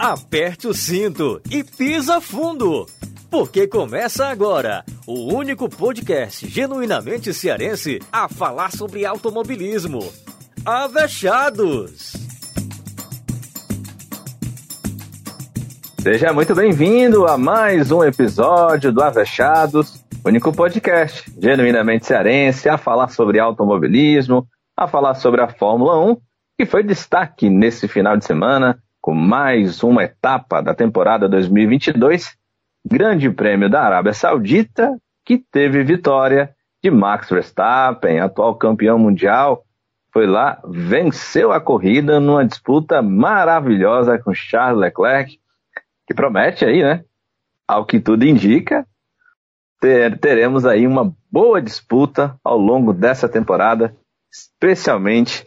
aperte 0.00 0.66
o 0.66 0.72
cinto 0.72 1.42
e 1.50 1.62
pisa 1.62 2.22
fundo. 2.22 2.86
Porque 3.30 3.66
começa 3.66 4.28
agora 4.28 4.82
o 5.06 5.34
único 5.34 5.68
podcast 5.68 6.48
genuinamente 6.48 7.34
cearense 7.34 7.98
a 8.10 8.26
falar 8.26 8.72
sobre 8.72 9.04
automobilismo. 9.04 10.00
Avechados! 10.64 12.14
Seja 16.00 16.32
muito 16.32 16.54
bem-vindo 16.54 17.26
a 17.26 17.36
mais 17.36 17.92
um 17.92 18.02
episódio 18.02 18.90
do 18.90 19.02
Avechados, 19.02 20.02
único 20.24 20.50
podcast 20.50 21.30
genuinamente 21.38 22.06
cearense 22.06 22.70
a 22.70 22.78
falar 22.78 23.08
sobre 23.08 23.38
automobilismo, 23.38 24.48
a 24.74 24.88
falar 24.88 25.14
sobre 25.16 25.42
a 25.42 25.48
Fórmula 25.48 26.00
1, 26.00 26.16
que 26.58 26.64
foi 26.64 26.82
destaque 26.82 27.50
nesse 27.50 27.86
final 27.86 28.16
de 28.16 28.24
semana 28.24 28.82
com 29.00 29.14
mais 29.14 29.82
uma 29.82 30.04
etapa 30.04 30.60
da 30.60 30.74
temporada 30.74 31.28
2022, 31.28 32.36
Grande 32.84 33.30
Prêmio 33.30 33.70
da 33.70 33.82
Arábia 33.82 34.12
Saudita, 34.12 34.96
que 35.24 35.38
teve 35.38 35.82
vitória 35.82 36.54
de 36.82 36.90
Max 36.90 37.28
Verstappen, 37.28 38.20
atual 38.20 38.54
campeão 38.56 38.98
mundial, 38.98 39.64
foi 40.12 40.26
lá, 40.26 40.60
venceu 40.66 41.52
a 41.52 41.60
corrida 41.60 42.18
numa 42.18 42.44
disputa 42.44 43.00
maravilhosa 43.00 44.18
com 44.18 44.34
Charles 44.34 44.80
Leclerc, 44.80 45.38
que 46.06 46.14
promete 46.14 46.64
aí, 46.64 46.82
né? 46.82 47.04
Ao 47.66 47.86
que 47.86 48.00
tudo 48.00 48.24
indica, 48.24 48.86
ter, 49.80 50.18
teremos 50.18 50.66
aí 50.66 50.86
uma 50.86 51.14
boa 51.30 51.62
disputa 51.62 52.36
ao 52.42 52.58
longo 52.58 52.92
dessa 52.92 53.28
temporada, 53.28 53.96
especialmente 54.32 55.44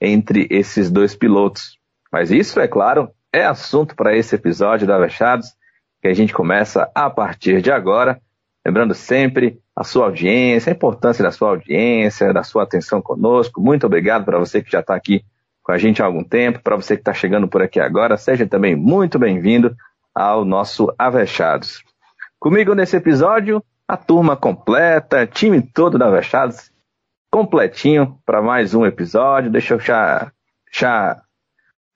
entre 0.00 0.48
esses 0.50 0.90
dois 0.90 1.14
pilotos. 1.14 1.79
Mas 2.10 2.30
isso, 2.30 2.58
é 2.60 2.66
claro, 2.66 3.10
é 3.32 3.44
assunto 3.44 3.94
para 3.94 4.16
esse 4.16 4.34
episódio 4.34 4.86
da 4.86 4.96
Avechados, 4.96 5.54
que 6.00 6.08
a 6.08 6.14
gente 6.14 6.32
começa 6.32 6.90
a 6.94 7.08
partir 7.08 7.62
de 7.62 7.70
agora. 7.70 8.20
Lembrando 8.66 8.94
sempre 8.94 9.58
a 9.74 9.84
sua 9.84 10.06
audiência, 10.06 10.70
a 10.70 10.74
importância 10.74 11.22
da 11.22 11.30
sua 11.30 11.50
audiência, 11.50 12.32
da 12.32 12.42
sua 12.42 12.64
atenção 12.64 13.00
conosco. 13.00 13.60
Muito 13.60 13.86
obrigado 13.86 14.24
para 14.24 14.38
você 14.38 14.62
que 14.62 14.70
já 14.70 14.80
está 14.80 14.94
aqui 14.94 15.24
com 15.62 15.72
a 15.72 15.78
gente 15.78 16.02
há 16.02 16.06
algum 16.06 16.24
tempo, 16.24 16.60
para 16.62 16.76
você 16.76 16.96
que 16.96 17.02
está 17.02 17.12
chegando 17.14 17.46
por 17.46 17.62
aqui 17.62 17.78
agora, 17.78 18.16
seja 18.16 18.46
também 18.46 18.74
muito 18.74 19.18
bem-vindo 19.18 19.76
ao 20.14 20.44
nosso 20.44 20.92
Avechados. 20.98 21.84
Comigo 22.38 22.74
nesse 22.74 22.96
episódio, 22.96 23.62
a 23.86 23.96
turma 23.96 24.36
completa, 24.36 25.26
time 25.26 25.62
todo 25.62 25.98
da 25.98 26.08
Avechados, 26.08 26.72
completinho 27.30 28.18
para 28.24 28.42
mais 28.42 28.74
um 28.74 28.84
episódio. 28.84 29.50
Deixa 29.50 29.74
eu 29.74 29.80
já, 29.80 30.32
já 30.72 31.22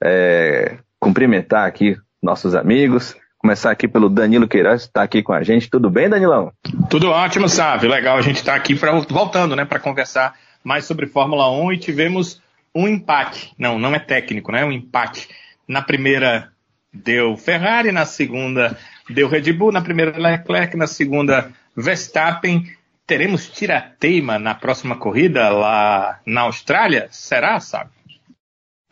é, 0.05 0.77
cumprimentar 1.01 1.67
aqui 1.67 1.97
nossos 2.23 2.55
amigos. 2.55 3.17
Começar 3.39 3.71
aqui 3.71 3.89
pelo 3.89 4.09
Danilo 4.09 4.49
Queiroz, 4.49 4.83
que 4.83 4.89
está 4.89 5.03
aqui 5.03 5.23
com 5.23 5.33
a 5.33 5.43
gente. 5.43 5.69
Tudo 5.69 5.91
bem, 5.91 6.09
Danilão? 6.09 6.53
Tudo 6.89 7.11
ótimo, 7.11 7.49
sabe? 7.49 7.89
Legal 7.89 8.17
a 8.17 8.23
gente 8.23 8.37
estar 8.37 8.53
tá 8.53 8.59
aqui 8.59 8.75
pra, 8.75 8.93
voltando, 8.93 9.57
né, 9.57 9.65
para 9.65 9.79
conversar 9.79 10.35
mais 10.63 10.85
sobre 10.87 11.07
Fórmula 11.07 11.51
1 11.51 11.73
e 11.73 11.79
tivemos 11.79 12.41
um 12.75 12.89
empate. 12.89 13.53
Não, 13.59 13.79
não 13.79 13.95
é 13.95 13.99
técnico, 13.99 14.51
né? 14.51 14.65
Um 14.65 14.73
empate. 14.73 15.29
Na 15.69 15.83
primeira 15.83 16.51
deu 16.93 17.37
Ferrari, 17.37 17.93
na 17.93 18.07
segunda 18.07 18.79
deu 19.09 19.29
Red 19.29 19.53
Bull, 19.53 19.73
na 19.73 19.83
primeira 19.83 20.17
Leclerc, 20.17 20.77
na 20.77 20.87
segunda 20.87 21.51
Verstappen. 21.77 22.67
Teremos 23.07 23.51
tirateima 23.51 24.39
na 24.39 24.55
próxima 24.55 24.97
corrida 24.97 25.51
lá 25.51 26.19
na 26.25 26.43
Austrália? 26.43 27.09
Será, 27.11 27.61
sabe? 27.61 27.91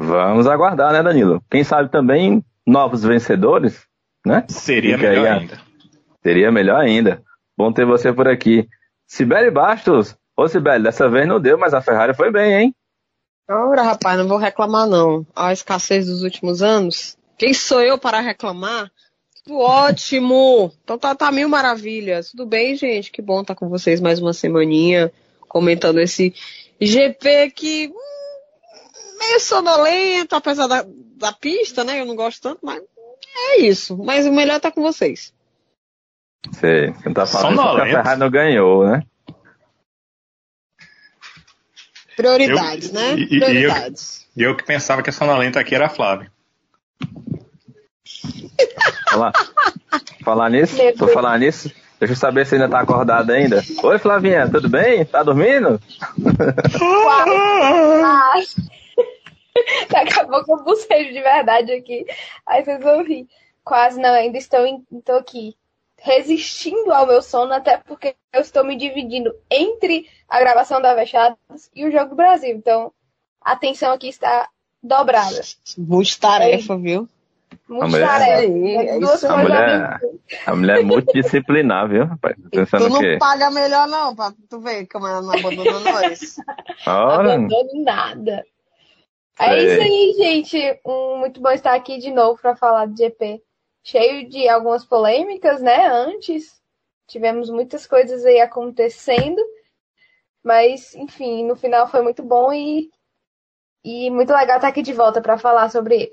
Vamos 0.03 0.49
aguardar, 0.49 0.93
né, 0.93 1.03
Danilo? 1.03 1.41
Quem 1.49 1.63
sabe 1.63 1.89
também 1.89 2.45
novos 2.67 3.05
vencedores, 3.05 3.87
né? 4.27 4.45
Seria 4.49 4.97
Fica 4.97 5.11
melhor 5.11 5.27
ainda. 5.27 5.61
Seria 6.23 6.53
melhor 6.53 6.81
ainda. 6.81 7.23
Bom 7.57 7.73
ter 7.73 7.87
você 7.87 8.13
por 8.13 8.27
aqui. 8.27 8.69
Sibeli 9.07 9.51
Bastos. 9.51 10.17
Ô, 10.37 10.49
Sibeli, 10.49 10.83
dessa 10.83 11.09
vez 11.09 11.27
não 11.29 11.41
deu, 11.41 11.57
mas 11.57 11.73
a 11.73 11.81
Ferrari 11.81 12.15
foi 12.15 12.33
bem, 12.33 12.53
hein? 12.55 12.75
Ora, 13.49 13.83
rapaz, 13.83 14.19
não 14.19 14.27
vou 14.27 14.39
reclamar, 14.39 14.89
não. 14.89 15.25
A 15.37 15.53
escassez 15.53 16.07
dos 16.07 16.23
últimos 16.23 16.63
anos. 16.63 17.17
Quem 17.39 17.55
sou 17.55 17.81
eu 17.81 17.97
para 17.97 18.21
reclamar? 18.21 18.91
Tudo 19.45 19.59
ótimo! 19.59 20.73
Então 20.83 20.99
tá, 20.99 21.15
tá 21.15 21.31
mil 21.31 21.49
maravilhas. 21.49 22.31
Tudo 22.31 22.47
bem, 22.47 22.75
gente? 22.75 23.13
Que 23.13 23.23
bom 23.23 23.43
estar 23.43 23.55
tá 23.55 23.59
com 23.59 23.69
vocês 23.69 24.01
mais 24.01 24.21
uma 24.21 24.33
semaninha, 24.33 25.13
comentando 25.49 26.01
esse 26.01 26.35
GP 26.81 27.51
que 27.51 27.89
hum, 27.89 28.12
meio 29.23 29.41
sonolento, 29.41 30.35
apesar 30.35 30.67
da, 30.67 30.85
da 31.17 31.33
pista, 31.33 31.85
né? 31.85 32.01
Eu 32.01 32.07
não 32.07 32.17
gosto 32.17 32.43
tanto, 32.43 32.59
mas 32.63 32.83
é 33.49 33.61
isso. 33.61 33.97
Mas 33.97 34.27
o 34.27 34.33
melhor 34.33 34.57
é 34.57 34.61
tá 34.61 34.71
com 34.71 34.83
vocês. 34.83 35.33
Sei, 36.53 36.91
você 36.91 37.15
tá 37.15 37.27
falando 37.27 37.77
que 37.77 37.81
a 37.81 37.87
Ferrari 37.87 38.21
não 38.21 38.31
ganhou, 38.31 38.85
né? 38.85 39.03
Prioridades, 42.17 42.89
eu, 42.89 42.95
né? 42.95 43.15
E, 43.15 43.39
Prioridades. 43.39 44.27
E 44.37 44.43
eu, 44.43 44.51
eu, 44.51 44.57
que 44.57 44.65
pensava 44.65 45.03
que 45.03 45.11
a 45.11 45.13
sonolenta 45.13 45.61
aqui 45.61 45.75
era 45.75 45.87
a 45.87 45.91
Flávia. 45.91 46.31
falar, 49.09 49.33
falar 50.23 50.51
nisso? 50.51 50.77
Vou 50.97 51.09
falar 51.09 51.39
nisso? 51.39 51.71
Deixa 51.99 52.15
eu 52.15 52.17
saber 52.17 52.45
se 52.45 52.57
ainda 52.57 52.69
tá 52.69 52.81
acordado 52.81 53.31
ainda. 53.31 53.63
Oi, 53.83 53.99
Flavinha, 53.99 54.51
tudo 54.51 54.69
bem? 54.69 55.05
Tá 55.05 55.23
dormindo? 55.23 55.81
Daqui 59.91 60.21
a 60.21 60.27
pouco 60.27 60.53
eu 60.53 60.65
bucejo 60.65 61.13
de 61.13 61.21
verdade 61.21 61.73
aqui. 61.73 62.07
Aí 62.47 62.65
vocês 62.65 62.83
vão 62.83 63.05
rir. 63.05 63.27
Quase 63.65 64.01
não, 64.01 64.13
ainda 64.13 64.39
estou, 64.39 64.67
em, 64.67 64.85
estou 64.93 65.17
aqui 65.17 65.57
resistindo 66.03 66.93
ao 66.93 67.07
meu 67.07 67.23
sono, 67.23 67.53
até 67.53 67.77
porque 67.79 68.17
eu 68.33 68.41
estou 68.41 68.65
me 68.65 68.77
dividindo 68.77 69.33
entre 69.49 70.09
a 70.29 70.41
gravação 70.41 70.83
da 70.83 70.95
Vechadas 70.95 71.71
e 71.75 71.87
o 71.87 71.93
Jogo 71.93 72.11
do 72.11 72.17
Brasil. 72.17 72.51
Então, 72.57 72.93
a 73.41 73.53
atenção 73.53 73.93
aqui 73.93 74.09
está 74.09 74.49
dobrada. 74.83 75.41
Muita 75.79 76.19
tarefa, 76.21 76.75
é. 76.75 76.77
viu? 76.77 77.09
Muita 77.69 77.87
mulher, 77.87 78.07
tarefa. 78.09 78.43
É 78.43 79.29
a, 79.29 79.37
mulher, 79.37 80.01
a 80.47 80.57
mulher 80.57 80.79
é 80.81 80.83
multidisciplinar, 80.83 81.89
viu, 81.89 82.05
rapaz? 82.05 82.37
Pensando 82.51 82.87
tu 82.87 82.91
não 82.91 83.01
que... 83.01 83.19
paga 83.19 83.51
melhor, 83.51 83.87
não, 83.87 84.17
pra 84.17 84.33
tu 84.51 84.61
ver 84.61 84.87
como 84.87 85.07
ela 85.07 85.23
não 85.23 85.35
abandona 85.35 85.81
nós. 85.81 86.37
Ora. 86.85 87.35
Abandono 87.35 87.85
nada. 87.85 88.45
É 89.39 89.63
isso 89.63 89.81
aí, 89.81 90.15
gente. 90.17 90.81
Um, 90.85 91.19
muito 91.19 91.41
bom 91.41 91.51
estar 91.51 91.75
aqui 91.75 91.99
de 91.99 92.11
novo 92.11 92.41
para 92.41 92.57
falar 92.57 92.87
do 92.87 92.97
GP. 92.97 93.43
Cheio 93.85 94.29
de 94.29 94.49
algumas 94.49 94.85
polêmicas, 94.85 95.61
né? 95.61 95.87
Antes 95.87 96.61
tivemos 97.09 97.51
muitas 97.51 97.87
coisas 97.87 98.25
aí 98.25 98.41
acontecendo, 98.41 99.43
mas 100.43 100.95
enfim, 100.95 101.45
no 101.45 101.57
final 101.57 101.89
foi 101.89 102.01
muito 102.01 102.23
bom 102.23 102.53
e, 102.53 102.91
e 103.85 104.11
muito 104.11 104.33
legal 104.33 104.57
estar 104.57 104.69
aqui 104.69 104.83
de 104.83 104.93
volta 104.93 105.21
para 105.21 105.37
falar 105.37 105.69
sobre 105.69 105.95
ele. 105.97 106.13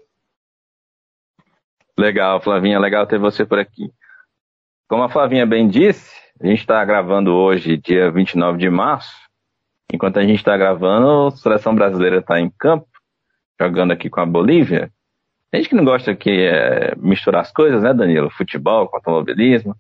Legal, 1.98 2.42
Flavinha, 2.42 2.80
legal 2.80 3.06
ter 3.06 3.20
você 3.20 3.46
por 3.46 3.60
aqui. 3.60 3.92
Como 4.88 5.04
a 5.04 5.10
Flavinha 5.10 5.46
bem 5.46 5.68
disse, 5.68 6.16
a 6.42 6.48
gente 6.48 6.62
está 6.62 6.84
gravando 6.84 7.36
hoje, 7.36 7.78
dia 7.78 8.10
29 8.10 8.58
de 8.58 8.70
março. 8.70 9.14
Enquanto 9.94 10.18
a 10.18 10.24
gente 10.24 10.38
está 10.38 10.58
gravando, 10.58 11.28
a 11.28 11.32
seleção 11.32 11.76
brasileira 11.76 12.20
está 12.20 12.40
em 12.40 12.50
campo 12.50 12.89
jogando 13.60 13.92
aqui 13.92 14.10
com 14.10 14.22
a 14.22 14.26
Bolívia. 14.26 14.92
A 15.52 15.58
gente 15.58 15.70
que 15.70 15.76
não 15.76 15.84
gosta 15.84 16.16
que 16.16 16.30
é, 16.30 16.94
misturar 16.98 17.42
as 17.42 17.52
coisas, 17.52 17.82
né, 17.82 17.94
Danilo? 17.94 18.30
Futebol 18.30 18.88
com 18.88 18.98
automobilismo. 18.98 19.76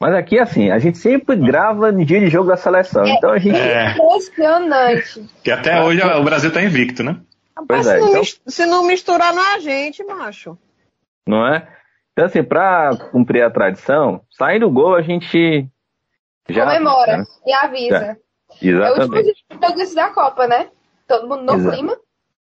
Mas 0.00 0.14
aqui, 0.14 0.38
assim, 0.38 0.70
a 0.70 0.80
gente 0.80 0.98
sempre 0.98 1.36
grava 1.36 1.92
no 1.92 2.04
dia 2.04 2.18
de 2.18 2.28
jogo 2.28 2.48
da 2.48 2.56
seleção. 2.56 3.06
Então 3.06 3.30
a 3.30 3.38
gente. 3.38 3.56
É 3.56 3.92
impressionante. 3.92 5.24
Que 5.44 5.50
até 5.52 5.80
hoje 5.80 6.02
o 6.02 6.24
Brasil 6.24 6.52
tá 6.52 6.60
invicto, 6.60 7.04
né? 7.04 7.20
Pois 7.68 7.86
é, 7.86 7.94
se, 7.94 8.00
não 8.00 8.08
então... 8.08 8.24
se 8.24 8.66
não 8.66 8.86
misturar 8.86 9.32
não 9.32 9.42
é 9.42 9.54
a 9.54 9.58
gente, 9.60 10.02
macho. 10.02 10.58
Não 11.26 11.46
é? 11.46 11.68
Então, 12.12 12.24
assim, 12.24 12.42
pra 12.42 12.96
cumprir 13.12 13.42
a 13.42 13.50
tradição, 13.50 14.22
saindo 14.30 14.66
do 14.66 14.72
gol 14.72 14.96
a 14.96 15.02
gente. 15.02 15.68
Já, 16.48 16.64
Comemora 16.64 17.18
né? 17.18 17.24
e 17.46 17.52
avisa. 17.52 18.18
Já. 18.60 18.68
Exatamente. 18.68 19.44
É 19.48 19.60
o 19.60 19.66
último 19.66 19.86
jogo 19.86 19.94
da 19.94 20.10
Copa, 20.10 20.46
né? 20.48 20.68
Todo 21.06 21.28
mundo 21.28 21.44
no 21.44 21.54
Exato. 21.54 21.76
clima. 21.76 21.96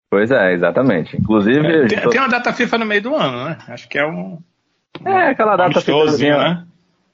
Pois 0.09 0.31
é, 0.31 0.53
exatamente. 0.53 1.17
Inclusive. 1.17 1.67
É, 1.67 1.87
tem, 1.87 2.01
tô... 2.01 2.09
tem, 2.09 2.19
uma 2.19 2.29
data 2.29 2.53
FIFA 2.53 2.77
no 2.77 2.85
meio 2.85 3.01
do 3.01 3.15
ano, 3.15 3.45
né? 3.45 3.57
Acho 3.67 3.87
que 3.89 3.97
é 3.97 4.05
um. 4.05 4.39
É, 5.05 5.29
aquela 5.29 5.55
data 5.55 5.81
FIFA. 5.81 6.17
né? 6.17 6.67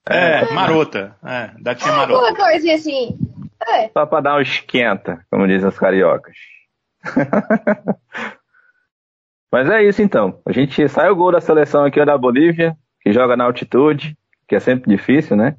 É, 0.10 0.42
é, 0.42 0.54
marota. 0.54 1.16
É, 1.26 1.52
datinha 1.60 1.94
é, 1.94 1.98
marota. 1.98 2.30
Uma 2.30 2.36
coisinha 2.36 2.76
assim. 2.76 3.18
É. 3.68 3.90
Só 3.90 4.06
pra 4.06 4.22
dar 4.22 4.36
um 4.36 4.42
esquenta, 4.42 5.26
como 5.32 5.48
dizem 5.48 5.68
os 5.68 5.80
cariocas. 5.80 6.36
Mas 9.52 9.70
é 9.70 9.84
isso 9.84 10.02
então. 10.02 10.40
A 10.46 10.52
gente 10.52 10.88
sai 10.90 11.10
o 11.10 11.16
gol 11.16 11.32
da 11.32 11.40
seleção 11.40 11.86
aqui 11.86 12.04
da 12.04 12.18
Bolívia, 12.18 12.76
que 13.02 13.14
joga 13.14 13.38
na 13.38 13.46
altitude, 13.46 14.18
que 14.48 14.56
é 14.56 14.60
sempre 14.60 14.90
difícil, 14.90 15.38
né? 15.38 15.56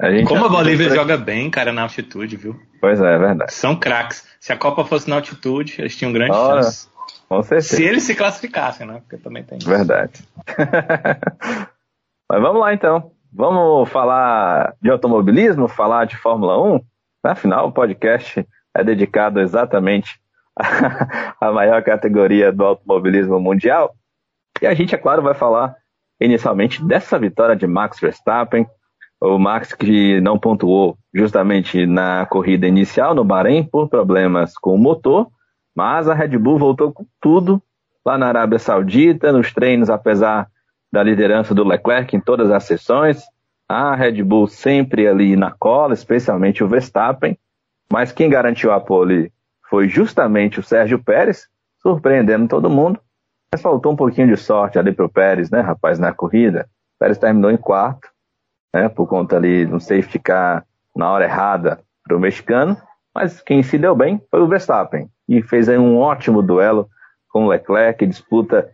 A 0.00 0.24
Como 0.26 0.46
a 0.46 0.48
Bolívia 0.48 0.88
joga 0.88 1.18
bem, 1.18 1.50
cara, 1.50 1.72
na 1.72 1.82
altitude, 1.82 2.34
viu? 2.34 2.58
Pois 2.80 2.98
é, 3.00 3.14
é 3.14 3.18
verdade. 3.18 3.52
São 3.52 3.76
craques. 3.76 4.26
Se 4.40 4.50
a 4.50 4.56
Copa 4.56 4.82
fosse 4.82 5.10
na 5.10 5.16
altitude, 5.16 5.76
eles 5.78 5.94
tinham 5.94 6.12
grande 6.12 6.32
Ora, 6.32 6.62
chance. 6.62 6.88
Com 7.28 7.42
certeza. 7.42 7.76
Se 7.76 7.84
eles 7.84 8.02
se 8.02 8.14
classificassem, 8.14 8.86
né? 8.86 9.00
Porque 9.00 9.22
também 9.22 9.44
tem. 9.44 9.58
Verdade. 9.58 10.24
Mas 12.30 12.40
vamos 12.40 12.60
lá 12.60 12.72
então. 12.72 13.12
Vamos 13.30 13.90
falar 13.90 14.74
de 14.80 14.90
automobilismo, 14.90 15.68
falar 15.68 16.06
de 16.06 16.16
Fórmula 16.16 16.60
1. 16.60 16.80
Afinal, 17.22 17.68
o 17.68 17.72
podcast 17.72 18.46
é 18.74 18.82
dedicado 18.82 19.38
exatamente 19.38 20.18
à 21.40 21.52
maior 21.52 21.82
categoria 21.82 22.50
do 22.50 22.64
automobilismo 22.64 23.38
mundial. 23.38 23.94
E 24.62 24.66
a 24.66 24.72
gente, 24.72 24.94
é 24.94 24.98
claro, 24.98 25.22
vai 25.22 25.34
falar 25.34 25.76
inicialmente 26.18 26.82
dessa 26.82 27.18
vitória 27.18 27.54
de 27.54 27.66
Max 27.66 28.00
Verstappen. 28.00 28.66
O 29.20 29.38
Max 29.38 29.74
que 29.74 30.20
não 30.20 30.38
pontuou 30.38 30.96
justamente 31.12 31.84
na 31.84 32.24
corrida 32.24 32.66
inicial 32.66 33.14
no 33.14 33.22
Bahrein 33.22 33.62
por 33.62 33.88
problemas 33.88 34.56
com 34.56 34.74
o 34.74 34.78
motor, 34.78 35.28
mas 35.76 36.08
a 36.08 36.14
Red 36.14 36.38
Bull 36.38 36.58
voltou 36.58 36.90
com 36.90 37.04
tudo 37.20 37.62
lá 38.04 38.16
na 38.16 38.28
Arábia 38.28 38.58
Saudita, 38.58 39.30
nos 39.30 39.52
treinos, 39.52 39.90
apesar 39.90 40.48
da 40.92 41.02
liderança 41.02 41.54
do 41.54 41.64
Leclerc 41.64 42.16
em 42.16 42.20
todas 42.20 42.50
as 42.50 42.64
sessões. 42.64 43.22
A 43.68 43.94
Red 43.94 44.22
Bull 44.22 44.48
sempre 44.48 45.06
ali 45.06 45.36
na 45.36 45.50
cola, 45.50 45.94
especialmente 45.94 46.64
o 46.64 46.68
Verstappen. 46.68 47.38
Mas 47.92 48.12
quem 48.12 48.30
garantiu 48.30 48.72
a 48.72 48.80
pole 48.80 49.32
foi 49.68 49.88
justamente 49.88 50.58
o 50.58 50.62
Sérgio 50.62 50.98
Pérez, 50.98 51.46
surpreendendo 51.80 52.48
todo 52.48 52.70
mundo. 52.70 52.98
Mas 53.52 53.62
faltou 53.62 53.92
um 53.92 53.96
pouquinho 53.96 54.28
de 54.28 54.36
sorte 54.36 54.78
ali 54.78 54.92
para 54.92 55.04
o 55.04 55.10
Pérez, 55.10 55.50
né, 55.50 55.60
rapaz, 55.60 55.98
na 55.98 56.12
corrida. 56.12 56.68
O 56.96 56.98
Pérez 56.98 57.18
terminou 57.18 57.50
em 57.50 57.56
quarto, 57.56 58.08
né, 58.72 58.88
por 58.88 59.06
conta 59.06 59.36
ali 59.36 59.66
de 59.66 59.74
um 59.74 59.80
safety 59.80 60.18
car 60.18 60.64
na 60.94 61.10
hora 61.10 61.24
errada 61.24 61.80
para 62.04 62.16
o 62.16 62.20
mexicano. 62.20 62.76
Mas 63.14 63.40
quem 63.40 63.62
se 63.62 63.76
deu 63.78 63.94
bem 63.94 64.20
foi 64.30 64.40
o 64.40 64.48
Verstappen. 64.48 65.08
E 65.28 65.42
fez 65.42 65.68
aí 65.68 65.78
um 65.78 65.98
ótimo 65.98 66.42
duelo 66.42 66.88
com 67.28 67.44
o 67.44 67.48
Leclerc, 67.48 68.04
disputa 68.06 68.70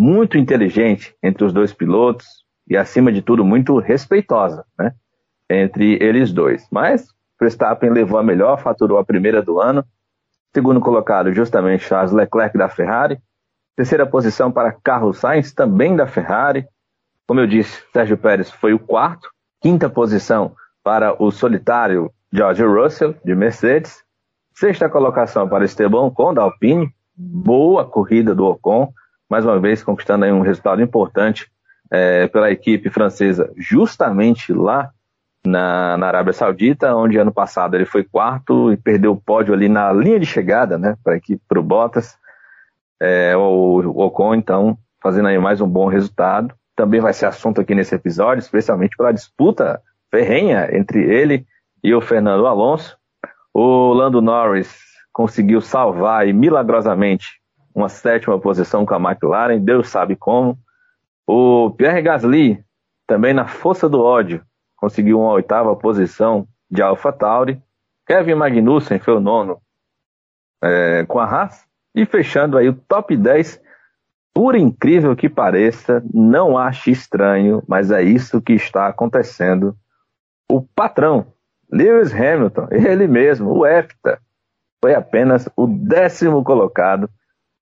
muito 0.00 0.36
inteligente 0.36 1.14
entre 1.22 1.44
os 1.44 1.52
dois 1.52 1.72
pilotos 1.72 2.26
e, 2.68 2.76
acima 2.76 3.12
de 3.12 3.22
tudo, 3.22 3.44
muito 3.44 3.78
respeitosa 3.78 4.64
né, 4.78 4.92
entre 5.48 6.02
eles 6.02 6.32
dois. 6.32 6.66
Mas 6.70 7.08
Verstappen 7.40 7.90
levou 7.90 8.18
a 8.18 8.22
melhor, 8.22 8.60
faturou 8.60 8.98
a 8.98 9.04
primeira 9.04 9.42
do 9.42 9.60
ano. 9.60 9.84
Segundo 10.54 10.80
colocado, 10.80 11.32
justamente 11.32 11.84
Charles 11.84 12.12
Leclerc 12.12 12.56
da 12.56 12.68
Ferrari. 12.68 13.18
Terceira 13.76 14.06
posição 14.06 14.52
para 14.52 14.72
Carlos 14.72 15.18
Sainz, 15.18 15.52
também 15.52 15.96
da 15.96 16.06
Ferrari. 16.06 16.66
Como 17.26 17.40
eu 17.40 17.46
disse, 17.46 17.82
Sérgio 17.92 18.18
Pérez 18.18 18.50
foi 18.50 18.74
o 18.74 18.78
quarto. 18.78 19.31
Quinta 19.62 19.88
posição 19.88 20.54
para 20.82 21.14
o 21.22 21.30
solitário 21.30 22.10
George 22.32 22.64
Russell, 22.64 23.14
de 23.24 23.34
Mercedes. 23.34 24.02
Sexta 24.54 24.88
colocação 24.88 25.48
para 25.48 25.64
Esteban 25.64 26.06
Ocon, 26.06 26.34
da 26.34 26.42
Alpine. 26.42 26.92
Boa 27.16 27.84
corrida 27.84 28.34
do 28.34 28.44
Ocon 28.44 28.92
mais 29.32 29.46
uma 29.46 29.58
vez 29.58 29.82
conquistando 29.82 30.26
um 30.26 30.42
resultado 30.42 30.82
importante 30.82 31.50
é, 31.90 32.28
pela 32.28 32.50
equipe 32.50 32.90
francesa, 32.90 33.50
justamente 33.56 34.52
lá 34.52 34.90
na, 35.42 35.96
na, 35.96 36.06
Arábia 36.06 36.34
Saudita, 36.34 36.94
onde 36.94 37.16
ano 37.16 37.32
passado 37.32 37.74
ele 37.74 37.86
foi 37.86 38.04
quarto 38.04 38.70
e 38.70 38.76
perdeu 38.76 39.12
o 39.12 39.20
pódio 39.20 39.54
ali 39.54 39.70
na 39.70 39.90
linha 39.90 40.20
de 40.20 40.26
chegada, 40.26 40.76
né, 40.76 40.98
para 41.02 41.16
equipe, 41.16 41.42
para 41.48 41.58
o 41.58 41.62
Bottas. 41.62 42.14
É, 43.00 43.34
o, 43.34 43.80
o 43.80 44.02
Ocon, 44.02 44.34
então, 44.34 44.76
fazendo 45.02 45.28
aí 45.28 45.38
mais 45.38 45.62
um 45.62 45.68
bom 45.68 45.86
resultado. 45.86 46.54
Também 46.74 47.00
vai 47.00 47.12
ser 47.12 47.26
assunto 47.26 47.60
aqui 47.60 47.74
nesse 47.74 47.94
episódio, 47.94 48.40
especialmente 48.40 48.96
pela 48.96 49.12
disputa 49.12 49.82
ferrenha 50.10 50.68
entre 50.76 51.02
ele 51.02 51.46
e 51.82 51.94
o 51.94 52.00
Fernando 52.00 52.46
Alonso. 52.46 52.96
O 53.52 53.92
Lando 53.92 54.22
Norris 54.22 54.74
conseguiu 55.12 55.60
salvar 55.60 56.26
e 56.26 56.32
milagrosamente 56.32 57.40
uma 57.74 57.88
sétima 57.88 58.38
posição 58.38 58.84
com 58.84 58.94
a 58.94 59.10
McLaren, 59.10 59.58
Deus 59.58 59.88
sabe 59.88 60.16
como. 60.16 60.58
O 61.26 61.70
Pierre 61.70 62.02
Gasly, 62.02 62.62
também 63.06 63.32
na 63.32 63.46
força 63.46 63.88
do 63.88 64.02
ódio, 64.02 64.44
conseguiu 64.76 65.20
uma 65.20 65.32
oitava 65.32 65.74
posição 65.76 66.46
de 66.70 66.82
AlphaTauri. 66.82 67.62
Kevin 68.06 68.34
Magnussen 68.34 68.98
foi 68.98 69.14
o 69.14 69.20
nono 69.20 69.60
é, 70.62 71.04
com 71.06 71.18
a 71.18 71.24
Haas. 71.24 71.64
E 71.94 72.06
fechando 72.06 72.56
aí 72.56 72.68
o 72.68 72.74
top 72.74 73.14
10, 73.16 73.60
por 74.34 74.54
incrível 74.54 75.14
que 75.14 75.28
pareça, 75.28 76.02
não 76.12 76.56
ache 76.56 76.90
estranho, 76.90 77.62
mas 77.68 77.90
é 77.90 78.02
isso 78.02 78.40
que 78.40 78.54
está 78.54 78.88
acontecendo. 78.88 79.76
O 80.50 80.62
patrão, 80.62 81.26
Lewis 81.70 82.12
Hamilton, 82.12 82.68
ele 82.70 83.06
mesmo, 83.06 83.50
o 83.50 83.66
EFTA, 83.66 84.18
foi 84.80 84.94
apenas 84.94 85.48
o 85.56 85.66
décimo 85.66 86.42
colocado 86.42 87.08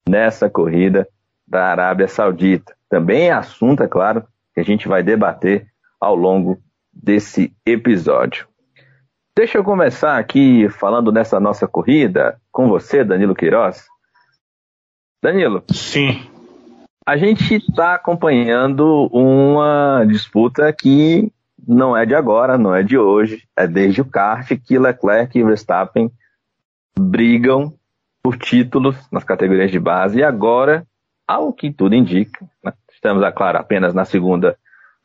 nessa 0.08 0.50
corrida 0.50 1.08
da 1.48 1.66
Arábia 1.66 2.08
Saudita. 2.08 2.76
Também 2.88 3.30
é 3.30 3.34
assunto, 3.34 3.84
é 3.84 3.88
claro, 3.88 4.26
que 4.54 4.60
a 4.60 4.64
gente 4.64 4.88
vai 4.88 5.04
debater 5.04 5.68
ao 6.00 6.16
longo 6.16 6.60
desse 6.94 7.54
episódio. 7.66 8.48
Deixa 9.36 9.58
eu 9.58 9.64
começar 9.64 10.18
aqui 10.18 10.70
falando 10.70 11.12
dessa 11.12 11.40
nossa 11.40 11.68
corrida 11.68 12.40
com 12.52 12.68
você, 12.68 13.04
Danilo 13.04 13.36
Queiroz. 13.36 13.86
Danilo. 15.22 15.64
Sim. 15.72 16.30
A 17.10 17.18
gente 17.18 17.56
está 17.56 17.96
acompanhando 17.96 19.10
uma 19.12 20.06
disputa 20.08 20.72
que 20.72 21.34
não 21.68 21.98
é 21.98 22.06
de 22.06 22.14
agora, 22.14 22.56
não 22.56 22.76
é 22.76 22.84
de 22.84 23.00
hoje, 23.00 23.48
é 23.58 23.66
desde 23.66 24.00
o 24.00 24.06
kart 24.06 24.48
que 24.64 24.78
Leclerc 24.78 25.36
e 25.36 25.44
Verstappen 25.44 26.12
brigam 26.96 27.74
por 28.22 28.38
títulos 28.38 28.96
nas 29.12 29.24
categorias 29.24 29.72
de 29.72 29.80
base. 29.80 30.20
E 30.20 30.24
agora, 30.24 30.86
ao 31.28 31.52
que 31.52 31.74
tudo 31.74 31.96
indica, 31.96 32.48
né, 32.64 32.74
estamos, 32.94 33.24
é 33.24 33.32
claro, 33.32 33.58
apenas 33.58 33.92
na 33.92 34.06
segunda 34.06 34.56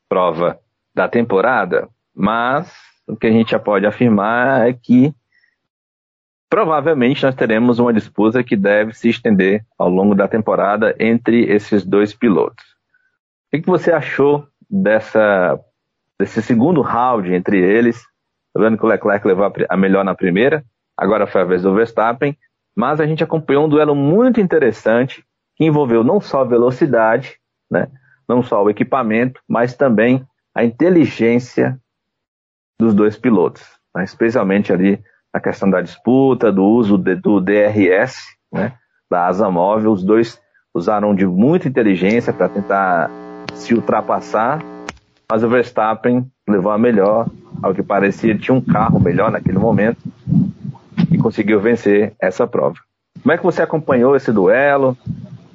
prova 0.06 0.60
da 0.94 1.08
temporada, 1.08 1.88
mas 2.14 2.70
o 3.08 3.16
que 3.16 3.28
a 3.28 3.32
gente 3.32 3.52
já 3.52 3.58
pode 3.58 3.86
afirmar 3.86 4.68
é 4.68 4.74
que 4.74 5.14
provavelmente 6.54 7.24
nós 7.24 7.34
teremos 7.34 7.80
uma 7.80 7.92
disputa 7.92 8.44
que 8.44 8.54
deve 8.54 8.92
se 8.94 9.08
estender 9.08 9.66
ao 9.76 9.88
longo 9.88 10.14
da 10.14 10.28
temporada 10.28 10.94
entre 11.00 11.50
esses 11.52 11.84
dois 11.84 12.14
pilotos. 12.14 12.64
O 13.52 13.60
que 13.60 13.66
você 13.66 13.90
achou 13.90 14.46
dessa, 14.70 15.58
desse 16.16 16.40
segundo 16.40 16.80
round 16.80 17.34
entre 17.34 17.58
eles? 17.58 18.00
Lembrando 18.54 18.78
que 18.78 18.84
o 18.84 18.88
Leclerc 18.88 19.26
levou 19.26 19.52
a 19.68 19.76
melhor 19.76 20.04
na 20.04 20.14
primeira, 20.14 20.64
agora 20.96 21.26
foi 21.26 21.40
a 21.40 21.44
vez 21.44 21.62
do 21.62 21.74
Verstappen, 21.74 22.38
mas 22.76 23.00
a 23.00 23.06
gente 23.06 23.24
acompanhou 23.24 23.66
um 23.66 23.68
duelo 23.68 23.96
muito 23.96 24.40
interessante 24.40 25.24
que 25.56 25.64
envolveu 25.64 26.04
não 26.04 26.20
só 26.20 26.42
a 26.42 26.44
velocidade, 26.44 27.36
né, 27.68 27.88
não 28.28 28.44
só 28.44 28.62
o 28.62 28.70
equipamento, 28.70 29.40
mas 29.48 29.74
também 29.74 30.24
a 30.54 30.62
inteligência 30.64 31.76
dos 32.78 32.94
dois 32.94 33.16
pilotos, 33.16 33.66
né, 33.92 34.04
especialmente 34.04 34.72
ali 34.72 35.02
a 35.34 35.40
questão 35.40 35.68
da 35.68 35.80
disputa, 35.80 36.52
do 36.52 36.62
uso 36.62 36.96
de, 36.96 37.16
do 37.16 37.40
DRS, 37.40 38.22
né, 38.52 38.74
da 39.10 39.26
asa 39.26 39.50
móvel. 39.50 39.90
Os 39.90 40.04
dois 40.04 40.40
usaram 40.72 41.12
de 41.12 41.26
muita 41.26 41.66
inteligência 41.66 42.32
para 42.32 42.48
tentar 42.48 43.10
se 43.52 43.74
ultrapassar, 43.74 44.62
mas 45.30 45.42
o 45.42 45.48
Verstappen 45.48 46.24
levou 46.48 46.70
a 46.70 46.78
melhor, 46.78 47.28
ao 47.60 47.74
que 47.74 47.82
parecia 47.82 48.38
tinha 48.38 48.54
um 48.56 48.60
carro 48.60 49.00
melhor 49.00 49.32
naquele 49.32 49.58
momento, 49.58 49.98
e 51.10 51.18
conseguiu 51.18 51.60
vencer 51.60 52.12
essa 52.20 52.46
prova. 52.46 52.76
Como 53.20 53.32
é 53.32 53.36
que 53.36 53.44
você 53.44 53.62
acompanhou 53.62 54.14
esse 54.14 54.30
duelo 54.30 54.96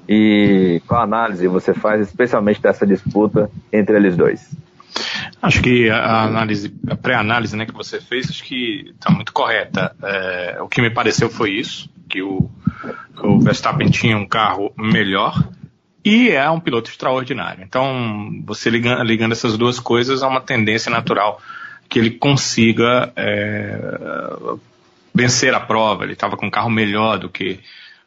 e 0.07 0.81
qual 0.87 1.01
análise 1.01 1.47
você 1.47 1.73
faz 1.73 2.01
especialmente 2.01 2.61
dessa 2.61 2.85
disputa 2.85 3.49
entre 3.71 3.95
eles 3.95 4.17
dois? 4.17 4.49
Acho 5.41 5.61
que 5.61 5.89
a 5.89 6.23
análise, 6.23 6.73
a 6.89 6.95
pré-análise 6.95 7.55
né, 7.55 7.65
que 7.65 7.73
você 7.73 8.01
fez, 8.01 8.29
acho 8.29 8.43
que 8.43 8.91
está 8.93 9.09
muito 9.09 9.31
correta. 9.31 9.95
É, 10.03 10.57
o 10.61 10.67
que 10.67 10.81
me 10.81 10.89
pareceu 10.89 11.29
foi 11.29 11.51
isso, 11.51 11.89
que 12.09 12.21
o, 12.21 12.49
o 13.23 13.39
Verstappen 13.39 13.89
tinha 13.89 14.17
um 14.17 14.27
carro 14.27 14.73
melhor 14.77 15.33
e 16.03 16.29
é 16.29 16.49
um 16.49 16.59
piloto 16.59 16.89
extraordinário. 16.89 17.63
Então, 17.63 18.41
você 18.45 18.69
ligando, 18.69 19.03
ligando 19.03 19.31
essas 19.31 19.57
duas 19.57 19.79
coisas, 19.79 20.23
há 20.23 20.27
uma 20.27 20.41
tendência 20.41 20.89
natural 20.89 21.41
que 21.87 21.99
ele 21.99 22.11
consiga 22.11 23.11
é, 23.15 23.99
vencer 25.13 25.53
a 25.53 25.59
prova. 25.59 26.03
Ele 26.03 26.13
estava 26.13 26.37
com 26.37 26.47
um 26.47 26.51
carro 26.51 26.69
melhor 26.69 27.17
do 27.17 27.29
que 27.29 27.59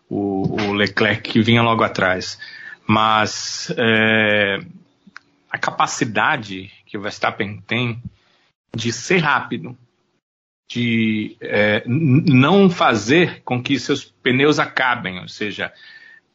o, 0.08 0.60
o, 0.60 0.72
Leclerc 0.72 1.22
que 1.22 1.42
vinha 1.42 1.62
logo 1.62 1.82
atrás. 1.82 2.38
Mas 2.86 3.72
é, 3.76 4.58
a 5.50 5.58
capacidade 5.58 6.70
que 6.92 6.98
o 6.98 7.00
Verstappen 7.00 7.58
tem 7.66 8.02
de 8.76 8.92
ser 8.92 9.20
rápido, 9.20 9.74
de 10.70 11.38
é, 11.40 11.82
não 11.86 12.68
fazer 12.68 13.40
com 13.44 13.62
que 13.62 13.78
seus 13.78 14.04
pneus 14.04 14.58
acabem, 14.58 15.18
ou 15.18 15.26
seja, 15.26 15.72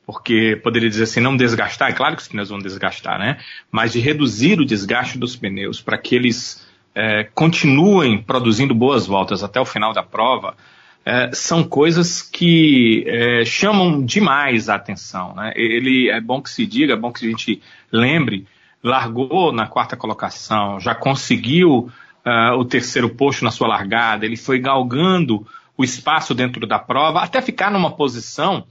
porque 0.04 0.60
poderia 0.64 0.90
dizer 0.90 1.04
assim, 1.04 1.20
não 1.20 1.38
desgastar, 1.38 1.92
é 1.92 1.94
claro 1.94 2.16
que 2.16 2.24
os 2.24 2.28
pneus 2.28 2.50
vão 2.50 2.58
desgastar, 2.58 3.20
né? 3.20 3.40
Mas 3.72 3.94
de 3.94 4.00
reduzir 4.00 4.60
o 4.60 4.66
desgaste 4.66 5.20
dos 5.20 5.36
pneus 5.36 5.80
para 5.80 5.96
que 5.96 6.16
eles 6.16 6.68
é, 6.96 7.24
continuem 7.36 8.20
produzindo 8.20 8.74
boas 8.74 9.06
voltas 9.06 9.44
até 9.44 9.62
o 9.62 9.66
final 9.66 9.94
da 9.94 10.02
prova, 10.02 10.58
é, 11.06 11.30
são 11.34 11.64
coisas 11.64 12.24
que 12.24 13.04
é, 13.06 13.46
chamam 13.46 14.04
demais 14.04 14.70
a 14.70 14.76
atenção. 14.76 15.36
Né? 15.36 15.54
Ele 15.56 16.10
é 16.10 16.20
bom 16.20 16.42
que 16.42 16.50
se 16.50 16.66
diga, 16.66 16.94
é 16.94 16.98
bom 16.98 17.12
que 17.12 17.28
a 17.28 17.30
gente 17.30 17.62
lembre, 17.92 18.48
largou 18.88 19.51
na 19.51 19.67
quarta 19.67 19.96
colocação, 19.96 20.79
já 20.79 20.96
conseguiu 20.96 21.91
uh, 22.25 22.58
o 22.58 22.65
terceiro 22.65 23.10
posto 23.10 23.44
na 23.44 23.51
sua 23.51 23.67
largada, 23.67 24.25
ele 24.25 24.38
foi 24.38 24.60
galgando 24.60 25.46
o 25.77 25.84
espaço 25.84 26.34
dentro 26.34 26.65
da 26.65 26.79
prova 26.79 27.22
até 27.22 27.41
ficar 27.41 27.72
numa 27.72 27.91
posição 27.91 28.65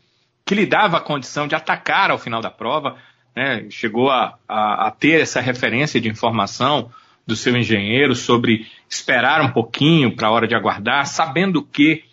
que 0.44 0.54
lhe 0.54 0.66
dava 0.66 0.96
a 0.96 1.00
condição 1.00 1.46
de 1.46 1.54
atacar 1.54 2.10
ao 2.10 2.18
final 2.18 2.40
da 2.40 2.50
prova. 2.50 2.96
Né? 3.34 3.66
Chegou 3.70 4.10
a, 4.10 4.38
a, 4.48 4.88
a 4.88 4.90
ter 4.90 5.20
essa 5.20 5.40
referência 5.40 6.00
de 6.00 6.08
informação 6.08 6.90
do 7.26 7.34
seu 7.34 7.56
engenheiro 7.56 8.14
sobre 8.14 8.66
esperar 8.88 9.42
um 9.42 9.50
pouquinho 9.50 10.14
para 10.14 10.28
a 10.28 10.30
hora 10.30 10.46
de 10.46 10.54
aguardar, 10.54 11.06
sabendo 11.06 11.62
que 11.62 12.04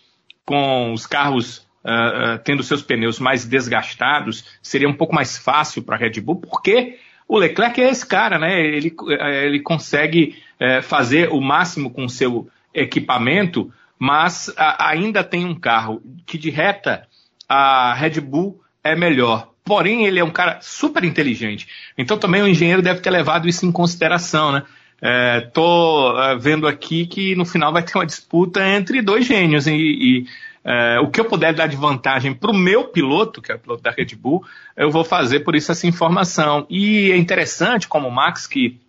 com 0.44 0.92
os 0.92 1.06
carros 1.06 1.58
uh, 1.84 2.34
uh, 2.34 2.38
tendo 2.44 2.62
seus 2.62 2.82
pneus 2.82 3.18
mais 3.20 3.44
desgastados, 3.44 4.44
seria 4.60 4.88
um 4.88 4.92
pouco 4.92 5.14
mais 5.14 5.38
fácil 5.38 5.82
para 5.82 5.96
a 5.96 5.98
Red 5.98 6.20
Bull, 6.20 6.40
porque 6.40 6.98
o 7.28 7.38
Leclerc 7.38 7.80
é 7.80 7.90
esse 7.90 8.06
cara, 8.06 8.38
né? 8.38 8.60
Ele, 8.60 8.94
ele 9.42 9.60
consegue 9.60 10.36
uh, 10.60 10.82
fazer 10.82 11.30
o 11.30 11.40
máximo 11.40 11.90
com 11.90 12.04
o 12.04 12.10
seu 12.10 12.48
equipamento, 12.72 13.72
mas 13.98 14.52
ainda 14.56 15.22
tem 15.22 15.44
um 15.44 15.54
carro 15.54 16.02
que 16.26 16.36
de 16.36 16.50
reta 16.50 17.06
a 17.48 17.94
Red 17.94 18.20
Bull 18.20 18.60
é 18.82 18.94
melhor. 18.94 19.50
Porém, 19.64 20.04
ele 20.04 20.18
é 20.18 20.24
um 20.24 20.30
cara 20.30 20.58
super 20.60 21.04
inteligente. 21.04 21.66
Então 21.96 22.18
também 22.18 22.42
o 22.42 22.48
engenheiro 22.48 22.82
deve 22.82 23.00
ter 23.00 23.10
levado 23.10 23.48
isso 23.48 23.64
em 23.64 23.72
consideração, 23.72 24.52
né? 24.52 24.62
É, 25.02 25.50
é, 25.50 26.36
vendo 26.36 26.66
aqui 26.66 27.06
que 27.06 27.34
no 27.34 27.44
final 27.44 27.72
vai 27.72 27.82
ter 27.82 27.96
uma 27.96 28.06
disputa 28.06 28.66
entre 28.66 29.02
dois 29.02 29.26
gênios 29.26 29.66
e, 29.66 29.74
e 29.74 30.26
é, 30.64 30.98
o 31.00 31.10
que 31.10 31.20
eu 31.20 31.24
puder 31.26 31.52
dar 31.54 31.66
de 31.66 31.76
vantagem 31.76 32.32
para 32.32 32.50
o 32.50 32.56
meu 32.56 32.84
piloto, 32.84 33.42
que 33.42 33.52
é 33.52 33.54
o 33.54 33.58
piloto 33.58 33.82
da 33.82 33.90
Red 33.90 34.16
Bull, 34.16 34.44
eu 34.76 34.90
vou 34.90 35.04
fazer 35.04 35.40
por 35.40 35.54
isso 35.54 35.70
essa 35.70 35.86
informação. 35.86 36.66
E 36.70 37.12
é 37.12 37.16
interessante 37.16 37.86
como 37.86 38.08
o 38.08 38.10
Max, 38.10 38.46
que 38.46 38.80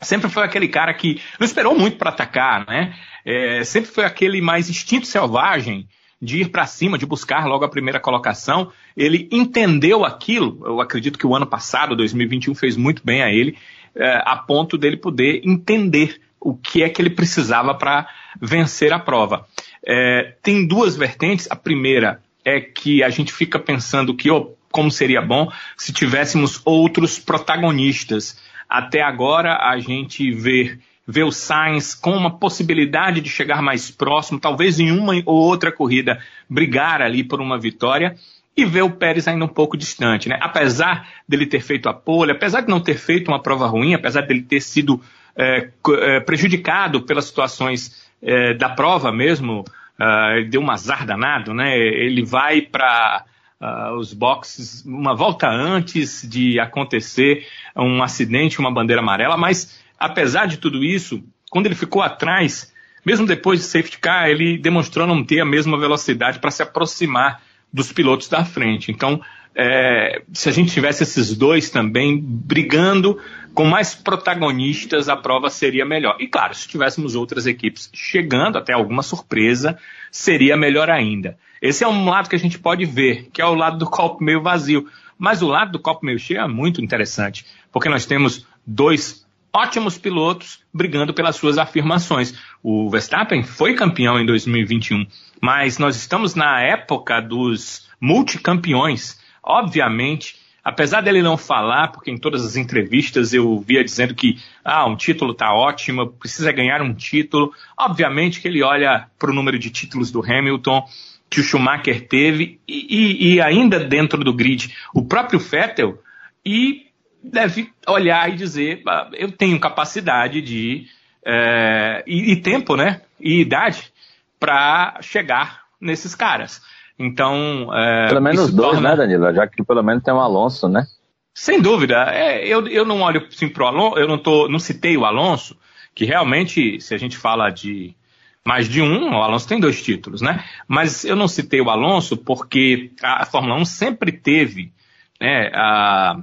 sempre 0.00 0.30
foi 0.30 0.44
aquele 0.44 0.68
cara 0.68 0.94
que 0.94 1.20
não 1.38 1.44
esperou 1.44 1.78
muito 1.78 1.98
para 1.98 2.10
atacar, 2.10 2.66
né? 2.66 2.94
É, 3.24 3.62
sempre 3.64 3.90
foi 3.90 4.04
aquele 4.04 4.40
mais 4.40 4.70
instinto 4.70 5.06
selvagem 5.06 5.86
de 6.22 6.42
ir 6.42 6.48
para 6.48 6.66
cima, 6.66 6.98
de 6.98 7.06
buscar 7.06 7.46
logo 7.46 7.64
a 7.64 7.68
primeira 7.68 8.00
colocação. 8.00 8.72
Ele 8.96 9.28
entendeu 9.30 10.04
aquilo. 10.04 10.60
Eu 10.64 10.80
acredito 10.80 11.18
que 11.18 11.26
o 11.26 11.34
ano 11.34 11.46
passado, 11.46 11.96
2021, 11.96 12.54
fez 12.54 12.76
muito 12.76 13.04
bem 13.04 13.22
a 13.22 13.30
ele 13.30 13.56
é, 13.94 14.22
a 14.24 14.36
ponto 14.36 14.78
dele 14.78 14.96
poder 14.96 15.40
entender 15.44 16.20
o 16.40 16.54
que 16.54 16.82
é 16.82 16.88
que 16.88 17.02
ele 17.02 17.10
precisava 17.10 17.74
para 17.74 18.08
vencer 18.40 18.92
a 18.92 18.98
prova. 18.98 19.46
É, 19.86 20.34
tem 20.42 20.66
duas 20.66 20.96
vertentes. 20.96 21.48
A 21.50 21.56
primeira 21.56 22.20
é 22.44 22.60
que 22.60 23.02
a 23.02 23.10
gente 23.10 23.32
fica 23.32 23.58
pensando 23.58 24.14
que 24.14 24.30
oh, 24.30 24.54
como 24.70 24.90
seria 24.90 25.20
bom 25.20 25.50
se 25.76 25.92
tivéssemos 25.92 26.60
outros 26.64 27.18
protagonistas. 27.18 28.40
Até 28.68 29.02
agora 29.02 29.56
a 29.56 29.78
gente 29.78 30.30
vê, 30.32 30.78
vê 31.06 31.22
o 31.22 31.32
Sainz 31.32 31.94
com 31.94 32.12
uma 32.12 32.38
possibilidade 32.38 33.20
de 33.20 33.28
chegar 33.28 33.60
mais 33.60 33.90
próximo, 33.90 34.38
talvez 34.38 34.78
em 34.78 34.92
uma 34.92 35.14
ou 35.26 35.36
outra 35.36 35.72
corrida 35.72 36.20
brigar 36.48 37.02
ali 37.02 37.24
por 37.24 37.40
uma 37.40 37.58
vitória 37.58 38.16
e 38.56 38.64
ver 38.64 38.82
o 38.82 38.90
Pérez 38.90 39.26
ainda 39.26 39.44
um 39.44 39.48
pouco 39.48 39.76
distante, 39.76 40.28
né? 40.28 40.38
Apesar 40.40 41.08
dele 41.26 41.46
ter 41.46 41.60
feito 41.60 41.88
a 41.88 41.94
pole, 41.94 42.32
apesar 42.32 42.60
de 42.60 42.68
não 42.68 42.80
ter 42.80 42.96
feito 42.96 43.28
uma 43.28 43.42
prova 43.42 43.66
ruim, 43.66 43.94
apesar 43.94 44.22
dele 44.22 44.42
ter 44.42 44.60
sido 44.60 45.00
é, 45.36 45.70
é, 45.88 46.20
prejudicado 46.20 47.02
pelas 47.02 47.24
situações 47.24 48.09
é, 48.22 48.54
da 48.54 48.68
prova 48.68 49.10
mesmo, 49.10 49.64
uh, 49.98 50.36
ele 50.36 50.48
deu 50.48 50.60
um 50.60 50.70
azar 50.70 51.06
danado, 51.06 51.54
né? 51.54 51.76
Ele 51.78 52.24
vai 52.24 52.60
para 52.60 53.24
uh, 53.60 53.64
ah, 53.64 53.94
os 53.96 54.12
boxes 54.12 54.84
uma 54.84 55.14
volta 55.14 55.48
antes 55.48 56.28
de 56.28 56.58
acontecer 56.60 57.46
um 57.76 58.02
acidente, 58.02 58.58
uma 58.58 58.72
bandeira 58.72 59.02
amarela, 59.02 59.36
mas 59.36 59.80
apesar 59.98 60.46
de 60.46 60.58
tudo 60.58 60.84
isso, 60.84 61.22
quando 61.50 61.66
ele 61.66 61.74
ficou 61.74 62.02
atrás, 62.02 62.72
mesmo 63.04 63.26
depois 63.26 63.60
de 63.60 63.66
safety 63.66 63.98
car, 63.98 64.28
ele 64.28 64.58
demonstrou 64.58 65.06
não 65.06 65.24
ter 65.24 65.40
a 65.40 65.44
mesma 65.44 65.78
velocidade 65.78 66.38
para 66.38 66.50
se 66.50 66.62
aproximar 66.62 67.42
dos 67.72 67.92
pilotos 67.92 68.28
da 68.28 68.44
frente. 68.44 68.90
Então, 68.90 69.20
é, 69.54 70.22
se 70.32 70.48
a 70.48 70.52
gente 70.52 70.72
tivesse 70.72 71.02
esses 71.02 71.36
dois 71.36 71.70
também 71.70 72.18
brigando 72.20 73.18
com 73.52 73.64
mais 73.64 73.94
protagonistas, 73.94 75.08
a 75.08 75.16
prova 75.16 75.50
seria 75.50 75.84
melhor. 75.84 76.16
E 76.20 76.28
claro, 76.28 76.54
se 76.54 76.68
tivéssemos 76.68 77.14
outras 77.14 77.46
equipes 77.46 77.90
chegando, 77.92 78.58
até 78.58 78.72
alguma 78.72 79.02
surpresa, 79.02 79.78
seria 80.10 80.56
melhor 80.56 80.88
ainda. 80.88 81.36
Esse 81.60 81.84
é 81.84 81.88
um 81.88 82.08
lado 82.08 82.28
que 82.28 82.36
a 82.36 82.38
gente 82.38 82.58
pode 82.58 82.86
ver, 82.86 83.28
que 83.32 83.42
é 83.42 83.46
o 83.46 83.54
lado 83.54 83.78
do 83.78 83.86
copo 83.86 84.22
meio 84.22 84.40
vazio. 84.40 84.86
Mas 85.18 85.42
o 85.42 85.48
lado 85.48 85.72
do 85.72 85.78
copo 85.78 86.06
meio 86.06 86.18
cheio 86.18 86.40
é 86.40 86.48
muito 86.48 86.82
interessante, 86.82 87.44
porque 87.70 87.90
nós 87.90 88.06
temos 88.06 88.46
dois 88.66 89.26
ótimos 89.52 89.98
pilotos 89.98 90.60
brigando 90.72 91.12
pelas 91.12 91.36
suas 91.36 91.58
afirmações. 91.58 92.34
O 92.62 92.88
Verstappen 92.88 93.42
foi 93.42 93.74
campeão 93.74 94.18
em 94.18 94.24
2021, 94.24 95.06
mas 95.42 95.76
nós 95.76 95.96
estamos 95.96 96.34
na 96.34 96.62
época 96.62 97.20
dos 97.20 97.88
multicampeões. 98.00 99.19
Obviamente, 99.42 100.36
apesar 100.62 101.00
dele 101.00 101.22
não 101.22 101.36
falar, 101.36 101.88
porque 101.88 102.10
em 102.10 102.18
todas 102.18 102.44
as 102.44 102.56
entrevistas 102.56 103.32
eu 103.32 103.58
via 103.60 103.82
dizendo 103.82 104.14
que 104.14 104.38
ah, 104.64 104.86
um 104.86 104.96
título 104.96 105.32
está 105.32 105.52
ótimo, 105.54 106.08
precisa 106.12 106.52
ganhar 106.52 106.82
um 106.82 106.94
título. 106.94 107.52
Obviamente 107.78 108.40
que 108.40 108.48
ele 108.48 108.62
olha 108.62 109.08
para 109.18 109.30
o 109.30 109.34
número 109.34 109.58
de 109.58 109.70
títulos 109.70 110.10
do 110.10 110.22
Hamilton, 110.24 110.84
que 111.28 111.40
o 111.40 111.44
Schumacher 111.44 112.08
teve, 112.08 112.60
e, 112.66 112.86
e, 112.90 113.34
e 113.34 113.40
ainda 113.40 113.78
dentro 113.78 114.24
do 114.24 114.34
grid, 114.34 114.74
o 114.92 115.04
próprio 115.04 115.38
Vettel, 115.38 116.02
e 116.44 116.86
deve 117.22 117.72
olhar 117.86 118.28
e 118.30 118.36
dizer: 118.36 118.82
eu 119.12 119.30
tenho 119.30 119.58
capacidade 119.60 120.40
de. 120.40 120.86
É, 121.24 122.02
e, 122.06 122.32
e, 122.32 122.36
tempo, 122.36 122.76
né? 122.76 123.02
E 123.20 123.40
idade 123.40 123.92
para 124.38 124.98
chegar 125.02 125.64
nesses 125.80 126.14
caras. 126.14 126.62
Então. 127.00 127.70
É, 127.74 128.08
pelo 128.08 128.20
menos 128.20 128.52
dois, 128.52 128.72
torna... 128.72 128.90
né, 128.90 128.96
Danilo? 128.96 129.34
Já 129.34 129.46
que 129.46 129.64
pelo 129.64 129.82
menos 129.82 130.02
tem 130.02 130.12
um 130.12 130.20
Alonso, 130.20 130.68
né? 130.68 130.86
Sem 131.34 131.60
dúvida. 131.62 132.04
É, 132.12 132.46
eu, 132.46 132.66
eu 132.68 132.84
não 132.84 133.00
olho 133.00 133.26
assim 133.26 133.48
pro 133.48 133.66
Alonso, 133.66 133.98
eu 133.98 134.06
não, 134.06 134.18
tô, 134.18 134.46
não 134.48 134.58
citei 134.58 134.98
o 134.98 135.06
Alonso, 135.06 135.56
que 135.94 136.04
realmente, 136.04 136.78
se 136.80 136.94
a 136.94 136.98
gente 136.98 137.16
fala 137.16 137.48
de 137.48 137.96
mais 138.44 138.68
de 138.68 138.82
um, 138.82 139.10
o 139.12 139.22
Alonso 139.22 139.48
tem 139.48 139.58
dois 139.58 139.82
títulos, 139.82 140.20
né? 140.20 140.44
Mas 140.68 141.04
eu 141.04 141.16
não 141.16 141.26
citei 141.26 141.60
o 141.60 141.70
Alonso 141.70 142.16
porque 142.18 142.90
a, 143.02 143.22
a 143.22 143.26
Fórmula 143.26 143.56
1 143.56 143.64
sempre 143.64 144.12
teve 144.12 144.72
né, 145.18 145.50
a, 145.54 146.18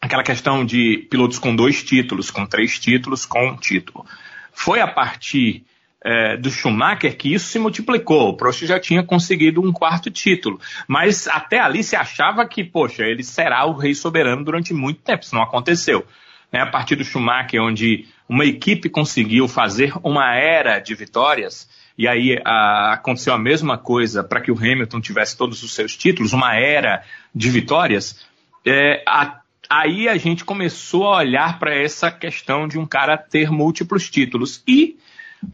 aquela 0.00 0.24
questão 0.24 0.64
de 0.64 1.06
pilotos 1.10 1.38
com 1.38 1.54
dois 1.54 1.84
títulos, 1.84 2.30
com 2.30 2.44
três 2.44 2.78
títulos, 2.78 3.24
com 3.24 3.50
um 3.50 3.56
título. 3.56 4.04
Foi 4.52 4.80
a 4.80 4.88
partir 4.88 5.64
é, 6.04 6.36
do 6.36 6.50
Schumacher 6.50 7.16
que 7.16 7.32
isso 7.32 7.46
se 7.46 7.58
multiplicou. 7.58 8.30
O 8.30 8.36
Prost 8.36 8.64
já 8.64 8.78
tinha 8.78 9.02
conseguido 9.02 9.60
um 9.60 9.72
quarto 9.72 10.10
título. 10.10 10.60
Mas 10.86 11.26
até 11.26 11.58
ali 11.58 11.82
se 11.82 11.96
achava 11.96 12.46
que, 12.46 12.64
poxa, 12.64 13.04
ele 13.04 13.22
será 13.24 13.64
o 13.66 13.72
rei 13.72 13.94
soberano 13.94 14.44
durante 14.44 14.72
muito 14.72 15.00
tempo. 15.00 15.24
Isso 15.24 15.34
não 15.34 15.42
aconteceu. 15.42 16.06
É, 16.52 16.60
a 16.60 16.66
partir 16.66 16.96
do 16.96 17.04
Schumacher, 17.04 17.62
onde 17.62 18.06
uma 18.28 18.44
equipe 18.44 18.88
conseguiu 18.88 19.46
fazer 19.48 19.92
uma 20.02 20.34
era 20.34 20.78
de 20.78 20.94
vitórias, 20.94 21.68
e 21.96 22.08
aí 22.08 22.40
a, 22.44 22.94
aconteceu 22.94 23.34
a 23.34 23.38
mesma 23.38 23.76
coisa 23.76 24.24
para 24.24 24.40
que 24.40 24.50
o 24.50 24.56
Hamilton 24.56 25.00
tivesse 25.00 25.36
todos 25.36 25.62
os 25.62 25.74
seus 25.74 25.96
títulos, 25.96 26.32
uma 26.32 26.56
era 26.56 27.02
de 27.34 27.50
vitórias, 27.50 28.26
é, 28.64 29.02
a, 29.06 29.40
aí 29.68 30.08
a 30.08 30.16
gente 30.16 30.44
começou 30.44 31.12
a 31.12 31.18
olhar 31.18 31.58
para 31.58 31.74
essa 31.74 32.10
questão 32.10 32.66
de 32.66 32.78
um 32.78 32.86
cara 32.86 33.18
ter 33.18 33.50
múltiplos 33.50 34.08
títulos. 34.08 34.62
E 34.66 34.96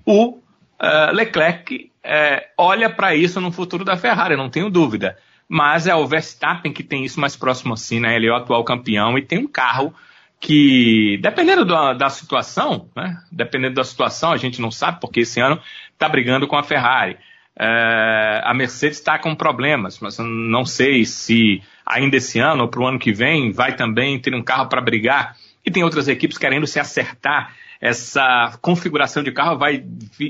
o 0.04 0.38
uh, 0.38 1.12
Leclerc 1.12 1.90
uh, 2.04 2.46
olha 2.58 2.90
para 2.90 3.14
isso 3.14 3.40
no 3.40 3.52
futuro 3.52 3.84
da 3.84 3.96
Ferrari, 3.96 4.36
não 4.36 4.50
tenho 4.50 4.70
dúvida. 4.70 5.16
Mas 5.48 5.86
é 5.86 5.94
o 5.94 6.06
Verstappen 6.06 6.72
que 6.72 6.82
tem 6.82 7.04
isso 7.04 7.20
mais 7.20 7.36
próximo 7.36 7.74
assim, 7.74 8.00
né? 8.00 8.16
Ele 8.16 8.26
é 8.26 8.32
o 8.32 8.36
atual 8.36 8.64
campeão 8.64 9.18
e 9.18 9.22
tem 9.22 9.38
um 9.38 9.46
carro 9.46 9.94
que, 10.40 11.18
dependendo 11.22 11.64
da, 11.64 11.92
da 11.92 12.10
situação, 12.10 12.88
né? 12.94 13.18
Dependendo 13.30 13.74
da 13.74 13.84
situação, 13.84 14.32
a 14.32 14.36
gente 14.36 14.60
não 14.60 14.70
sabe, 14.70 15.00
porque 15.00 15.20
esse 15.20 15.40
ano 15.40 15.60
está 15.92 16.08
brigando 16.08 16.46
com 16.46 16.56
a 16.56 16.62
Ferrari. 16.62 17.16
Uh, 17.56 18.42
a 18.42 18.52
Mercedes 18.52 18.98
está 18.98 19.18
com 19.18 19.34
problemas, 19.34 20.00
mas 20.00 20.18
não 20.18 20.64
sei 20.64 21.04
se 21.04 21.62
ainda 21.86 22.16
esse 22.16 22.40
ano 22.40 22.62
ou 22.62 22.68
para 22.68 22.80
o 22.80 22.86
ano 22.86 22.98
que 22.98 23.12
vem 23.12 23.52
vai 23.52 23.76
também 23.76 24.18
ter 24.18 24.34
um 24.34 24.42
carro 24.42 24.68
para 24.68 24.80
brigar. 24.80 25.36
E 25.64 25.70
tem 25.70 25.84
outras 25.84 26.08
equipes 26.08 26.36
querendo 26.36 26.66
se 26.66 26.80
acertar. 26.80 27.54
Essa 27.84 28.56
configuração 28.62 29.22
de 29.22 29.30
carro 29.30 29.58
vai, 29.58 29.84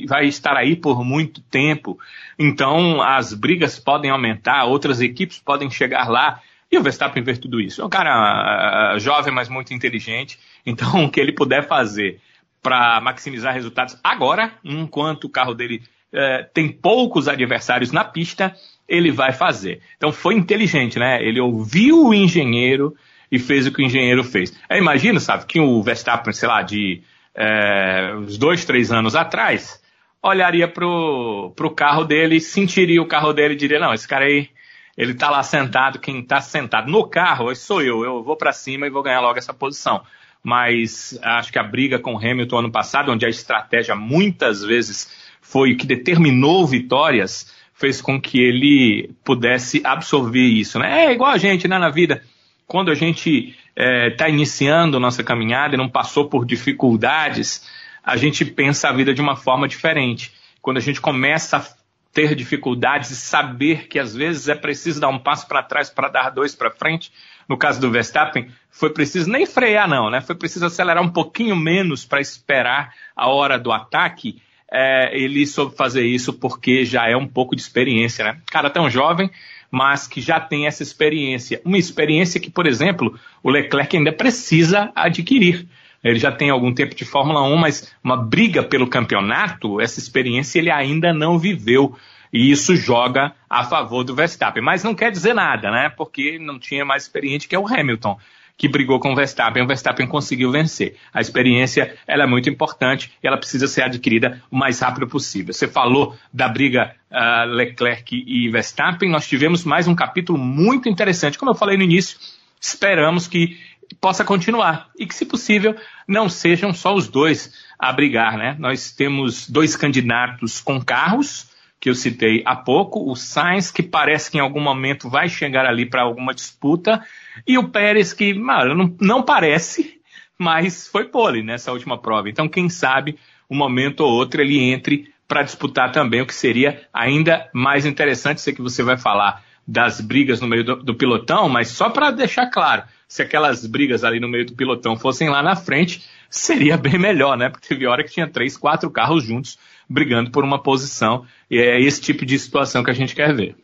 vai 0.08 0.26
estar 0.26 0.56
aí 0.56 0.75
por 0.75 1.04
muito 1.04 1.40
tempo. 1.40 1.96
Então 2.37 3.00
as 3.00 3.32
brigas 3.32 3.78
podem 3.78 4.11
aumentar, 4.11 4.64
outras 4.64 5.00
equipes 5.00 5.38
podem 5.38 5.70
chegar 5.70 6.08
lá. 6.08 6.40
E 6.68 6.76
o 6.76 6.82
Verstappen 6.82 7.23
vê 7.23 7.37
tudo 7.37 7.61
isso. 7.61 7.80
É 7.80 7.84
um 7.84 7.88
cara 7.88 8.96
uh, 8.96 8.99
jovem, 8.99 9.32
mas 9.32 9.49
muito 9.49 9.73
inteligente. 9.73 10.37
Então, 10.66 11.04
o 11.06 11.08
que 11.08 11.20
ele 11.20 11.30
puder 11.30 11.68
fazer 11.68 12.20
para 12.61 13.00
maximizar 13.00 13.54
resultados 13.54 13.96
agora, 14.02 14.54
enquanto 14.64 15.26
o 15.26 15.30
carro 15.30 15.54
dele 15.54 15.80
é, 16.12 16.42
tem 16.52 16.68
poucos 16.68 17.28
adversários 17.28 17.92
na 17.92 18.02
pista, 18.02 18.52
ele 18.88 19.12
vai 19.12 19.32
fazer. 19.32 19.80
Então 19.96 20.11
foi 20.11 20.34
inteligente, 20.34 20.99
né? 20.99 21.23
Ele 21.23 21.40
ouviu 21.40 22.06
o 22.06 22.12
engenheiro 22.12 22.96
e 23.30 23.38
fez 23.38 23.64
o 23.64 23.73
que 23.73 23.80
o 23.80 23.84
engenheiro 23.84 24.25
fez. 24.25 24.52
Eu 24.68 24.78
imagino, 24.78 25.20
sabe, 25.20 25.46
que 25.46 25.61
o 25.61 25.80
Verstappen, 25.84 26.32
sei 26.32 26.49
lá, 26.49 26.62
de 26.62 27.00
é, 27.34 28.14
uns 28.16 28.38
dois, 28.38 28.64
três 28.64 28.92
anos 28.92 29.16
atrás, 29.16 29.82
olharia 30.22 30.68
pro, 30.68 31.52
pro 31.54 31.70
carro 31.70 32.04
dele, 32.04 32.40
sentiria 32.40 33.02
o 33.02 33.06
carro 33.06 33.32
dele 33.32 33.54
e 33.54 33.56
diria, 33.56 33.78
não, 33.78 33.92
esse 33.92 34.08
cara 34.08 34.24
aí, 34.24 34.48
ele 34.96 35.14
tá 35.14 35.28
lá 35.28 35.42
sentado, 35.42 35.98
quem 35.98 36.22
tá 36.22 36.40
sentado 36.40 36.90
no 36.90 37.06
carro, 37.08 37.54
sou 37.54 37.82
eu, 37.82 38.04
eu 38.04 38.22
vou 38.22 38.36
para 38.36 38.52
cima 38.52 38.86
e 38.86 38.90
vou 38.90 39.02
ganhar 39.02 39.20
logo 39.20 39.38
essa 39.38 39.52
posição. 39.52 40.02
Mas 40.42 41.18
acho 41.22 41.50
que 41.50 41.58
a 41.58 41.62
briga 41.62 41.98
com 41.98 42.14
o 42.14 42.18
Hamilton 42.18 42.58
ano 42.58 42.70
passado, 42.70 43.10
onde 43.10 43.24
a 43.24 43.30
estratégia 43.30 43.96
muitas 43.96 44.62
vezes 44.62 45.10
foi 45.40 45.72
o 45.72 45.76
que 45.76 45.86
determinou 45.86 46.66
vitórias, 46.66 47.52
fez 47.74 48.00
com 48.00 48.20
que 48.20 48.38
ele 48.38 49.10
pudesse 49.24 49.80
absorver 49.84 50.46
isso. 50.46 50.78
Né? 50.78 51.06
É 51.06 51.12
igual 51.12 51.30
a 51.30 51.38
gente 51.38 51.66
né, 51.66 51.78
na 51.78 51.90
vida. 51.90 52.22
Quando 52.66 52.90
a 52.90 52.94
gente 52.94 53.56
está 53.76 54.26
é, 54.26 54.30
iniciando 54.30 55.00
nossa 55.00 55.23
caminhada 55.23 55.75
e 55.75 55.78
não 55.78 55.88
passou 55.88 56.28
por 56.28 56.44
dificuldades, 56.47 57.68
a 58.02 58.16
gente 58.16 58.44
pensa 58.44 58.88
a 58.88 58.92
vida 58.92 59.12
de 59.12 59.21
uma 59.21 59.37
forma 59.37 59.68
diferente. 59.68 60.33
Quando 60.62 60.78
a 60.78 60.80
gente 60.80 61.00
começa 61.00 61.59
a 61.59 61.64
ter 62.12 62.35
dificuldades 62.35 63.11
e 63.11 63.16
saber 63.16 63.88
que 63.88 63.99
às 63.99 64.14
vezes 64.14 64.49
é 64.49 64.54
preciso 64.54 65.00
dar 65.00 65.09
um 65.09 65.18
passo 65.18 65.49
para 65.49 65.62
trás 65.62 65.90
para 65.90 66.09
dar 66.09 66.30
dois 66.30 66.54
para 66.54 66.71
frente, 66.71 67.12
no 67.49 67.59
caso 67.59 67.80
do 67.80 67.90
Verstappen, 67.90 68.49
foi 68.71 68.90
preciso 68.90 69.28
nem 69.28 69.44
frear 69.44 69.88
não, 69.88 70.09
né? 70.11 70.21
Foi 70.21 70.35
preciso 70.35 70.64
acelerar 70.64 71.02
um 71.02 71.11
pouquinho 71.11 71.56
menos 71.56 72.04
para 72.04 72.21
esperar 72.21 72.94
a 73.16 73.28
hora 73.28 73.59
do 73.59 73.73
ataque 73.73 74.40
é, 74.75 75.16
ele 75.16 75.47
soube 75.47 75.76
fazer 75.76 76.04
isso 76.04 76.33
porque 76.33 76.85
já 76.85 77.09
é 77.09 77.16
um 77.16 77.28
pouco 77.28 77.54
de 77.54 77.62
experiência, 77.62 78.25
né? 78.25 78.40
Cara 78.50 78.68
tão 78.68 78.90
jovem, 78.90 79.30
mas 79.75 80.07
que 80.07 80.21
já 80.21 80.38
tem 80.38 80.66
essa 80.66 80.83
experiência. 80.83 81.61
Uma 81.64 81.76
experiência 81.76 82.40
que, 82.40 82.49
por 82.49 82.66
exemplo, 82.66 83.19
o 83.43 83.50
Leclerc 83.50 83.97
ainda 83.97 84.12
precisa 84.12 84.93
adquirir. 84.95 85.66
Ele 86.02 86.19
já 86.19 86.31
tem 86.31 86.50
algum 86.50 86.73
tempo 86.73 86.95
de 86.95 87.04
Fórmula 87.04 87.43
1, 87.43 87.57
mas 87.57 87.93
uma 88.02 88.16
briga 88.16 88.62
pelo 88.62 88.87
campeonato, 88.87 89.81
essa 89.81 89.99
experiência 89.99 90.59
ele 90.61 90.71
ainda 90.71 91.12
não 91.12 91.38
viveu. 91.38 91.97
E 92.33 92.50
isso 92.50 92.76
joga 92.76 93.33
a 93.50 93.64
favor 93.64 94.04
do 94.04 94.14
Verstappen. 94.14 94.62
Mas 94.62 94.85
não 94.85 94.95
quer 94.95 95.11
dizer 95.11 95.35
nada, 95.35 95.71
né? 95.71 95.88
Porque 95.88 96.38
não 96.38 96.59
tinha 96.59 96.85
mais 96.85 97.04
experiente 97.04 97.49
que 97.49 97.54
é 97.54 97.59
o 97.59 97.66
Hamilton 97.66 98.19
que 98.56 98.68
brigou 98.68 99.00
com 99.00 99.12
o 99.12 99.16
Verstappen, 99.16 99.62
o 99.62 99.66
Verstappen 99.66 100.06
conseguiu 100.06 100.50
vencer. 100.50 100.96
A 101.12 101.20
experiência 101.20 101.96
ela 102.06 102.23
é 102.23 102.26
muito 102.26 102.49
importante 102.49 103.12
e 103.23 103.26
ela 103.26 103.37
precisa 103.37 103.66
ser 103.66 103.82
adquirida 103.82 104.42
o 104.50 104.56
mais 104.56 104.78
rápido 104.80 105.08
possível. 105.08 105.52
Você 105.52 105.66
falou 105.66 106.16
da 106.32 106.49
briga 106.49 106.94
uh, 107.11 107.49
Leclerc 107.49 108.14
e 108.14 108.49
Verstappen, 108.49 109.11
nós 109.11 109.26
tivemos 109.26 109.64
mais 109.64 109.88
um 109.88 109.94
capítulo 109.94 110.38
muito 110.38 110.88
interessante. 110.88 111.38
Como 111.38 111.50
eu 111.50 111.54
falei 111.56 111.76
no 111.76 111.82
início, 111.82 112.16
esperamos 112.61 113.26
que 113.26 113.58
possa 114.00 114.25
continuar 114.25 114.88
e 114.99 115.06
que, 115.06 115.14
se 115.14 115.26
possível, 115.26 115.76
não 116.06 116.28
sejam 116.28 116.73
só 116.73 116.94
os 116.94 117.08
dois 117.08 117.52
a 117.78 117.92
brigar, 117.92 118.38
né? 118.38 118.56
Nós 118.58 118.92
temos 118.92 119.49
dois 119.49 119.76
candidatos 119.76 120.61
com 120.61 120.82
carros, 120.82 121.49
que 121.84 121.90
eu 121.90 121.94
citei 121.94 122.42
há 122.46 122.56
pouco, 122.56 123.10
o 123.10 123.14
Sainz, 123.14 123.70
que 123.70 123.82
parece 123.82 124.30
que 124.30 124.38
em 124.38 124.40
algum 124.40 124.58
momento 124.58 125.06
vai 125.06 125.28
chegar 125.28 125.66
ali 125.66 125.84
para 125.84 126.00
alguma 126.00 126.32
disputa, 126.32 127.04
e 127.46 127.58
o 127.58 127.68
Pérez, 127.68 128.14
que 128.14 128.32
mano, 128.32 128.74
não, 128.74 128.96
não 128.98 129.22
parece, 129.22 130.00
mas 130.38 130.88
foi 130.88 131.04
pole 131.04 131.42
nessa 131.42 131.72
última 131.72 131.98
prova. 131.98 132.30
Então, 132.30 132.48
quem 132.48 132.70
sabe, 132.70 133.18
um 133.50 133.54
momento 133.54 134.00
ou 134.00 134.10
outro 134.10 134.40
ele 134.40 134.58
entre 134.58 135.12
para 135.28 135.42
disputar 135.42 135.92
também, 135.92 136.22
o 136.22 136.26
que 136.26 136.34
seria 136.34 136.88
ainda 136.90 137.50
mais 137.52 137.84
interessante. 137.84 138.40
Sei 138.40 138.54
que 138.54 138.62
você 138.62 138.82
vai 138.82 138.96
falar 138.96 139.44
das 139.68 140.00
brigas 140.00 140.40
no 140.40 140.48
meio 140.48 140.64
do, 140.64 140.76
do 140.76 140.94
pilotão, 140.94 141.50
mas 141.50 141.68
só 141.68 141.90
para 141.90 142.10
deixar 142.10 142.46
claro, 142.46 142.84
se 143.06 143.20
aquelas 143.20 143.66
brigas 143.66 144.04
ali 144.04 144.18
no 144.18 144.28
meio 144.28 144.46
do 144.46 144.54
pilotão 144.54 144.96
fossem 144.96 145.28
lá 145.28 145.42
na 145.42 145.54
frente, 145.54 146.02
seria 146.30 146.78
bem 146.78 146.99
melhor, 146.99 147.36
né? 147.36 147.50
Porque 147.50 147.68
teve 147.68 147.86
hora 147.86 148.02
que 148.02 148.10
tinha 148.10 148.26
três, 148.26 148.56
quatro 148.56 148.90
carros 148.90 149.23
juntos 149.23 149.58
brigando 149.88 150.30
por 150.30 150.44
uma 150.44 150.62
posição, 150.62 151.26
e 151.50 151.58
é 151.58 151.80
esse 151.80 152.00
tipo 152.00 152.25
de 152.25 152.38
situação 152.38 152.82
que 152.82 152.90
a 152.90 152.94
gente 152.94 153.14
quer 153.14 153.34
ver. 153.34 153.56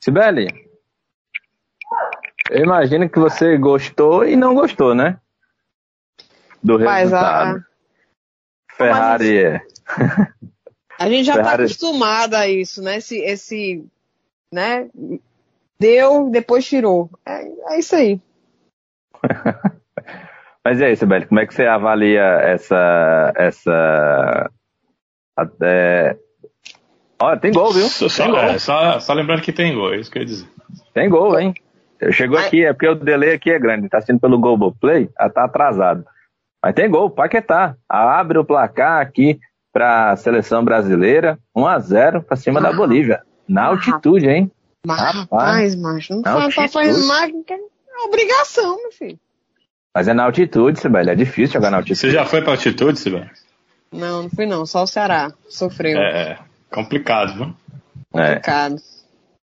Sibeli, 0.00 0.48
eu 2.50 2.64
imagino 2.64 3.08
que 3.08 3.18
você 3.18 3.56
gostou 3.56 4.24
e 4.26 4.36
não 4.36 4.54
gostou, 4.54 4.94
né? 4.94 5.18
Do 6.62 6.78
Mas 6.78 7.10
resultado. 7.10 7.58
A... 7.58 8.74
Ferrari 8.76 9.38
é. 9.38 9.60
A 10.98 11.08
gente 11.08 11.24
já 11.24 11.36
está 11.36 11.54
acostumada 11.54 12.38
a 12.38 12.48
isso, 12.48 12.82
né? 12.82 12.96
Esse, 12.96 13.18
esse, 13.18 13.84
né? 14.52 14.88
Deu, 15.78 16.30
depois 16.30 16.64
tirou. 16.64 17.10
É, 17.26 17.74
é 17.74 17.78
isso 17.78 17.96
aí. 17.96 18.20
Mas 20.64 20.80
é 20.80 20.92
isso, 20.92 21.06
Beli. 21.06 21.26
Como 21.26 21.40
é 21.40 21.46
que 21.46 21.54
você 21.54 21.66
avalia 21.66 22.22
essa, 22.22 23.32
essa, 23.34 24.50
é... 25.60 26.16
Olha, 27.20 27.38
tem 27.38 27.52
gol, 27.52 27.72
viu? 27.72 27.88
Só, 27.88 28.08
tem 28.08 28.32
gol. 28.32 28.40
É, 28.40 28.58
só, 28.58 28.98
só, 29.00 29.12
lembrando 29.12 29.42
que 29.42 29.52
tem 29.52 29.74
gol, 29.74 29.94
é 29.94 29.98
isso 29.98 30.10
que 30.10 30.18
eu 30.18 30.22
ia 30.22 30.26
dizer. 30.26 30.48
Tem 30.92 31.08
gol, 31.08 31.38
hein? 31.38 31.54
Chegou 32.10 32.36
aqui, 32.36 32.64
é 32.64 32.72
porque 32.72 32.88
o 32.88 32.96
delay 32.96 33.34
aqui 33.34 33.50
é 33.50 33.58
grande, 33.58 33.88
tá 33.88 34.00
sendo 34.00 34.18
pelo 34.18 34.40
Globoplay, 34.40 35.08
tá 35.32 35.44
atrasado. 35.44 36.04
Mas 36.60 36.74
tem 36.74 36.90
gol, 36.90 37.08
Paquetá. 37.10 37.76
Abre 37.88 38.38
o 38.38 38.44
placar 38.44 39.00
aqui 39.00 39.38
para 39.72 40.10
a 40.10 40.16
seleção 40.16 40.64
brasileira, 40.64 41.38
1 41.54 41.66
a 41.66 41.78
0 41.78 42.22
para 42.22 42.36
cima 42.36 42.60
da 42.60 42.72
Bolívia. 42.72 43.22
Na 43.48 43.66
altitude, 43.66 44.28
hein? 44.28 44.50
Mas, 44.86 45.14
rapaz, 45.14 45.76
macho, 45.76 46.14
não 46.14 46.22
tá 46.22 46.50
fazendo 46.50 47.06
mais 47.06 47.30
que 47.30 47.52
é 47.52 47.58
obrigação, 48.06 48.76
meu 48.82 48.92
filho. 48.92 49.18
Mas 49.94 50.08
é 50.08 50.14
na 50.14 50.24
altitude, 50.24 50.80
Sibeli, 50.80 51.10
é 51.10 51.14
difícil 51.14 51.54
jogar 51.54 51.70
na 51.70 51.76
altitude. 51.78 52.00
Você 52.00 52.10
já 52.10 52.24
foi 52.24 52.42
pra 52.42 52.52
altitude, 52.52 52.98
Sibeli? 52.98 53.30
Não, 53.92 54.22
não 54.22 54.30
fui 54.30 54.46
não, 54.46 54.64
só 54.64 54.82
o 54.82 54.86
Ceará 54.86 55.32
sofreu. 55.48 55.98
É, 56.00 56.38
complicado, 56.70 57.34
viu? 57.34 57.54
Complicado. 58.10 58.76
É. 58.76 58.78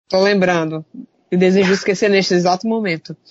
Tô 0.09 0.21
lembrando. 0.23 0.85
E 1.31 1.37
desejo 1.37 1.73
esquecer 1.73 2.09
neste 2.09 2.35
exato 2.35 2.69
momento. 2.69 3.17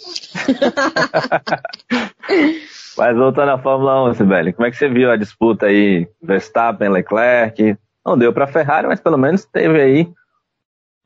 Mas 2.97 3.15
voltando 3.17 3.51
à 3.51 3.57
Fórmula 3.57 4.09
1, 4.09 4.13
Sibeli, 4.15 4.53
como 4.53 4.67
é 4.67 4.71
que 4.71 4.77
você 4.77 4.89
viu 4.89 5.11
a 5.11 5.17
disputa 5.17 5.67
aí? 5.67 6.07
Verstappen, 6.21 6.89
Leclerc? 6.89 7.77
Não 8.05 8.17
deu 8.17 8.33
para 8.33 8.45
a 8.45 8.47
Ferrari, 8.47 8.87
mas 8.87 8.99
pelo 8.99 9.17
menos 9.17 9.45
teve 9.45 9.81
aí, 9.81 10.13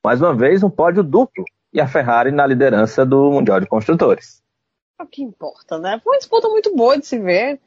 mais 0.04 0.22
uma 0.22 0.36
vez, 0.36 0.62
um 0.63 0.69
pódio 0.69 1.02
duplo. 1.02 1.45
E 1.72 1.80
a 1.80 1.88
Ferrari 1.88 2.32
na 2.32 2.45
liderança 2.45 3.06
do 3.06 3.32
Mundial 3.32 3.60
de 3.60 3.67
Construtores. 3.67 4.41
É 5.00 5.04
o 5.04 5.08
que 5.08 5.22
importa, 5.22 5.78
né? 5.78 6.00
Foi 6.04 6.13
uma 6.13 6.19
disputa 6.19 6.50
muito 6.50 6.76
boa 6.76 6.98
de 6.98 7.06
se 7.06 7.19
ver. 7.19 7.60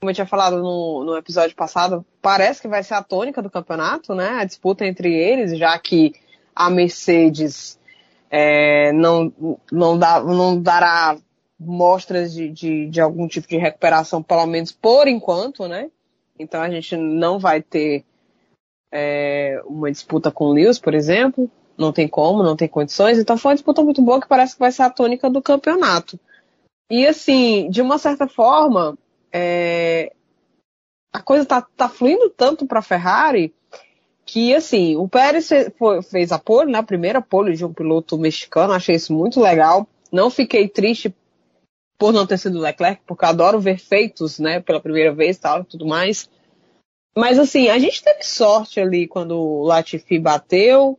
Como 0.00 0.10
eu 0.10 0.14
tinha 0.14 0.26
falado 0.26 0.62
no, 0.62 1.04
no 1.04 1.16
episódio 1.16 1.54
passado, 1.54 2.06
parece 2.22 2.62
que 2.62 2.68
vai 2.68 2.82
ser 2.82 2.94
a 2.94 3.02
tônica 3.02 3.42
do 3.42 3.50
campeonato, 3.50 4.14
né? 4.14 4.30
A 4.30 4.44
disputa 4.46 4.86
entre 4.86 5.14
eles, 5.14 5.58
já 5.58 5.78
que 5.78 6.14
a 6.56 6.70
Mercedes 6.70 7.78
é, 8.30 8.92
não, 8.92 9.30
não, 9.70 9.98
dá, 9.98 10.22
não 10.22 10.58
dará 10.58 11.18
mostras 11.58 12.32
de, 12.32 12.48
de, 12.48 12.86
de, 12.88 12.98
algum 12.98 13.28
tipo 13.28 13.46
de 13.46 13.58
recuperação, 13.58 14.22
pelo 14.22 14.46
menos 14.46 14.72
por 14.72 15.06
enquanto, 15.06 15.68
né? 15.68 15.90
Então 16.38 16.62
a 16.62 16.70
gente 16.70 16.96
não 16.96 17.38
vai 17.38 17.60
ter 17.60 18.02
é, 18.90 19.60
uma 19.66 19.90
disputa 19.90 20.30
com 20.30 20.46
o 20.46 20.52
Lewis, 20.54 20.78
por 20.78 20.94
exemplo. 20.94 21.50
Não 21.76 21.92
tem 21.92 22.08
como, 22.08 22.42
não 22.42 22.56
tem 22.56 22.68
condições. 22.68 23.18
Então 23.18 23.36
foi 23.36 23.50
uma 23.50 23.56
disputa 23.56 23.82
muito 23.82 24.00
boa 24.00 24.18
que 24.18 24.28
parece 24.28 24.54
que 24.54 24.60
vai 24.60 24.72
ser 24.72 24.82
a 24.82 24.88
tônica 24.88 25.28
do 25.28 25.42
campeonato. 25.42 26.18
E 26.90 27.06
assim, 27.06 27.68
de 27.68 27.82
uma 27.82 27.98
certa 27.98 28.26
forma, 28.26 28.96
é, 29.32 30.12
a 31.12 31.20
coisa 31.20 31.44
tá, 31.44 31.62
tá 31.62 31.88
fluindo 31.88 32.30
tanto 32.30 32.66
para 32.66 32.78
a 32.78 32.82
Ferrari 32.82 33.54
que 34.24 34.54
assim, 34.54 34.96
o 34.96 35.08
Pérez 35.08 35.48
fez 36.08 36.30
a 36.30 36.38
pole, 36.38 36.70
né, 36.70 36.78
a 36.78 36.84
primeira 36.84 37.20
pole 37.20 37.56
de 37.56 37.64
um 37.64 37.72
piloto 37.72 38.16
mexicano, 38.16 38.72
achei 38.72 38.94
isso 38.94 39.12
muito 39.12 39.40
legal. 39.40 39.88
Não 40.12 40.30
fiquei 40.30 40.68
triste 40.68 41.12
por 41.98 42.12
não 42.12 42.24
ter 42.24 42.38
sido 42.38 42.60
Leclerc, 42.60 43.02
porque 43.06 43.24
adoro 43.24 43.58
ver 43.58 43.78
feitos, 43.78 44.38
né, 44.38 44.60
pela 44.60 44.80
primeira 44.80 45.12
vez 45.12 45.36
e 45.36 45.40
tal, 45.40 45.64
tudo 45.64 45.84
mais. 45.84 46.30
Mas 47.16 47.40
assim, 47.40 47.68
a 47.68 47.78
gente 47.80 48.04
teve 48.04 48.22
sorte 48.22 48.78
ali 48.78 49.08
quando 49.08 49.36
o 49.36 49.64
Latifi 49.64 50.18
bateu, 50.18 50.96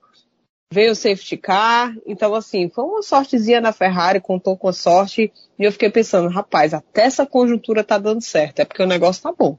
veio 0.71 0.93
o 0.93 0.95
safety 0.95 1.36
car, 1.36 1.93
então 2.05 2.34
assim, 2.34 2.69
foi 2.69 2.86
uma 2.86 3.01
sortezinha 3.01 3.60
na 3.60 3.73
Ferrari, 3.73 4.21
contou 4.21 4.55
com 4.57 4.69
a 4.69 4.73
sorte, 4.73 5.31
e 5.60 5.63
eu 5.63 5.71
fiquei 5.71 5.89
pensando, 5.89 6.29
rapaz, 6.29 6.73
até 6.73 7.03
essa 7.03 7.25
conjuntura 7.25 7.84
tá 7.84 7.97
dando 7.97 8.21
certo, 8.21 8.60
é 8.60 8.65
porque 8.65 8.81
o 8.81 8.88
negócio 8.88 9.21
tá 9.21 9.34
bom, 9.38 9.57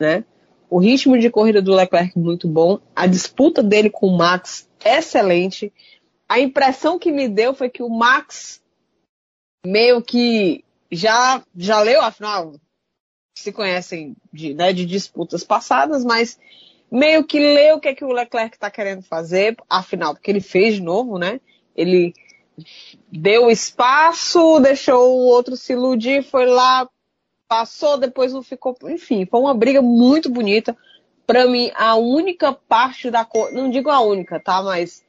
né? 0.00 0.24
O 0.68 0.78
ritmo 0.78 1.16
de 1.18 1.30
corrida 1.30 1.62
do 1.62 1.74
Leclerc 1.74 2.18
muito 2.18 2.48
bom, 2.48 2.80
a 2.96 3.06
disputa 3.06 3.62
dele 3.62 3.88
com 3.88 4.08
o 4.08 4.16
Max 4.16 4.68
excelente. 4.84 5.72
A 6.28 6.40
impressão 6.40 6.98
que 6.98 7.12
me 7.12 7.28
deu 7.28 7.54
foi 7.54 7.68
que 7.68 7.82
o 7.82 7.88
Max 7.88 8.60
meio 9.64 10.02
que 10.02 10.64
já 10.90 11.42
já 11.54 11.80
leu, 11.80 12.00
afinal 12.00 12.54
se 13.36 13.52
conhecem 13.52 14.16
de, 14.32 14.54
né, 14.54 14.72
de 14.72 14.84
disputas 14.84 15.44
passadas, 15.44 16.04
mas 16.04 16.38
meio 16.92 17.24
que 17.24 17.40
lê 17.40 17.72
o 17.72 17.80
que, 17.80 17.88
é 17.88 17.94
que 17.94 18.04
o 18.04 18.12
Leclerc 18.12 18.54
está 18.54 18.70
querendo 18.70 19.02
fazer, 19.02 19.56
afinal, 19.68 20.12
porque 20.12 20.30
ele 20.30 20.42
fez 20.42 20.74
de 20.74 20.82
novo, 20.82 21.18
né? 21.18 21.40
Ele 21.74 22.12
deu 23.10 23.50
espaço, 23.50 24.60
deixou 24.60 25.10
o 25.10 25.24
outro 25.24 25.56
se 25.56 25.72
iludir, 25.72 26.22
foi 26.22 26.44
lá, 26.44 26.86
passou, 27.48 27.96
depois 27.96 28.34
não 28.34 28.42
ficou. 28.42 28.76
Enfim, 28.84 29.24
foi 29.24 29.40
uma 29.40 29.54
briga 29.54 29.80
muito 29.80 30.28
bonita. 30.28 30.76
Para 31.26 31.46
mim, 31.46 31.70
a 31.74 31.94
única 31.94 32.52
parte 32.52 33.10
da 33.10 33.24
corrida, 33.24 33.58
não 33.58 33.70
digo 33.70 33.88
a 33.88 34.00
única, 34.00 34.38
tá? 34.38 34.62
Mas 34.62 35.02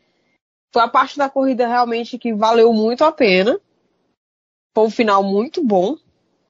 foi 0.72 0.84
a 0.84 0.88
parte 0.88 1.18
da 1.18 1.30
corrida 1.30 1.68
realmente 1.68 2.18
que 2.18 2.34
valeu 2.34 2.72
muito 2.72 3.04
a 3.04 3.12
pena. 3.12 3.60
Foi 4.74 4.86
um 4.86 4.90
final 4.90 5.22
muito 5.22 5.62
bom, 5.62 5.98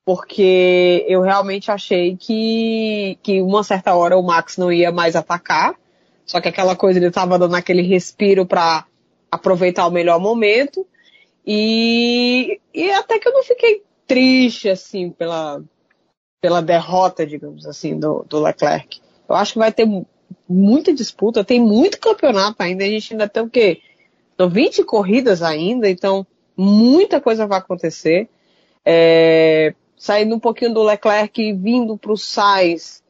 porque 0.06 1.06
eu 1.08 1.22
realmente 1.22 1.72
achei 1.72 2.18
que, 2.18 3.18
que 3.24 3.42
uma 3.42 3.63
certa 3.63 3.96
hora 3.96 4.18
o 4.18 4.24
Max 4.24 4.58
não 4.58 4.72
ia 4.72 4.92
mais 4.92 5.16
atacar. 5.16 5.76
Só 6.26 6.42
que 6.42 6.50
aquela 6.50 6.76
coisa 6.76 7.00
ele 7.00 7.08
estava 7.08 7.39
dando 7.39 7.56
aquele 7.56 7.82
respiro 7.82 8.46
para 8.46 8.86
aproveitar 9.32 9.88
o 9.88 9.92
melhor 9.92 10.20
momento. 10.20 10.86
E, 11.46 12.60
e 12.74 12.92
até 12.92 13.20
que 13.20 13.28
eu 13.28 13.34
não 13.34 13.44
fiquei 13.44 13.84
triste, 14.06 14.70
assim, 14.70 15.10
pela, 15.10 15.62
pela 16.42 16.62
derrota, 16.62 17.26
digamos 17.26 17.66
assim, 17.66 17.98
do, 17.98 18.26
do 18.28 18.42
Leclerc. 18.42 19.02
Eu 19.28 19.36
acho 19.36 19.54
que 19.54 19.60
vai 19.60 19.72
ter 19.72 19.88
muita 20.48 20.94
disputa, 20.94 21.44
tem 21.44 21.60
muito 21.60 22.00
campeonato 22.00 22.62
ainda, 22.62 22.84
a 22.84 22.88
gente 22.88 23.13
ainda 23.13 23.28
tem 23.28 23.44
o 23.44 23.50
quê? 23.50 23.82
São 24.38 24.50
20 24.50 24.84
corridas 24.84 25.42
ainda, 25.42 25.89
então 25.89 26.26
muita 26.56 27.22
coisa 27.22 27.48
vai 27.48 27.60
acontecer. 27.60 28.30
É, 28.86 29.74
saindo 29.96 30.36
um 30.36 30.40
pouquinho 30.40 30.74
do 30.74 30.84
Leclerc 30.84 31.42
e 31.42 31.54
vindo 31.54 31.98
para 31.98 32.12
o 32.12 32.18
Sainz, 32.18 33.04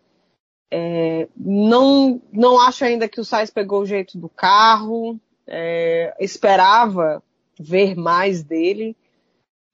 é, 0.72 1.28
não, 1.36 2.22
não 2.32 2.60
acho 2.60 2.84
ainda 2.84 3.08
que 3.08 3.22
o 3.22 3.26
Sainz 3.26 3.50
pegou 3.50 3.82
o 3.82 3.86
jeito 3.86 4.18
do 4.18 4.30
carro, 4.30 5.20
é, 5.48 6.16
esperava 6.20 7.22
ver 7.60 7.96
mais 7.96 8.44
dele, 8.44 8.96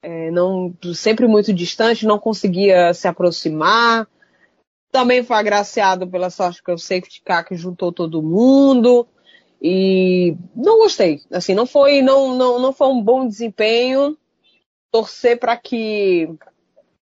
é, 0.02 0.32
não, 0.32 0.74
sempre 0.94 1.28
muito 1.28 1.54
distante, 1.54 2.06
não 2.06 2.20
conseguia 2.20 2.94
se 2.94 3.08
aproximar. 3.08 4.08
Também 4.92 5.24
foi 5.24 5.38
agraciado 5.38 6.08
pela 6.08 6.30
sorte 6.30 6.64
que 6.64 6.72
o 6.72 6.78
safety 6.78 7.22
car 7.24 7.46
que 7.46 7.56
juntou 7.56 7.92
todo 7.92 8.24
mundo. 8.24 9.08
E 9.62 10.36
não 10.56 10.80
gostei. 10.80 11.22
Assim, 11.32 11.54
não 11.54 11.66
foi, 11.66 12.02
não, 12.02 12.36
não, 12.36 12.60
não 12.60 12.74
foi 12.74 12.88
um 12.88 13.02
bom 13.02 13.28
desempenho. 13.28 14.18
Torcer 14.92 15.38
para 15.38 15.56
que 15.58 16.30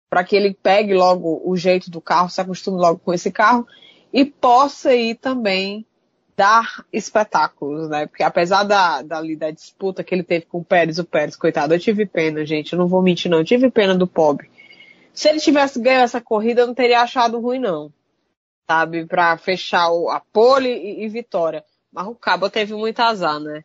para 0.08 0.24
que 0.24 0.34
ele 0.34 0.54
pegue 0.54 0.94
logo 0.94 1.42
o 1.44 1.56
jeito 1.56 1.90
do 1.90 2.00
carro, 2.00 2.30
se 2.30 2.40
acostume 2.40 2.80
logo 2.80 2.98
com 2.98 3.12
esse 3.12 3.30
carro 3.30 3.66
e 4.12 4.24
possa 4.24 4.94
ir 4.94 5.16
também 5.16 5.86
dar 6.38 6.84
espetáculos, 6.92 7.88
né? 7.88 8.06
Porque 8.06 8.22
apesar 8.22 8.62
da, 8.62 9.02
da, 9.02 9.20
da 9.20 9.50
disputa 9.50 10.04
que 10.04 10.14
ele 10.14 10.22
teve 10.22 10.46
com 10.46 10.58
o 10.58 10.64
Pérez, 10.64 10.98
o 10.98 11.04
Pérez, 11.04 11.34
coitado, 11.34 11.74
eu 11.74 11.80
tive 11.80 12.06
pena, 12.06 12.46
gente, 12.46 12.72
eu 12.72 12.78
não 12.78 12.86
vou 12.86 13.02
mentir 13.02 13.28
não, 13.28 13.38
eu 13.38 13.44
tive 13.44 13.68
pena 13.70 13.94
do 13.94 14.06
pobre. 14.06 14.48
Se 15.12 15.28
ele 15.28 15.40
tivesse 15.40 15.80
ganho 15.80 16.00
essa 16.00 16.20
corrida, 16.20 16.60
eu 16.60 16.68
não 16.68 16.74
teria 16.74 17.00
achado 17.00 17.40
ruim 17.40 17.58
não, 17.58 17.92
sabe? 18.70 19.04
Para 19.04 19.36
fechar 19.36 19.90
o, 19.90 20.08
a 20.08 20.20
pole 20.20 20.68
e, 20.68 21.04
e, 21.04 21.08
vitória. 21.08 21.64
Mas 21.92 22.06
o 22.06 22.14
Cabo 22.14 22.48
teve 22.48 22.72
muito 22.72 23.00
azar, 23.00 23.40
né? 23.40 23.64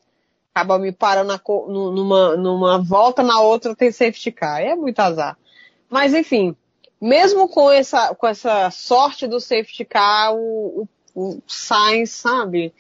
Acaba 0.52 0.80
me 0.80 0.92
parando 0.92 1.28
na, 1.28 1.40
numa, 1.68 2.36
numa 2.36 2.84
volta, 2.84 3.22
na 3.22 3.40
outra 3.40 3.76
tem 3.76 3.92
safety 3.92 4.32
car, 4.32 4.62
é 4.62 4.76
muito 4.76 5.00
azar. 5.00 5.38
Mas 5.94 6.14
enfim, 6.14 6.56
mesmo 7.00 7.48
com 7.48 7.70
essa, 7.70 8.16
com 8.16 8.28
essa 8.28 8.72
sorte 8.72 9.28
do 9.28 9.40
safety 9.40 9.86
car, 9.86 10.34
o, 10.34 10.82
o 10.82 10.88
o 11.16 11.42
Sainz, 11.48 12.12
sabe? 12.12 12.74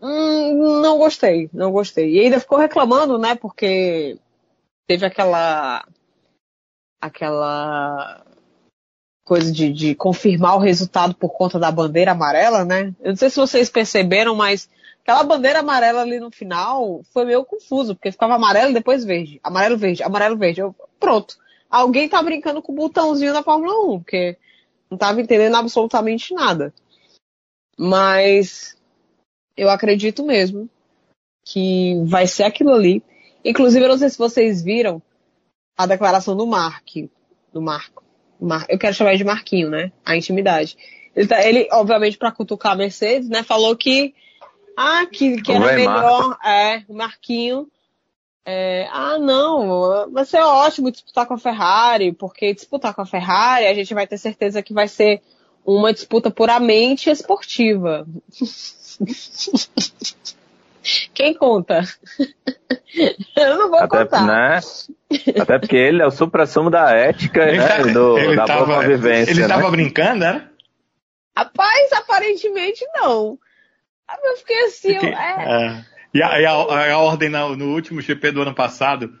Hum, 0.00 0.80
não 0.80 0.98
gostei, 0.98 1.50
não 1.52 1.70
gostei. 1.70 2.14
E 2.14 2.20
ainda 2.20 2.40
ficou 2.40 2.58
reclamando, 2.58 3.18
né? 3.18 3.34
Porque 3.34 4.18
teve 4.86 5.04
aquela 5.04 5.86
aquela 7.00 8.24
coisa 9.24 9.52
de, 9.52 9.72
de, 9.72 9.94
confirmar 9.94 10.56
o 10.56 10.60
resultado 10.60 11.14
por 11.14 11.30
conta 11.30 11.58
da 11.58 11.70
bandeira 11.70 12.12
amarela, 12.12 12.64
né? 12.64 12.94
Eu 13.00 13.10
não 13.10 13.16
sei 13.16 13.30
se 13.30 13.36
vocês 13.36 13.70
perceberam, 13.70 14.34
mas 14.34 14.68
aquela 15.02 15.22
bandeira 15.22 15.60
amarela 15.60 16.00
ali 16.00 16.18
no 16.18 16.30
final 16.30 17.02
foi 17.12 17.24
meio 17.24 17.44
confuso, 17.44 17.94
porque 17.94 18.10
ficava 18.10 18.34
amarelo 18.34 18.70
e 18.70 18.74
depois 18.74 19.04
verde. 19.04 19.38
Amarelo, 19.42 19.76
verde, 19.76 20.02
amarelo, 20.02 20.36
verde. 20.36 20.60
Eu, 20.60 20.74
pronto. 20.98 21.38
Alguém 21.70 22.08
tá 22.08 22.20
brincando 22.22 22.60
com 22.60 22.72
o 22.72 22.74
botãozinho 22.74 23.32
da 23.32 23.42
Fórmula 23.42 23.94
1, 23.94 24.00
porque 24.00 24.36
não 24.90 24.98
tava 24.98 25.20
entendendo 25.20 25.54
absolutamente 25.54 26.34
nada. 26.34 26.74
Mas 27.78 28.76
eu 29.56 29.70
acredito 29.70 30.24
mesmo 30.24 30.68
que 31.44 31.94
vai 32.04 32.26
ser 32.26 32.42
aquilo 32.42 32.72
ali. 32.72 33.02
Inclusive, 33.44 33.84
eu 33.84 33.88
não 33.88 33.98
sei 33.98 34.10
se 34.10 34.18
vocês 34.18 34.62
viram 34.62 35.00
a 35.76 35.86
declaração 35.86 36.36
do 36.36 36.46
Mark, 36.46 36.88
do 37.52 37.62
Marco. 37.62 38.02
Mar, 38.40 38.66
eu 38.68 38.78
quero 38.78 38.94
chamar 38.94 39.16
de 39.16 39.24
Marquinho, 39.24 39.70
né? 39.70 39.92
A 40.04 40.16
intimidade. 40.16 40.76
Ele, 41.14 41.26
tá, 41.26 41.46
ele 41.46 41.68
obviamente, 41.72 42.16
para 42.16 42.32
cutucar 42.32 42.72
a 42.72 42.76
Mercedes, 42.76 43.28
né? 43.28 43.42
Falou 43.42 43.76
que, 43.76 44.14
ah, 44.76 45.06
que, 45.06 45.40
que 45.42 45.52
era 45.52 45.72
melhor, 45.74 46.38
é, 46.44 46.82
o 46.88 46.94
Marquinho. 46.94 47.70
É, 48.44 48.88
ah, 48.90 49.18
não, 49.18 50.10
vai 50.10 50.24
ser 50.24 50.40
ótimo 50.40 50.90
disputar 50.90 51.26
com 51.26 51.34
a 51.34 51.38
Ferrari, 51.38 52.12
porque 52.12 52.54
disputar 52.54 52.94
com 52.94 53.02
a 53.02 53.06
Ferrari 53.06 53.66
a 53.66 53.74
gente 53.74 53.92
vai 53.92 54.06
ter 54.06 54.16
certeza 54.18 54.62
que 54.62 54.72
vai 54.72 54.88
ser 54.88 55.20
uma 55.64 55.92
disputa 55.92 56.30
puramente 56.30 57.10
esportiva. 57.10 58.06
Quem 61.12 61.34
conta? 61.34 61.82
Eu 63.36 63.58
não 63.58 63.70
vou 63.70 63.78
Até, 63.78 64.04
contar. 64.04 64.26
Né? 64.26 64.60
Até 65.40 65.58
porque 65.58 65.76
ele 65.76 66.02
é 66.02 66.06
o 66.06 66.10
supra-sumo 66.10 66.70
da 66.70 66.90
ética 66.90 67.42
ele 67.42 67.58
né? 67.58 67.68
Tá, 67.68 67.82
do, 67.82 68.18
ele 68.18 68.36
da 68.36 68.46
tava, 68.46 68.64
boa 68.64 68.80
convivência. 68.80 69.30
Ele 69.30 69.42
estava 69.42 69.62
né? 69.64 69.70
brincando, 69.70 70.20
né? 70.20 70.48
Rapaz, 71.36 71.92
aparentemente 71.92 72.84
não. 72.94 73.38
Eu 74.24 74.36
fiquei 74.38 74.64
assim. 74.64 74.94
Fiquei, 74.94 75.10
é... 75.10 75.84
E, 76.12 76.22
a, 76.22 76.40
e 76.40 76.44
a, 76.44 76.52
a, 76.52 76.98
ordem 76.98 77.28
no, 77.28 77.56
no 77.56 77.74
último 77.74 78.00
GP 78.00 78.32
do 78.32 78.42
ano 78.42 78.54
passado 78.54 79.12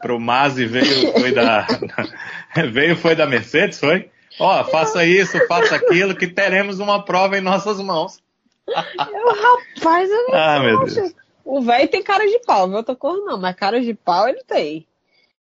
pro 0.00 0.18
Masi 0.18 0.66
veio 0.66 1.12
foi 1.12 1.32
da 1.32 1.66
veio 2.72 2.96
foi 2.96 3.14
da 3.14 3.26
Mercedes, 3.26 3.78
foi? 3.78 4.10
Ó, 4.38 4.64
faça 4.64 5.04
isso, 5.04 5.38
faça 5.46 5.76
aquilo, 5.76 6.16
que 6.16 6.26
teremos 6.26 6.80
uma 6.80 7.04
prova 7.04 7.38
em 7.38 7.42
nossas 7.42 7.78
mãos. 7.80 8.20
Eu, 8.66 8.74
rapaz, 8.74 10.10
eu 10.10 10.28
não 10.28 10.34
ah, 10.34 10.60
meu 10.60 10.84
Deus. 10.84 11.14
O 11.44 11.60
velho 11.60 11.88
tem 11.88 12.02
cara 12.02 12.26
de 12.26 12.38
pau, 12.40 12.66
não 12.66 12.78
outra 12.78 12.94
cor 12.94 13.18
não, 13.24 13.38
mas 13.38 13.54
cara 13.54 13.80
de 13.80 13.94
pau 13.94 14.28
ele 14.28 14.42
tem. 14.44 14.86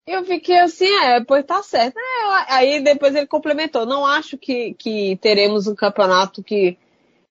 Eu 0.06 0.24
fiquei 0.24 0.58
assim, 0.58 0.88
é, 1.02 1.24
pois 1.24 1.44
tá 1.44 1.62
certo. 1.62 1.96
É, 1.98 2.52
aí 2.52 2.80
depois 2.82 3.14
ele 3.14 3.26
complementou. 3.26 3.86
Não 3.86 4.04
acho 4.04 4.36
que, 4.36 4.74
que 4.74 5.16
teremos 5.16 5.66
um 5.66 5.74
campeonato 5.74 6.42
que, 6.42 6.76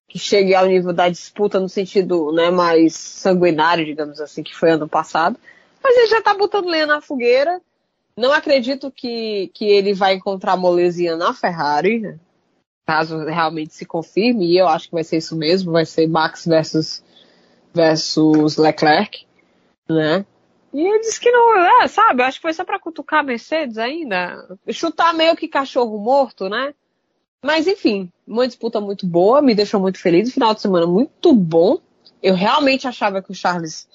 que 0.08 0.20
chegue 0.20 0.54
ao 0.54 0.66
nível 0.66 0.94
da 0.94 1.10
disputa 1.10 1.60
no 1.60 1.68
sentido 1.68 2.32
né, 2.32 2.50
mais 2.50 2.96
sanguinário, 2.96 3.86
digamos 3.86 4.22
assim, 4.22 4.44
que 4.44 4.56
foi 4.56 4.72
ano 4.72 4.88
passado. 4.88 5.38
Mas 5.84 5.98
ele 5.98 6.08
já 6.08 6.22
tá 6.22 6.34
botando 6.34 6.68
lenha 6.68 6.86
na 6.86 7.02
fogueira. 7.02 7.62
Não 8.16 8.32
acredito 8.32 8.92
que, 8.92 9.50
que 9.54 9.66
ele 9.66 9.94
vai 9.94 10.14
encontrar 10.14 10.56
molezinha 10.56 11.16
na 11.18 11.34
Ferrari, 11.34 12.20
caso 12.86 13.26
realmente 13.26 13.74
se 13.74 13.86
confirme, 13.86 14.46
e 14.46 14.58
eu 14.58 14.68
acho 14.68 14.88
que 14.88 14.94
vai 14.94 15.04
ser 15.04 15.18
isso 15.18 15.36
mesmo, 15.36 15.72
vai 15.72 15.86
ser 15.86 16.08
Max 16.08 16.46
versus, 16.46 17.04
versus 17.74 18.58
Leclerc, 18.58 19.26
né? 19.90 20.26
E 20.74 20.82
ele 20.82 21.00
disse 21.00 21.20
que 21.20 21.32
não, 21.32 21.56
é, 21.82 21.88
sabe, 21.88 22.24
acho 22.24 22.38
que 22.38 22.44
foi 22.44 22.54
só 22.54 22.64
pra 22.66 22.80
cutucar 22.80 23.20
a 23.20 23.24
Mercedes 23.24 23.78
ainda, 23.78 24.58
chutar 24.70 25.14
meio 25.14 25.36
que 25.36 25.48
cachorro 25.48 25.98
morto, 25.98 26.50
né? 26.50 26.74
Mas 27.44 27.68
enfim, 27.68 28.10
uma 28.26 28.48
disputa 28.48 28.80
muito 28.80 29.06
boa, 29.06 29.42
me 29.42 29.54
deixou 29.54 29.80
muito 29.80 30.00
feliz, 30.00 30.30
o 30.30 30.34
final 30.34 30.54
de 30.54 30.62
semana 30.62 30.88
muito 30.88 31.34
bom. 31.34 31.78
Eu 32.22 32.36
realmente 32.36 32.88
achava 32.88 33.22
que 33.22 33.32
o 33.32 33.36
Charles 33.36 33.86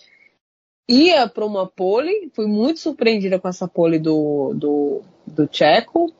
ia 0.86 1.26
para 1.26 1.46
uma 1.46 1.66
pole, 1.66 2.30
fui 2.34 2.46
muito 2.46 2.78
surpreendida 2.78 3.38
com 3.38 3.48
essa 3.48 3.66
pole 3.66 3.98
do, 3.98 4.52
do, 4.54 5.02
do 5.26 5.48
Checo. 5.50 6.12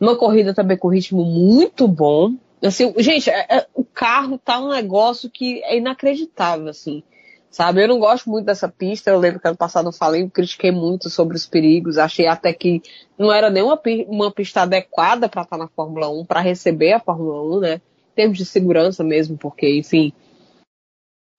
Uma 0.00 0.16
corrida 0.16 0.54
também 0.54 0.78
com 0.78 0.88
ritmo 0.88 1.22
muito 1.22 1.86
bom. 1.86 2.34
Assim, 2.62 2.94
gente, 2.98 3.28
é, 3.28 3.46
é, 3.50 3.66
o 3.74 3.84
carro 3.84 4.38
tá 4.38 4.58
um 4.58 4.70
negócio 4.70 5.30
que 5.30 5.62
é 5.64 5.76
inacreditável, 5.76 6.68
assim. 6.68 7.02
Sabe, 7.50 7.82
eu 7.82 7.88
não 7.88 7.98
gosto 7.98 8.30
muito 8.30 8.46
dessa 8.46 8.68
pista. 8.68 9.10
Eu 9.10 9.18
lembro 9.18 9.40
que 9.40 9.48
ano 9.48 9.56
passado 9.56 9.88
eu 9.88 9.92
falei, 9.92 10.22
eu 10.22 10.30
critiquei 10.30 10.70
muito 10.70 11.10
sobre 11.10 11.36
os 11.36 11.46
perigos. 11.46 11.98
Achei 11.98 12.26
até 12.26 12.52
que 12.52 12.80
não 13.18 13.32
era 13.32 13.50
nem 13.50 13.62
uma, 13.62 13.80
uma 14.06 14.30
pista 14.30 14.62
adequada 14.62 15.28
para 15.28 15.42
estar 15.42 15.56
tá 15.56 15.62
na 15.64 15.68
Fórmula 15.68 16.08
1, 16.08 16.24
para 16.26 16.40
receber 16.40 16.92
a 16.92 17.00
Fórmula 17.00 17.56
1, 17.56 17.60
né? 17.60 17.74
Em 18.12 18.14
termos 18.14 18.38
de 18.38 18.44
segurança 18.44 19.02
mesmo, 19.02 19.36
porque, 19.36 19.78
enfim, 19.78 20.12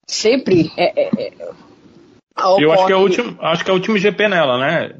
sempre 0.06 0.70
é, 0.76 1.02
é, 1.02 1.10
é 1.28 1.52
eu 2.58 2.72
acho 2.72 2.86
que, 2.86 2.92
é 2.92 2.96
o 2.96 3.00
último, 3.00 3.36
acho 3.40 3.64
que 3.64 3.70
é 3.70 3.72
o 3.72 3.76
último 3.76 3.98
GP 3.98 4.28
nela, 4.28 4.58
né? 4.58 4.94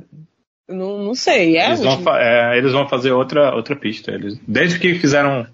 Não, 0.68 0.98
não 0.98 1.14
sei, 1.14 1.56
é 1.56 1.66
eles, 1.66 1.80
vão, 1.80 2.16
é, 2.16 2.58
eles 2.58 2.72
vão 2.72 2.88
fazer 2.88 3.12
outra, 3.12 3.54
outra 3.54 3.74
pista. 3.74 4.12
Eles, 4.12 4.38
desde 4.46 4.78
que 4.78 4.94
fizeram 4.94 5.46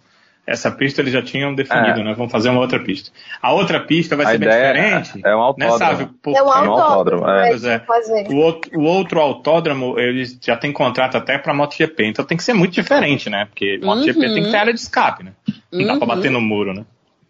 essa 0.49 0.71
pista 0.71 1.03
eles 1.03 1.13
já 1.13 1.23
tinham 1.23 1.55
definido, 1.55 2.01
é. 2.01 2.05
né? 2.05 2.15
Vamos 2.15 2.33
fazer 2.33 2.49
uma 2.49 2.61
outra 2.61 2.83
pista. 2.83 3.11
A 3.41 3.53
outra 3.53 3.81
pista 3.81 4.17
vai 4.17 4.25
a 4.25 4.31
ser 4.31 4.39
bem 4.39 4.49
diferente. 4.49 5.21
É, 5.23 5.31
é 5.31 5.37
um 5.37 5.41
autódromo. 5.41 5.79
Né, 5.79 5.87
sabe? 5.87 6.11
é 6.35 6.43
um 6.43 6.51
autódromo. 6.51 7.29
É. 7.29 7.51
é. 7.51 8.33
O, 8.33 8.37
outro, 8.37 8.81
o 8.81 8.83
outro 8.83 9.21
autódromo, 9.21 9.99
eles 10.01 10.39
já 10.43 10.57
tem 10.57 10.73
contrato 10.73 11.17
até 11.17 11.37
para 11.37 11.53
MotoGP, 11.53 12.07
então 12.07 12.25
tem 12.25 12.37
que 12.37 12.43
ser 12.43 12.55
muito 12.55 12.73
diferente, 12.73 13.29
né? 13.29 13.45
Porque 13.45 13.77
uhum. 13.77 13.87
MotoGP 13.87 14.21
tem 14.21 14.43
que 14.43 14.51
ter 14.51 14.57
área 14.57 14.73
de 14.73 14.81
escape, 14.81 15.23
né? 15.23 15.33
Não 15.71 15.81
uhum. 15.81 15.87
dá 15.87 15.97
para 15.99 16.17
bater 16.17 16.31
no 16.31 16.41
muro, 16.41 16.73
né? 16.73 16.87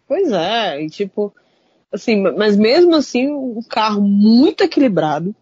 Pois 0.07 0.31
é, 0.31 0.81
e 0.81 0.89
tipo, 0.89 1.33
assim, 1.91 2.21
mas 2.21 2.55
mesmo 2.55 2.95
assim, 2.95 3.29
um 3.29 3.59
carro 3.69 4.01
muito 4.01 4.63
equilibrado. 4.63 5.35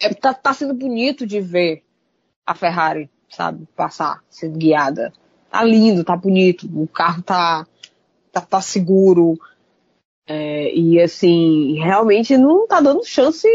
É, 0.00 0.14
tá, 0.14 0.32
tá 0.32 0.52
sendo 0.54 0.72
bonito 0.72 1.26
de 1.26 1.40
ver 1.40 1.82
a 2.46 2.54
Ferrari, 2.54 3.10
sabe, 3.28 3.66
passar, 3.76 4.20
sendo 4.28 4.56
guiada 4.56 5.12
tá 5.52 5.62
lindo, 5.62 6.02
tá 6.02 6.16
bonito, 6.16 6.66
o 6.74 6.88
carro 6.88 7.22
tá, 7.22 7.66
tá, 8.32 8.40
tá 8.40 8.60
seguro. 8.62 9.38
É, 10.26 10.74
e 10.74 10.98
assim, 10.98 11.74
realmente 11.78 12.38
não 12.38 12.66
tá 12.66 12.80
dando 12.80 13.04
chance 13.04 13.46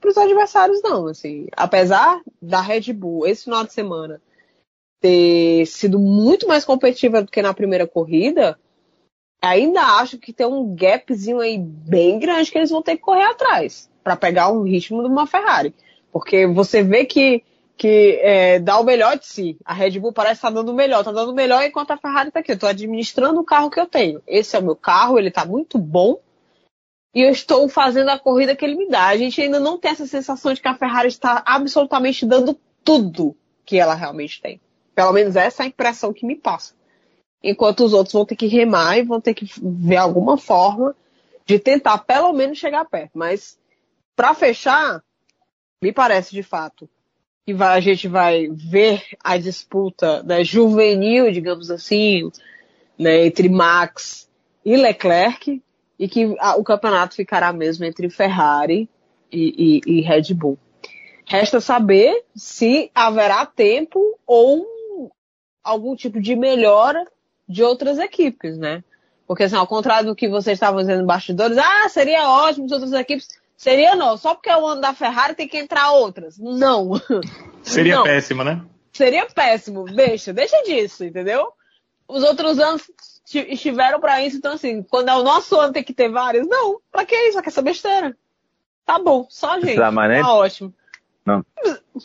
para 0.00 0.10
os 0.10 0.16
adversários, 0.16 0.80
não. 0.80 1.08
Assim, 1.08 1.48
apesar 1.56 2.20
da 2.40 2.60
Red 2.60 2.92
Bull 2.92 3.26
esse 3.26 3.44
final 3.44 3.64
de 3.64 3.72
semana 3.72 4.22
ter 5.00 5.66
sido 5.66 5.98
muito 5.98 6.46
mais 6.46 6.64
competitiva 6.64 7.20
do 7.20 7.30
que 7.30 7.42
na 7.42 7.52
primeira 7.52 7.86
corrida, 7.86 8.56
ainda 9.42 9.80
acho 9.98 10.18
que 10.18 10.32
tem 10.32 10.46
um 10.46 10.74
gapzinho 10.76 11.40
aí 11.40 11.58
bem 11.58 12.18
grande 12.20 12.50
que 12.52 12.58
eles 12.58 12.70
vão 12.70 12.82
ter 12.82 12.96
que 12.96 13.02
correr 13.02 13.24
atrás 13.24 13.90
para 14.04 14.14
pegar 14.14 14.50
o 14.50 14.62
ritmo 14.62 15.02
de 15.02 15.08
uma 15.08 15.26
Ferrari. 15.26 15.74
Porque 16.12 16.46
você 16.46 16.82
vê 16.82 17.04
que 17.04 17.42
que 17.80 18.20
é, 18.20 18.58
dá 18.58 18.78
o 18.78 18.84
melhor 18.84 19.18
de 19.18 19.26
si. 19.26 19.56
A 19.64 19.72
Red 19.72 19.98
Bull 19.98 20.12
parece 20.12 20.34
estar 20.34 20.48
tá 20.48 20.54
dando 20.54 20.70
o 20.70 20.74
melhor, 20.74 20.98
está 20.98 21.12
dando 21.12 21.32
melhor 21.32 21.64
enquanto 21.64 21.92
a 21.92 21.96
Ferrari 21.96 22.28
está 22.28 22.40
aqui. 22.40 22.50
Eu 22.50 22.56
estou 22.56 22.68
administrando 22.68 23.40
o 23.40 23.44
carro 23.44 23.70
que 23.70 23.80
eu 23.80 23.86
tenho. 23.86 24.20
Esse 24.26 24.54
é 24.54 24.58
o 24.58 24.62
meu 24.62 24.76
carro, 24.76 25.18
ele 25.18 25.28
está 25.28 25.46
muito 25.46 25.78
bom 25.78 26.20
e 27.14 27.22
eu 27.22 27.30
estou 27.30 27.66
fazendo 27.70 28.10
a 28.10 28.18
corrida 28.18 28.54
que 28.54 28.66
ele 28.66 28.74
me 28.74 28.86
dá. 28.86 29.06
A 29.06 29.16
gente 29.16 29.40
ainda 29.40 29.58
não 29.58 29.78
tem 29.78 29.92
essa 29.92 30.06
sensação 30.06 30.52
de 30.52 30.60
que 30.60 30.68
a 30.68 30.76
Ferrari 30.76 31.08
está 31.08 31.42
absolutamente 31.46 32.26
dando 32.26 32.54
tudo 32.84 33.34
que 33.64 33.78
ela 33.78 33.94
realmente 33.94 34.42
tem. 34.42 34.60
Pelo 34.94 35.14
menos 35.14 35.34
essa 35.34 35.62
é 35.62 35.64
a 35.64 35.68
impressão 35.68 36.12
que 36.12 36.26
me 36.26 36.36
passa. 36.36 36.74
Enquanto 37.42 37.82
os 37.82 37.94
outros 37.94 38.12
vão 38.12 38.26
ter 38.26 38.36
que 38.36 38.46
remar 38.46 38.98
e 38.98 39.04
vão 39.04 39.22
ter 39.22 39.32
que 39.32 39.50
ver 39.58 39.96
alguma 39.96 40.36
forma 40.36 40.94
de 41.46 41.58
tentar 41.58 41.96
pelo 41.96 42.30
menos 42.34 42.58
chegar 42.58 42.84
perto. 42.84 43.12
Mas 43.14 43.58
para 44.14 44.34
fechar, 44.34 45.02
me 45.82 45.94
parece 45.94 46.32
de 46.32 46.42
fato 46.42 46.86
que 47.46 47.54
vai, 47.54 47.76
a 47.76 47.80
gente 47.80 48.08
vai 48.08 48.48
ver 48.48 49.02
a 49.22 49.36
disputa 49.36 50.22
né, 50.22 50.44
juvenil, 50.44 51.32
digamos 51.32 51.70
assim, 51.70 52.30
né, 52.98 53.26
entre 53.26 53.48
Max 53.48 54.28
e 54.64 54.76
Leclerc, 54.76 55.62
e 55.98 56.08
que 56.08 56.34
a, 56.38 56.56
o 56.56 56.64
campeonato 56.64 57.14
ficará 57.14 57.52
mesmo 57.52 57.84
entre 57.84 58.08
Ferrari 58.08 58.88
e, 59.30 59.82
e, 59.86 59.98
e 59.98 60.00
Red 60.00 60.34
Bull. 60.34 60.58
Resta 61.26 61.60
saber 61.60 62.24
se 62.34 62.90
haverá 62.94 63.46
tempo 63.46 64.18
ou 64.26 64.66
algum 65.62 65.94
tipo 65.94 66.20
de 66.20 66.34
melhora 66.34 67.04
de 67.48 67.62
outras 67.62 67.98
equipes, 67.98 68.58
né? 68.58 68.82
Porque, 69.26 69.44
assim, 69.44 69.54
ao 69.54 69.66
contrário 69.66 70.08
do 70.08 70.16
que 70.16 70.28
vocês 70.28 70.56
estavam 70.56 70.80
dizendo 70.80 71.06
bastidores, 71.06 71.56
ah, 71.56 71.88
seria 71.88 72.28
ótimo 72.28 72.68
se 72.68 72.74
outras 72.74 72.92
equipes 72.92 73.28
Seria 73.60 73.94
não, 73.94 74.16
só 74.16 74.34
porque 74.34 74.48
é 74.48 74.56
o 74.56 74.66
ano 74.66 74.80
da 74.80 74.94
Ferrari 74.94 75.34
tem 75.34 75.46
que 75.46 75.58
entrar 75.58 75.90
outras. 75.90 76.38
Não. 76.38 76.92
Seria 77.62 77.96
não. 77.96 78.04
péssimo, 78.04 78.42
né? 78.42 78.64
Seria 78.90 79.26
péssimo. 79.26 79.84
Deixa, 79.84 80.32
deixa 80.32 80.56
disso, 80.62 81.04
entendeu? 81.04 81.52
Os 82.08 82.22
outros 82.22 82.58
anos 82.58 82.90
estiveram 83.30 84.00
para 84.00 84.24
isso, 84.24 84.38
então 84.38 84.54
assim, 84.54 84.82
quando 84.82 85.10
é 85.10 85.14
o 85.14 85.22
nosso 85.22 85.60
ano 85.60 85.74
tem 85.74 85.84
que 85.84 85.92
ter 85.92 86.08
vários, 86.08 86.48
não. 86.48 86.80
Pra 86.90 87.04
que 87.04 87.14
isso? 87.14 87.34
Pra 87.34 87.42
que 87.42 87.50
essa 87.50 87.60
besteira? 87.60 88.16
Tá 88.86 88.98
bom, 88.98 89.26
só 89.28 89.60
gente. 89.60 89.78
mais 89.92 90.10
nem... 90.10 90.22
Tá 90.22 90.32
ótimo. 90.32 90.74
Não, 91.26 91.44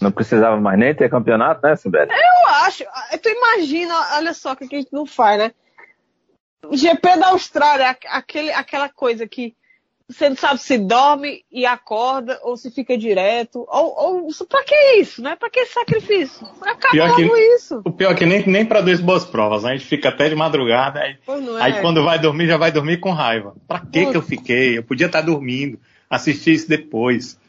não 0.02 0.12
precisava 0.12 0.60
mais 0.60 0.78
nem 0.78 0.94
ter 0.94 1.10
campeonato, 1.10 1.66
né, 1.66 1.78
Sibeli? 1.78 2.12
Eu 2.12 2.50
acho. 2.50 2.84
Tu 3.24 3.30
imagina, 3.30 3.96
olha 4.18 4.34
só 4.34 4.52
o 4.52 4.56
que 4.58 4.66
a 4.66 4.68
gente 4.68 4.92
não 4.92 5.06
faz, 5.06 5.40
né? 5.40 5.54
O 6.66 6.76
GP 6.76 7.16
da 7.16 7.30
Austrália, 7.30 7.98
aquele, 8.08 8.52
aquela 8.52 8.90
coisa 8.90 9.26
que 9.26 9.56
você 10.08 10.30
não 10.30 10.36
sabe 10.36 10.60
se 10.60 10.78
dorme 10.78 11.44
e 11.52 11.66
acorda 11.66 12.40
ou 12.44 12.56
se 12.56 12.70
fica 12.70 12.98
direto. 12.98 13.66
Ou, 13.68 14.28
ou 14.28 14.48
pra 14.48 14.64
que 14.64 14.76
isso, 14.98 15.22
né? 15.22 15.36
Pra 15.36 15.50
que 15.50 15.62
esse 15.62 15.74
sacrifício? 15.74 16.48
Acaba 16.62 17.16
que, 17.16 17.24
isso. 17.56 17.82
O 17.84 17.92
pior 17.92 18.12
é 18.12 18.16
que 18.16 18.26
nem, 18.26 18.46
nem 18.48 18.66
pra 18.66 18.82
duas 18.82 19.02
boas 19.02 19.26
provas, 19.26 19.64
né? 19.64 19.72
A 19.72 19.76
gente 19.76 19.88
fica 19.88 20.10
até 20.10 20.30
de 20.30 20.36
madrugada, 20.36 21.00
aí, 21.00 21.18
é. 21.28 21.62
aí 21.62 21.82
quando 21.82 22.04
vai 22.04 22.20
dormir, 22.20 22.48
já 22.48 22.58
vai 22.58 22.72
dormir 22.72 23.00
com 23.00 23.12
raiva. 23.12 23.56
Pra 23.68 23.80
que 23.80 24.06
que 24.06 24.18
eu 24.18 24.22
fiquei? 24.22 24.78
Eu 24.78 24.84
podia 24.84 25.08
estar 25.08 25.22
dormindo, 25.22 25.80
assistir 26.10 26.54
isso 26.54 26.70
depois. 26.70 27.40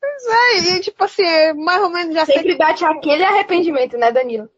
Pois 0.00 0.26
é, 0.26 0.76
e 0.76 0.80
tipo 0.80 1.04
assim, 1.04 1.22
é 1.22 1.52
mais 1.52 1.82
ou 1.82 1.90
menos 1.90 2.14
já 2.14 2.24
Sempre 2.24 2.48
sei... 2.48 2.56
bate 2.56 2.84
aquele 2.84 3.24
arrependimento, 3.24 3.98
né, 3.98 4.10
Danilo? 4.10 4.48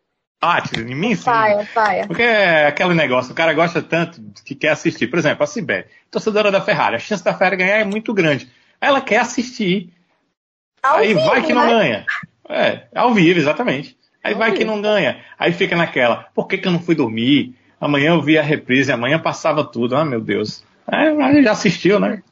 Bate 0.43 0.81
em 0.81 0.95
mim 0.95 1.15
sim. 1.15 1.25
Paia, 1.25 1.69
paia. 1.73 2.07
Porque 2.07 2.23
é 2.23 2.67
aquele 2.67 2.95
negócio, 2.95 3.33
o 3.33 3.35
cara 3.35 3.55
gosta 3.55 3.81
tanto 3.81 4.21
que 4.45 4.57
quer 4.57 4.71
assistir. 4.71 5.07
Por 5.07 5.21
exemplo, 5.21 5.45
a 5.45 5.47
Sibeli, 5.47 5.87
torcedora 6.11 6.51
da 6.51 6.61
Ferrari, 6.61 6.97
a 6.97 6.99
chance 6.99 7.25
da 7.25 7.33
Ferrari 7.33 7.57
ganhar 7.57 7.79
é 7.79 7.85
muito 7.85 8.13
grande. 8.13 8.51
Ela 8.81 9.01
quer 9.01 9.19
assistir. 9.19 9.91
Ao 10.83 10.97
aí 10.97 11.15
vivo, 11.15 11.25
vai 11.25 11.43
que 11.43 11.55
não 11.55 11.65
né? 11.65 11.71
ganha. 11.71 12.07
É, 12.49 12.83
ao 12.93 13.15
vivo, 13.15 13.39
exatamente. 13.39 13.97
Aí 14.23 14.33
ao 14.33 14.39
vai 14.39 14.51
vivo. 14.51 14.59
que 14.59 14.65
não 14.65 14.83
ganha. 14.83 15.23
Aí 15.39 15.53
fica 15.53 15.77
naquela, 15.77 16.27
por 16.35 16.49
que, 16.49 16.59
que 16.59 16.67
eu 16.67 16.73
não 16.73 16.81
fui 16.81 16.97
dormir? 16.97 17.55
Amanhã 17.81 18.11
eu 18.11 18.23
vi 18.23 18.37
a 18.37 18.43
reprise, 18.43 18.91
amanhã 18.91 19.19
passava 19.19 19.65
tudo. 19.65 19.97
Ah, 19.97 20.05
meu 20.05 20.21
Deus. 20.21 20.65
Aí 20.87 21.43
já 21.43 21.53
assistiu, 21.53 22.01
né? 22.01 22.23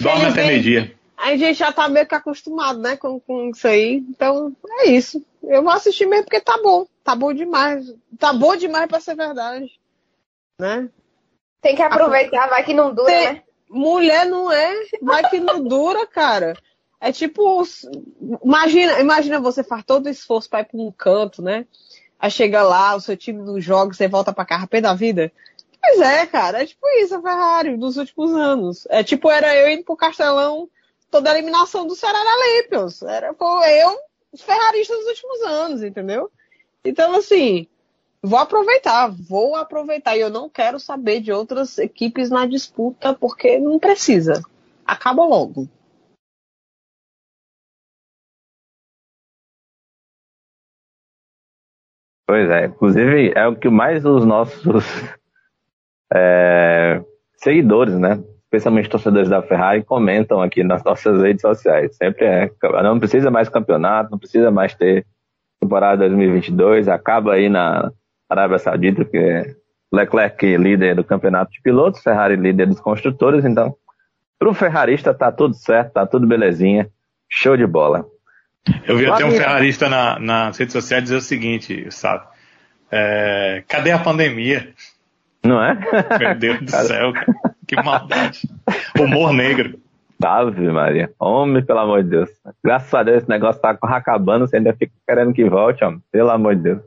Dorme 0.00 0.26
até 0.26 0.46
meio-dia. 0.46 0.92
A 1.16 1.36
gente 1.36 1.58
já 1.58 1.72
tá 1.72 1.88
meio 1.88 2.06
que 2.06 2.14
acostumado, 2.14 2.78
né, 2.78 2.96
com, 2.96 3.18
com 3.18 3.50
isso 3.50 3.66
aí. 3.66 4.04
Então, 4.08 4.52
é 4.80 4.90
isso. 4.90 5.24
Eu 5.42 5.62
vou 5.62 5.72
assistir 5.72 6.06
mesmo 6.06 6.24
porque 6.24 6.40
tá 6.40 6.58
bom. 6.62 6.86
Tá 7.08 7.14
bom 7.14 7.32
demais. 7.32 7.86
Tá 8.18 8.34
bom 8.34 8.54
demais 8.54 8.86
pra 8.86 9.00
ser 9.00 9.16
verdade. 9.16 9.80
Né? 10.60 10.90
Tem 11.62 11.74
que 11.74 11.80
aproveitar, 11.80 12.50
vai 12.50 12.62
que 12.62 12.74
não 12.74 12.94
dura, 12.94 13.06
Tem... 13.06 13.32
né? 13.32 13.42
Mulher 13.70 14.26
não 14.26 14.52
é, 14.52 14.74
vai 15.00 15.26
que 15.30 15.40
não 15.40 15.64
dura, 15.64 16.06
cara. 16.06 16.54
É 17.00 17.10
tipo, 17.10 17.62
imagina, 18.44 19.00
imagina 19.00 19.40
você 19.40 19.64
faz 19.64 19.84
todo 19.86 20.04
o 20.04 20.10
esforço 20.10 20.50
para 20.50 20.60
ir 20.60 20.64
para 20.66 20.78
um 20.78 20.92
canto, 20.92 21.40
né? 21.40 21.64
Aí 22.18 22.30
chega 22.30 22.62
lá, 22.62 22.94
o 22.94 23.00
seu 23.00 23.16
time 23.16 23.40
não 23.42 23.58
joga, 23.58 23.94
você 23.94 24.06
volta 24.06 24.30
para 24.30 24.44
cá, 24.44 24.66
pé 24.66 24.82
da 24.82 24.92
vida. 24.92 25.32
Pois 25.80 26.00
é, 26.00 26.26
cara, 26.26 26.62
é 26.62 26.66
tipo 26.66 26.86
isso 27.02 27.14
a 27.14 27.22
Ferrari 27.22 27.74
dos 27.78 27.96
últimos 27.96 28.34
anos. 28.34 28.86
É 28.90 29.02
tipo, 29.02 29.30
era 29.30 29.56
eu 29.56 29.70
indo 29.70 29.82
pro 29.82 29.96
Castelão, 29.96 30.68
toda 31.10 31.30
a 31.30 31.32
eliminação 31.32 31.86
do 31.86 31.96
Ceará 31.96 32.18
Lampions. 32.22 33.00
Era 33.00 33.28
eu, 33.28 33.98
os 34.30 34.42
ferraristas 34.42 34.98
dos 34.98 35.06
últimos 35.06 35.40
anos, 35.40 35.82
entendeu? 35.82 36.30
Então, 36.84 37.14
assim, 37.14 37.66
vou 38.22 38.38
aproveitar, 38.38 39.08
vou 39.08 39.56
aproveitar. 39.56 40.16
E 40.16 40.20
eu 40.20 40.30
não 40.30 40.48
quero 40.48 40.78
saber 40.78 41.20
de 41.20 41.32
outras 41.32 41.78
equipes 41.78 42.30
na 42.30 42.46
disputa, 42.46 43.14
porque 43.14 43.58
não 43.58 43.78
precisa. 43.78 44.42
Acaba 44.86 45.24
logo. 45.24 45.68
Pois 52.26 52.50
é, 52.50 52.66
inclusive 52.66 53.32
é 53.34 53.46
o 53.46 53.56
que 53.56 53.70
mais 53.70 54.04
os 54.04 54.24
nossos 54.26 54.84
é, 56.12 57.02
seguidores, 57.36 57.98
né? 57.98 58.22
Especialmente 58.44 58.90
torcedores 58.90 59.30
da 59.30 59.42
Ferrari, 59.42 59.82
comentam 59.82 60.40
aqui 60.42 60.62
nas 60.62 60.84
nossas 60.84 61.22
redes 61.22 61.40
sociais. 61.40 61.96
Sempre 61.96 62.26
é, 62.26 62.50
não 62.82 62.98
precisa 62.98 63.30
mais 63.30 63.48
campeonato, 63.48 64.10
não 64.10 64.18
precisa 64.18 64.50
mais 64.50 64.74
ter 64.74 65.06
temporada 65.60 66.08
2022, 66.08 66.88
acaba 66.88 67.34
aí 67.34 67.48
na 67.48 67.90
Arábia 68.28 68.58
Saudita, 68.58 69.04
que 69.04 69.16
é 69.16 69.54
Leclerc 69.92 70.56
líder 70.56 70.94
do 70.94 71.04
campeonato 71.04 71.50
de 71.52 71.60
pilotos, 71.62 72.02
Ferrari 72.02 72.36
líder 72.36 72.66
dos 72.66 72.80
construtores, 72.80 73.44
então 73.44 73.74
para 74.38 74.48
o 74.48 74.54
ferrarista 74.54 75.12
tá 75.12 75.32
tudo 75.32 75.54
certo, 75.54 75.92
tá 75.92 76.06
tudo 76.06 76.26
belezinha, 76.26 76.88
show 77.28 77.56
de 77.56 77.66
bola. 77.66 78.06
Eu 78.86 78.96
vi 78.96 79.06
até 79.06 79.24
um 79.24 79.30
ferrarista 79.30 79.88
na, 79.88 80.18
nas 80.18 80.56
redes 80.56 80.72
sociais 80.72 81.02
dizer 81.02 81.16
o 81.16 81.20
seguinte, 81.20 81.90
sabe? 81.90 82.24
É, 82.90 83.64
cadê 83.66 83.90
a 83.90 83.98
pandemia? 83.98 84.72
Não 85.42 85.62
é? 85.62 85.78
Meu 86.18 86.34
Deus 86.36 86.60
do 86.60 86.70
céu, 86.70 87.12
que 87.66 87.76
maldade. 87.76 88.42
Humor 88.98 89.32
negro. 89.32 89.80
Ave 90.22 90.70
Maria. 90.70 91.12
Homem, 91.18 91.64
pelo 91.64 91.78
amor 91.78 92.02
de 92.02 92.10
Deus. 92.10 92.30
Graças 92.62 92.92
a 92.92 93.02
Deus 93.02 93.18
esse 93.18 93.28
negócio 93.28 93.60
tá 93.60 93.76
acabando, 93.82 94.46
você 94.46 94.56
ainda 94.56 94.72
fica 94.72 94.92
querendo 95.06 95.32
que 95.32 95.48
volte, 95.48 95.84
homem. 95.84 96.02
Pelo 96.10 96.30
amor 96.30 96.56
de 96.56 96.62
Deus. 96.62 96.82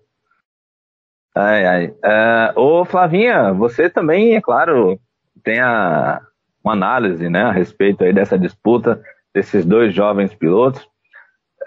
Ai, 1.35 1.65
ai. 1.65 1.87
Uh, 1.87 2.59
ô, 2.59 2.85
Flavinha, 2.85 3.53
você 3.53 3.89
também, 3.89 4.35
é 4.35 4.41
claro, 4.41 4.99
tem 5.43 5.59
a, 5.59 6.21
uma 6.63 6.73
análise, 6.73 7.29
né, 7.29 7.43
a 7.43 7.51
respeito 7.51 8.03
aí 8.03 8.11
dessa 8.11 8.37
disputa 8.37 9.01
desses 9.33 9.65
dois 9.65 9.93
jovens 9.93 10.33
pilotos. 10.35 10.85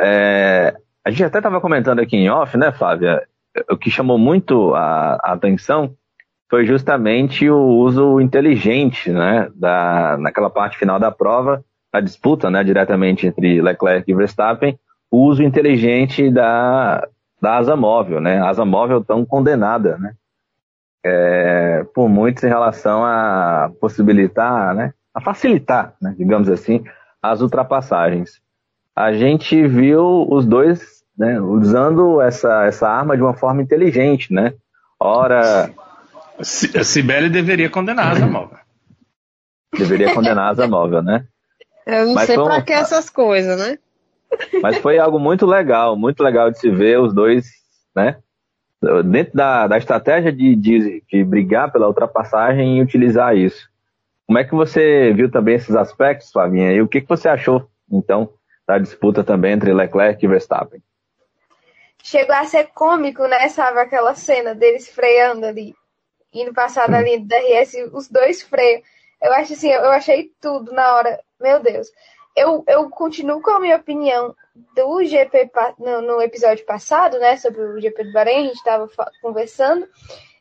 É, 0.00 0.74
a 1.04 1.10
gente 1.10 1.24
até 1.24 1.38
estava 1.38 1.60
comentando 1.60 2.00
aqui 2.00 2.16
em 2.16 2.28
off, 2.28 2.56
né, 2.56 2.72
Flávia? 2.72 3.26
O 3.70 3.76
que 3.76 3.90
chamou 3.90 4.18
muito 4.18 4.74
a, 4.74 5.14
a 5.22 5.32
atenção 5.32 5.96
foi 6.50 6.66
justamente 6.66 7.48
o 7.48 7.58
uso 7.58 8.20
inteligente, 8.20 9.10
né, 9.10 9.48
da, 9.54 10.16
naquela 10.18 10.50
parte 10.50 10.78
final 10.78 10.98
da 10.98 11.10
prova, 11.10 11.64
a 11.92 12.00
disputa, 12.00 12.50
né, 12.50 12.62
diretamente 12.62 13.26
entre 13.26 13.60
Leclerc 13.60 14.10
e 14.10 14.14
Verstappen, 14.14 14.78
o 15.10 15.24
uso 15.24 15.42
inteligente 15.42 16.30
da, 16.30 17.06
da 17.40 17.56
asa 17.56 17.76
móvel, 17.76 18.20
né, 18.20 18.40
a 18.40 18.48
asa 18.48 18.64
móvel 18.64 19.02
tão 19.02 19.24
condenada, 19.24 19.96
né, 19.98 20.14
é, 21.04 21.84
por 21.94 22.08
muitos 22.08 22.42
em 22.44 22.48
relação 22.48 23.04
a 23.04 23.70
possibilitar, 23.80 24.74
né, 24.74 24.92
a 25.14 25.20
facilitar, 25.20 25.94
né, 26.00 26.14
digamos 26.18 26.48
assim, 26.48 26.84
as 27.22 27.40
ultrapassagens. 27.40 28.40
A 28.94 29.12
gente 29.12 29.66
viu 29.66 30.26
os 30.30 30.46
dois 30.46 30.94
né, 31.16 31.40
usando 31.40 32.20
essa, 32.20 32.64
essa 32.64 32.88
arma 32.88 33.16
de 33.16 33.22
uma 33.22 33.34
forma 33.34 33.62
inteligente, 33.62 34.32
né? 34.32 34.52
Ora. 34.98 35.70
A 36.38 36.84
Cibele 36.84 37.28
deveria 37.28 37.70
condenar 37.70 38.08
a 38.08 38.10
asa 38.10 38.26
móvel. 38.26 38.58
Deveria 39.76 40.12
condenar 40.14 40.46
a 40.46 40.48
asa 40.50 40.68
móvel, 40.68 41.02
né? 41.02 41.26
Eu 41.86 42.06
não 42.06 42.14
Mas 42.14 42.26
sei 42.26 42.36
pra 42.36 42.62
que 42.62 42.72
essas 42.72 43.10
coisas, 43.10 43.58
né? 43.58 43.78
Mas 44.62 44.78
foi 44.78 44.98
algo 44.98 45.18
muito 45.18 45.46
legal, 45.46 45.96
muito 45.96 46.22
legal 46.22 46.50
de 46.50 46.58
se 46.58 46.70
ver 46.70 46.98
os 46.98 47.14
dois, 47.14 47.46
né? 47.94 48.18
Dentro 49.04 49.34
da, 49.34 49.66
da 49.66 49.78
estratégia 49.78 50.32
de, 50.32 50.56
de, 50.56 51.02
de 51.10 51.24
brigar 51.24 51.72
pela 51.72 51.86
ultrapassagem 51.86 52.78
e 52.78 52.82
utilizar 52.82 53.36
isso. 53.36 53.68
Como 54.26 54.38
é 54.38 54.44
que 54.44 54.54
você 54.54 55.12
viu 55.12 55.30
também 55.30 55.54
esses 55.54 55.74
aspectos, 55.76 56.30
Flavinha? 56.32 56.72
E 56.72 56.82
o 56.82 56.88
que, 56.88 57.00
que 57.00 57.08
você 57.08 57.28
achou, 57.28 57.68
então, 57.90 58.30
da 58.66 58.78
disputa 58.78 59.22
também 59.22 59.52
entre 59.52 59.72
Leclerc 59.72 60.24
e 60.24 60.28
Verstappen? 60.28 60.82
Chegou 62.02 62.34
a 62.34 62.44
ser 62.44 62.64
cômico, 62.74 63.26
né, 63.26 63.48
sabe? 63.48 63.78
Aquela 63.78 64.14
cena 64.14 64.54
deles 64.54 64.88
freando 64.88 65.46
ali, 65.46 65.74
indo 66.34 66.52
passar 66.52 66.88
da 66.88 67.00
linha 67.00 67.20
do 67.20 67.26
DRS, 67.26 67.74
os 67.92 68.08
dois 68.08 68.42
freiam. 68.42 68.82
Eu 69.22 69.32
acho 69.32 69.52
assim, 69.54 69.70
eu 69.70 69.90
achei 69.90 70.30
tudo 70.40 70.72
na 70.72 70.94
hora. 70.96 71.20
Meu 71.40 71.60
Deus. 71.60 71.88
Eu, 72.36 72.64
eu 72.66 72.90
continuo 72.90 73.40
com 73.40 73.52
a 73.52 73.60
minha 73.60 73.76
opinião 73.76 74.34
do 74.74 75.04
GP 75.04 75.50
no, 75.78 76.00
no 76.02 76.22
episódio 76.22 76.64
passado, 76.64 77.18
né, 77.18 77.36
sobre 77.36 77.60
o 77.60 77.80
GP 77.80 78.04
do 78.04 78.12
Bahrein, 78.12 78.38
a 78.38 78.42
gente 78.46 78.56
estava 78.56 78.88
conversando, 79.20 79.88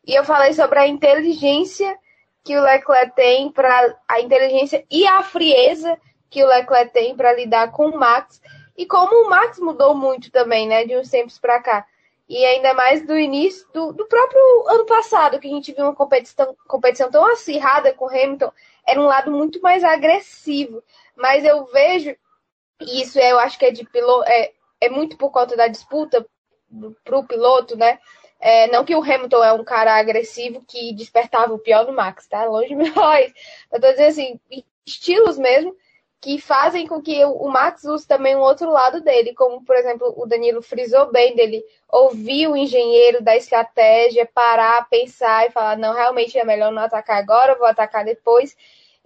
e 0.06 0.14
eu 0.14 0.24
falei 0.24 0.54
sobre 0.54 0.80
a 0.80 0.88
inteligência 0.88 1.98
que 2.44 2.58
o 2.58 2.62
Leclerc 2.62 3.16
tem 3.16 3.52
para 3.52 3.96
a 4.08 4.20
inteligência 4.20 4.84
e 4.92 5.08
a 5.08 5.24
frieza 5.24 5.98
que 6.30 6.44
o 6.44 6.48
Leclerc 6.48 6.92
tem 6.92 7.16
para 7.16 7.34
lidar 7.34 7.72
com 7.72 7.88
o 7.88 7.98
Max 7.98 8.42
e 8.78 8.86
como 8.86 9.26
o 9.26 9.30
Max 9.30 9.60
mudou 9.60 9.96
muito 9.96 10.32
também, 10.32 10.68
né, 10.68 10.86
de 10.86 10.98
uns 10.98 11.10
tempos 11.10 11.40
para 11.40 11.62
cá. 11.62 11.86
E 12.34 12.44
ainda 12.46 12.74
mais 12.74 13.06
do 13.06 13.16
início 13.16 13.68
do, 13.72 13.94
do, 13.94 14.08
próprio 14.08 14.68
ano 14.68 14.88
passado, 14.88 15.40
que 15.40 15.46
a 15.46 15.52
gente 15.52 15.72
viu 15.72 15.86
uma 15.86 15.94
competição, 15.94 16.58
competição 16.68 17.12
tão 17.12 17.24
acirrada 17.32 17.94
com 17.94 18.06
o 18.06 18.10
Hamilton, 18.10 18.52
era 18.88 19.00
um 19.00 19.06
lado 19.06 19.30
muito 19.30 19.62
mais 19.62 19.84
agressivo. 19.84 20.84
Mas 21.16 21.46
eu 21.46 21.64
vejo, 21.66 22.16
e 22.82 23.04
isso 23.04 23.20
eu 23.20 23.38
acho 23.38 23.60
que 23.60 23.66
é 23.66 23.72
de 23.72 23.86
piloto, 23.86 24.28
é, 24.28 24.52
é 24.82 24.90
muito 24.90 25.16
por 25.16 25.30
conta 25.30 25.56
da 25.56 25.68
disputa 25.68 26.26
para 27.04 27.20
o 27.20 27.28
piloto, 27.28 27.78
né? 27.78 28.00
É, 28.40 28.66
não 28.72 28.84
que 28.84 28.96
o 28.96 29.04
Hamilton 29.04 29.44
é 29.44 29.54
um 29.54 29.64
cara 29.64 29.96
agressivo 30.00 30.66
que 30.68 30.92
despertava 30.92 31.54
o 31.54 31.60
pior 31.60 31.86
do 31.86 31.94
Max, 31.94 32.26
tá? 32.26 32.46
Longe 32.46 32.74
de 32.74 32.90
nós. 32.98 33.32
Eu 33.72 33.80
tô 33.80 33.92
dizendo 33.92 34.08
assim, 34.08 34.40
estilos 34.84 35.38
mesmo 35.38 35.76
que 36.24 36.40
fazem 36.40 36.88
com 36.88 37.02
que 37.02 37.24
o 37.26 37.48
Max 37.50 37.84
use 37.84 38.08
também 38.08 38.34
um 38.36 38.40
outro 38.40 38.72
lado 38.72 39.02
dele, 39.02 39.34
como, 39.34 39.64
por 39.66 39.76
exemplo, 39.76 40.14
o 40.16 40.26
Danilo 40.26 40.62
frisou 40.62 41.12
bem 41.12 41.36
dele 41.36 41.62
ouvir 41.92 42.48
o 42.48 42.56
engenheiro 42.56 43.22
da 43.22 43.36
estratégia, 43.36 44.26
parar, 44.34 44.88
pensar 44.90 45.46
e 45.46 45.52
falar, 45.52 45.78
não, 45.78 45.94
realmente 45.94 46.38
é 46.38 46.46
melhor 46.46 46.72
não 46.72 46.84
atacar 46.84 47.18
agora, 47.18 47.56
vou 47.56 47.68
atacar 47.68 48.06
depois. 48.06 48.56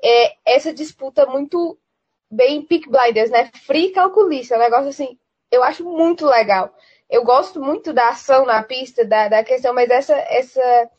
É, 0.03 0.35
essa 0.45 0.71
disputa 0.71 1.25
muito 1.25 1.75
bem 2.29 2.61
pick 2.61 2.87
blinders, 2.87 3.31
né? 3.31 3.49
Free 3.65 3.89
calculista, 3.89 4.53
é 4.53 4.57
um 4.57 4.61
negócio 4.61 4.89
assim, 4.89 5.17
eu 5.51 5.63
acho 5.63 5.83
muito 5.83 6.25
legal 6.25 6.71
eu 7.09 7.23
gosto 7.23 7.61
muito 7.61 7.93
da 7.93 8.09
ação 8.09 8.45
na 8.45 8.61
pista, 8.63 9.05
da, 9.05 9.27
da 9.27 9.43
questão, 9.43 9.73
mas 9.73 9.89
essa, 9.89 10.13
essa, 10.13 10.91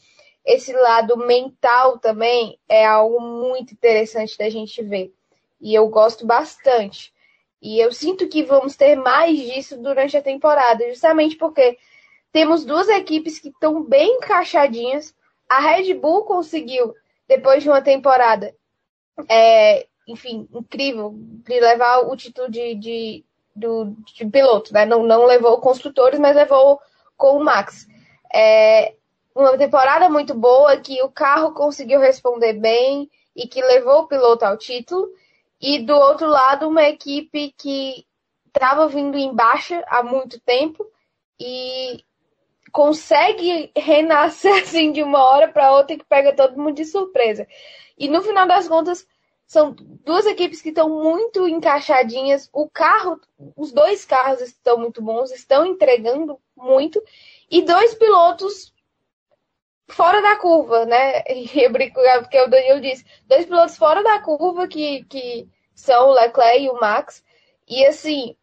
esse 0.44 0.72
lado 0.72 1.16
mental 1.16 1.98
também 1.98 2.59
é 2.68 2.85
algo 2.87 3.20
muito 3.20 3.74
interessante 3.74 4.37
da 4.38 4.48
gente 4.48 4.83
ver. 4.83 5.12
E 5.61 5.75
eu 5.75 5.88
gosto 5.88 6.27
bastante. 6.27 7.12
E 7.61 7.81
eu 7.81 7.92
sinto 7.92 8.29
que 8.29 8.42
vamos 8.42 8.77
ter 8.77 8.97
mais 8.97 9.37
disso 9.37 9.77
durante 9.77 10.16
a 10.16 10.23
temporada, 10.23 10.88
justamente 10.88 11.37
porque 11.37 11.77
temos 12.33 12.64
duas 12.64 12.88
equipes 12.88 13.38
que 13.38 13.49
estão 13.49 13.83
bem 13.83 14.16
encaixadinhas. 14.16 15.14
A 15.49 15.61
Red 15.61 15.94
Bull 15.94 16.25
conseguiu, 16.25 16.94
depois 17.27 17.62
de 17.62 17.68
uma 17.68 17.83
temporada, 17.83 18.55
é, 19.29 19.87
enfim, 20.07 20.49
incrível, 20.53 21.12
de 21.16 21.59
levar 21.61 22.01
o 22.01 22.16
título 22.16 22.51
de, 22.51 22.75
de, 22.77 23.25
do, 23.55 23.97
de 24.14 24.27
piloto, 24.27 24.73
né? 24.73 24.87
Não, 24.87 25.03
não 25.03 25.25
levou 25.25 25.59
construtores, 25.59 26.21
mas 26.21 26.37
levou 26.37 26.81
com 27.16 27.38
o 27.38 27.44
Max. 27.44 27.88
É 28.33 28.94
uma 29.35 29.57
temporada 29.57 30.09
muito 30.09 30.35
boa 30.35 30.77
que 30.77 31.03
o 31.03 31.11
carro 31.11 31.53
conseguiu 31.53 32.01
responder 32.01 32.55
bem 32.55 33.11
e 33.35 33.47
que 33.47 33.62
levou 33.62 34.01
o 34.01 34.07
piloto 34.07 34.44
ao 34.44 34.57
título. 34.57 35.09
E 35.61 35.81
do 35.81 35.94
outro 35.94 36.29
lado, 36.29 36.68
uma 36.68 36.85
equipe 36.85 37.53
que 37.59 38.07
estava 38.47 38.88
vindo 38.88 39.16
em 39.16 39.35
baixa 39.35 39.85
há 39.88 40.03
muito 40.03 40.40
tempo 40.40 40.87
e 41.38 42.05
consegue 42.73 43.71
renascer 43.77 44.55
assim 44.62 44.92
de 44.92 45.03
uma 45.03 45.23
hora 45.23 45.49
para 45.49 45.73
outra 45.73 45.97
que 45.97 46.05
pega 46.05 46.35
todo 46.35 46.57
mundo 46.59 46.75
de 46.75 46.85
surpresa. 46.85 47.47
E 47.97 48.09
no 48.09 48.23
final 48.23 48.47
das 48.47 48.68
contas, 48.68 49.07
são 49.47 49.75
duas 50.05 50.27
equipes 50.27 50.61
que 50.61 50.68
estão 50.68 50.88
muito 50.88 51.49
encaixadinhas. 51.49 52.51
O 52.53 52.68
carro, 52.68 53.18
os 53.57 53.73
dois 53.73 54.05
carros 54.05 54.40
estão 54.42 54.77
muito 54.77 55.03
bons, 55.03 55.33
estão 55.33 55.64
entregando 55.64 56.38
muito. 56.55 57.03
E 57.51 57.62
dois 57.62 57.94
pilotos 57.94 58.75
fora 59.88 60.20
da 60.22 60.37
curva, 60.37 60.87
né? 60.87 61.22
Eu 61.55 61.72
brinco 61.72 62.01
porque 62.20 62.40
o 62.40 62.48
Danilo 62.48 62.81
disse, 62.81 63.05
dois 63.27 63.46
pilotos 63.46 63.77
fora 63.77 64.03
da 64.03 64.20
curva 64.20 64.68
que, 64.68 65.05
que 65.05 65.48
são 65.74 66.09
o 66.09 66.12
Leclerc 66.12 66.62
e 66.62 66.70
o 66.70 66.81
Max. 66.81 67.24
E 67.66 67.85
assim, 67.87 68.37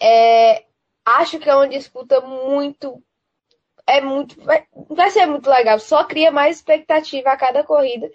é, 0.00 0.64
acho 1.04 1.38
que 1.38 1.48
é 1.48 1.54
uma 1.54 1.68
disputa 1.68 2.20
muito. 2.20 3.02
É 3.86 4.00
muito. 4.00 4.40
Vai, 4.42 4.66
vai 4.88 5.10
ser 5.10 5.26
muito 5.26 5.48
legal. 5.50 5.78
Só 5.78 6.04
cria 6.04 6.30
mais 6.30 6.56
expectativa 6.56 7.30
a 7.30 7.36
cada 7.36 7.64
corrida 7.64 8.10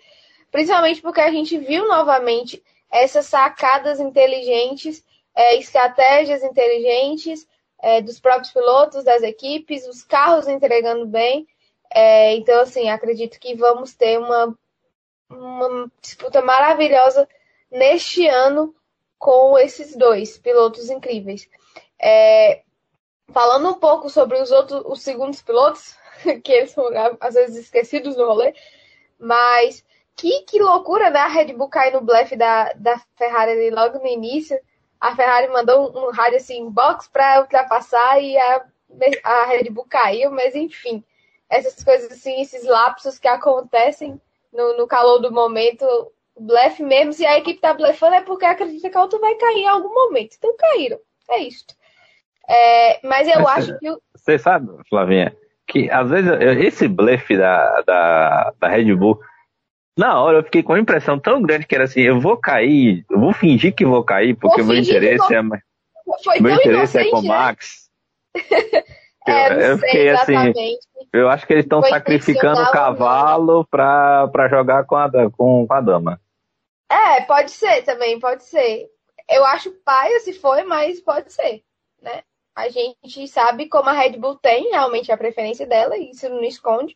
principalmente 0.55 1.01
porque 1.01 1.19
a 1.19 1.29
gente 1.29 1.57
viu 1.57 1.85
novamente 1.85 2.63
essas 2.89 3.25
sacadas 3.25 3.99
inteligentes, 3.99 5.03
é, 5.35 5.57
estratégias 5.57 6.41
inteligentes 6.43 7.45
é, 7.81 8.01
dos 8.01 8.21
próprios 8.21 8.53
pilotos, 8.53 9.03
das 9.03 9.21
equipes, 9.21 9.85
os 9.85 10.01
carros 10.01 10.47
entregando 10.47 11.05
bem. 11.05 11.45
É, 11.97 12.35
então, 12.35 12.59
assim, 12.59 12.89
acredito 12.89 13.39
que 13.39 13.55
vamos 13.55 13.93
ter 13.93 14.19
uma, 14.19 14.53
uma 15.29 15.89
disputa 16.01 16.41
maravilhosa 16.41 17.25
neste 17.71 18.27
ano 18.27 18.75
com 19.17 19.57
esses 19.57 19.95
dois 19.95 20.37
pilotos 20.37 20.89
incríveis. 20.89 21.47
É, 21.97 22.63
falando 23.31 23.69
um 23.69 23.75
pouco 23.75 24.09
sobre 24.09 24.41
os 24.41 24.51
outros, 24.51 24.83
os 24.85 25.01
segundos 25.01 25.41
pilotos, 25.41 25.95
que 26.43 26.51
eles 26.51 26.71
são 26.71 26.85
às 27.21 27.33
vezes 27.33 27.63
esquecidos 27.63 28.17
no 28.17 28.25
rolê, 28.25 28.53
mas 29.17 29.81
que, 30.17 30.41
que 30.41 30.59
loucura, 30.59 31.09
né? 31.09 31.19
A 31.19 31.27
Red 31.29 31.53
Bull 31.53 31.69
cair 31.69 31.93
no 31.93 32.01
blefe 32.01 32.35
da, 32.35 32.73
da 32.73 32.99
Ferrari 33.15 33.51
ali 33.51 33.69
logo 33.69 33.99
no 33.99 34.07
início. 34.07 34.59
A 34.99 35.15
Ferrari 35.15 35.47
mandou 35.47 35.95
um, 35.95 36.07
um 36.07 36.11
rádio 36.11 36.39
assim, 36.39 36.69
box 36.69 37.07
para 37.07 37.39
ultrapassar 37.39 38.21
e 38.21 38.37
a, 38.37 38.65
a 39.23 39.45
Red 39.45 39.69
Bull 39.69 39.85
caiu, 39.89 40.29
mas 40.29 40.55
enfim. 40.55 41.01
Essas 41.49 41.83
coisas 41.83 42.11
assim, 42.11 42.41
esses 42.41 42.65
lapsos 42.65 43.19
que 43.19 43.27
acontecem 43.27 44.19
no, 44.51 44.77
no 44.77 44.87
calor 44.87 45.19
do 45.19 45.31
momento, 45.31 45.85
blefe 46.39 46.83
mesmo. 46.83 47.13
Se 47.13 47.25
a 47.25 47.37
equipe 47.37 47.59
tá 47.59 47.73
blefando 47.73 48.15
é 48.15 48.21
porque 48.21 48.45
acredita 48.45 48.89
que 48.89 48.97
a 48.97 49.01
outra 49.01 49.19
vai 49.19 49.35
cair 49.35 49.59
em 49.59 49.67
algum 49.67 49.93
momento. 49.93 50.35
Então 50.37 50.55
caíram. 50.57 50.99
É 51.29 51.39
isso. 51.39 51.65
É, 52.47 53.07
mas 53.07 53.27
eu 53.27 53.41
mas, 53.41 53.69
acho 53.69 53.79
que. 53.79 53.87
Você 54.15 54.37
sabe, 54.37 54.69
Flavinha, 54.87 55.35
que 55.67 55.89
às 55.89 56.09
vezes 56.09 56.31
esse 56.63 56.87
blefe 56.87 57.37
da, 57.37 57.81
da, 57.81 58.53
da 58.59 58.67
Red 58.67 58.93
Bull 58.95 59.19
na 59.97 60.19
hora 60.19 60.39
eu 60.39 60.43
fiquei 60.43 60.61
com 60.61 60.73
uma 60.73 60.79
impressão 60.79 61.17
tão 61.17 61.41
grande 61.41 61.65
que 61.65 61.73
era 61.73 61.85
assim, 61.85 62.01
eu 62.01 62.19
vou 62.19 62.35
cair, 62.35 63.05
eu 63.09 63.19
vou 63.19 63.31
fingir 63.31 63.73
que 63.73 63.85
vou 63.85 64.03
cair, 64.03 64.35
porque 64.35 64.61
o 64.61 64.65
meu 64.65 64.77
interesse 64.77 65.33
é 65.33 65.41
mais. 65.41 65.61
meu 66.41 66.55
interesse 66.55 66.97
é 66.97 67.09
com 67.09 67.19
o 67.19 67.21
né? 67.21 67.55
É, 69.27 69.71
eu, 69.71 69.77
fiquei 69.79 70.09
assim, 70.09 70.77
eu 71.11 71.29
acho 71.29 71.47
que 71.47 71.53
eles 71.53 71.65
estão 71.65 71.81
sacrificando 71.81 72.61
o 72.61 72.71
cavalo 72.71 73.65
pra, 73.65 74.27
pra 74.27 74.47
jogar 74.47 74.85
com 74.85 74.95
a, 74.95 75.09
com, 75.31 75.65
com 75.65 75.73
a 75.73 75.81
dama. 75.81 76.21
É, 76.89 77.21
pode 77.21 77.51
ser 77.51 77.83
também, 77.83 78.19
pode 78.19 78.43
ser. 78.43 78.87
Eu 79.29 79.43
acho 79.45 79.71
paia 79.83 80.19
se 80.19 80.33
foi, 80.33 80.63
mas 80.63 81.01
pode 81.01 81.33
ser, 81.33 81.63
né? 82.01 82.21
A 82.55 82.69
gente 82.69 83.27
sabe 83.27 83.67
como 83.67 83.89
a 83.89 83.93
Red 83.93 84.17
Bull 84.17 84.35
tem 84.35 84.69
realmente 84.69 85.11
a 85.11 85.17
preferência 85.17 85.65
dela, 85.65 85.97
e 85.97 86.11
isso 86.11 86.29
não 86.29 86.43
esconde. 86.43 86.95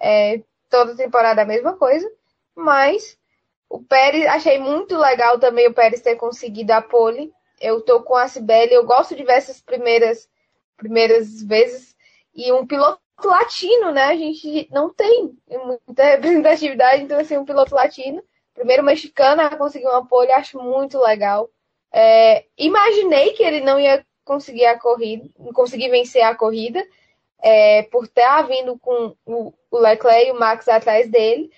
É, 0.00 0.42
toda 0.68 0.96
temporada 0.96 1.42
a 1.42 1.46
mesma 1.46 1.76
coisa, 1.76 2.10
mas 2.56 3.18
o 3.68 3.80
Pérez, 3.80 4.26
achei 4.26 4.58
muito 4.58 4.96
legal 4.98 5.38
também 5.38 5.68
o 5.68 5.74
Pérez 5.74 6.00
ter 6.00 6.16
conseguido 6.16 6.72
a 6.72 6.82
pole. 6.82 7.32
Eu 7.60 7.80
tô 7.80 8.02
com 8.02 8.16
a 8.16 8.26
Sibeli, 8.26 8.72
eu 8.72 8.84
gosto 8.84 9.14
de 9.14 9.22
ver 9.22 9.34
essas 9.34 9.60
primeiras, 9.60 10.28
primeiras 10.80 11.42
vezes. 11.42 11.96
E 12.34 12.52
um 12.52 12.66
piloto 12.66 13.00
latino, 13.22 13.92
né? 13.92 14.04
A 14.06 14.16
gente 14.16 14.68
não 14.70 14.92
tem 14.92 15.36
muita 15.48 16.04
representatividade, 16.16 17.02
então 17.02 17.18
assim, 17.20 17.36
um 17.36 17.44
piloto 17.44 17.74
latino. 17.74 18.22
Primeiro 18.54 18.82
mexicano 18.82 19.42
a 19.42 19.56
conseguir 19.56 19.86
uma 19.86 20.06
pole, 20.06 20.32
acho 20.32 20.58
muito 20.58 20.98
legal. 20.98 21.48
É, 21.92 22.44
imaginei 22.56 23.32
que 23.32 23.42
ele 23.42 23.60
não 23.60 23.78
ia 23.78 24.04
conseguir 24.24 24.66
a 24.66 24.78
corrida, 24.78 25.28
conseguir 25.54 25.88
vencer 25.88 26.22
a 26.22 26.34
corrida, 26.34 26.84
é, 27.42 27.82
por 27.84 28.04
estar 28.04 28.42
vindo 28.42 28.78
com 28.78 29.16
o 29.26 29.52
Leclerc 29.72 30.28
e 30.28 30.32
o 30.32 30.38
Max 30.38 30.68
atrás 30.68 31.10
dele. 31.10 31.50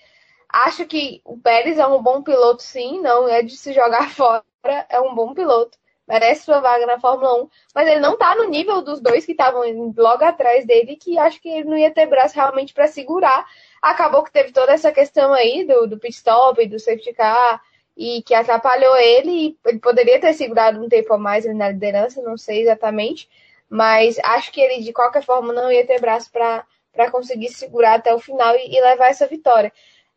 Acho 0.48 0.86
que 0.86 1.20
o 1.24 1.38
Pérez 1.38 1.78
é 1.78 1.86
um 1.86 2.02
bom 2.02 2.22
piloto, 2.22 2.62
sim, 2.62 3.00
não 3.00 3.28
é 3.28 3.42
de 3.42 3.56
se 3.56 3.72
jogar 3.72 4.10
fora, 4.14 4.44
é 4.88 5.00
um 5.00 5.14
bom 5.14 5.34
piloto. 5.34 5.78
Merece 6.12 6.44
sua 6.44 6.60
vaga 6.60 6.84
na 6.84 7.00
Fórmula 7.00 7.44
1, 7.44 7.48
mas 7.74 7.88
ele 7.88 8.00
não 8.00 8.18
tá 8.18 8.34
no 8.34 8.44
nível 8.44 8.82
dos 8.82 9.00
dois 9.00 9.24
que 9.24 9.32
estavam 9.32 9.62
logo 9.96 10.22
atrás 10.22 10.66
dele, 10.66 10.94
que 10.94 11.18
acho 11.18 11.40
que 11.40 11.48
ele 11.48 11.64
não 11.64 11.76
ia 11.78 11.90
ter 11.90 12.04
braço 12.04 12.34
realmente 12.34 12.74
para 12.74 12.86
segurar. 12.86 13.46
Acabou 13.80 14.22
que 14.22 14.30
teve 14.30 14.52
toda 14.52 14.72
essa 14.72 14.92
questão 14.92 15.32
aí 15.32 15.64
do, 15.66 15.86
do 15.86 15.98
pit 15.98 16.14
stop, 16.14 16.66
do 16.66 16.78
safety 16.78 17.14
car, 17.14 17.62
e 17.96 18.20
que 18.24 18.34
atrapalhou 18.34 18.94
ele. 18.94 19.56
ele 19.64 19.78
poderia 19.78 20.20
ter 20.20 20.34
segurado 20.34 20.84
um 20.84 20.88
tempo 20.88 21.14
a 21.14 21.18
mais 21.18 21.46
na 21.46 21.70
liderança, 21.70 22.20
não 22.20 22.36
sei 22.36 22.60
exatamente, 22.60 23.26
mas 23.66 24.18
acho 24.22 24.52
que 24.52 24.60
ele 24.60 24.82
de 24.82 24.92
qualquer 24.92 25.24
forma 25.24 25.50
não 25.50 25.72
ia 25.72 25.86
ter 25.86 25.98
braço 25.98 26.30
para 26.30 27.10
conseguir 27.10 27.48
segurar 27.48 27.94
até 27.94 28.14
o 28.14 28.18
final 28.18 28.54
e, 28.56 28.76
e 28.76 28.80
levar 28.82 29.08
essa 29.08 29.26
vitória. 29.26 29.72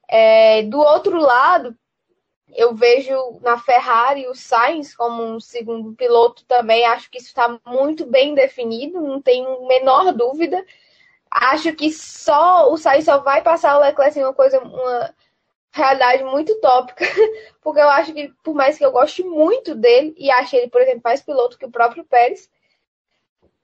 É, 0.09 0.61
do 0.63 0.77
outro 0.77 1.17
lado, 1.17 1.73
eu 2.53 2.75
vejo 2.75 3.39
na 3.41 3.57
Ferrari 3.57 4.27
o 4.27 4.35
Sainz 4.35 4.95
como 4.95 5.23
um 5.23 5.39
segundo 5.39 5.93
piloto 5.95 6.45
também. 6.45 6.85
Acho 6.85 7.09
que 7.09 7.17
isso 7.17 7.27
está 7.27 7.59
muito 7.65 8.05
bem 8.05 8.35
definido, 8.35 9.01
não 9.01 9.21
tenho 9.21 9.67
menor 9.67 10.13
dúvida. 10.13 10.63
Acho 11.29 11.73
que 11.73 11.91
só 11.91 12.71
o 12.71 12.77
Sainz 12.77 13.05
só 13.05 13.17
vai 13.19 13.41
passar 13.41 13.77
o 13.77 13.81
Leclerc 13.81 14.17
em 14.17 14.23
uma 14.23 14.33
coisa, 14.33 14.59
uma 14.59 15.13
realidade 15.75 16.23
muito 16.23 16.55
tópica, 16.61 17.03
porque 17.61 17.81
eu 17.81 17.89
acho 17.89 18.13
que, 18.13 18.33
por 18.41 18.55
mais 18.55 18.77
que 18.77 18.85
eu 18.85 18.91
goste 18.91 19.23
muito 19.23 19.75
dele, 19.75 20.15
e 20.17 20.31
acho 20.31 20.55
ele, 20.55 20.69
por 20.69 20.81
exemplo, 20.81 21.01
mais 21.03 21.21
piloto 21.21 21.57
que 21.57 21.65
o 21.65 21.71
próprio 21.71 22.05
Pérez, 22.05 22.49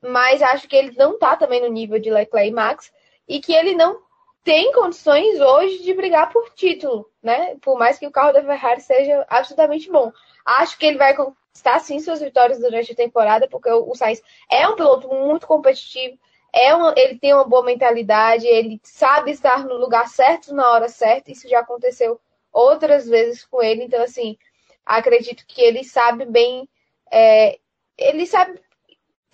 mas 0.02 0.42
acho 0.42 0.68
que 0.68 0.76
ele 0.76 0.94
não 0.98 1.14
está 1.14 1.38
também 1.38 1.62
no 1.62 1.70
nível 1.70 2.00
de 2.00 2.12
Leclerc 2.12 2.50
e 2.50 2.52
Max, 2.52 2.92
e 3.28 3.40
que 3.40 3.54
ele 3.54 3.74
não 3.76 4.02
tem 4.44 4.72
condições 4.72 5.40
hoje 5.40 5.84
de 5.84 5.94
brigar 5.94 6.32
por 6.32 6.50
título, 6.54 7.10
né? 7.22 7.56
Por 7.62 7.78
mais 7.78 8.00
que 8.00 8.08
o 8.08 8.12
carro 8.12 8.34
da 8.34 8.44
Ferrari 8.44 8.82
seja 8.82 9.26
absolutamente 9.30 9.90
bom. 9.92 10.12
Acho 10.46 10.78
que 10.78 10.86
ele 10.86 10.98
vai 10.98 11.16
conquistar 11.16 11.80
sim 11.80 12.00
suas 12.00 12.22
vitórias 12.22 12.60
durante 12.60 12.92
a 12.92 12.96
temporada, 12.96 13.48
porque 13.48 13.70
o 13.70 13.94
Sainz 13.94 14.22
é 14.50 14.68
um 14.68 14.76
piloto 14.76 15.08
muito 15.10 15.46
competitivo, 15.46 16.18
é 16.54 16.74
uma, 16.74 16.94
ele 16.98 17.20
tem 17.20 17.34
uma 17.34 17.44
boa 17.44 17.64
mentalidade, 17.64 18.48
ele 18.48 18.80
sabe 18.84 19.32
estar 19.32 19.64
no 19.64 19.76
lugar 19.78 20.08
certo 20.08 20.54
na 20.54 20.70
hora 20.72 20.90
certa, 20.90 21.32
isso 21.32 21.48
já 21.48 21.60
aconteceu 21.60 22.20
outras 22.52 23.08
vezes 23.08 23.46
com 23.46 23.62
ele, 23.62 23.84
então 23.84 24.02
assim, 24.04 24.38
acredito 24.86 25.46
que 25.48 25.62
ele 25.62 25.84
sabe 25.84 26.26
bem, 26.26 26.68
é, 27.12 27.60
ele 27.98 28.26
sabe 28.26 28.60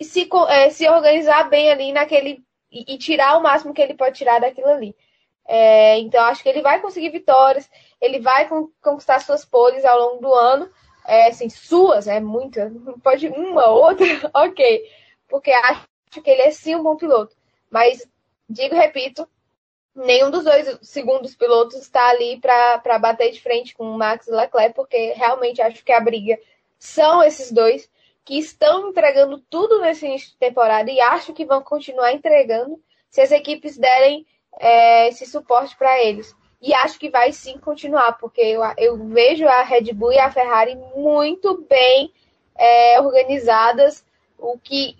se, 0.00 0.28
é, 0.48 0.70
se 0.70 0.88
organizar 0.88 1.48
bem 1.48 1.70
ali 1.70 1.92
naquele 1.92 2.44
e, 2.70 2.94
e, 2.94 2.98
tirar 2.98 3.36
o 3.36 3.42
máximo 3.42 3.74
que 3.74 3.80
ele 3.82 3.94
pode 3.94 4.16
tirar 4.16 4.40
daquilo 4.40 4.68
ali. 4.68 4.94
É, 5.46 5.98
então, 5.98 6.22
acho 6.24 6.42
que 6.42 6.48
ele 6.48 6.62
vai 6.62 6.80
conseguir 6.80 7.10
vitórias, 7.10 7.70
ele 8.00 8.20
vai 8.20 8.48
conquistar 8.82 9.20
suas 9.20 9.44
poles 9.44 9.84
ao 9.84 9.98
longo 9.98 10.20
do 10.20 10.32
ano. 10.32 10.70
É, 11.06 11.28
assim, 11.28 11.48
suas, 11.48 12.06
é 12.06 12.20
muitas, 12.20 12.70
pode 13.02 13.28
uma, 13.28 13.66
outra, 13.68 14.04
ok. 14.34 14.82
Porque 15.26 15.50
acho 15.50 16.22
que 16.22 16.30
ele 16.30 16.42
é 16.42 16.50
sim 16.50 16.76
um 16.76 16.82
bom 16.82 16.96
piloto. 16.96 17.34
Mas, 17.70 18.06
digo 18.48 18.74
repito, 18.74 19.26
nenhum 19.94 20.30
dos 20.30 20.44
dois 20.44 20.78
segundos 20.82 21.34
pilotos 21.34 21.76
está 21.76 22.10
ali 22.10 22.38
para 22.38 22.98
bater 22.98 23.30
de 23.32 23.40
frente 23.40 23.74
com 23.74 23.84
o 23.84 23.98
Max 23.98 24.26
Leclerc, 24.26 24.74
porque 24.74 25.12
realmente 25.14 25.62
acho 25.62 25.84
que 25.84 25.92
a 25.92 26.00
briga 26.00 26.38
são 26.78 27.22
esses 27.22 27.50
dois 27.50 27.90
que 28.28 28.38
estão 28.38 28.90
entregando 28.90 29.38
tudo 29.48 29.80
nesse 29.80 30.04
início 30.04 30.32
de 30.32 30.36
temporada 30.36 30.90
e 30.90 31.00
acho 31.00 31.32
que 31.32 31.46
vão 31.46 31.62
continuar 31.62 32.12
entregando 32.12 32.78
se 33.08 33.22
as 33.22 33.32
equipes 33.32 33.78
derem 33.78 34.26
é, 34.60 35.08
esse 35.08 35.24
suporte 35.24 35.74
para 35.78 35.98
eles. 36.04 36.36
E 36.60 36.74
acho 36.74 36.98
que 36.98 37.08
vai 37.08 37.32
sim 37.32 37.56
continuar, 37.56 38.18
porque 38.18 38.42
eu, 38.42 38.60
eu, 38.76 38.98
vejo 39.08 39.48
a 39.48 39.62
Red 39.62 39.94
Bull 39.94 40.12
e 40.12 40.18
a 40.18 40.30
Ferrari 40.30 40.76
muito 40.94 41.64
bem 41.70 42.12
é, 42.54 43.00
organizadas, 43.00 44.04
o 44.36 44.58
que 44.58 44.98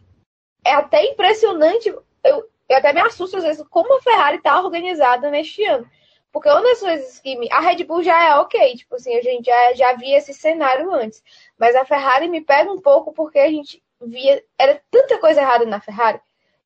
é 0.65 0.73
até 0.73 1.05
impressionante. 1.05 1.87
Eu, 2.25 2.49
eu 2.67 2.77
até 2.79 2.95
me 2.95 3.03
assusto 3.03 3.37
às 3.37 3.45
vezes 3.45 3.63
como 3.69 3.95
a 3.99 4.01
Ferrari 4.01 4.39
está 4.39 4.59
organizada 4.59 5.31
neste 5.31 5.63
ano. 5.65 5.87
Porque 6.33 6.49
uma 6.49 6.63
das 6.63 6.81
coisas 6.81 7.19
que 7.21 7.37
me... 7.37 7.49
A 7.51 7.61
Red 7.61 7.85
Bull 7.85 8.03
já 8.03 8.23
é 8.23 8.35
ok, 8.37 8.77
tipo 8.77 8.95
assim, 8.97 9.17
a 9.17 9.23
gente 9.23 9.47
já, 9.47 9.75
já 9.75 9.93
via 9.95 10.19
esse 10.19 10.35
cenário 10.35 10.93
antes. 10.93 11.23
Mas 11.59 11.75
a 11.75 11.85
Ferrari 11.85 12.29
me 12.29 12.41
pega 12.41 12.71
um 12.71 12.81
pouco 12.81 13.13
porque 13.13 13.39
a 13.39 13.49
gente 13.49 13.83
via. 14.01 14.43
Era 14.59 14.81
tanta 14.91 15.19
coisa 15.19 15.41
errada 15.41 15.65
na 15.65 15.81
Ferrari. 15.81 16.21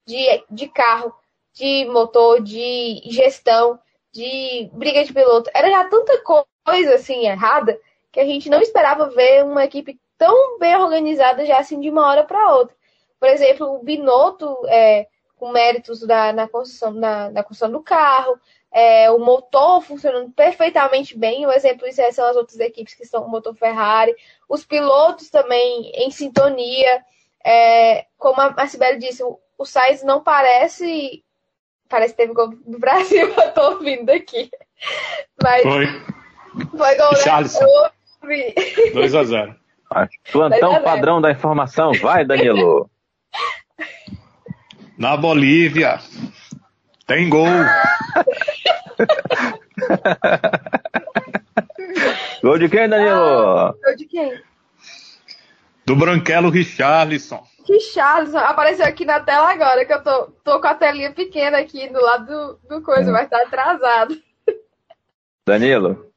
De, 0.05 0.45
de 0.51 0.69
carro, 0.69 1.15
de 1.53 1.85
motor, 1.87 2.43
de 2.43 3.01
gestão, 3.07 3.79
de 4.13 4.69
briga 4.73 5.05
de 5.05 5.13
piloto. 5.13 5.51
Era 5.55 5.71
já 5.71 5.85
tanta 5.85 6.23
coisa 6.65 6.95
assim 6.95 7.27
errada 7.27 7.79
que 8.11 8.21
a 8.21 8.27
gente 8.27 8.51
não 8.51 8.61
esperava 8.61 9.09
ver 9.09 9.45
uma 9.45 9.65
equipe 9.65 9.99
tão 10.19 10.59
bem 10.59 10.77
organizada 10.77 11.47
já 11.47 11.59
assim 11.59 11.81
de 11.81 11.89
uma 11.89 12.07
hora 12.07 12.25
para 12.25 12.55
outra. 12.55 12.77
Por 13.19 13.29
exemplo, 13.29 13.75
o 13.75 13.83
Binotto, 13.83 14.57
é, 14.67 15.07
com 15.37 15.51
méritos 15.51 16.01
da, 16.07 16.33
na, 16.33 16.47
construção, 16.47 16.93
na, 16.93 17.31
na 17.31 17.43
construção 17.43 17.71
do 17.71 17.83
carro, 17.83 18.39
é, 18.73 19.11
o 19.11 19.18
motor 19.18 19.83
funcionando 19.83 20.31
perfeitamente 20.31 21.16
bem. 21.16 21.47
O 21.47 21.53
exemplo 21.53 21.87
disso 21.87 22.12
são 22.12 22.27
as 22.27 22.37
outras 22.37 22.59
equipes 22.59 22.95
que 22.95 23.03
estão 23.03 23.23
com 23.23 23.29
o 23.29 23.31
motor 23.31 23.55
Ferrari, 23.55 24.14
os 24.49 24.64
pilotos 24.64 25.29
também 25.29 25.93
em 25.95 26.11
sintonia. 26.11 27.05
É, 27.45 28.07
como 28.16 28.41
a 28.41 28.66
Sibeli 28.66 28.99
disse, 28.99 29.23
o, 29.23 29.39
o 29.59 29.64
Sainz 29.64 30.03
não 30.03 30.23
parece. 30.23 31.23
Parece 31.89 32.14
que 32.14 32.23
teve 32.23 32.33
gol 32.33 32.49
do 32.49 32.79
Brasil, 32.79 33.29
eu 33.37 33.53
tô 33.53 33.73
ouvindo 33.73 34.09
aqui. 34.11 34.51
Mas 35.43 35.62
foi. 35.62 35.87
Foi 36.77 36.97
gol 36.97 37.16
Charleston. 37.16 37.66
2 38.95 39.14
a 39.16 39.25
0 39.25 39.57
Plantão 40.31 40.83
padrão 40.83 41.20
da 41.20 41.31
informação, 41.31 41.93
vai, 42.01 42.25
Danilo. 42.25 42.89
Na 44.97 45.16
Bolívia, 45.16 45.99
tem 47.07 47.29
gol. 47.29 47.47
Gol 52.43 52.59
de 52.59 52.69
quem, 52.69 52.89
Danilo? 52.89 53.15
Ah, 53.15 53.75
gol 53.85 53.97
de 53.97 54.05
quem? 54.07 54.43
Do 55.87 55.95
Branquelo 55.95 56.51
Richarlison. 56.51 57.45
Richarlison 57.69 58.39
apareceu 58.39 58.85
aqui 58.85 59.05
na 59.05 59.21
tela 59.21 59.53
agora, 59.53 59.85
que 59.85 59.93
eu 59.93 60.03
tô, 60.03 60.25
tô 60.45 60.61
com 60.61 60.67
a 60.67 60.75
telinha 60.75 61.13
pequena 61.13 61.59
aqui 61.59 61.89
do 61.89 62.01
lado 62.01 62.27
do, 62.27 62.59
do 62.69 62.83
coisa, 62.83 63.11
hum. 63.11 63.13
mas 63.13 63.29
tá 63.29 63.41
atrasado. 63.43 64.21
Danilo. 65.47 66.13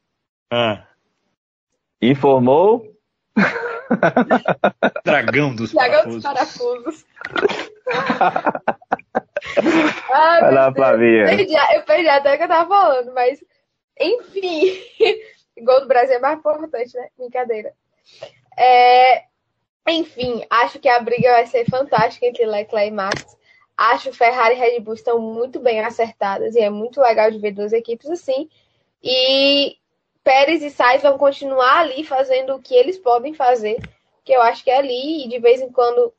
Ah. 0.52 0.84
Informou. 2.02 2.92
Dragão 5.04 5.56
dos 5.56 5.72
Dragão 5.72 6.20
parafusos. 6.20 6.24
dos 6.24 6.24
parafusos. 6.24 7.06
Ai, 10.18 10.42
Vai 10.42 10.54
lá, 10.54 10.74
Flavinha. 10.74 11.26
Perdi, 11.26 11.54
eu 11.74 11.84
perdi 11.84 12.08
até 12.08 12.34
o 12.34 12.38
que 12.38 12.44
eu 12.44 12.48
tava 12.48 12.70
falando, 12.70 13.14
mas 13.14 13.44
enfim. 14.00 14.82
Gol 15.62 15.82
do 15.82 15.88
Brasil 15.88 16.16
é 16.16 16.20
mais 16.20 16.40
importante, 16.40 16.96
né? 16.96 17.10
Brincadeira. 17.18 17.74
É, 18.58 19.24
enfim, 19.90 20.46
acho 20.50 20.80
que 20.80 20.88
a 20.88 21.00
briga 21.02 21.32
vai 21.34 21.46
ser 21.48 21.66
fantástica 21.70 22.26
entre 22.26 22.46
Leclerc 22.46 22.88
e 22.88 22.92
Max. 22.92 23.38
Acho 23.76 24.10
que 24.10 24.18
Ferrari 24.18 24.56
e 24.56 24.58
Red 24.58 24.80
Bull 24.80 24.94
estão 24.94 25.20
muito 25.20 25.60
bem 25.60 25.82
acertadas 25.82 26.56
e 26.56 26.62
é 26.62 26.70
muito 26.70 27.02
legal 27.02 27.30
de 27.30 27.40
ver 27.40 27.52
duas 27.52 27.74
equipes 27.74 28.10
assim. 28.10 28.50
E 29.04 29.76
Pérez 30.24 30.64
e 30.64 30.70
Sainz 30.70 31.02
vão 31.02 31.18
continuar 31.18 31.80
ali 31.80 32.06
fazendo 32.06 32.56
o 32.56 32.62
que 32.62 32.74
eles 32.74 32.98
podem 32.98 33.34
fazer, 33.34 33.82
que 34.24 34.32
eu 34.32 34.42
acho 34.42 34.64
que 34.64 34.72
é 34.72 34.78
ali, 34.78 35.26
e 35.26 35.28
de 35.28 35.40
vez 35.40 35.62
em 35.62 35.70
quando 35.72 36.14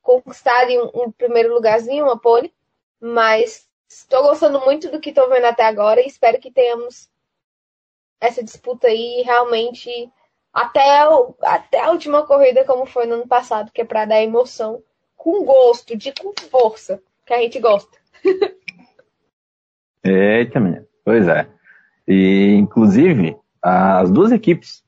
conquistarem 0.00 0.80
um, 0.80 0.90
um 0.94 1.12
primeiro 1.12 1.52
lugarzinho, 1.52 2.04
uma 2.04 2.18
pole. 2.18 2.52
Mas 3.00 3.66
estou 3.88 4.22
gostando 4.22 4.60
muito 4.60 4.90
do 4.90 5.00
que 5.00 5.10
estou 5.10 5.28
vendo 5.28 5.46
até 5.46 5.64
agora 5.64 6.00
e 6.00 6.06
espero 6.06 6.38
que 6.38 6.50
tenhamos 6.50 7.08
essa 8.20 8.42
disputa 8.42 8.86
aí 8.86 9.22
realmente 9.24 10.10
até, 10.52 11.08
o, 11.08 11.34
até 11.42 11.80
a 11.80 11.90
última 11.90 12.26
corrida, 12.26 12.64
como 12.64 12.84
foi 12.84 13.06
no 13.06 13.14
ano 13.14 13.26
passado, 13.26 13.70
que 13.72 13.80
é 13.80 13.84
para 13.84 14.04
dar 14.04 14.22
emoção 14.22 14.82
com 15.16 15.44
gosto, 15.44 15.96
de 15.96 16.12
com 16.12 16.32
força, 16.50 17.00
que 17.26 17.32
a 17.32 17.38
gente 17.38 17.58
gosta. 17.60 17.98
Eita, 20.04 20.58
menina. 20.58 20.86
Pois 21.04 21.28
é. 21.28 21.46
E, 22.06 22.54
inclusive, 22.54 23.36
as 23.62 24.10
duas 24.10 24.32
equipes 24.32 24.82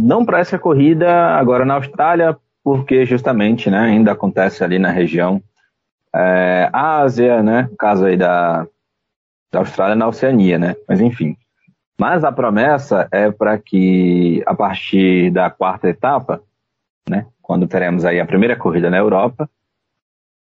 não 0.00 0.24
para 0.24 0.40
essa 0.40 0.58
corrida 0.58 1.10
agora 1.36 1.64
na 1.64 1.74
Austrália, 1.74 2.36
porque 2.62 3.06
justamente 3.06 3.70
né, 3.70 3.78
ainda 3.78 4.12
acontece 4.12 4.62
ali 4.62 4.78
na 4.78 4.90
região 4.90 5.42
é, 6.16 6.70
Ásia, 6.72 7.42
né? 7.42 7.68
Caso 7.78 8.06
aí 8.06 8.16
da, 8.16 8.66
da 9.52 9.58
Austrália 9.60 9.94
na 9.94 10.08
Oceania, 10.08 10.58
né? 10.58 10.76
Mas 10.88 11.00
enfim. 11.00 11.36
Mas 11.98 12.24
a 12.24 12.32
promessa 12.32 13.08
é 13.10 13.30
para 13.30 13.58
que 13.58 14.42
a 14.46 14.54
partir 14.54 15.30
da 15.30 15.50
quarta 15.50 15.88
etapa, 15.88 16.42
né? 17.08 17.26
Quando 17.42 17.66
teremos 17.68 18.04
aí 18.04 18.20
a 18.20 18.26
primeira 18.26 18.56
corrida 18.56 18.90
na 18.90 18.98
Europa, 18.98 19.48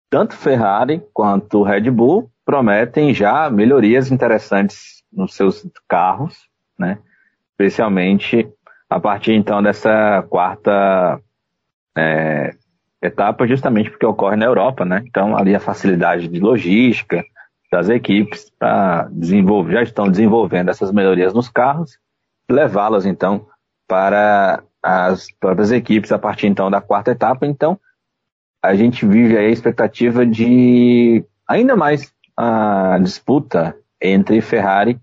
tanto 0.10 0.36
Ferrari 0.36 1.04
quanto 1.14 1.64
Red 1.64 1.90
Bull 1.92 2.30
prometem 2.46 3.14
já 3.14 3.50
melhorias 3.50 4.12
interessantes 4.12 5.04
nos 5.12 5.34
seus 5.34 5.68
carros, 5.88 6.48
né? 6.78 7.00
Especialmente 7.52 8.48
a 8.90 9.00
partir 9.00 9.34
então 9.34 9.64
dessa 9.64 10.24
quarta 10.30 11.20
é, 11.98 12.54
etapa, 13.02 13.48
justamente 13.48 13.90
porque 13.90 14.06
ocorre 14.06 14.36
na 14.36 14.46
Europa, 14.46 14.86
né? 14.86 15.04
Então 15.08 15.38
ali 15.38 15.56
a 15.56 15.60
facilidade 15.60 16.28
de 16.28 16.40
logística 16.40 17.24
das 17.72 17.90
equipes 17.90 18.52
para 18.58 19.08
desenvolver, 19.12 19.74
já 19.74 19.84
estão 19.84 20.10
desenvolvendo 20.10 20.70
essas 20.70 20.92
melhorias 20.92 21.34
nos 21.34 21.50
carros, 21.50 21.98
levá-las 22.50 23.06
então 23.06 23.48
para 23.88 24.64
as 24.82 25.28
próprias 25.40 25.72
equipes 25.72 26.12
a 26.12 26.20
partir 26.20 26.48
então 26.48 26.70
da 26.70 26.82
quarta 26.82 27.12
etapa. 27.12 27.46
Então 27.46 27.80
a 28.62 28.76
gente 28.76 29.06
vive 29.06 29.38
aí 29.38 29.48
a 29.48 29.52
expectativa 29.52 30.26
de 30.26 31.24
ainda 31.48 31.76
mais 31.76 32.14
a 32.38 32.98
disputa 33.02 33.76
entre 34.02 34.42
Ferrari 34.42 35.00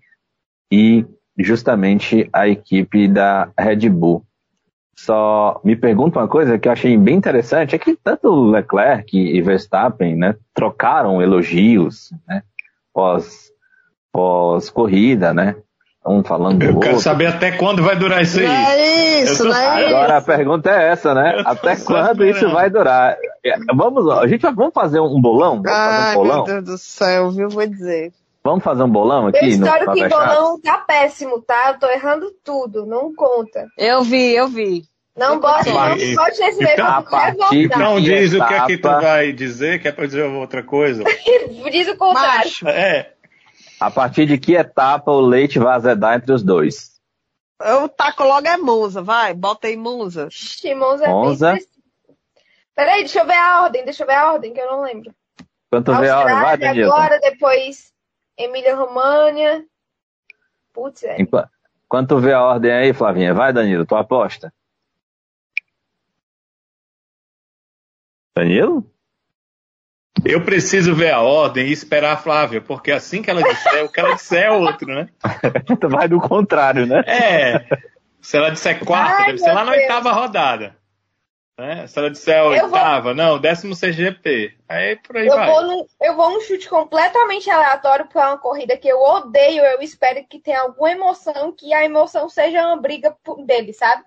e 0.71 1.05
justamente 1.39 2.29
a 2.33 2.49
equipe 2.49 3.09
da 3.09 3.51
Red 3.59 3.89
Bull. 3.89 4.25
Só 5.05 5.61
me 5.65 5.75
pergunto 5.75 6.19
uma 6.19 6.29
coisa 6.29 6.59
que 6.59 6.69
eu 6.69 6.73
achei 6.73 6.97
bem 6.97 7.17
interessante, 7.17 7.75
é 7.75 7.79
que 7.79 7.97
tanto 7.97 8.33
Leclerc 8.51 9.17
e 9.17 9.41
Verstappen 9.43 10.15
né, 10.17 10.37
trocaram 10.55 11.21
elogios 11.21 12.11
né, 12.29 12.43
pós, 12.95 13.51
pós 14.13 14.71
corrida, 14.71 15.33
né? 15.35 15.57
Um 16.05 16.23
falando 16.25 16.61
Eu 16.63 16.75
do 16.75 16.81
quero 16.81 16.95
outro. 16.95 17.05
saber 17.05 17.27
até 17.27 17.53
quando 17.53 17.83
vai 17.83 17.95
durar 17.97 18.23
isso 18.23 18.41
aí. 18.41 18.47
Não 18.47 18.53
é 18.55 19.21
isso, 19.23 19.33
Eu 19.35 19.39
tô- 19.39 19.45
não 19.53 19.57
é 19.57 19.87
Agora 19.87 20.15
a 20.15 20.19
isso. 20.19 20.27
pergunta 20.27 20.71
é 20.71 20.89
essa, 20.89 21.15
né? 21.15 21.35
Eu 21.37 21.49
Até 21.49 21.77
quando 21.77 22.25
isso 22.25 22.35
esperando. 22.39 22.55
vai 22.55 22.71
durar? 22.71 23.17
Vamos, 23.75 24.09
a 24.11 24.27
gente 24.27 24.43
vai, 24.43 24.53
vamos 24.53 24.73
fazer 24.75 24.99
um 25.01 25.21
bolão? 25.21 25.63
Vamos 25.63 25.71
fazer 25.71 26.01
Ai, 26.01 26.17
um 26.17 26.19
meu 26.25 26.29
bolão? 26.29 26.45
Deus 26.45 26.65
do 26.65 26.79
céu, 26.79 27.31
viu? 27.31 27.49
Vou 27.49 27.67
dizer. 27.67 28.13
Vamos 28.45 28.65
fazer 28.65 28.83
um 28.83 28.89
bolão 28.89 29.21
Meu 29.21 29.29
aqui? 29.29 29.47
em 29.47 29.59
Fala 29.61 29.79
Chato? 29.97 30.09
bolão 30.11 30.61
tá 30.61 30.79
péssimo, 30.79 31.41
tá? 31.41 31.71
Eu 31.73 31.79
tô 31.79 31.87
errando 31.89 32.27
tudo, 32.45 32.85
não 32.85 33.15
conta. 33.15 33.69
Eu 33.79 34.03
vi, 34.03 34.35
eu 34.35 34.49
vi. 34.49 34.83
Não 35.17 35.39
não 35.39 35.41
meio 35.41 36.73
então, 36.75 36.87
a 36.87 36.97
eu 36.97 37.03
ficar 37.03 37.37
partir 37.37 37.57
revoltada. 37.69 37.79
Não 37.79 38.01
diz 38.01 38.33
o 38.33 38.47
que 38.47 38.55
é 38.55 38.67
que 38.67 38.79
tu 38.79 38.89
vai 38.89 39.33
dizer, 39.33 39.83
que 39.83 39.89
é 39.89 39.93
pra 39.93 40.07
dizer 40.07 40.23
outra 40.25 40.63
coisa. 40.63 41.05
Diz 41.71 41.89
o 41.89 41.97
contrário. 41.97 42.45
Macho, 42.45 42.69
É, 42.69 43.13
A 43.79 43.91
partir 43.91 44.25
de 44.27 44.39
que 44.39 44.55
etapa 44.55 45.11
o 45.11 45.21
leite 45.21 45.59
vai 45.59 45.75
azedar 45.75 46.17
entre 46.17 46.33
os 46.33 46.43
dois? 46.43 46.93
eu 47.65 47.89
taco 47.89 48.25
logo 48.25 48.47
é 48.49 48.57
Monza, 48.57 49.03
vai, 49.03 49.33
bota 49.35 49.69
aí 49.69 49.77
Monza. 49.77 50.29
Monza 50.75 51.05
é 51.05 51.07
bem 51.07 51.15
Monza. 51.15 51.53
específico. 51.53 51.83
Peraí, 52.75 53.01
deixa 53.01 53.21
eu 53.21 53.27
ver 53.27 53.35
a 53.37 53.63
ordem, 53.63 53.85
deixa 53.85 54.03
eu 54.03 54.07
ver 54.07 54.15
a 54.15 54.33
ordem, 54.33 54.53
que 54.55 54.61
eu 54.61 54.67
não 54.67 54.83
lembro. 54.83 55.15
Quanto 55.71 55.95
vê 55.97 56.09
a 56.09 56.19
hora? 56.19 56.35
Vai, 56.41 56.57
Danilo. 56.57 56.93
agora, 56.93 57.21
depois 57.21 57.93
Emília 58.37 58.75
România. 58.75 59.63
Putz, 60.73 61.05
é. 61.05 61.21
Enqu- 61.21 61.47
Quanto 61.87 62.19
vê 62.19 62.33
a 62.33 62.43
ordem 62.43 62.73
aí, 62.73 62.93
Flavinha? 62.95 63.35
Vai, 63.35 63.53
Danilo, 63.53 63.85
tu 63.87 63.95
aposta? 63.95 64.53
Danilo? 68.35 68.85
eu 70.25 70.45
preciso 70.45 70.95
ver 70.95 71.11
a 71.11 71.21
ordem 71.21 71.67
e 71.67 71.73
esperar 71.73 72.13
a 72.13 72.17
Flávia, 72.17 72.61
porque 72.61 72.93
assim 72.93 73.23
que 73.23 73.31
ela 73.31 73.43
disser, 73.43 73.85
o 73.85 73.89
que 73.89 73.99
ela 73.99 74.15
disser 74.15 74.45
é 74.45 74.51
outro, 74.53 74.87
né? 74.87 75.09
vai 75.91 76.07
do 76.07 76.21
contrário, 76.21 76.87
né? 76.87 77.03
É. 77.07 77.67
Se 78.21 78.37
ela 78.37 78.51
disser 78.51 78.85
quarta, 78.85 79.17
Ai, 79.23 79.27
deve 79.27 79.39
ser 79.39 79.53
lá 79.53 79.65
na 79.65 79.73
Deus. 79.73 79.83
oitava 79.83 80.13
rodada. 80.13 80.77
Né? 81.59 81.87
Se 81.89 81.99
ela 81.99 82.11
disser 82.11 82.37
Eu 82.37 82.51
vou- 82.51 82.63
oitava, 82.79 83.15
não, 83.15 83.39
décimo 83.39 83.75
CGP. 83.75 84.55
Aí 84.69 84.97
por 84.97 85.17
aí 85.17 85.27
Eu 85.27 85.35
vai. 85.35 85.51
vou, 85.51 85.63
num, 85.65 85.87
eu 86.01 86.15
vou 86.15 86.31
num 86.31 86.41
chute 86.41 86.69
completamente 86.69 87.51
aleatório 87.51 88.07
para 88.07 88.29
uma 88.29 88.39
corrida 88.39 88.77
que 88.77 88.89
eu 88.89 89.01
odeio. 89.01 89.65
Eu 89.65 89.83
espero 89.83 90.25
que 90.29 90.39
tenha 90.39 90.61
alguma 90.61 90.91
emoção, 90.93 91.53
que 91.53 91.75
a 91.75 91.85
emoção 91.85 92.29
seja 92.29 92.65
uma 92.67 92.77
briga 92.81 93.15
por- 93.25 93.45
dele, 93.45 93.73
sabe? 93.73 94.05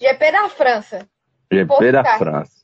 GP 0.00 0.32
da 0.32 0.48
França. 0.48 1.06
GP 1.52 1.92
da. 1.92 2.04
França. 2.16 2.55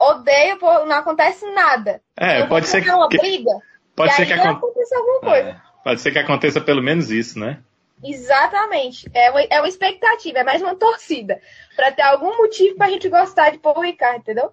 Odeio, 0.00 0.58
pô, 0.58 0.84
não 0.86 0.96
acontece 0.96 1.44
nada. 1.52 2.00
É, 2.18 2.40
eu 2.42 2.48
pode 2.48 2.66
ser 2.66 2.82
que, 2.82 3.18
briga. 3.18 3.50
pode 3.94 4.12
e 4.12 4.14
ser 4.16 4.22
aí 4.22 4.28
que 4.28 4.32
aconteça. 4.34 4.96
alguma 4.96 5.20
coisa. 5.20 5.48
É, 5.50 5.56
pode 5.82 6.00
ser 6.00 6.10
que 6.12 6.18
aconteça 6.18 6.60
pelo 6.60 6.82
menos 6.82 7.10
isso, 7.10 7.38
né? 7.38 7.58
Exatamente. 8.02 9.08
É 9.14 9.30
uma, 9.30 9.40
é 9.42 9.60
uma 9.60 9.68
expectativa, 9.68 10.38
é 10.38 10.44
mais 10.44 10.60
uma 10.62 10.74
torcida. 10.74 11.40
Pra 11.76 11.92
ter 11.92 12.02
algum 12.02 12.36
motivo 12.36 12.76
pra 12.76 12.88
gente 12.88 13.08
gostar 13.08 13.50
de 13.50 13.58
Paul 13.58 13.80
Ricard, 13.80 14.18
entendeu? 14.18 14.52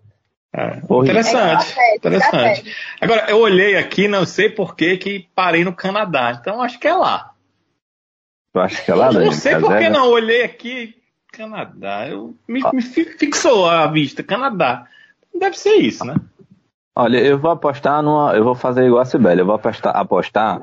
É, 0.54 0.82
Porra. 0.82 1.06
interessante. 1.06 1.74
É 1.80 1.96
interessante. 1.96 2.26
estratégia. 2.26 2.74
Agora, 3.00 3.26
eu 3.30 3.40
olhei 3.40 3.78
aqui, 3.78 4.08
não 4.08 4.26
sei 4.26 4.50
por 4.50 4.76
que 4.76 4.98
que 4.98 5.30
parei 5.34 5.64
no 5.64 5.74
Canadá. 5.74 6.38
Então 6.40 6.62
acho 6.62 6.78
que 6.80 6.88
é 6.88 6.94
lá. 6.94 7.32
Tu 8.54 8.60
acha 8.60 8.84
que 8.84 8.92
é 8.92 8.96
lá, 8.96 9.06
Não 9.06 9.14
Danilo? 9.14 9.34
sei 9.34 9.56
Que 9.56 9.62
por 9.62 9.78
que 9.78 9.90
não. 9.90 10.10
Olhei 10.10 10.44
aqui, 10.44 10.96
Canadá. 11.32 12.08
Eu, 12.10 12.36
me, 12.48 12.62
me 12.74 12.82
fi- 12.82 13.06
fixou 13.18 13.66
a 13.70 13.88
vista, 13.88 14.22
Canadá. 14.22 14.88
Deve 15.34 15.58
ser 15.58 15.76
isso, 15.76 16.06
né? 16.06 16.16
Olha, 16.96 17.18
eu 17.18 17.40
vou 17.40 17.52
apostar 17.52 18.02
numa. 18.04 18.36
Eu 18.36 18.44
vou 18.44 18.56
fazer 18.56 18.86
igual 18.86 19.02
a 19.02 19.06
Sibeli, 19.06 19.40
eu 19.40 19.46
vou 19.46 19.56
apostar, 19.56 19.96
apostar 19.96 20.62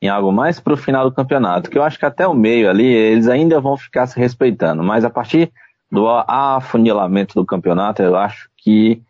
em 0.00 0.08
algo 0.08 0.32
mais 0.32 0.60
pro 0.60 0.76
final 0.76 1.08
do 1.08 1.14
campeonato, 1.14 1.70
que 1.70 1.76
eu 1.76 1.82
acho 1.82 1.98
que 1.98 2.06
até 2.06 2.26
o 2.26 2.34
meio 2.34 2.70
ali 2.70 2.86
eles 2.86 3.28
ainda 3.28 3.60
vão 3.60 3.76
ficar 3.76 4.06
se 4.06 4.18
respeitando, 4.18 4.82
mas 4.82 5.04
a 5.04 5.10
partir 5.10 5.52
do 5.90 6.08
afunilamento 6.08 7.34
do 7.34 7.46
campeonato, 7.46 8.02
eu 8.02 8.16
acho 8.16 8.50
que 8.56 9.02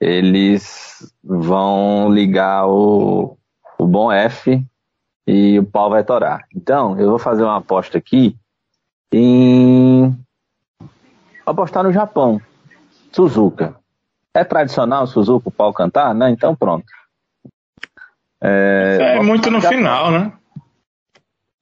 eles 0.00 1.12
vão 1.22 2.12
ligar 2.12 2.66
o, 2.66 3.36
o 3.78 3.86
bom 3.86 4.10
F 4.10 4.64
e 5.26 5.58
o 5.58 5.64
pau 5.64 5.90
vai 5.90 6.02
torar. 6.02 6.46
Então, 6.54 6.98
eu 6.98 7.10
vou 7.10 7.18
fazer 7.18 7.44
uma 7.44 7.58
aposta 7.58 7.98
aqui 7.98 8.36
em 9.12 10.16
apostar 11.46 11.84
no 11.84 11.92
Japão, 11.92 12.40
Suzuka. 13.12 13.76
É 14.34 14.44
tradicional 14.44 15.06
Suzuka 15.06 15.48
o 15.48 15.52
pau 15.52 15.72
cantar, 15.72 16.14
né? 16.14 16.30
Então 16.30 16.54
pronto. 16.54 16.86
É, 18.40 19.20
muito 19.22 19.50
no 19.50 19.60
final, 19.60 20.10
né? 20.10 20.32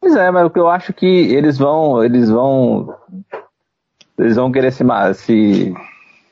Pois 0.00 0.16
é, 0.16 0.30
mas 0.30 0.46
o 0.46 0.50
que 0.50 0.58
eu 0.58 0.68
acho 0.68 0.92
que 0.94 1.06
eles 1.06 1.58
vão, 1.58 2.02
eles 2.02 2.30
vão, 2.30 2.94
eles 4.18 4.36
vão 4.36 4.50
querer 4.50 4.72
se, 4.72 4.82
se 5.14 5.74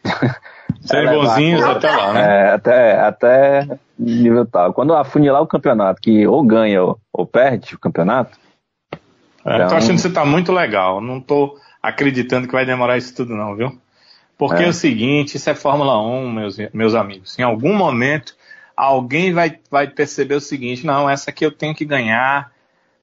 Serem 0.81 1.13
bonzinhos 1.13 1.63
até 1.65 1.91
lá, 1.91 2.13
né? 2.15 2.21
É, 2.21 2.51
até, 2.53 2.99
até 3.01 3.79
nível 3.99 4.47
tal. 4.47 4.73
Quando 4.73 4.95
afunilar 4.95 5.43
o 5.43 5.47
campeonato, 5.47 6.01
que 6.01 6.27
ou 6.27 6.43
ganha 6.43 6.83
ou, 6.83 6.99
ou 7.13 7.27
perde 7.27 7.75
o 7.75 7.79
campeonato, 7.79 8.39
É, 9.45 9.57
Então- 9.57 9.69
tô 9.69 9.75
achando 9.75 9.97
que 9.97 10.01
você 10.03 10.11
tá 10.13 10.25
muito 10.25 10.51
legal. 10.53 11.01
Não 11.01 11.21
tô 11.21 11.59
acreditando 11.83 12.47
que 12.47 12.53
vai 12.55 12.65
demorar 12.65 12.97
isso 12.97 13.15
tudo, 13.15 13.35
não, 13.35 13.55
viu? 13.55 13.79
Porque 14.39 14.63
é, 14.63 14.67
É. 14.67 14.69
o 14.69 14.73
seguinte, 14.73 15.37
isso 15.37 15.51
é 15.51 15.55
Fórmula 15.55 16.01
1, 16.01 16.31
meus, 16.31 16.57
meus 16.73 16.95
amigos. 16.95 17.39
Em 17.39 17.43
algum 17.43 17.75
momento, 17.75 18.37
alguém 18.77 19.33
vai, 19.33 19.59
vai 19.69 19.89
perceber 19.89 20.37
o 20.37 20.41
seguinte, 20.41 20.87
não, 20.87 21.11
essa 21.11 21.31
aqui 21.31 21.45
eu 21.45 21.51
tenho 21.51 21.75
que 21.75 21.85
ganhar, 21.85 22.53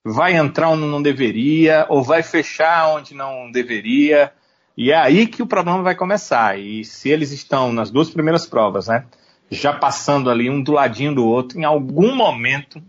vai 0.04 0.36
entrar 0.36 0.70
onde 0.70 0.84
não 0.84 1.02
deveria, 1.02 1.86
ou 1.90 2.02
vai 2.02 2.24
fechar 2.24 2.96
onde 2.96 3.14
não 3.14 3.52
deveria, 3.52 4.32
e 4.78 4.92
é 4.92 4.96
aí 4.96 5.28
que 5.28 5.44
o 5.44 5.48
problema 5.48 5.84
vai 5.84 5.94
começar. 5.96 6.58
E 6.58 6.86
se 6.86 7.10
eles 7.10 7.32
estão 7.32 7.74
nas 7.74 7.92
duas 7.92 8.10
primeiras 8.10 8.46
provas, 8.46 8.88
né, 8.88 9.06
já 9.52 9.74
passando 9.74 10.30
ali 10.30 10.50
um 10.50 10.62
do 10.62 10.72
ladinho 10.72 11.14
do 11.14 11.26
outro, 11.26 11.60
em 11.60 11.66
algum 11.66 12.16
momento 12.16 12.82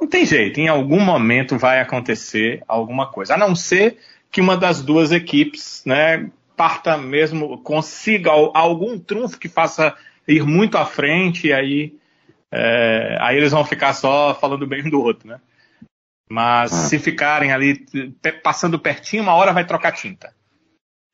não 0.00 0.06
tem 0.06 0.26
jeito, 0.26 0.60
em 0.60 0.68
algum 0.68 1.00
momento 1.00 1.58
vai 1.58 1.80
acontecer 1.80 2.62
alguma 2.68 3.06
coisa. 3.06 3.34
A 3.34 3.38
não 3.38 3.54
ser 3.54 3.96
que 4.30 4.40
uma 4.42 4.56
das 4.56 4.82
duas 4.82 5.10
equipes, 5.10 5.82
né, 5.86 6.30
parta 6.56 6.96
mesmo, 6.96 7.58
consiga 7.58 8.30
al- 8.30 8.52
algum 8.56 8.98
trunfo 8.98 9.38
que 9.38 9.48
faça 9.48 9.94
ir 10.26 10.44
muito 10.44 10.76
à 10.78 10.84
frente, 10.86 11.48
e 11.48 11.52
aí, 11.52 11.94
é, 12.50 13.18
aí 13.20 13.36
eles 13.36 13.52
vão 13.52 13.64
ficar 13.64 13.92
só 13.92 14.34
falando 14.34 14.66
bem 14.66 14.84
um 14.86 14.90
do 14.90 15.00
outro, 15.00 15.28
né? 15.28 15.38
Mas 16.28 16.72
Ah. 16.72 16.76
se 16.88 16.98
ficarem 16.98 17.52
ali 17.52 17.84
passando 18.42 18.78
pertinho, 18.78 19.22
uma 19.22 19.34
hora 19.34 19.52
vai 19.52 19.64
trocar 19.64 19.92
tinta. 19.92 20.32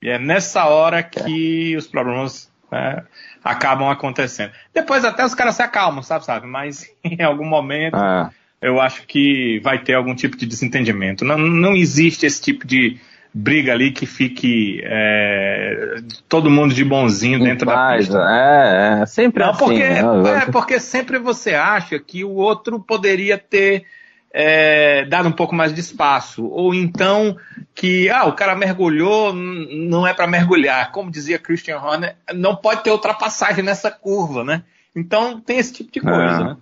E 0.02 0.08
é 0.08 0.18
nessa 0.18 0.64
hora 0.64 1.02
que 1.02 1.76
os 1.76 1.86
problemas 1.86 2.50
né, 2.70 3.04
acabam 3.44 3.90
acontecendo. 3.90 4.52
Depois 4.72 5.04
até 5.04 5.24
os 5.24 5.34
caras 5.34 5.54
se 5.56 5.62
acalmam, 5.62 6.02
sabe, 6.02 6.24
sabe? 6.24 6.46
Mas 6.46 6.86
em 7.04 7.22
algum 7.22 7.44
momento 7.44 7.94
ah, 7.96 8.30
eu 8.60 8.80
acho 8.80 9.06
que 9.06 9.60
vai 9.60 9.78
ter 9.78 9.92
algum 9.94 10.14
tipo 10.14 10.36
de 10.36 10.46
desentendimento. 10.46 11.24
Não, 11.24 11.36
não 11.36 11.74
existe 11.74 12.24
esse 12.24 12.40
tipo 12.40 12.66
de 12.66 12.98
briga 13.34 13.72
ali 13.72 13.90
que 13.92 14.04
fique 14.04 14.80
é, 14.84 15.96
todo 16.28 16.50
mundo 16.50 16.74
de 16.74 16.84
bonzinho 16.84 17.38
dentro 17.38 17.66
da 17.66 17.96
pista. 17.96 18.18
É, 18.18 19.02
é 19.02 19.06
sempre 19.06 19.42
não, 19.42 19.50
assim. 19.50 19.64
Porque, 19.64 19.88
né? 19.88 20.02
é, 20.36 20.50
porque 20.50 20.80
sempre 20.80 21.18
você 21.18 21.54
acha 21.54 21.98
que 21.98 22.24
o 22.24 22.32
outro 22.32 22.78
poderia 22.78 23.38
ter 23.38 23.84
é, 24.32 25.04
dado 25.06 25.28
um 25.28 25.32
pouco 25.32 25.54
mais 25.54 25.72
de 25.72 25.80
espaço. 25.80 26.46
Ou 26.46 26.74
então 26.74 27.36
que 27.74 28.10
ah, 28.10 28.24
o 28.24 28.34
cara 28.34 28.54
mergulhou, 28.54 29.32
não 29.32 30.06
é 30.06 30.12
para 30.12 30.26
mergulhar. 30.26 30.90
Como 30.92 31.10
dizia 31.10 31.38
Christian 31.38 31.78
Horner, 31.78 32.16
não 32.34 32.54
pode 32.54 32.82
ter 32.82 32.90
ultrapassagem 32.90 33.64
nessa 33.64 33.90
curva, 33.90 34.44
né? 34.44 34.62
Então 34.94 35.40
tem 35.40 35.58
esse 35.58 35.72
tipo 35.72 35.90
de 35.90 36.00
coisa, 36.00 36.18
é. 36.18 36.44
né? 36.44 36.56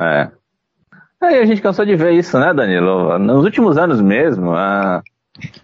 É. 0.00 0.30
Aí 1.20 1.38
a 1.38 1.46
gente 1.46 1.62
cansou 1.62 1.84
de 1.84 1.94
ver 1.94 2.14
isso, 2.14 2.36
né, 2.38 2.52
Danilo? 2.52 3.16
Nos 3.18 3.44
últimos 3.44 3.78
anos 3.78 4.00
mesmo, 4.00 4.52
a... 4.54 5.02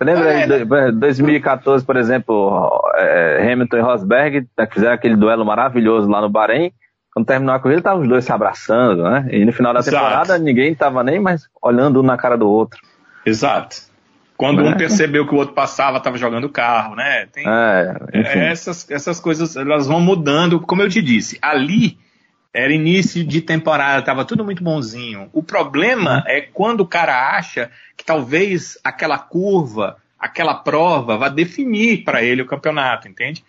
lembra 0.00 0.32
é, 0.32 0.46
de 0.46 0.64
né? 0.64 0.92
2014, 0.92 1.84
por 1.84 1.96
exemplo, 1.96 2.82
é, 2.96 3.52
Hamilton 3.52 3.76
e 3.76 3.80
Rosberg 3.80 4.48
né, 4.56 4.68
fizeram 4.70 4.94
aquele 4.94 5.16
duelo 5.16 5.44
maravilhoso 5.44 6.08
lá 6.08 6.20
no 6.20 6.28
Bahrein. 6.28 6.72
Quando 7.12 7.26
terminou 7.26 7.54
a 7.54 7.58
corrida, 7.58 7.80
estavam 7.80 8.02
os 8.02 8.08
dois 8.08 8.24
se 8.24 8.32
abraçando, 8.32 9.02
né? 9.02 9.28
E 9.30 9.44
no 9.44 9.52
final 9.52 9.72
da 9.72 9.80
Exato. 9.80 9.96
temporada, 9.96 10.38
ninguém 10.38 10.72
estava 10.72 11.02
nem 11.02 11.18
mais 11.18 11.48
olhando 11.60 12.00
um 12.00 12.02
na 12.02 12.16
cara 12.16 12.36
do 12.36 12.48
outro. 12.48 12.80
Exato. 13.26 13.88
Quando 14.36 14.62
um 14.62 14.70
é. 14.70 14.76
percebeu 14.76 15.26
que 15.26 15.34
o 15.34 15.38
outro 15.38 15.52
passava, 15.52 15.98
estava 15.98 16.16
jogando 16.16 16.48
carro, 16.48 16.94
né? 16.94 17.26
Tem, 17.26 17.44
é, 17.44 17.96
é, 18.12 18.52
essas, 18.52 18.88
essas 18.88 19.18
coisas, 19.18 19.56
elas 19.56 19.88
vão 19.88 20.00
mudando, 20.00 20.60
como 20.60 20.80
eu 20.80 20.88
te 20.88 21.02
disse. 21.02 21.36
Ali, 21.42 21.98
era 22.54 22.72
início 22.72 23.24
de 23.24 23.40
temporada, 23.40 24.00
estava 24.00 24.24
tudo 24.24 24.44
muito 24.44 24.62
bonzinho. 24.62 25.28
O 25.32 25.42
problema 25.42 26.24
é 26.26 26.40
quando 26.40 26.80
o 26.80 26.86
cara 26.86 27.36
acha 27.36 27.70
que 27.96 28.04
talvez 28.04 28.78
aquela 28.82 29.18
curva, 29.18 29.96
aquela 30.18 30.54
prova, 30.54 31.16
vá 31.16 31.28
definir 31.28 32.04
para 32.04 32.22
ele 32.22 32.42
o 32.42 32.46
campeonato, 32.46 33.08
entende? 33.08 33.44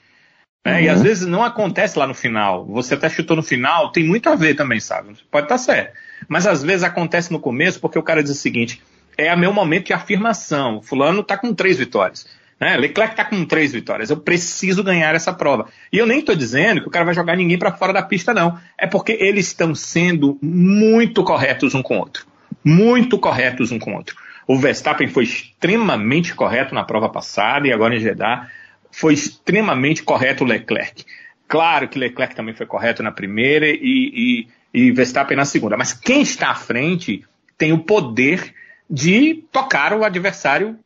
É, 0.65 0.73
uhum. 0.73 0.79
E 0.81 0.89
às 0.89 1.01
vezes 1.01 1.25
não 1.25 1.43
acontece 1.43 1.97
lá 1.97 2.05
no 2.05 2.13
final. 2.13 2.65
Você 2.65 2.93
até 2.93 3.09
chutou 3.09 3.37
no 3.37 3.43
final, 3.43 3.91
tem 3.91 4.03
muito 4.03 4.29
a 4.29 4.35
ver 4.35 4.55
também, 4.55 4.79
sabe? 4.79 5.15
Pode 5.31 5.45
estar 5.45 5.55
tá 5.55 5.57
certo. 5.57 5.93
Mas 6.27 6.45
às 6.45 6.61
vezes 6.61 6.83
acontece 6.83 7.31
no 7.31 7.39
começo 7.39 7.79
porque 7.79 7.97
o 7.97 8.03
cara 8.03 8.21
diz 8.21 8.31
o 8.31 8.35
seguinte: 8.35 8.81
é 9.17 9.33
meu 9.35 9.53
momento 9.53 9.87
de 9.87 9.93
afirmação. 9.93 10.81
Fulano 10.81 11.21
está 11.21 11.37
com 11.37 11.53
três 11.53 11.77
vitórias. 11.77 12.27
Né? 12.59 12.75
Leclerc 12.75 13.13
está 13.13 13.23
com 13.23 13.45
três 13.45 13.71
vitórias. 13.71 14.09
Eu 14.09 14.17
preciso 14.17 14.83
ganhar 14.83 15.15
essa 15.15 15.31
prova. 15.31 15.67
E 15.91 15.97
eu 15.97 16.05
nem 16.05 16.19
estou 16.19 16.35
dizendo 16.35 16.81
que 16.81 16.87
o 16.87 16.91
cara 16.91 17.05
vai 17.05 17.13
jogar 17.13 17.37
ninguém 17.37 17.57
para 17.57 17.71
fora 17.71 17.93
da 17.93 18.01
pista, 18.01 18.33
não. 18.33 18.59
É 18.77 18.85
porque 18.85 19.17
eles 19.19 19.47
estão 19.47 19.73
sendo 19.73 20.37
muito 20.41 21.23
corretos 21.23 21.73
um 21.73 21.81
com 21.81 21.95
o 21.95 21.99
outro. 21.99 22.25
Muito 22.63 23.17
corretos 23.17 23.71
um 23.71 23.79
com 23.79 23.93
o 23.93 23.95
outro. 23.95 24.15
O 24.45 24.57
Verstappen 24.57 25.07
foi 25.07 25.23
extremamente 25.23 26.35
correto 26.35 26.73
na 26.75 26.83
prova 26.83 27.07
passada 27.07 27.67
e 27.67 27.71
agora 27.71 27.95
em 27.95 27.99
Jeddah 27.99 28.49
foi 28.91 29.13
extremamente 29.13 30.03
correto 30.03 30.43
o 30.43 30.47
Leclerc. 30.47 31.05
Claro 31.47 31.87
que 31.87 31.99
Leclerc 31.99 32.35
também 32.35 32.53
foi 32.53 32.65
correto 32.65 33.01
na 33.01 33.11
primeira 33.11 33.67
e, 33.67 33.77
e, 33.81 34.47
e 34.73 34.91
Verstappen 34.91 35.37
na 35.37 35.45
segunda. 35.45 35.77
Mas 35.77 35.93
quem 35.93 36.21
está 36.21 36.49
à 36.49 36.55
frente 36.55 37.23
tem 37.57 37.71
o 37.71 37.79
poder 37.79 38.53
de 38.89 39.43
tocar 39.51 39.93
o 39.93 40.03
adversário 40.03 40.77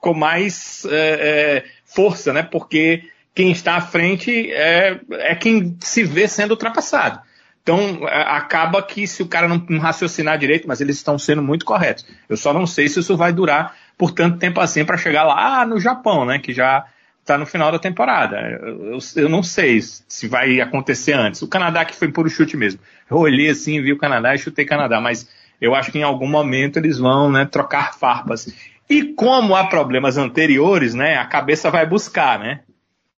com 0.00 0.14
mais 0.14 0.84
é, 0.86 0.90
é, 0.92 1.64
força, 1.84 2.32
né? 2.32 2.42
Porque 2.42 3.04
quem 3.34 3.50
está 3.50 3.76
à 3.76 3.80
frente 3.80 4.50
é, 4.52 4.98
é 5.10 5.34
quem 5.34 5.76
se 5.80 6.04
vê 6.04 6.26
sendo 6.26 6.52
ultrapassado. 6.52 7.20
Então, 7.62 8.06
é, 8.08 8.22
acaba 8.22 8.82
que 8.82 9.06
se 9.06 9.22
o 9.22 9.26
cara 9.26 9.48
não, 9.48 9.78
raciocinar 9.78 10.38
direito, 10.38 10.68
mas 10.68 10.80
eles 10.80 10.96
estão 10.96 11.18
sendo 11.18 11.42
muito 11.42 11.64
corretos. 11.64 12.06
Eu 12.28 12.36
só 12.36 12.52
não 12.52 12.66
sei 12.66 12.88
se 12.88 13.00
isso 13.00 13.16
vai 13.16 13.32
durar 13.32 13.76
por 13.98 14.12
tanto 14.12 14.38
tempo 14.38 14.60
assim 14.60 14.84
para 14.84 14.96
chegar 14.96 15.24
lá 15.24 15.66
no 15.66 15.80
Japão, 15.80 16.24
né? 16.24 16.38
Que 16.38 16.52
já 16.52 16.84
está 17.20 17.36
no 17.36 17.44
final 17.44 17.72
da 17.72 17.78
temporada. 17.78 18.36
Eu, 18.38 18.98
eu, 19.16 19.28
não 19.28 19.42
sei 19.42 19.80
se 19.82 20.28
vai 20.28 20.60
acontecer 20.60 21.14
antes. 21.14 21.42
O 21.42 21.48
Canadá 21.48 21.84
que 21.84 21.96
foi 21.96 22.08
por 22.12 22.30
chute 22.30 22.56
mesmo. 22.56 22.80
Eu 23.10 23.16
olhei 23.16 23.50
assim, 23.50 23.82
vi 23.82 23.92
o 23.92 23.98
Canadá 23.98 24.32
e 24.32 24.38
chutei 24.38 24.64
Canadá, 24.64 25.00
mas 25.00 25.28
eu 25.60 25.74
acho 25.74 25.90
que 25.90 25.98
em 25.98 26.04
algum 26.04 26.28
momento 26.28 26.78
eles 26.78 26.98
vão 26.98 27.30
né, 27.30 27.44
trocar 27.44 27.94
farpas. 27.98 28.46
E 28.88 29.14
como 29.14 29.54
há 29.54 29.66
problemas 29.66 30.16
anteriores, 30.16 30.94
né, 30.94 31.16
a 31.16 31.26
cabeça 31.26 31.70
vai 31.70 31.84
buscar, 31.86 32.38
né? 32.38 32.60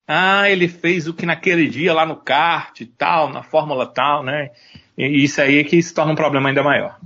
Ah, 0.06 0.48
ele 0.48 0.68
fez 0.68 1.06
o 1.06 1.12
que 1.12 1.26
naquele 1.26 1.68
dia 1.68 1.92
lá 1.92 2.06
no 2.06 2.16
kart 2.16 2.80
e 2.80 2.86
tal, 2.86 3.28
na 3.30 3.42
fórmula 3.42 3.86
tal, 3.86 4.22
né? 4.22 4.50
E 4.96 5.22
isso 5.22 5.40
aí 5.42 5.58
é 5.58 5.64
que 5.64 5.80
se 5.82 5.92
torna 5.92 6.12
um 6.12 6.16
problema 6.16 6.48
ainda 6.48 6.62
maior. 6.62 6.98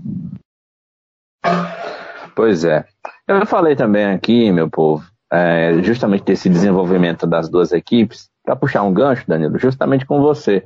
Pois 2.36 2.64
é. 2.64 2.84
Eu 3.26 3.44
falei 3.44 3.74
também 3.74 4.06
aqui, 4.06 4.52
meu 4.52 4.70
povo, 4.70 5.04
é, 5.32 5.82
justamente 5.82 6.24
desse 6.24 6.48
desenvolvimento 6.48 7.26
das 7.26 7.48
duas 7.48 7.72
equipes, 7.72 8.30
para 8.44 8.54
puxar 8.54 8.82
um 8.82 8.92
gancho, 8.92 9.26
Danilo, 9.26 9.58
justamente 9.58 10.06
com 10.06 10.20
você. 10.20 10.64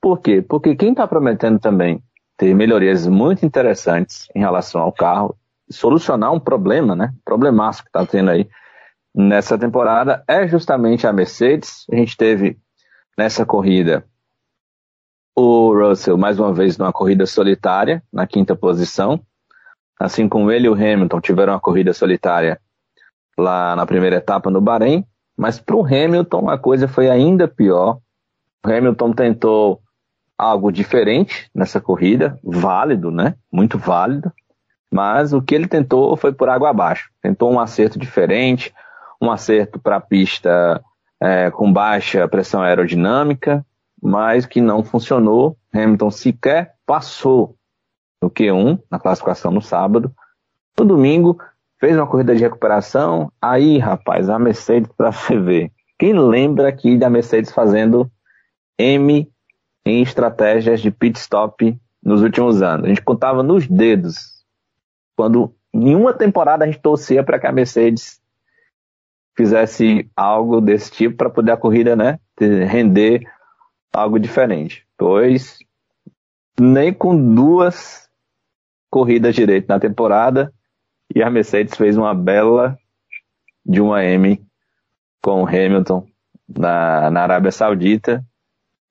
Por 0.00 0.20
quê? 0.20 0.40
Porque 0.40 0.74
quem 0.74 0.90
está 0.90 1.06
prometendo 1.06 1.58
também 1.58 2.02
ter 2.36 2.54
melhorias 2.54 3.06
muito 3.06 3.44
interessantes 3.44 4.28
em 4.34 4.40
relação 4.40 4.80
ao 4.80 4.92
carro 4.92 5.36
solucionar 5.70 6.32
um 6.32 6.40
problema, 6.40 6.94
né? 6.94 7.12
Problemaço 7.24 7.82
que 7.82 7.88
está 7.88 8.04
tendo 8.06 8.30
aí 8.30 8.48
nessa 9.14 9.58
temporada 9.58 10.22
é 10.28 10.46
justamente 10.46 11.06
a 11.06 11.12
Mercedes. 11.12 11.84
A 11.90 11.96
gente 11.96 12.16
teve 12.16 12.58
nessa 13.16 13.46
corrida 13.46 14.04
o 15.34 15.72
Russell 15.72 16.16
mais 16.16 16.38
uma 16.38 16.52
vez 16.52 16.78
numa 16.78 16.92
corrida 16.92 17.26
solitária, 17.26 18.02
na 18.12 18.26
quinta 18.26 18.54
posição. 18.56 19.20
Assim 19.98 20.28
como 20.28 20.50
ele 20.50 20.66
e 20.66 20.70
o 20.70 20.74
Hamilton 20.74 21.20
tiveram 21.20 21.54
uma 21.54 21.60
corrida 21.60 21.92
solitária 21.92 22.60
lá 23.38 23.74
na 23.76 23.86
primeira 23.86 24.16
etapa 24.16 24.50
no 24.50 24.60
Bahrein. 24.60 25.04
Mas 25.36 25.58
para 25.58 25.76
o 25.76 25.84
Hamilton 25.84 26.48
a 26.48 26.58
coisa 26.58 26.88
foi 26.88 27.10
ainda 27.10 27.48
pior. 27.48 27.98
O 28.64 28.70
Hamilton 28.70 29.12
tentou 29.12 29.80
algo 30.38 30.70
diferente 30.70 31.50
nessa 31.54 31.80
corrida, 31.80 32.38
válido, 32.42 33.10
né? 33.10 33.34
Muito 33.50 33.78
válido. 33.78 34.32
Mas 34.96 35.34
o 35.34 35.42
que 35.42 35.54
ele 35.54 35.68
tentou 35.68 36.16
foi 36.16 36.32
por 36.32 36.48
água 36.48 36.70
abaixo. 36.70 37.10
Tentou 37.20 37.52
um 37.52 37.60
acerto 37.60 37.98
diferente, 37.98 38.74
um 39.20 39.30
acerto 39.30 39.78
para 39.78 39.96
a 39.96 40.00
pista 40.00 40.82
é, 41.20 41.50
com 41.50 41.70
baixa 41.70 42.26
pressão 42.26 42.62
aerodinâmica, 42.62 43.62
mas 44.02 44.46
que 44.46 44.58
não 44.58 44.82
funcionou. 44.82 45.54
Hamilton 45.70 46.10
sequer 46.10 46.76
passou 46.86 47.54
no 48.22 48.30
Q1, 48.30 48.80
na 48.90 48.98
classificação 48.98 49.52
no 49.52 49.60
sábado. 49.60 50.10
No 50.78 50.86
domingo, 50.86 51.38
fez 51.78 51.94
uma 51.94 52.06
corrida 52.06 52.34
de 52.34 52.42
recuperação. 52.42 53.30
Aí, 53.38 53.76
rapaz, 53.76 54.30
a 54.30 54.38
Mercedes 54.38 54.90
para 54.96 55.12
você 55.12 55.38
ver. 55.38 55.72
Quem 55.98 56.18
lembra 56.18 56.70
aqui 56.70 56.96
da 56.96 57.10
Mercedes 57.10 57.52
fazendo 57.52 58.10
M 58.78 59.30
em 59.84 60.00
estratégias 60.00 60.80
de 60.80 60.90
pit 60.90 61.18
stop 61.18 61.78
nos 62.02 62.22
últimos 62.22 62.62
anos? 62.62 62.86
A 62.86 62.88
gente 62.88 63.02
contava 63.02 63.42
nos 63.42 63.68
dedos 63.68 64.35
quando 65.16 65.54
nenhuma 65.72 66.12
temporada 66.12 66.64
a 66.64 66.66
gente 66.66 66.80
torcia 66.80 67.24
para 67.24 67.38
que 67.38 67.46
a 67.46 67.52
Mercedes 67.52 68.20
fizesse 69.36 70.10
algo 70.14 70.60
desse 70.60 70.90
tipo 70.90 71.16
para 71.16 71.30
poder 71.30 71.52
a 71.52 71.56
corrida, 71.56 71.96
né, 71.96 72.20
render 72.38 73.22
algo 73.92 74.18
diferente. 74.18 74.86
Pois 74.96 75.58
nem 76.58 76.92
com 76.92 77.34
duas 77.34 78.08
corridas 78.90 79.34
direito 79.34 79.68
na 79.68 79.80
temporada 79.80 80.52
e 81.14 81.22
a 81.22 81.30
Mercedes 81.30 81.76
fez 81.76 81.96
uma 81.96 82.14
bela 82.14 82.78
de 83.64 83.80
uma 83.80 84.04
M 84.04 84.42
com 85.22 85.42
o 85.42 85.46
Hamilton 85.46 86.06
na, 86.48 87.10
na 87.10 87.22
Arábia 87.22 87.50
Saudita 87.50 88.24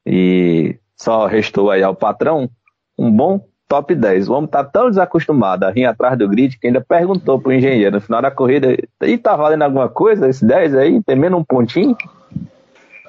e 0.05 0.77
só 0.95 1.25
restou 1.25 1.71
aí 1.71 1.81
ao 1.81 1.95
patrão 1.95 2.49
um 2.97 3.11
bom 3.11 3.47
top 3.67 3.95
10. 3.95 4.29
O 4.29 4.33
homem 4.33 4.49
tá 4.49 4.63
tão 4.63 4.89
desacostumado 4.89 5.65
a 5.65 5.71
vir 5.71 5.85
atrás 5.85 6.17
do 6.17 6.27
grid 6.27 6.57
que 6.57 6.67
ainda 6.67 6.81
perguntou 6.81 7.39
pro 7.39 7.53
engenheiro 7.53 7.95
no 7.95 8.01
final 8.01 8.21
da 8.21 8.31
corrida, 8.31 8.75
e 9.01 9.17
tá 9.17 9.35
valendo 9.35 9.63
alguma 9.63 9.89
coisa 9.89 10.29
esse 10.29 10.45
10 10.45 10.75
aí? 10.75 11.03
Tem 11.03 11.15
menos 11.15 11.39
um 11.39 11.43
pontinho? 11.43 11.97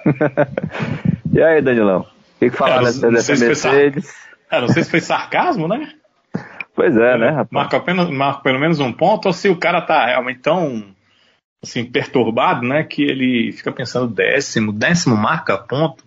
e 1.32 1.42
aí, 1.42 1.60
Danilão? 1.60 2.00
O 2.00 2.38
que, 2.38 2.50
que 2.50 2.56
falar 2.56 2.82
é, 2.82 2.84
dessa, 2.84 3.10
dessa 3.10 3.36
Mercedes? 3.36 4.14
É, 4.50 4.60
não 4.60 4.68
sei 4.68 4.84
se 4.84 4.90
foi 4.90 5.00
sarcasmo, 5.00 5.66
né? 5.66 5.92
Pois 6.74 6.96
é, 6.96 7.16
né, 7.16 7.30
rapaz? 7.30 7.48
Marca, 7.50 7.76
apenas, 7.78 8.10
marca 8.10 8.40
pelo 8.42 8.58
menos 8.58 8.80
um 8.80 8.92
ponto, 8.92 9.26
ou 9.26 9.32
se 9.32 9.48
o 9.48 9.56
cara 9.56 9.80
tá 9.80 10.06
realmente 10.06 10.40
tão 10.40 10.84
assim, 11.62 11.84
perturbado, 11.84 12.66
né, 12.66 12.84
que 12.84 13.02
ele 13.02 13.52
fica 13.52 13.72
pensando 13.72 14.06
décimo, 14.06 14.72
décimo 14.72 15.16
marca 15.16 15.56
ponto, 15.56 16.04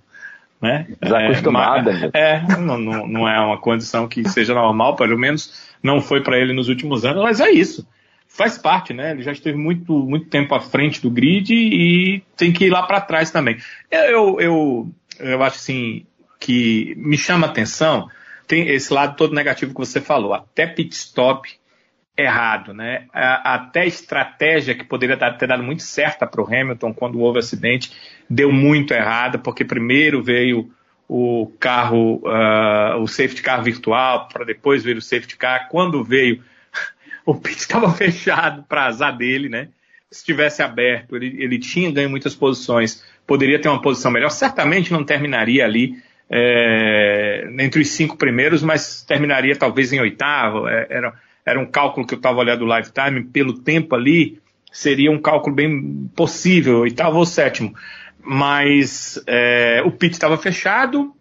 né? 0.62 0.88
Desacostumada. 1.02 2.12
É, 2.14 2.36
é 2.36 2.58
não, 2.58 2.78
não, 2.78 3.08
não 3.08 3.30
é 3.30 3.40
uma 3.40 3.58
condição 3.58 4.08
que 4.08 4.28
seja 4.28 4.54
normal, 4.54 4.96
pelo 4.96 5.18
menos 5.18 5.70
não 5.82 6.02
foi 6.02 6.22
para 6.22 6.38
ele 6.38 6.54
nos 6.54 6.70
últimos 6.70 7.06
anos, 7.06 7.24
mas 7.24 7.40
é 7.40 7.50
isso. 7.50 7.88
Faz 8.28 8.58
parte, 8.58 8.94
né? 8.94 9.12
Ele 9.12 9.24
já 9.24 9.32
esteve 9.32 9.58
muito, 9.58 9.94
muito 9.94 10.28
tempo 10.28 10.54
à 10.54 10.60
frente 10.60 11.02
do 11.02 11.10
grid 11.10 11.54
e 11.54 12.24
tem 12.38 12.52
que 12.52 12.66
ir 12.66 12.70
lá 12.70 12.84
para 12.84 13.02
trás 13.02 13.32
também. 13.32 13.58
Eu, 13.90 14.40
eu, 14.40 14.90
eu 15.20 15.44
acho 15.44 15.58
assim 15.58 16.06
que 16.40 16.94
me 16.98 17.18
chama 17.18 17.48
atenção 17.48 18.08
tem 18.50 18.68
esse 18.68 18.92
lado 18.92 19.16
todo 19.16 19.36
negativo 19.36 19.74
que 19.74 19.80
você 19.80 20.02
falou. 20.02 20.34
Até 20.34 20.66
pit 20.66 20.96
stop 20.96 21.48
errado, 22.18 22.74
né? 22.74 23.06
Até 23.14 23.86
estratégia 23.86 24.74
que 24.74 24.84
poderia 24.84 25.16
ter 25.16 25.48
dado 25.48 25.62
muito 25.62 25.84
certa 25.84 26.26
para 26.26 26.42
o 26.42 26.46
Hamilton 26.46 26.92
quando 26.92 27.20
houve 27.20 27.38
acidente 27.38 27.92
deu 28.30 28.52
muito 28.52 28.94
errada, 28.94 29.38
porque 29.38 29.66
primeiro 29.66 30.22
veio 30.22 30.72
o 31.08 31.52
carro, 31.60 32.22
uh, 32.24 33.02
o 33.02 33.08
safety 33.08 33.42
car 33.42 33.64
virtual, 33.64 34.28
para 34.32 34.46
depois 34.46 34.84
ver 34.84 34.96
o 34.96 35.02
safety 35.02 35.36
car. 35.36 35.68
Quando 35.70 36.04
veio, 36.04 36.44
o 37.26 37.34
pit 37.34 37.58
estava 37.58 37.90
fechado 37.92 38.64
para 38.70 38.86
azar 38.86 39.18
dele, 39.18 39.50
né? 39.50 39.70
Se 40.12 40.24
tivesse 40.24 40.62
aberto, 40.62 41.16
ele, 41.16 41.36
ele 41.42 41.58
tinha 41.58 41.92
ganho 41.92 42.10
muitas 42.10 42.36
posições, 42.36 43.04
poderia 43.26 43.60
ter 43.60 43.70
uma 43.70 43.82
posição 43.82 44.12
melhor. 44.12 44.30
Certamente 44.30 44.92
não 44.92 45.04
terminaria 45.04 45.66
ali 45.66 45.96
é, 46.30 47.48
entre 47.60 47.82
os 47.82 47.90
cinco 47.90 48.16
primeiros, 48.16 48.62
mas 48.62 49.04
terminaria 49.04 49.56
talvez 49.56 49.92
em 49.92 50.00
oitavo. 50.00 50.68
É, 50.68 50.88
era, 50.90 51.14
era 51.44 51.60
um 51.60 51.66
cálculo 51.66 52.06
que 52.06 52.14
eu 52.14 52.18
estava 52.18 52.40
olhando 52.40 52.66
o 52.66 52.78
lifetime, 52.78 53.24
pelo 53.24 53.54
tempo 53.54 53.96
ali, 53.96 54.40
seria 54.72 55.12
um 55.12 55.20
cálculo 55.20 55.56
bem 55.56 56.10
possível, 56.16 56.82
oitavo 56.82 57.18
ou 57.18 57.26
sétimo 57.26 57.74
mas 58.24 59.22
é, 59.26 59.82
o 59.86 59.92
pit 59.92 60.14
estava 60.14 60.38
fechado 60.38 61.14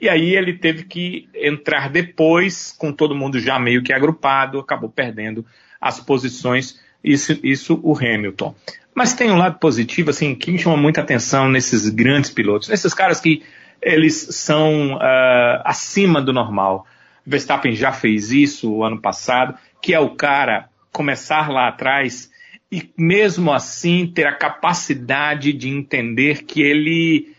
e 0.00 0.08
aí 0.08 0.36
ele 0.36 0.54
teve 0.54 0.84
que 0.84 1.28
entrar 1.34 1.88
depois, 1.88 2.74
com 2.76 2.92
todo 2.92 3.14
mundo 3.14 3.40
já 3.40 3.58
meio 3.58 3.82
que 3.82 3.92
agrupado, 3.92 4.58
acabou 4.58 4.90
perdendo 4.90 5.46
as 5.80 6.00
posições, 6.00 6.78
isso, 7.02 7.38
isso 7.42 7.80
o 7.82 7.96
Hamilton. 7.96 8.54
Mas 8.94 9.14
tem 9.14 9.30
um 9.30 9.36
lado 9.36 9.58
positivo, 9.58 10.10
assim, 10.10 10.34
que 10.34 10.52
me 10.52 10.58
chama 10.58 10.76
muita 10.76 11.00
atenção 11.00 11.48
nesses 11.48 11.88
grandes 11.88 12.30
pilotos, 12.30 12.68
nesses 12.68 12.92
caras 12.94 13.20
que 13.20 13.42
eles 13.82 14.28
são 14.30 14.94
uh, 14.94 15.62
acima 15.64 16.20
do 16.20 16.32
normal. 16.32 16.86
Verstappen 17.26 17.74
já 17.74 17.92
fez 17.92 18.30
isso 18.30 18.70
o 18.72 18.84
ano 18.84 19.00
passado, 19.00 19.54
que 19.80 19.92
é 19.94 19.98
o 19.98 20.10
cara 20.10 20.68
começar 20.92 21.50
lá 21.50 21.68
atrás 21.68 22.30
e 22.74 22.92
mesmo 22.98 23.52
assim 23.52 24.04
ter 24.04 24.26
a 24.26 24.34
capacidade 24.34 25.52
de 25.52 25.68
entender 25.68 26.42
que 26.42 26.60
ele 26.60 27.32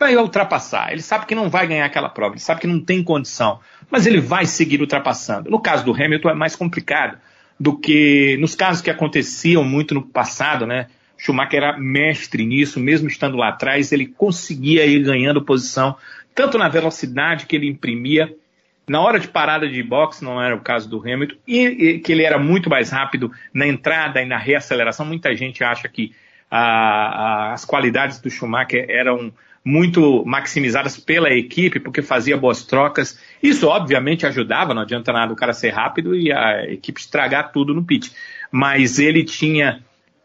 vai 0.00 0.16
ultrapassar. 0.16 0.92
Ele 0.92 1.02
sabe 1.02 1.26
que 1.26 1.34
não 1.34 1.50
vai 1.50 1.66
ganhar 1.66 1.84
aquela 1.84 2.08
prova, 2.08 2.32
ele 2.32 2.40
sabe 2.40 2.62
que 2.62 2.66
não 2.66 2.80
tem 2.80 3.04
condição, 3.04 3.60
mas 3.90 4.06
ele 4.06 4.18
vai 4.18 4.46
seguir 4.46 4.80
ultrapassando. 4.80 5.50
No 5.50 5.60
caso 5.60 5.84
do 5.84 5.92
Hamilton 5.92 6.30
é 6.30 6.34
mais 6.34 6.56
complicado 6.56 7.18
do 7.60 7.78
que 7.78 8.38
nos 8.40 8.54
casos 8.54 8.80
que 8.80 8.90
aconteciam 8.90 9.62
muito 9.62 9.92
no 9.92 10.00
passado, 10.00 10.66
né? 10.66 10.86
Schumacher 11.18 11.62
era 11.62 11.78
mestre 11.78 12.46
nisso, 12.46 12.80
mesmo 12.80 13.08
estando 13.08 13.36
lá 13.36 13.50
atrás, 13.50 13.92
ele 13.92 14.06
conseguia 14.06 14.86
ir 14.86 15.04
ganhando 15.04 15.44
posição, 15.44 15.96
tanto 16.34 16.56
na 16.56 16.70
velocidade 16.70 17.44
que 17.44 17.54
ele 17.54 17.68
imprimia, 17.68 18.34
na 18.88 19.00
hora 19.00 19.18
de 19.18 19.28
parada 19.28 19.68
de 19.68 19.82
boxe, 19.82 20.24
não 20.24 20.42
era 20.42 20.54
o 20.54 20.60
caso 20.60 20.88
do 20.88 20.98
Hamilton, 20.98 21.36
e, 21.46 21.66
e, 21.66 21.98
que 22.00 22.12
ele 22.12 22.24
era 22.24 22.38
muito 22.38 22.68
mais 22.68 22.90
rápido 22.90 23.30
na 23.52 23.66
entrada 23.66 24.20
e 24.20 24.26
na 24.26 24.36
reaceleração. 24.36 25.06
Muita 25.06 25.34
gente 25.36 25.62
acha 25.62 25.88
que 25.88 26.14
a, 26.50 26.60
a, 26.60 27.52
as 27.52 27.64
qualidades 27.64 28.20
do 28.20 28.28
Schumacher 28.28 28.86
eram 28.88 29.32
muito 29.64 30.24
maximizadas 30.26 30.98
pela 30.98 31.30
equipe, 31.30 31.78
porque 31.78 32.02
fazia 32.02 32.36
boas 32.36 32.64
trocas. 32.64 33.18
Isso, 33.42 33.68
obviamente, 33.68 34.26
ajudava, 34.26 34.74
não 34.74 34.82
adianta 34.82 35.12
nada 35.12 35.32
o 35.32 35.36
cara 35.36 35.52
ser 35.52 35.70
rápido 35.70 36.16
e 36.16 36.32
a 36.32 36.64
equipe 36.64 37.00
estragar 37.00 37.52
tudo 37.52 37.72
no 37.72 37.84
pit. 37.84 38.12
Mas 38.50 38.98
ele 38.98 39.24
tinha 39.24 39.82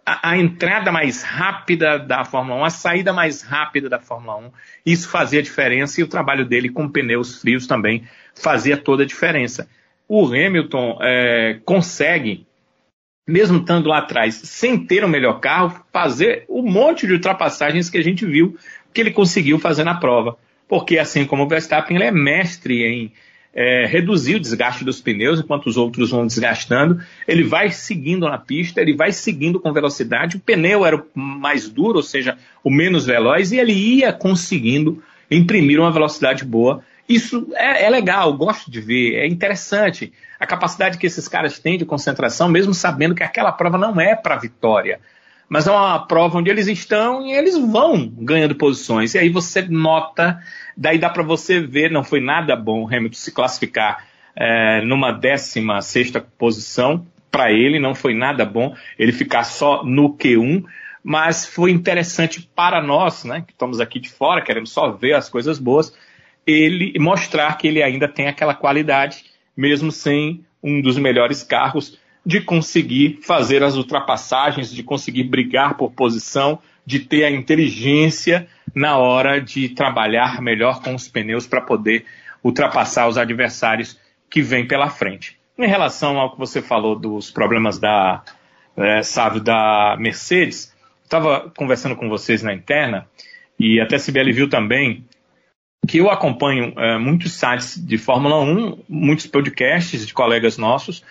a, 0.07 0.29
a, 0.29 0.37
entrada 0.37 0.89
mais 0.89 1.21
rápida 1.21 1.99
da 1.99 2.23
Fórmula 2.23 2.61
1, 2.61 2.63
a 2.63 2.69
saída 2.69 3.11
mais 3.11 3.41
rápida 3.41 3.89
da 3.89 3.99
Fórmula 3.99 4.37
1. 4.37 4.51
Isso 4.85 5.09
fazia 5.09 5.43
diferença 5.43 5.99
e 5.99 6.03
o 6.03 6.07
trabalho 6.07 6.45
dele 6.45 6.69
com 6.69 6.87
pneus 6.87 7.41
frios 7.41 7.67
também 7.67 8.07
fazia 8.33 8.77
toda 8.77 9.03
a 9.03 9.05
diferença. 9.05 9.69
O 10.07 10.27
Hamilton 10.27 10.97
é, 11.01 11.59
consegue, 11.65 12.47
mesmo 13.27 13.57
estando 13.57 13.89
lá 13.89 13.97
atrás, 13.97 14.35
sem 14.35 14.77
ter 14.77 15.03
o 15.03 15.09
melhor 15.09 15.41
carro, 15.41 15.83
fazer 15.91 16.45
o 16.47 16.61
um 16.61 16.71
monte 16.71 17.05
de 17.05 17.11
ultrapassagens 17.11 17.89
que 17.89 17.97
a 17.97 18.03
gente 18.03 18.25
viu 18.25 18.57
que 18.93 19.01
ele 19.01 19.11
conseguiu 19.11 19.59
fazer 19.59 19.83
na 19.83 19.95
prova. 19.95 20.37
Porque, 20.69 20.97
assim 20.97 21.25
como 21.25 21.43
o 21.43 21.47
Verstappen, 21.49 21.97
ele 21.97 22.05
é 22.05 22.11
mestre 22.11 22.81
em 22.85 23.11
é, 23.57 23.87
reduzir 23.87 24.35
o 24.35 24.39
desgaste 24.39 24.85
dos 24.85 25.01
pneus, 25.01 25.39
enquanto 25.39 25.65
os 25.65 25.75
outros 25.75 26.11
vão 26.11 26.25
desgastando. 26.25 27.01
Ele 27.27 27.43
vai 27.43 27.71
seguindo 27.71 28.29
na 28.29 28.37
pista, 28.37 28.79
ele 28.79 28.95
vai 28.95 29.11
seguindo 29.11 29.59
com 29.59 29.73
velocidade. 29.73 30.37
O 30.37 30.39
pneu 30.39 30.85
era 30.85 30.95
o 30.95 31.05
mais 31.19 31.67
duro, 31.67 31.97
ou 31.97 32.03
seja, 32.03 32.37
o 32.63 32.69
menos 32.69 33.05
veloz, 33.05 33.51
e 33.51 33.57
ele 33.57 33.73
ia 33.73 34.13
conseguindo 34.13 35.03
imprimir 35.29 35.79
uma 35.79 35.91
velocidade 35.91 36.45
boa 36.45 36.83
isso 37.07 37.47
é, 37.55 37.85
é 37.85 37.89
legal, 37.89 38.33
gosto 38.33 38.69
de 38.69 38.81
ver, 38.81 39.15
é 39.15 39.27
interessante. 39.27 40.11
A 40.39 40.45
capacidade 40.45 40.97
que 40.97 41.07
esses 41.07 41.27
caras 41.27 41.57
têm 41.57 41.77
de 41.77 41.85
concentração, 41.85 42.49
mesmo 42.49 42.73
sabendo 42.73 43.15
que 43.15 43.23
aquela 43.23 43.51
prova 43.51 43.77
não 43.77 43.99
é 43.99 44.13
para 44.15 44.35
vitória, 44.35 44.99
mas 45.49 45.67
é 45.67 45.71
uma 45.71 45.99
prova 46.05 46.37
onde 46.37 46.49
eles 46.49 46.67
estão 46.67 47.25
e 47.25 47.31
eles 47.31 47.57
vão 47.57 48.07
ganhando 48.07 48.55
posições. 48.55 49.13
E 49.13 49.19
aí 49.19 49.29
você 49.29 49.61
nota, 49.61 50.39
daí 50.75 50.97
dá 50.97 51.09
para 51.09 51.23
você 51.23 51.59
ver, 51.59 51.89
não 51.91 52.03
foi 52.03 52.19
nada 52.19 52.55
bom 52.55 52.83
o 52.83 52.87
Hamilton 52.87 53.15
se 53.15 53.31
classificar 53.31 54.05
é, 54.35 54.81
numa 54.81 55.11
16 55.11 55.85
sexta 55.85 56.21
posição, 56.21 57.05
para 57.31 57.51
ele 57.51 57.79
não 57.79 57.95
foi 57.95 58.13
nada 58.13 58.45
bom 58.45 58.75
ele 58.97 59.11
ficar 59.11 59.43
só 59.43 59.83
no 59.83 60.15
Q1, 60.15 60.63
mas 61.03 61.45
foi 61.45 61.71
interessante 61.71 62.49
para 62.55 62.81
nós, 62.81 63.23
né, 63.23 63.43
que 63.45 63.53
estamos 63.53 63.79
aqui 63.79 63.99
de 63.99 64.09
fora, 64.09 64.41
queremos 64.41 64.71
só 64.71 64.91
ver 64.91 65.13
as 65.13 65.29
coisas 65.29 65.57
boas, 65.57 65.93
ele 66.45 66.93
mostrar 66.99 67.57
que 67.57 67.67
ele 67.67 67.81
ainda 67.81 68.07
tem 68.07 68.27
aquela 68.27 68.53
qualidade, 68.53 69.25
mesmo 69.55 69.91
sem 69.91 70.45
um 70.61 70.81
dos 70.81 70.97
melhores 70.97 71.43
carros, 71.43 71.99
de 72.27 72.41
conseguir 72.41 73.19
fazer 73.21 73.63
as 73.63 73.77
ultrapassagens, 73.77 74.69
de 74.69 74.83
conseguir 74.83 75.23
brigar 75.23 75.77
por 75.77 75.93
posição, 75.93 76.59
de 76.85 76.99
ter 76.99 77.23
a 77.23 77.31
inteligência 77.31 78.49
na 78.75 78.97
hora 78.97 79.39
de 79.39 79.69
trabalhar 79.69 80.41
melhor 80.41 80.81
com 80.81 80.93
os 80.93 81.07
pneus 81.07 81.47
para 81.47 81.61
poder 81.61 82.03
ultrapassar 82.43 83.07
os 83.07 83.17
adversários 83.17 83.97
que 84.29 84.41
vêm 84.41 84.67
pela 84.67 84.89
frente. 84.89 85.39
Em 85.57 85.67
relação 85.67 86.19
ao 86.19 86.33
que 86.33 86.37
você 86.37 86.61
falou 86.61 86.99
dos 86.99 87.31
problemas 87.31 87.79
da, 87.79 88.21
é, 88.75 89.01
Sávio, 89.01 89.39
da 89.39 89.95
Mercedes, 89.97 90.75
estava 91.05 91.49
conversando 91.55 91.95
com 91.95 92.09
vocês 92.09 92.43
na 92.43 92.53
interna, 92.53 93.07
e 93.57 93.79
até 93.79 93.95
a 93.95 93.99
Sibeli 93.99 94.33
viu 94.33 94.49
também 94.49 95.05
que 95.87 95.99
eu 95.99 96.11
acompanho 96.11 96.73
é, 96.75 96.97
muitos 96.97 97.31
sites 97.31 97.81
de 97.81 97.97
Fórmula 97.97 98.37
1, 98.41 98.83
muitos 98.89 99.27
podcasts 99.27 100.05
de 100.05 100.13
colegas 100.13 100.57
nossos, 100.57 101.01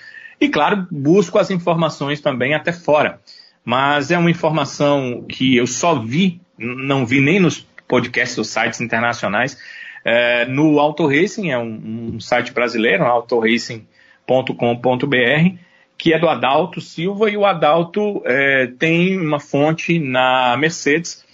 e 0.41 0.49
claro, 0.49 0.87
busco 0.91 1.39
as 1.39 1.51
informações 1.51 2.21
também 2.21 2.55
até 2.55 2.73
fora. 2.73 3.21
Mas 3.65 4.11
é 4.11 4.19
uma 4.19 4.31
informação 4.31 5.25
que 5.29 5.57
eu 5.57 5.67
só 5.67 5.99
vi, 5.99 6.41
não 6.57 7.05
vi 7.05 7.21
nem 7.21 7.41
nos 7.41 7.67
podcasts 7.89 8.39
ou 8.39 8.45
sites 8.45 8.81
internacionais, 8.81 9.59
é, 10.05 10.45
no 10.45 10.79
Auto 10.79 11.07
Racing, 11.07 11.51
é 11.51 11.59
um, 11.59 12.13
um 12.15 12.21
site 12.21 12.53
brasileiro, 12.53 13.05
autoracing.com.br, 13.05 15.59
que 15.99 16.13
é 16.13 16.19
do 16.19 16.29
Adalto 16.29 16.81
Silva, 16.81 17.29
e 17.29 17.37
o 17.37 17.45
Adalto 17.45 18.23
é, 18.25 18.69
tem 18.79 19.19
uma 19.19 19.41
fonte 19.41 19.99
na 19.99 20.57
Mercedes, 20.57 21.25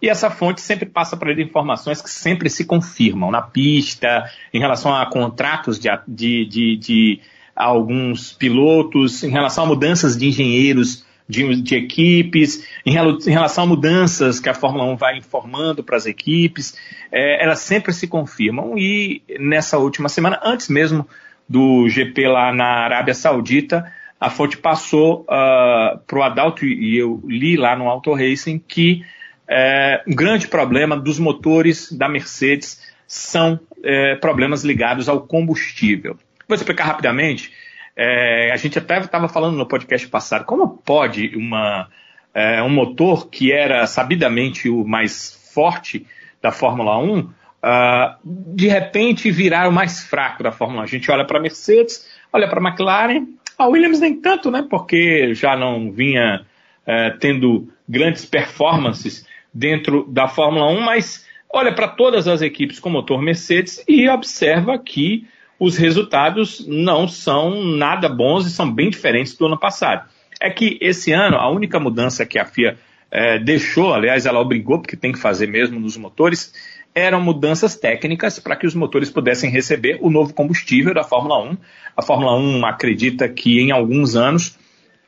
e 0.00 0.08
essa 0.08 0.30
fonte 0.30 0.60
sempre 0.60 0.86
passa 0.86 1.16
para 1.16 1.32
ele 1.32 1.42
informações 1.42 2.00
que 2.00 2.08
sempre 2.08 2.48
se 2.48 2.64
confirmam 2.64 3.32
na 3.32 3.42
pista, 3.42 4.30
em 4.54 4.60
relação 4.60 4.94
a 4.94 5.04
contratos 5.06 5.78
de, 5.78 5.88
de, 6.06 6.46
de, 6.46 6.76
de 6.76 7.20
alguns 7.64 8.32
pilotos, 8.32 9.22
em 9.22 9.30
relação 9.30 9.64
a 9.64 9.66
mudanças 9.66 10.16
de 10.16 10.28
engenheiros 10.28 11.04
de, 11.28 11.62
de 11.62 11.76
equipes, 11.76 12.66
em, 12.84 12.90
em, 12.92 13.30
relação 13.30 13.64
a 13.64 13.66
mudanças 13.66 14.40
que 14.40 14.48
a 14.48 14.54
Fórmula 14.54 14.84
1 14.84 14.96
vai 14.96 15.16
informando 15.18 15.84
para 15.84 15.96
as 15.96 16.06
equipes, 16.06 16.76
é, 17.12 17.42
elas 17.42 17.60
sempre 17.60 17.92
se 17.92 18.08
confirmam. 18.08 18.76
E 18.76 19.22
nessa 19.38 19.78
última 19.78 20.08
semana, 20.08 20.40
antes 20.42 20.68
mesmo 20.68 21.06
do 21.48 21.88
GP 21.88 22.28
lá 22.28 22.52
na 22.52 22.84
Arábia 22.84 23.14
Saudita, 23.14 23.92
a 24.20 24.28
fonte 24.28 24.56
passou 24.56 25.22
uh, 25.22 25.26
ah, 25.30 26.00
para 26.06 26.18
o 26.18 26.22
Adalto, 26.22 26.66
e 26.66 26.96
eu 26.98 27.22
li 27.26 27.56
lá 27.56 27.74
no 27.74 27.88
Auto 27.88 28.12
Racing, 28.12 28.58
que 28.58 29.02
é, 29.48 30.02
um 30.06 30.14
grande 30.14 30.46
problema 30.46 30.96
dos 30.96 31.18
motores 31.18 31.90
da 31.90 32.08
Mercedes 32.08 32.80
são 33.06 33.58
é, 33.82 34.14
problemas 34.14 34.62
ligados 34.62 35.08
ao 35.08 35.22
combustível. 35.22 36.16
Vou 36.50 36.56
explicar 36.56 36.82
rapidamente. 36.82 37.52
É, 37.96 38.50
a 38.52 38.56
gente 38.56 38.76
até 38.76 38.98
estava 38.98 39.28
falando 39.28 39.56
no 39.56 39.64
podcast 39.64 40.08
passado, 40.08 40.44
como 40.44 40.66
pode 40.78 41.30
uma, 41.36 41.88
é, 42.34 42.60
um 42.60 42.68
motor 42.68 43.30
que 43.30 43.52
era 43.52 43.86
sabidamente 43.86 44.68
o 44.68 44.84
mais 44.84 45.38
forte 45.54 46.04
da 46.42 46.50
Fórmula 46.50 46.98
1, 46.98 47.20
uh, 47.20 47.34
ah, 47.62 48.18
de 48.24 48.66
repente 48.66 49.30
virar 49.30 49.68
o 49.68 49.72
mais 49.72 50.00
fraco 50.00 50.42
da 50.42 50.50
Fórmula 50.50 50.80
1. 50.80 50.82
A 50.82 50.86
gente 50.88 51.08
olha 51.08 51.24
para 51.24 51.38
a 51.38 51.40
Mercedes, 51.40 52.04
olha 52.32 52.48
para 52.48 52.58
a 52.58 52.68
McLaren, 52.68 53.28
a 53.56 53.68
Williams 53.68 54.00
nem 54.00 54.20
tanto, 54.20 54.50
né? 54.50 54.66
Porque 54.68 55.32
já 55.34 55.56
não 55.56 55.92
vinha 55.92 56.44
uh, 56.84 57.16
tendo 57.20 57.68
grandes 57.88 58.26
performances 58.26 59.24
dentro 59.54 60.04
da 60.08 60.26
Fórmula 60.26 60.66
1, 60.66 60.80
mas 60.80 61.24
olha 61.48 61.72
para 61.72 61.86
todas 61.86 62.26
as 62.26 62.42
equipes 62.42 62.80
com 62.80 62.90
motor 62.90 63.22
Mercedes 63.22 63.84
e 63.86 64.08
observa 64.08 64.76
que 64.76 65.28
os 65.60 65.76
resultados 65.76 66.66
não 66.66 67.06
são 67.06 67.62
nada 67.62 68.08
bons 68.08 68.46
e 68.46 68.50
são 68.50 68.72
bem 68.72 68.88
diferentes 68.88 69.36
do 69.36 69.44
ano 69.44 69.58
passado. 69.58 70.08
É 70.40 70.48
que 70.48 70.78
esse 70.80 71.12
ano, 71.12 71.36
a 71.36 71.50
única 71.50 71.78
mudança 71.78 72.24
que 72.24 72.38
a 72.38 72.46
FIA 72.46 72.78
é, 73.10 73.38
deixou, 73.38 73.92
aliás, 73.92 74.24
ela 74.24 74.40
obrigou, 74.40 74.80
porque 74.80 74.96
tem 74.96 75.12
que 75.12 75.18
fazer 75.18 75.46
mesmo 75.46 75.78
nos 75.78 75.98
motores, 75.98 76.54
eram 76.94 77.20
mudanças 77.20 77.76
técnicas 77.76 78.38
para 78.38 78.56
que 78.56 78.66
os 78.66 78.74
motores 78.74 79.10
pudessem 79.10 79.50
receber 79.50 79.98
o 80.00 80.08
novo 80.08 80.32
combustível 80.32 80.94
da 80.94 81.04
Fórmula 81.04 81.38
1. 81.44 81.58
A 81.94 82.02
Fórmula 82.02 82.34
1 82.38 82.64
acredita 82.64 83.28
que 83.28 83.60
em 83.60 83.70
alguns 83.70 84.16
anos 84.16 84.58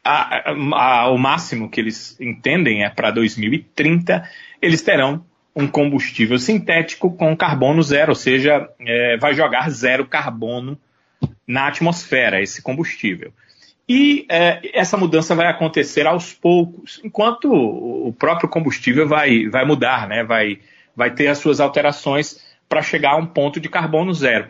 a, 0.05 0.51
a, 0.75 1.11
o 1.11 1.17
máximo 1.17 1.71
que 1.71 1.81
eles 1.81 2.21
entendem 2.21 2.85
é 2.85 2.91
para 2.91 3.11
2030, 3.11 4.23
eles 4.61 4.83
terão 4.83 5.25
um 5.55 5.67
combustível 5.67 6.39
sintético 6.39 7.15
com 7.15 7.37
carbono 7.37 7.83
zero, 7.83 8.13
ou 8.13 8.17
seja, 8.17 8.69
é, 8.81 9.17
vai 9.19 9.35
jogar 9.35 9.71
zero 9.71 10.07
carbono 10.07 10.79
na 11.47 11.69
atmosfera, 11.69 12.41
esse 12.41 12.63
combustível. 12.63 13.33
E 13.89 14.25
é, 14.31 14.61
essa 14.73 14.97
mudança 14.97 15.35
vai 15.35 15.49
acontecer 15.49 16.07
aos 16.07 16.33
poucos, 16.33 17.01
enquanto 17.05 17.53
o 17.53 18.13
próprio 18.13 18.49
combustível 18.49 19.07
vai, 19.07 19.49
vai 19.49 19.65
mudar, 19.67 20.09
né? 20.09 20.25
vai, 20.25 20.61
vai 20.97 21.11
ter 21.11 21.27
as 21.29 21.39
suas 21.39 21.61
alterações 21.61 22.41
para 22.69 22.81
chegar 22.81 23.13
a 23.13 23.17
um 23.17 23.27
ponto 23.27 23.61
de 23.61 23.69
carbono 23.69 24.15
zero. 24.15 24.49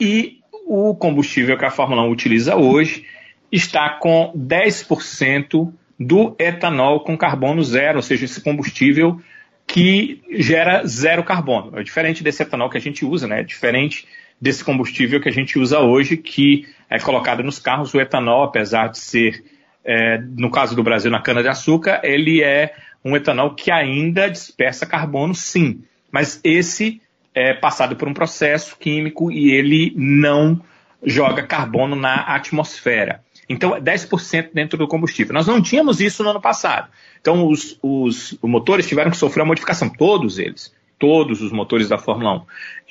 E 0.00 0.40
o 0.66 0.94
combustível 0.96 1.56
que 1.56 1.64
a 1.64 1.70
Fórmula 1.70 2.02
1 2.02 2.10
utiliza 2.10 2.56
hoje 2.56 3.04
está 3.52 3.88
com 3.90 4.32
10% 4.36 5.72
do 5.98 6.34
etanol 6.38 7.00
com 7.00 7.16
carbono 7.16 7.62
zero, 7.62 7.98
ou 7.98 8.02
seja, 8.02 8.24
esse 8.24 8.40
combustível 8.40 9.20
que 9.66 10.22
gera 10.30 10.86
zero 10.86 11.24
carbono. 11.24 11.78
É 11.78 11.82
diferente 11.82 12.22
desse 12.22 12.42
etanol 12.42 12.70
que 12.70 12.78
a 12.78 12.80
gente 12.80 13.04
usa, 13.04 13.26
né? 13.26 13.40
É 13.40 13.44
diferente 13.44 14.06
desse 14.40 14.64
combustível 14.64 15.20
que 15.20 15.28
a 15.28 15.32
gente 15.32 15.58
usa 15.58 15.80
hoje, 15.80 16.16
que 16.16 16.66
é 16.88 16.98
colocado 16.98 17.42
nos 17.42 17.58
carros. 17.58 17.92
O 17.92 18.00
etanol, 18.00 18.44
apesar 18.44 18.88
de 18.88 18.98
ser, 18.98 19.44
é, 19.84 20.18
no 20.18 20.50
caso 20.50 20.76
do 20.76 20.82
Brasil, 20.82 21.10
na 21.10 21.20
cana-de-açúcar, 21.20 22.00
ele 22.04 22.42
é 22.42 22.74
um 23.04 23.16
etanol 23.16 23.54
que 23.54 23.70
ainda 23.70 24.28
dispersa 24.28 24.86
carbono, 24.86 25.34
sim. 25.34 25.82
Mas 26.10 26.40
esse 26.44 27.00
é 27.34 27.52
passado 27.52 27.96
por 27.96 28.08
um 28.08 28.14
processo 28.14 28.76
químico 28.78 29.30
e 29.30 29.50
ele 29.50 29.92
não 29.96 30.60
joga 31.04 31.42
carbono 31.42 31.94
na 31.94 32.34
atmosfera. 32.34 33.22
Então, 33.48 33.70
10% 33.72 34.50
dentro 34.52 34.76
do 34.76 34.88
combustível. 34.88 35.32
Nós 35.32 35.46
não 35.46 35.62
tínhamos 35.62 36.00
isso 36.00 36.22
no 36.22 36.30
ano 36.30 36.40
passado. 36.40 36.88
Então, 37.20 37.46
os, 37.46 37.78
os, 37.82 38.32
os 38.32 38.50
motores 38.50 38.86
tiveram 38.86 39.10
que 39.10 39.16
sofrer 39.16 39.42
uma 39.42 39.48
modificação, 39.48 39.88
todos 39.88 40.38
eles, 40.38 40.74
todos 40.98 41.42
os 41.42 41.52
motores 41.52 41.88
da 41.88 41.98
Fórmula 41.98 42.38
1. 42.38 42.42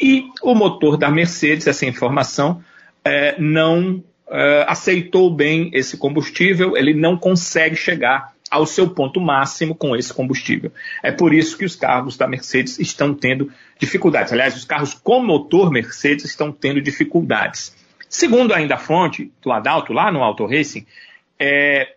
E 0.01 0.25
o 0.41 0.55
motor 0.55 0.97
da 0.97 1.09
Mercedes, 1.09 1.67
essa 1.67 1.85
informação, 1.85 2.63
é, 3.03 3.35
não 3.39 4.03
é, 4.29 4.65
aceitou 4.67 5.29
bem 5.29 5.69
esse 5.73 5.97
combustível, 5.97 6.75
ele 6.77 6.93
não 6.93 7.17
consegue 7.17 7.75
chegar 7.75 8.33
ao 8.49 8.65
seu 8.65 8.89
ponto 8.89 9.19
máximo 9.19 9.75
com 9.75 9.95
esse 9.95 10.13
combustível. 10.13 10.71
É 11.03 11.11
por 11.11 11.33
isso 11.33 11.57
que 11.57 11.65
os 11.65 11.75
carros 11.75 12.15
da 12.15 12.27
Mercedes 12.27 12.79
estão 12.79 13.13
tendo 13.13 13.51
dificuldades. 13.77 14.31
Aliás, 14.31 14.55
os 14.55 14.65
carros 14.65 14.93
com 14.93 15.21
motor 15.21 15.71
Mercedes 15.71 16.25
estão 16.25 16.51
tendo 16.51 16.81
dificuldades. 16.81 17.75
Segundo 18.15 18.53
ainda 18.53 18.75
a 18.75 18.77
fonte 18.77 19.29
do 19.41 19.51
Adalto, 19.51 19.91
lá 19.91 20.09
no 20.09 20.23
Auto 20.23 20.45
Racing, 20.45 20.85
é, 21.37 21.95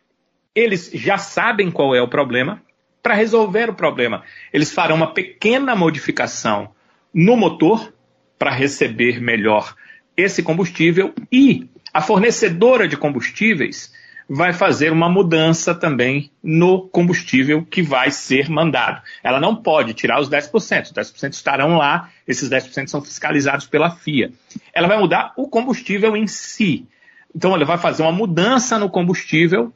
eles 0.52 0.90
já 0.92 1.16
sabem 1.16 1.70
qual 1.70 1.94
é 1.94 2.02
o 2.02 2.08
problema. 2.08 2.60
Para 3.00 3.14
resolver 3.14 3.70
o 3.70 3.74
problema, 3.74 4.24
eles 4.52 4.72
farão 4.72 4.96
uma 4.96 5.14
pequena 5.14 5.76
modificação 5.76 6.74
no 7.14 7.36
motor 7.36 7.94
para 8.36 8.50
receber 8.50 9.20
melhor 9.20 9.76
esse 10.16 10.42
combustível 10.42 11.14
e 11.30 11.68
a 11.94 12.02
fornecedora 12.02 12.88
de 12.88 12.96
combustíveis 12.96 13.94
vai 14.28 14.52
fazer 14.52 14.92
uma 14.92 15.08
mudança 15.08 15.74
também 15.74 16.30
no 16.42 16.86
combustível 16.88 17.64
que 17.64 17.80
vai 17.80 18.10
ser 18.10 18.50
mandado. 18.50 19.00
Ela 19.24 19.40
não 19.40 19.56
pode 19.56 19.94
tirar 19.94 20.20
os 20.20 20.28
10%, 20.28 20.82
os 20.82 20.92
10% 20.92 21.32
estarão 21.32 21.78
lá, 21.78 22.10
esses 22.26 22.50
10% 22.50 22.88
são 22.88 23.00
fiscalizados 23.00 23.66
pela 23.66 23.90
FIA. 23.90 24.30
Ela 24.74 24.86
vai 24.86 24.98
mudar 24.98 25.32
o 25.36 25.48
combustível 25.48 26.14
em 26.14 26.26
si. 26.26 26.86
Então, 27.34 27.54
ela 27.54 27.64
vai 27.64 27.78
fazer 27.78 28.02
uma 28.02 28.12
mudança 28.12 28.78
no 28.78 28.90
combustível 28.90 29.72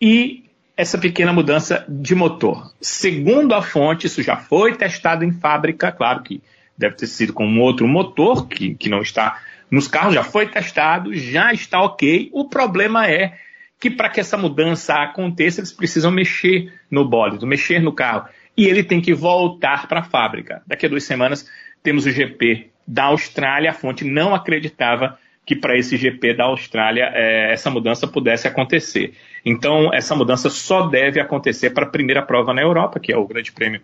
e 0.00 0.44
essa 0.76 0.96
pequena 0.96 1.32
mudança 1.32 1.84
de 1.88 2.14
motor. 2.14 2.72
Segundo 2.80 3.52
a 3.52 3.62
fonte, 3.62 4.06
isso 4.06 4.22
já 4.22 4.36
foi 4.36 4.76
testado 4.76 5.24
em 5.24 5.32
fábrica, 5.32 5.90
claro 5.90 6.22
que 6.22 6.40
deve 6.76 6.94
ter 6.94 7.08
sido 7.08 7.32
com 7.32 7.44
um 7.44 7.60
outro 7.60 7.88
motor 7.88 8.46
que, 8.46 8.76
que 8.76 8.88
não 8.88 9.02
está 9.02 9.40
nos 9.68 9.88
carros, 9.88 10.14
já 10.14 10.22
foi 10.22 10.46
testado, 10.46 11.12
já 11.12 11.52
está 11.52 11.82
ok. 11.82 12.30
O 12.32 12.48
problema 12.48 13.08
é 13.08 13.36
que 13.80 13.90
para 13.90 14.08
que 14.08 14.20
essa 14.20 14.36
mudança 14.36 14.94
aconteça, 14.94 15.60
eles 15.60 15.72
precisam 15.72 16.10
mexer 16.10 16.72
no 16.90 17.04
bólido, 17.04 17.46
mexer 17.46 17.80
no 17.80 17.92
carro. 17.92 18.28
E 18.56 18.66
ele 18.66 18.82
tem 18.82 19.00
que 19.00 19.14
voltar 19.14 19.86
para 19.86 20.00
a 20.00 20.04
fábrica. 20.04 20.62
Daqui 20.66 20.86
a 20.86 20.88
duas 20.88 21.04
semanas 21.04 21.48
temos 21.82 22.06
o 22.06 22.10
GP 22.10 22.70
da 22.86 23.04
Austrália. 23.04 23.70
A 23.70 23.74
fonte 23.74 24.04
não 24.04 24.34
acreditava 24.34 25.16
que 25.46 25.56
para 25.56 25.78
esse 25.78 25.96
GP 25.96 26.34
da 26.34 26.44
Austrália 26.44 27.10
é, 27.14 27.52
essa 27.52 27.70
mudança 27.70 28.06
pudesse 28.06 28.46
acontecer. 28.46 29.14
Então, 29.44 29.94
essa 29.94 30.14
mudança 30.14 30.50
só 30.50 30.86
deve 30.88 31.20
acontecer 31.20 31.70
para 31.70 31.84
a 31.84 31.88
primeira 31.88 32.20
prova 32.20 32.52
na 32.52 32.60
Europa, 32.60 33.00
que 33.00 33.12
é 33.12 33.16
o 33.16 33.26
Grande 33.26 33.52
Prêmio 33.52 33.80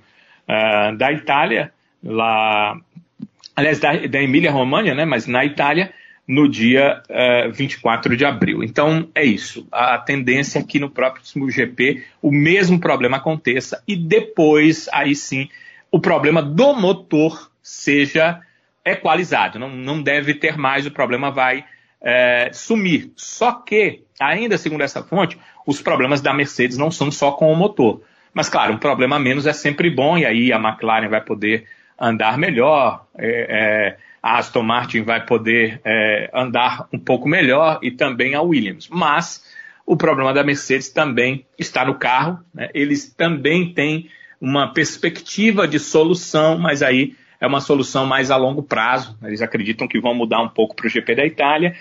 uh, 0.47 0.95
da 0.97 1.11
Itália, 1.11 1.73
lá, 2.03 2.77
aliás, 3.57 3.79
da, 3.81 3.95
da 3.97 4.21
Emília-Romagna, 4.21 4.95
né, 4.95 5.05
mas 5.07 5.27
na 5.27 5.43
Itália, 5.43 5.91
no 6.27 6.49
dia 6.49 7.03
uh, 7.09 7.13
eh, 7.13 7.49
24 7.49 8.17
de 8.17 8.25
abril. 8.25 8.63
Então 8.63 9.09
é 9.15 9.25
isso. 9.25 9.67
A 9.71 9.99
tendência 9.99 10.59
é 10.59 10.63
que 10.63 10.79
no 10.81 10.89
próximo 10.89 11.51
GP 11.51 12.03
o 12.23 12.33
mesmo 12.33 12.81
problema 12.81 13.19
aconteça 13.19 13.83
e 13.87 13.95
depois, 13.95 14.89
aí 14.93 15.15
sim, 15.15 15.49
o 15.91 16.01
problema 16.01 16.43
do 16.43 16.75
motor 16.75 17.51
seja 17.63 18.41
equalizado. 18.85 19.59
Não, 19.59 19.71
não 19.71 20.03
deve 20.03 20.35
ter 20.35 20.57
mais, 20.57 20.87
o 20.87 20.91
problema 20.91 21.31
vai 21.31 21.65
é, 22.01 22.51
sumir. 22.53 23.13
Só 23.17 23.53
que, 23.53 24.03
ainda 24.21 24.59
segundo 24.59 24.83
essa 24.83 25.03
fonte, 25.03 25.39
os 25.67 25.81
problemas 25.81 26.21
da 26.21 26.35
Mercedes 26.35 26.77
não 26.77 26.91
são 26.91 27.11
só 27.11 27.33
com 27.33 27.51
o 27.51 27.57
motor. 27.57 28.03
Mas, 28.33 28.49
claro, 28.49 28.75
um 28.75 28.79
problema 28.79 29.19
menos 29.19 29.47
é 29.47 29.53
sempre 29.53 29.89
bom, 29.89 30.19
e 30.19 30.27
aí 30.27 30.53
a 30.53 30.59
McLaren 30.59 31.09
vai 31.09 31.21
poder 31.21 31.67
andar 31.99 32.37
melhor. 32.37 33.07
É, 33.17 33.47
é, 33.49 33.97
a 34.25 34.39
Aston 34.39 34.63
Martin 34.63 35.03
vai 35.03 35.27
poder 35.27 35.83
é, 35.85 36.31
andar 36.33 36.89
um 36.91 36.99
pouco 36.99 37.29
melhor 37.29 37.79
e 37.83 37.91
também 37.91 38.35
a 38.35 38.41
Williams. 38.41 38.89
Mas 38.89 39.45
o 39.85 39.99
problema 39.99 40.33
da 40.33 40.43
Mercedes 40.43 40.89
também 40.89 41.45
está 41.59 41.85
no 41.85 41.97
carro, 41.97 42.39
né? 42.55 42.71
eles 42.73 43.13
também 43.13 43.75
têm 43.75 44.09
uma 44.41 44.73
perspectiva 44.73 45.69
de 45.69 45.79
solução, 45.79 46.57
mas 46.57 46.83
aí 46.83 47.15
é 47.39 47.47
uma 47.47 47.61
solução 47.61 48.07
mais 48.07 48.31
a 48.31 48.39
longo 48.39 48.63
prazo. 48.63 49.15
Eles 49.23 49.43
acreditam 49.43 49.87
que 49.87 50.01
vão 50.01 50.15
mudar 50.15 50.41
um 50.41 50.49
pouco 50.49 50.75
para 50.75 50.87
o 50.87 50.91
GP 50.91 51.15
da 51.17 51.27
Itália 51.27 51.75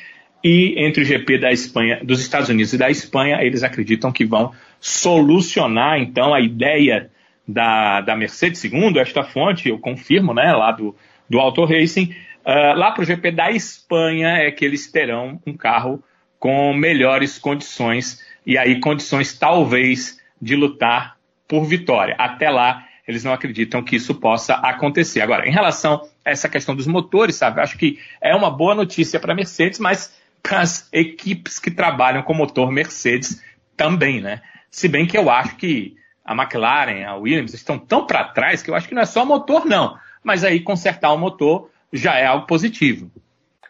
e 0.43 0.75
entre 0.77 1.03
o 1.03 1.05
GP 1.05 1.37
da 1.37 1.49
Espanha, 1.53 2.01
dos 2.03 2.19
Estados 2.19 2.49
Unidos 2.49 2.73
e 2.73 2.77
da 2.77 2.89
Espanha, 2.89 3.41
eles 3.41 3.63
acreditam 3.63 4.11
que 4.11 4.25
vão 4.25 4.51
solucionar 4.81 5.97
então 5.97 6.33
a 6.33 6.41
ideia 6.41 7.09
da, 7.47 8.01
da 8.01 8.17
Mercedes, 8.17 8.59
segundo 8.59 8.99
esta 8.99 9.23
fonte, 9.23 9.69
eu 9.69 9.79
confirmo, 9.79 10.33
né, 10.33 10.51
lá 10.51 10.73
do, 10.73 10.93
do 11.29 11.39
Auto 11.39 11.63
Racing, 11.63 12.13
Uh, 12.45 12.77
lá 12.77 12.91
para 12.91 13.01
o 13.01 13.05
GP 13.05 13.31
da 13.31 13.51
Espanha 13.51 14.37
é 14.37 14.51
que 14.51 14.65
eles 14.65 14.91
terão 14.91 15.39
um 15.47 15.53
carro 15.53 16.03
com 16.37 16.73
melhores 16.73 17.39
condições 17.39 18.21
e 18.45 18.57
aí 18.57 18.79
condições 18.81 19.37
talvez 19.37 20.19
de 20.41 20.55
lutar 20.55 21.17
por 21.47 21.63
vitória. 21.63 22.15
Até 22.17 22.49
lá 22.49 22.85
eles 23.07 23.23
não 23.23 23.33
acreditam 23.33 23.83
que 23.83 23.95
isso 23.95 24.15
possa 24.15 24.55
acontecer. 24.55 25.21
Agora, 25.21 25.47
em 25.47 25.51
relação 25.51 26.07
a 26.25 26.31
essa 26.31 26.47
questão 26.49 26.75
dos 26.75 26.87
motores, 26.87 27.35
sabe, 27.35 27.61
acho 27.61 27.77
que 27.77 27.99
é 28.21 28.35
uma 28.35 28.49
boa 28.49 28.75
notícia 28.75 29.19
para 29.19 29.33
a 29.33 29.35
Mercedes, 29.35 29.79
mas 29.79 30.17
para 30.41 30.61
as 30.61 30.89
equipes 30.91 31.59
que 31.59 31.71
trabalham 31.71 32.23
com 32.23 32.33
motor 32.33 32.71
Mercedes 32.71 33.41
também, 33.77 34.21
né? 34.21 34.41
Se 34.69 34.87
bem 34.87 35.05
que 35.05 35.17
eu 35.17 35.29
acho 35.29 35.55
que 35.55 35.95
a 36.25 36.33
McLaren, 36.33 37.05
a 37.05 37.15
Williams 37.15 37.53
estão 37.53 37.77
tão 37.77 38.05
para 38.05 38.23
trás 38.25 38.61
que 38.61 38.69
eu 38.69 38.75
acho 38.75 38.87
que 38.87 38.95
não 38.95 39.01
é 39.01 39.05
só 39.05 39.25
motor, 39.25 39.65
não. 39.65 39.97
Mas 40.23 40.43
aí 40.43 40.61
consertar 40.61 41.11
o 41.13 41.17
motor 41.17 41.69
já 41.93 42.15
é 42.15 42.25
algo 42.25 42.47
positivo. 42.47 43.09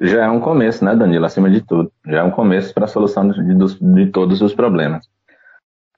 Já 0.01 0.25
é 0.25 0.29
um 0.29 0.39
começo, 0.39 0.83
né, 0.83 0.95
Danilo? 0.95 1.25
Acima 1.25 1.49
de 1.49 1.61
tudo. 1.61 1.91
Já 2.07 2.19
é 2.19 2.23
um 2.23 2.31
começo 2.31 2.73
para 2.73 2.85
a 2.85 2.87
solução 2.87 3.27
de, 3.29 3.43
de, 3.43 3.79
de, 3.79 4.11
todos 4.11 4.41
os 4.41 4.53
problemas. 4.53 5.07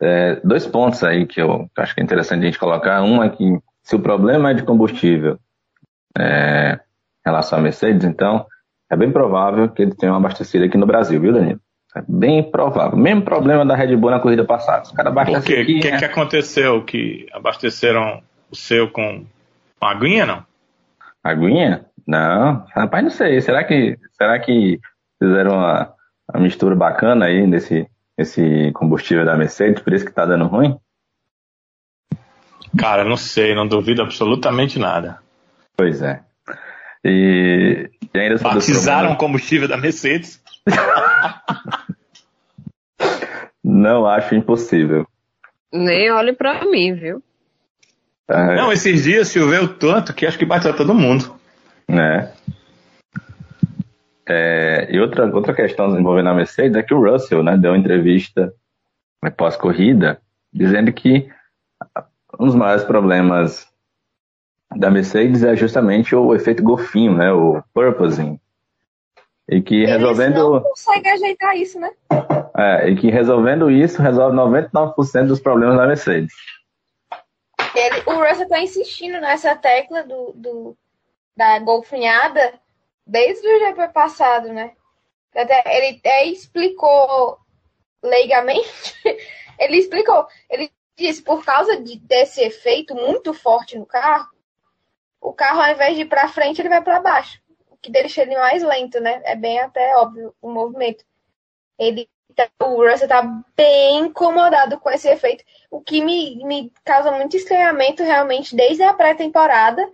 É, 0.02 0.42
dois 0.44 0.68
pontos 0.68 1.04
aí 1.04 1.26
que 1.26 1.42
eu 1.42 1.70
acho 1.78 1.96
que 1.96 2.02
é 2.02 2.04
interessante 2.04 2.42
a 2.42 2.46
gente 2.46 2.60
colocar. 2.60 3.02
Um 3.04 3.24
é 3.24 3.30
que 3.30 3.58
se 3.82 3.96
o 3.96 4.00
problema 4.00 4.52
é 4.52 4.54
de 4.54 4.64
combustível 4.64 5.38
é, 6.18 6.74
em 6.74 7.30
relação 7.30 7.60
à 7.60 7.62
Mercedes, 7.62 8.06
então 8.06 8.46
é 8.92 8.98
bem 8.98 9.12
provável 9.12 9.70
que 9.70 9.84
eles 9.84 9.96
tenham 9.96 10.16
abastecido 10.16 10.66
aqui 10.66 10.78
no 10.78 10.86
Brasil, 10.86 11.22
viu, 11.22 11.32
Danilo? 11.32 11.60
É 11.96 12.04
bem 12.06 12.44
provável. 12.44 12.98
Mesmo 12.98 13.22
problema 13.22 13.66
da 13.66 13.76
Red 13.76 13.96
Bull 13.96 14.12
na 14.12 14.20
corrida 14.20 14.44
passada. 14.44 14.84
Os 14.84 14.92
caras 14.92 15.12
abasteceram. 15.14 15.64
O 15.64 15.66
que, 15.66 15.80
que, 15.80 15.92
né? 15.92 15.98
que 15.98 16.06
aconteceu? 16.06 16.84
Que 16.84 17.28
abasteceram 17.32 18.22
o 18.52 18.56
seu 18.56 18.90
com, 18.92 19.26
com 19.80 19.86
aguinha, 19.88 20.26
não? 20.26 20.44
Aguinha? 21.24 21.86
Não, 22.08 22.66
rapaz, 22.76 23.04
não 23.04 23.10
sei. 23.10 23.42
Será 23.42 23.64
que, 23.64 23.98
será 24.14 24.40
que 24.40 24.80
fizeram 25.18 25.56
uma, 25.56 25.94
uma 26.32 26.44
mistura 26.44 26.76
bacana 26.76 27.26
aí 27.26 27.48
nesse, 27.48 27.90
nesse 28.18 28.72
combustível 28.74 29.26
da 29.26 29.36
Mercedes, 29.36 29.82
por 29.82 29.94
isso 29.94 30.06
que 30.06 30.12
tá 30.12 30.26
dando 30.26 30.46
ruim? 30.46 30.78
Cara, 32.78 33.04
não 33.04 33.18
sei, 33.18 33.56
não 33.56 33.68
duvido 33.68 34.02
absolutamente 34.02 34.78
nada. 34.78 35.20
Pois 35.76 36.02
é. 36.02 36.22
E, 37.04 37.90
e 38.14 38.20
ainda 38.20 38.42
Batizaram 38.42 39.14
o 39.14 39.18
combustível 39.18 39.68
da 39.68 39.78
Mercedes? 39.78 40.42
não 43.64 44.06
acho 44.06 44.36
impossível. 44.36 45.08
Nem 45.72 46.12
olhe 46.12 46.34
para 46.34 46.66
mim, 46.66 46.94
viu? 46.94 47.24
É. 48.28 48.56
Não, 48.56 48.72
esses 48.72 49.04
dias 49.04 49.32
choveu 49.32 49.68
tanto 49.68 50.14
que 50.14 50.26
acho 50.26 50.38
que 50.38 50.46
bateu 50.46 50.76
todo 50.76 50.94
mundo. 50.94 51.35
É. 51.88 52.32
é. 54.28 54.88
e 54.90 55.00
outra, 55.00 55.26
outra 55.34 55.54
questão 55.54 55.98
envolvendo 55.98 56.30
a 56.30 56.34
Mercedes 56.34 56.76
é 56.78 56.84
que 56.84 56.94
o 56.94 57.12
Russell 57.12 57.44
né, 57.44 57.58
deu 57.58 57.72
uma 57.72 57.78
entrevista 57.78 58.54
pós-corrida 59.38 60.20
dizendo 60.54 60.92
que 60.94 61.30
um 62.40 62.46
dos 62.46 62.56
maiores 62.56 62.84
problemas 62.84 63.68
da 64.76 64.90
Mercedes 64.90 65.44
é 65.44 65.56
justamente 65.56 66.16
o 66.16 66.34
efeito 66.34 66.64
golfinho, 66.64 67.16
né, 67.16 67.32
o 67.32 67.62
purposing. 67.74 68.40
E 69.48 69.62
que 69.62 69.76
Eles 69.76 69.92
resolvendo. 69.92 70.54
não 70.54 70.62
consegue 70.62 71.08
ajeitar 71.10 71.56
isso, 71.56 71.80
né? 71.80 71.92
É, 72.58 72.90
e 72.90 72.96
que 72.96 73.12
resolvendo 73.12 73.70
isso, 73.70 74.02
resolve 74.02 74.36
99% 74.36 75.28
dos 75.28 75.40
problemas 75.40 75.78
da 75.78 75.86
Mercedes. 75.86 76.34
Ele, 77.76 78.02
o 78.08 78.24
Russell 78.24 78.48
tá 78.48 78.60
insistindo 78.60 79.20
nessa 79.20 79.56
tecla 79.56 80.04
do, 80.04 80.34
do, 80.34 80.78
da 81.36 81.60
golfinhada 81.60 82.60
desde 83.06 83.48
o 83.48 83.60
GP 83.60 83.90
passado, 83.90 84.52
né? 84.52 84.74
Até, 85.36 85.64
ele 85.78 85.98
até 85.98 86.26
explicou 86.26 87.38
leigamente, 88.02 88.96
ele 89.60 89.78
explicou, 89.78 90.26
ele 90.50 90.72
disse, 90.96 91.22
por 91.22 91.44
causa 91.44 91.82
de, 91.82 92.00
desse 92.00 92.42
efeito 92.42 92.96
muito 92.96 93.34
forte 93.34 93.78
no 93.78 93.86
carro, 93.86 94.30
o 95.20 95.34
carro 95.34 95.62
ao 95.62 95.72
invés 95.72 95.96
de 95.96 96.04
ir 96.04 96.06
para 96.06 96.30
frente, 96.30 96.62
ele 96.62 96.70
vai 96.70 96.82
para 96.82 97.02
baixo, 97.02 97.42
o 97.70 97.78
que 97.78 97.92
deixa 97.92 98.22
ele 98.22 98.38
mais 98.38 98.64
lento, 98.64 99.00
né? 99.00 99.22
É 99.26 99.36
bem 99.36 99.60
até 99.60 99.98
óbvio 99.98 100.34
o 100.42 100.50
movimento. 100.50 101.04
Ele 101.78 102.08
tá, 102.36 102.48
o 102.62 102.88
Russell 102.88 103.08
tá 103.08 103.24
bem 103.58 103.98
incomodado 104.00 104.80
com 104.80 104.90
esse 104.90 105.10
efeito, 105.10 105.44
o 105.70 105.82
que 105.82 106.02
me, 106.02 106.44
me 106.46 106.72
causa 106.84 107.12
muito 107.12 107.36
estranhamento 107.36 108.04
realmente 108.04 108.56
desde 108.56 108.84
a 108.84 108.94
pré-temporada 108.94 109.86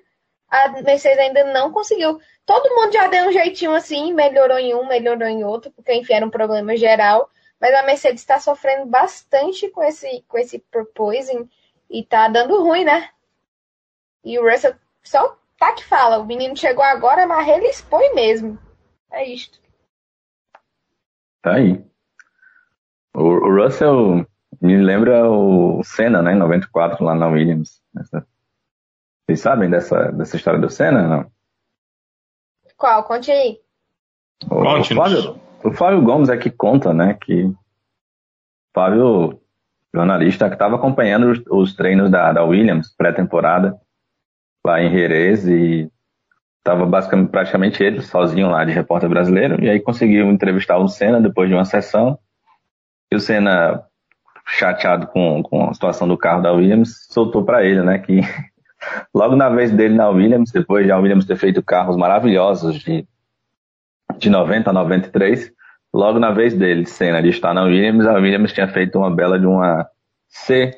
a 0.51 0.67
Mercedes 0.83 1.17
ainda 1.17 1.45
não 1.45 1.71
conseguiu. 1.71 2.19
Todo 2.45 2.75
mundo 2.75 2.91
já 2.91 3.07
deu 3.07 3.29
um 3.29 3.31
jeitinho 3.31 3.73
assim, 3.73 4.13
melhorou 4.13 4.59
em 4.59 4.75
um, 4.75 4.85
melhorou 4.85 5.27
em 5.27 5.45
outro, 5.45 5.71
porque 5.71 5.93
enfim 5.93 6.13
era 6.13 6.25
um 6.25 6.29
problema 6.29 6.75
geral. 6.75 7.29
Mas 7.59 7.73
a 7.73 7.83
Mercedes 7.83 8.21
está 8.21 8.39
sofrendo 8.39 8.85
bastante 8.85 9.69
com 9.69 9.81
esse, 9.81 10.25
com 10.27 10.37
esse 10.37 10.59
proposing 10.59 11.49
e 11.89 12.03
tá 12.03 12.27
dando 12.27 12.61
ruim, 12.61 12.83
né? 12.83 13.09
E 14.25 14.37
o 14.37 14.49
Russell 14.49 14.75
só 15.01 15.37
tá 15.57 15.73
que 15.73 15.85
fala, 15.85 16.17
o 16.17 16.25
menino 16.25 16.57
chegou 16.57 16.83
agora, 16.83 17.25
mas 17.25 17.47
ele 17.47 17.67
expõe 17.67 18.13
mesmo. 18.13 18.59
É 19.11 19.25
isto. 19.25 19.61
Tá 21.41 21.55
aí. 21.55 21.83
O, 23.13 23.21
o 23.21 23.63
Russell 23.63 24.25
me 24.59 24.77
lembra 24.77 25.29
o 25.29 25.83
Senna, 25.83 26.21
né? 26.21 26.33
Em 26.33 26.37
94, 26.37 27.03
lá 27.03 27.15
na 27.15 27.27
Williams. 27.27 27.81
Vocês 29.31 29.39
sabem 29.39 29.69
dessa, 29.69 30.11
dessa 30.11 30.35
história 30.35 30.59
do 30.59 30.69
Senna, 30.69 31.07
não? 31.07 31.25
Qual? 32.75 33.01
Conte 33.05 33.31
aí. 33.31 33.59
O, 34.49 34.55
o, 34.55 34.83
Flávio, 34.83 35.39
o 35.63 35.71
Flávio 35.71 36.01
Gomes 36.01 36.27
é 36.27 36.35
que 36.35 36.49
conta, 36.49 36.93
né, 36.93 37.13
que 37.13 37.45
o 37.45 37.55
Flávio, 38.73 39.41
jornalista, 39.93 40.49
que 40.49 40.55
estava 40.55 40.75
acompanhando 40.75 41.31
os, 41.31 41.41
os, 41.49 41.75
treinos 41.75 42.11
da, 42.11 42.33
da 42.33 42.43
Williams, 42.43 42.93
pré-temporada, 42.97 43.79
lá 44.65 44.81
em 44.81 44.91
Jerez, 44.91 45.47
e 45.47 45.89
estava 46.57 46.85
basicamente 46.85 47.29
praticamente 47.29 47.81
ele 47.81 48.01
sozinho 48.01 48.49
lá 48.49 48.65
de 48.65 48.73
repórter 48.73 49.09
brasileiro, 49.09 49.63
e 49.63 49.69
aí 49.69 49.79
conseguiu 49.79 50.29
entrevistar 50.29 50.77
o 50.77 50.89
Senna 50.89 51.21
depois 51.21 51.47
de 51.47 51.55
uma 51.55 51.63
sessão, 51.63 52.19
e 53.09 53.15
o 53.15 53.19
Senna, 53.19 53.81
chateado 54.45 55.07
com, 55.07 55.41
com 55.41 55.69
a 55.69 55.73
situação 55.73 56.05
do 56.05 56.17
carro 56.17 56.41
da 56.41 56.51
Williams, 56.51 57.07
soltou 57.09 57.45
para 57.45 57.63
ele, 57.63 57.81
né, 57.81 57.97
que 57.97 58.19
Logo 59.13 59.35
na 59.35 59.49
vez 59.49 59.71
dele 59.71 59.95
na 59.95 60.09
Williams, 60.09 60.51
depois 60.51 60.85
de 60.85 60.91
a 60.91 60.97
Williams 60.97 61.25
ter 61.25 61.37
feito 61.37 61.61
carros 61.61 61.95
maravilhosos 61.95 62.79
de, 62.79 63.07
de 64.17 64.29
90 64.29 64.69
a 64.69 64.73
93, 64.73 65.51
logo 65.93 66.19
na 66.19 66.31
vez 66.31 66.53
dele, 66.53 66.85
Senna, 66.85 67.21
de 67.21 67.29
estar 67.29 67.53
na 67.53 67.63
Williams, 67.63 68.07
a 68.07 68.13
Williams 68.13 68.53
tinha 68.53 68.67
feito 68.67 68.97
uma 68.97 69.13
bela 69.13 69.39
de 69.39 69.45
uma 69.45 69.87
C 70.27 70.71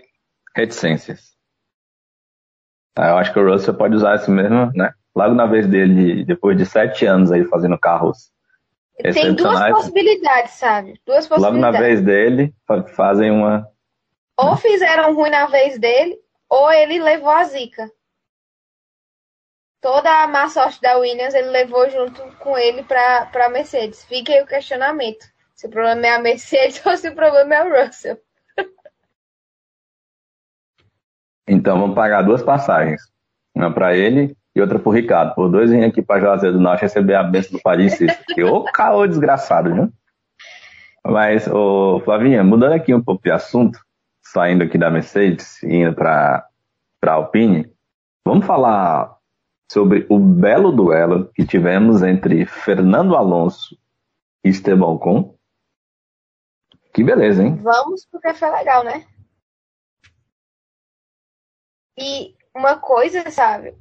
reticências. 0.55 1.33
Ah, 2.95 3.09
eu 3.09 3.17
acho 3.17 3.33
que 3.33 3.39
o 3.39 3.49
Russell 3.49 3.73
pode 3.73 3.95
usar 3.95 4.15
isso 4.15 4.29
mesmo, 4.29 4.71
né? 4.75 4.91
Logo 5.15 5.33
na 5.33 5.45
vez 5.45 5.67
dele, 5.67 6.25
depois 6.25 6.57
de 6.57 6.65
sete 6.65 7.05
anos 7.05 7.31
aí 7.31 7.43
fazendo 7.45 7.77
carros 7.77 8.31
Tem 9.13 9.33
duas 9.33 9.69
possibilidades, 9.69 10.51
sabe? 10.53 10.99
Duas 11.05 11.27
possibilidades. 11.27 11.41
Logo 11.41 11.57
na 11.57 11.71
vez 11.71 12.01
dele, 12.01 12.53
fazem 12.95 13.31
uma... 13.31 13.67
Ou 14.37 14.55
fizeram 14.57 15.15
ruim 15.15 15.29
na 15.29 15.45
vez 15.47 15.79
dele, 15.79 16.17
ou 16.53 16.71
ele 16.71 17.01
levou 17.01 17.31
a 17.31 17.43
zica. 17.45 17.89
Toda 19.81 20.23
a 20.23 20.27
má 20.27 20.47
sorte 20.47 20.79
da 20.81 20.97
Williams 20.97 21.33
ele 21.33 21.49
levou 21.49 21.89
junto 21.89 22.21
com 22.37 22.55
ele 22.55 22.83
para 22.83 23.27
a 23.33 23.49
Mercedes. 23.49 24.05
Fica 24.05 24.31
aí 24.31 24.41
o 24.43 24.45
questionamento. 24.45 25.25
Se 25.55 25.65
o 25.65 25.69
problema 25.69 26.05
é 26.05 26.11
a 26.11 26.19
Mercedes 26.19 26.79
ou 26.85 26.95
se 26.95 27.09
o 27.09 27.15
problema 27.15 27.55
é 27.55 27.63
o 27.63 27.85
Russell. 27.85 28.21
Então 31.47 31.79
vamos 31.79 31.95
pagar 31.95 32.21
duas 32.21 32.43
passagens. 32.43 33.01
Uma 33.55 33.73
para 33.73 33.97
ele 33.97 34.37
e 34.55 34.61
outra 34.61 34.77
para 34.77 34.89
o 34.89 34.93
Ricardo. 34.93 35.33
Por 35.33 35.49
dois 35.49 35.71
vir 35.71 35.83
aqui 35.83 36.03
para 36.03 36.21
Juazeiro 36.21 36.57
do 36.57 36.61
Norte 36.61 36.83
receber 36.83 37.15
a 37.15 37.23
bênção 37.23 37.57
do 37.57 37.63
Paris 37.63 37.97
Que 38.33 38.43
ô 38.43 38.63
caô 38.63 39.07
desgraçado, 39.07 39.73
viu? 39.73 39.91
Mas, 41.03 41.47
ô, 41.47 41.99
Flavinha, 42.05 42.43
mudando 42.43 42.73
aqui 42.73 42.93
um 42.93 43.03
pouco 43.03 43.23
de 43.23 43.31
assunto, 43.31 43.77
saindo 44.33 44.63
aqui 44.63 44.79
da 44.79 44.89
Mercedes 44.89 45.61
e 45.61 45.75
indo 45.75 45.93
para 45.93 46.49
a 47.03 47.11
Alpine, 47.11 47.71
vamos 48.25 48.47
falar 48.47 49.15
sobre 49.71 50.07
o 50.09 50.17
belo 50.17 50.71
duelo 50.71 51.31
que 51.35 51.45
tivemos 51.45 52.01
entre 52.01 52.43
Fernando 52.47 53.15
Alonso 53.15 53.77
e 54.43 54.49
Esteban 54.49 54.87
Ocon. 54.87 55.37
Que 56.91 57.03
beleza, 57.03 57.43
hein? 57.43 57.57
Vamos, 57.57 58.07
porque 58.11 58.33
foi 58.33 58.49
legal, 58.49 58.83
né? 58.83 59.05
E 61.97 62.35
uma 62.55 62.77
coisa, 62.77 63.29
sabe? 63.29 63.75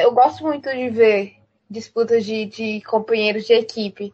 Eu, 0.00 0.12
gosto 0.12 0.42
muito 0.42 0.68
de 0.70 0.88
ver 0.88 1.36
disputas 1.70 2.24
de, 2.24 2.46
de 2.46 2.80
companheiros 2.82 3.44
de 3.44 3.52
equipe. 3.52 4.12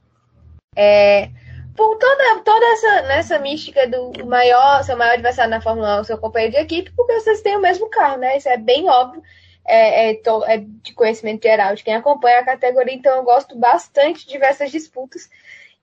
É, 0.77 1.31
por 1.77 1.97
toda, 1.99 2.41
toda 2.41 2.67
essa 2.73 3.03
nessa 3.03 3.39
mística 3.39 3.87
do 3.87 4.27
maior, 4.27 4.83
seu 4.85 4.97
maior 4.97 5.15
adversário 5.15 5.51
na 5.51 5.61
Fórmula 5.61 5.99
1, 5.99 6.01
o 6.01 6.05
seu 6.05 6.19
companheiro 6.19 6.55
de 6.55 6.61
equipe, 6.61 6.93
porque 6.97 7.15
vocês 7.15 7.41
têm 7.43 7.57
o 7.57 7.61
mesmo 7.61 7.89
carro, 7.89 8.19
né? 8.19 8.37
Isso 8.37 8.49
é 8.49 8.57
bem 8.57 8.89
óbvio, 8.89 9.23
é, 9.65 10.11
é, 10.11 10.15
to, 10.15 10.45
é 10.45 10.59
de 10.59 10.93
conhecimento 10.95 11.43
geral 11.43 11.75
de 11.75 11.83
quem 11.85 11.95
acompanha 11.95 12.41
a 12.41 12.45
categoria, 12.45 12.95
então 12.95 13.17
eu 13.17 13.23
gosto 13.23 13.57
bastante 13.57 14.27
de 14.27 14.33
diversas 14.33 14.71
disputas. 14.71 15.29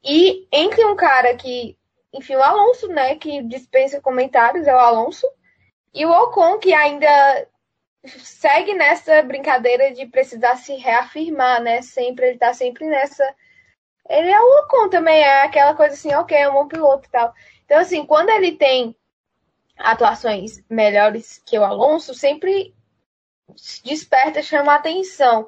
E 0.04 0.48
entre 0.52 0.86
um 0.86 0.96
cara 0.96 1.36
que, 1.36 1.78
enfim, 2.14 2.36
o 2.36 2.44
Alonso, 2.44 2.88
né, 2.88 3.16
que 3.16 3.42
dispensa 3.44 4.02
comentários, 4.02 4.68
é 4.68 4.74
o 4.74 4.80
Alonso, 4.80 5.28
e 5.94 6.06
o 6.06 6.12
Ocon, 6.12 6.60
que 6.60 6.74
ainda 6.74 7.48
segue 8.06 8.74
nessa 8.74 9.22
brincadeira 9.24 9.94
de 9.94 10.06
precisar 10.06 10.56
se 10.56 10.76
reafirmar, 10.76 11.62
né? 11.62 11.82
Sempre, 11.82 12.28
ele 12.28 12.38
tá 12.38 12.54
sempre 12.54 12.86
nessa 12.86 13.24
ele 14.10 14.32
é 14.32 14.42
o 14.42 14.64
Ocon 14.64 14.90
também, 14.90 15.22
é 15.22 15.44
aquela 15.44 15.76
coisa 15.76 15.94
assim, 15.94 16.14
ok, 16.16 16.36
é 16.36 16.50
um 16.50 16.54
bom 16.54 16.68
piloto 16.68 17.08
e 17.08 17.12
tal. 17.12 17.34
Então, 17.64 17.78
assim, 17.78 18.04
quando 18.06 18.30
ele 18.30 18.54
tem 18.54 18.96
atuações 19.78 20.64
melhores 20.68 21.42
que 21.46 21.58
o 21.58 21.64
Alonso, 21.64 22.16
sempre 22.16 22.74
desperta, 23.84 24.42
chama 24.42 24.74
atenção. 24.74 25.48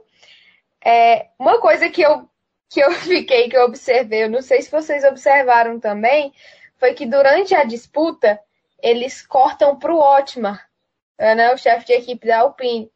É, 0.84 1.30
uma 1.39 1.59
coisa 1.59 1.89
que 1.89 2.03
eu, 2.03 2.30
que 2.70 2.80
eu 2.80 2.91
fiquei, 3.01 3.49
que 3.49 3.57
eu 3.57 3.66
observei, 3.66 4.24
eu 4.24 4.30
não 4.30 4.43
sei 4.43 4.62
se 4.62 4.70
vocês 4.70 5.03
observaram 5.03 5.80
também, 5.80 6.32
foi 6.78 6.93
que 6.93 7.05
durante 7.05 7.55
a 7.55 7.64
disputa, 7.64 8.39
eles 8.82 9.26
cortam 9.26 9.78
pro 9.78 9.97
Otmar, 9.97 10.70
né, 11.18 11.53
o 11.53 11.57
chefe 11.57 11.88
de 11.88 11.93
equipe 11.93 12.28
da 12.28 12.39
Alpine. 12.39 12.91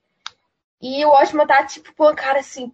E 0.82 1.04
o 1.06 1.10
Otmar 1.10 1.48
tá, 1.48 1.66
tipo, 1.66 1.94
com 1.96 2.04
a 2.04 2.16
cara 2.16 2.40
assim, 2.40 2.72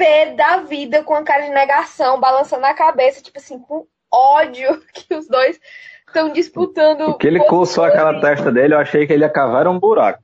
pé 0.00 0.32
da 0.32 0.56
vida, 0.62 1.04
com 1.04 1.14
a 1.14 1.22
cara 1.22 1.42
de 1.42 1.50
negação, 1.50 2.18
balançando 2.18 2.64
a 2.64 2.72
cabeça, 2.72 3.22
tipo 3.22 3.38
assim, 3.38 3.58
com 3.58 3.86
ódio 4.10 4.80
que 4.94 5.14
os 5.14 5.28
dois 5.28 5.60
estão 6.06 6.30
disputando. 6.30 7.18
Que 7.18 7.26
ele 7.26 7.44
coçou 7.44 7.84
aquela 7.84 8.18
testa 8.18 8.50
dele, 8.50 8.72
eu 8.72 8.78
achei 8.78 9.06
que 9.06 9.12
ele 9.12 9.24
ia 9.24 9.30
cavar 9.30 9.68
um 9.68 9.78
buraco. 9.78 10.22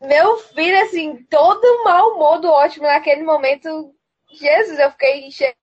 meu 0.00 0.38
filho, 0.38 0.82
assim, 0.82 1.26
todo 1.28 1.84
mau 1.84 2.14
humor 2.14 2.40
do 2.40 2.48
ótimo 2.48 2.86
naquele 2.86 3.22
momento. 3.22 3.94
Jesus, 4.32 4.78
eu 4.78 4.90
fiquei, 4.92 5.30
chega, 5.30 5.54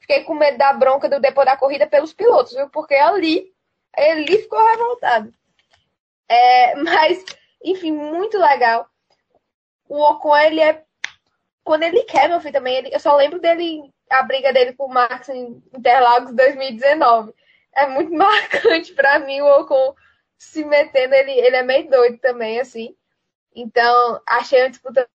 fiquei 0.00 0.24
com 0.24 0.34
medo 0.34 0.58
da 0.58 0.72
bronca 0.72 1.08
do 1.08 1.20
depois 1.20 1.46
da 1.46 1.56
corrida 1.56 1.86
pelos 1.86 2.12
pilotos, 2.12 2.52
viu? 2.52 2.68
Porque 2.68 2.94
ali, 2.94 3.46
ele 3.96 4.38
ficou 4.38 4.58
revoltado. 4.66 5.32
É, 6.28 6.74
mas, 6.82 7.24
enfim, 7.64 7.92
muito 7.92 8.36
legal. 8.36 8.88
O 9.88 10.00
Ocon, 10.02 10.36
ele 10.36 10.60
é. 10.60 10.82
Quando 11.64 11.82
ele 11.82 12.02
quer, 12.04 12.28
meu 12.28 12.40
filho, 12.40 12.52
também, 12.52 12.76
ele, 12.76 12.94
eu 12.94 13.00
só 13.00 13.14
lembro 13.16 13.40
dele, 13.40 13.92
a 14.10 14.22
briga 14.22 14.52
dele 14.52 14.72
com 14.72 14.86
o 14.86 14.92
Max 14.92 15.28
em 15.28 15.62
Interlagos 15.74 16.34
2019. 16.34 17.34
É 17.74 17.86
muito 17.86 18.12
marcante 18.14 18.92
para 18.94 19.18
mim 19.18 19.40
o 19.40 19.60
Ocon 19.60 19.94
se 20.38 20.64
metendo, 20.64 21.14
ele, 21.14 21.32
ele 21.32 21.56
é 21.56 21.62
meio 21.62 21.88
doido 21.90 22.18
também, 22.18 22.58
assim. 22.58 22.96
Então, 23.54 24.22
achei 24.26 24.62
uma 24.62 24.70
disputa 24.70 25.08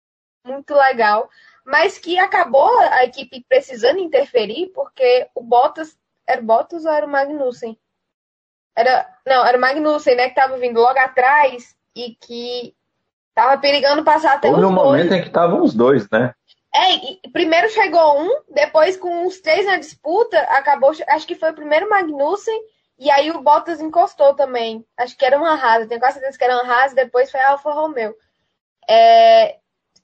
muito 0.45 0.75
legal, 0.75 1.29
mas 1.65 1.97
que 1.97 2.19
acabou 2.19 2.77
a 2.79 3.03
equipe 3.03 3.43
precisando 3.49 3.99
interferir, 3.99 4.67
porque 4.67 5.27
o 5.33 5.41
Bottas. 5.41 5.97
Era 6.27 6.41
o 6.41 6.45
Bottas 6.45 6.85
ou 6.85 6.91
era 6.91 7.05
o 7.05 7.09
Magnussen? 7.09 7.77
Era, 8.75 9.07
não, 9.25 9.45
era 9.45 9.57
o 9.57 9.61
Magnussen, 9.61 10.15
né, 10.15 10.29
que 10.29 10.35
tava 10.35 10.57
vindo 10.57 10.79
logo 10.79 10.99
atrás 10.99 11.75
e 11.95 12.15
que 12.15 12.75
tava 13.35 13.57
perigando 13.59 14.03
passar 14.03 14.33
até 14.33 14.49
Houve 14.49 14.65
um 14.65 14.73
dois. 14.73 14.83
momento 14.83 15.13
em 15.13 15.21
que 15.21 15.27
estavam 15.27 15.61
os 15.61 15.73
dois, 15.73 16.09
né? 16.09 16.33
É, 16.73 17.29
primeiro 17.29 17.69
chegou 17.69 18.21
um, 18.21 18.41
depois 18.49 18.97
com 18.97 19.27
os 19.27 19.39
três 19.39 19.65
na 19.65 19.77
disputa, 19.77 20.39
acabou, 20.41 20.91
acho 21.09 21.27
que 21.27 21.35
foi 21.35 21.51
o 21.51 21.55
primeiro 21.55 21.89
Magnussen, 21.89 22.59
e 22.97 23.11
aí 23.11 23.31
o 23.31 23.41
Bottas 23.41 23.79
encostou 23.79 24.33
também. 24.33 24.85
Acho 24.97 25.17
que 25.17 25.25
era 25.25 25.37
uma 25.37 25.53
Haas, 25.53 25.87
tenho 25.87 25.99
quase 25.99 26.19
certeza 26.19 26.37
que 26.37 26.43
era 26.43 26.61
uma 26.61 26.73
Haas, 26.73 26.93
depois 26.93 27.31
foi 27.31 27.39
a 27.39 27.51
Alfa 27.51 27.71
Romeo. 27.71 28.15
É, 28.89 29.57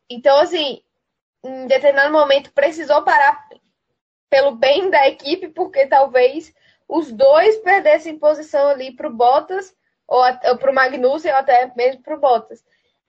então, 0.10 0.38
assim, 0.40 0.82
em 1.44 1.68
determinado 1.68 2.12
momento 2.12 2.52
precisou 2.54 3.02
parar 3.04 3.48
pelo 4.30 4.52
bem 4.52 4.90
da 4.90 5.08
equipe, 5.08 5.50
porque 5.50 5.88
talvez 5.88 6.54
os 6.88 7.12
dois 7.12 7.58
perdessem 7.58 8.18
posição 8.18 8.70
ali 8.70 8.96
para 8.96 9.08
o 9.08 9.14
Bottas, 9.14 9.74
ou 10.08 10.22
para 10.58 10.72
o 10.72 10.76
Magnussen, 10.76 11.32
ou 11.32 11.38
até 11.38 11.72
mesmo 11.76 12.02
para 12.02 12.16
o 12.16 12.20
Bottas. 12.20 12.64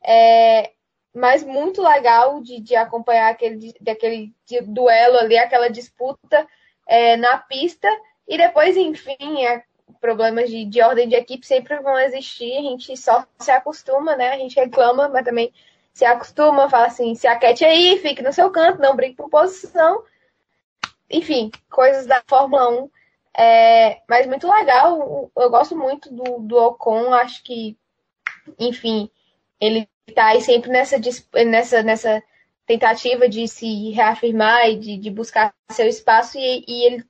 É, 0.04 0.72
mas 1.14 1.44
muito 1.44 1.82
legal 1.82 2.40
de, 2.40 2.60
de 2.60 2.74
acompanhar 2.74 3.30
aquele, 3.30 3.74
daquele 3.80 4.34
duelo 4.66 5.18
ali, 5.18 5.36
aquela 5.36 5.68
disputa 5.68 6.46
é, 6.86 7.16
na 7.16 7.38
pista. 7.38 7.88
E 8.26 8.36
depois, 8.36 8.76
enfim, 8.76 9.44
é, 9.44 9.62
problemas 10.00 10.48
de, 10.50 10.64
de 10.64 10.80
ordem 10.82 11.08
de 11.08 11.14
equipe 11.14 11.46
sempre 11.46 11.78
vão 11.80 11.98
existir, 11.98 12.56
a 12.56 12.62
gente 12.62 12.96
só 12.96 13.24
se 13.38 13.50
acostuma, 13.50 14.16
né? 14.16 14.30
A 14.30 14.38
gente 14.38 14.56
reclama, 14.56 15.08
mas 15.08 15.24
também 15.24 15.52
se 15.92 16.04
acostuma, 16.04 16.70
fala 16.70 16.86
assim, 16.86 17.14
se 17.14 17.26
aquete 17.26 17.64
aí, 17.64 17.98
fique 17.98 18.22
no 18.22 18.32
seu 18.32 18.50
canto, 18.50 18.80
não 18.80 18.96
brigue 18.96 19.14
por 19.14 19.28
posição. 19.28 20.02
Enfim, 21.10 21.50
coisas 21.70 22.06
da 22.06 22.22
Fórmula 22.26 22.68
1. 22.70 22.90
É, 23.34 24.02
mas 24.08 24.26
muito 24.26 24.50
legal, 24.50 25.30
eu 25.34 25.50
gosto 25.50 25.76
muito 25.76 26.12
do, 26.12 26.40
do 26.40 26.56
Ocon, 26.56 27.14
acho 27.14 27.42
que, 27.42 27.78
enfim, 28.58 29.10
ele 29.58 29.88
tá 30.14 30.26
aí 30.26 30.40
sempre 30.40 30.70
nessa, 30.70 30.98
nessa, 31.44 31.82
nessa 31.82 32.22
tentativa 32.66 33.28
de 33.28 33.46
se 33.46 33.90
reafirmar 33.90 34.68
e 34.68 34.76
de, 34.76 34.96
de 34.98 35.10
buscar 35.10 35.54
seu 35.70 35.86
espaço, 35.86 36.38
e, 36.38 36.64
e 36.66 36.86
ele 36.86 37.04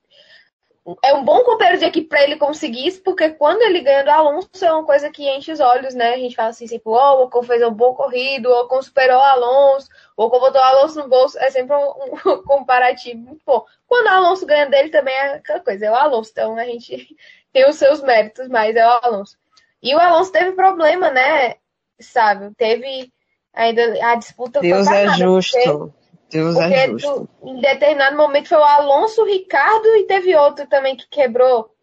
é 1.04 1.14
um 1.14 1.24
bom 1.24 1.44
companheiro 1.44 1.78
de 1.78 1.84
equipe 1.84 2.08
para 2.08 2.24
ele 2.24 2.36
conseguir 2.36 2.86
isso, 2.86 3.02
porque 3.02 3.30
quando 3.30 3.62
ele 3.62 3.80
ganha 3.80 4.02
do 4.02 4.10
Alonso 4.10 4.48
é 4.64 4.72
uma 4.72 4.84
coisa 4.84 5.10
que 5.10 5.28
enche 5.28 5.52
os 5.52 5.60
olhos, 5.60 5.94
né? 5.94 6.14
A 6.14 6.18
gente 6.18 6.34
fala 6.34 6.48
assim, 6.48 6.66
sempre, 6.66 6.82
oh, 6.86 7.20
o 7.20 7.22
Ocon 7.24 7.42
fez 7.44 7.62
um 7.62 7.70
bom 7.70 7.94
corrido, 7.94 8.48
o 8.48 8.60
Ocon 8.62 8.82
superou 8.82 9.18
o 9.18 9.22
Alonso, 9.22 9.88
o 10.16 10.24
Ocon 10.24 10.40
botou 10.40 10.60
o 10.60 10.64
Alonso 10.64 10.98
no 10.98 11.08
bolso, 11.08 11.38
é 11.38 11.50
sempre 11.50 11.76
um, 11.76 11.88
um 12.14 12.42
comparativo 12.42 13.20
muito 13.20 13.42
bom. 13.46 13.64
Quando 13.86 14.06
o 14.06 14.10
Alonso 14.10 14.44
ganha 14.44 14.66
dele 14.66 14.88
também 14.88 15.14
é 15.14 15.34
aquela 15.34 15.60
coisa, 15.60 15.86
é 15.86 15.90
o 15.90 15.94
Alonso, 15.94 16.30
então 16.32 16.56
a 16.56 16.64
gente 16.64 17.16
tem 17.52 17.68
os 17.68 17.76
seus 17.76 18.02
méritos, 18.02 18.48
mas 18.48 18.74
é 18.74 18.84
o 18.84 18.90
Alonso. 19.02 19.36
E 19.80 19.94
o 19.94 20.00
Alonso 20.00 20.32
teve 20.32 20.52
problema, 20.52 21.10
né? 21.10 21.56
Sabe, 22.02 22.54
teve 22.54 23.12
ainda 23.52 23.82
a 24.06 24.14
disputa 24.16 24.60
Deus 24.60 24.86
é 24.88 25.08
justo. 25.16 25.56
porque- 25.56 26.02
Deus 26.30 26.54
porque 26.54 26.74
é 26.74 26.88
justo. 26.88 27.28
tu- 27.40 27.48
em 27.48 27.60
determinado 27.60 28.16
momento 28.16 28.48
foi 28.48 28.58
o 28.58 28.62
Alonso, 28.64 29.22
o 29.22 29.26
Ricardo 29.26 29.86
e 29.96 30.06
teve 30.06 30.34
outro 30.34 30.66
também 30.66 30.96
que 30.96 31.06
quebrou 31.08 31.74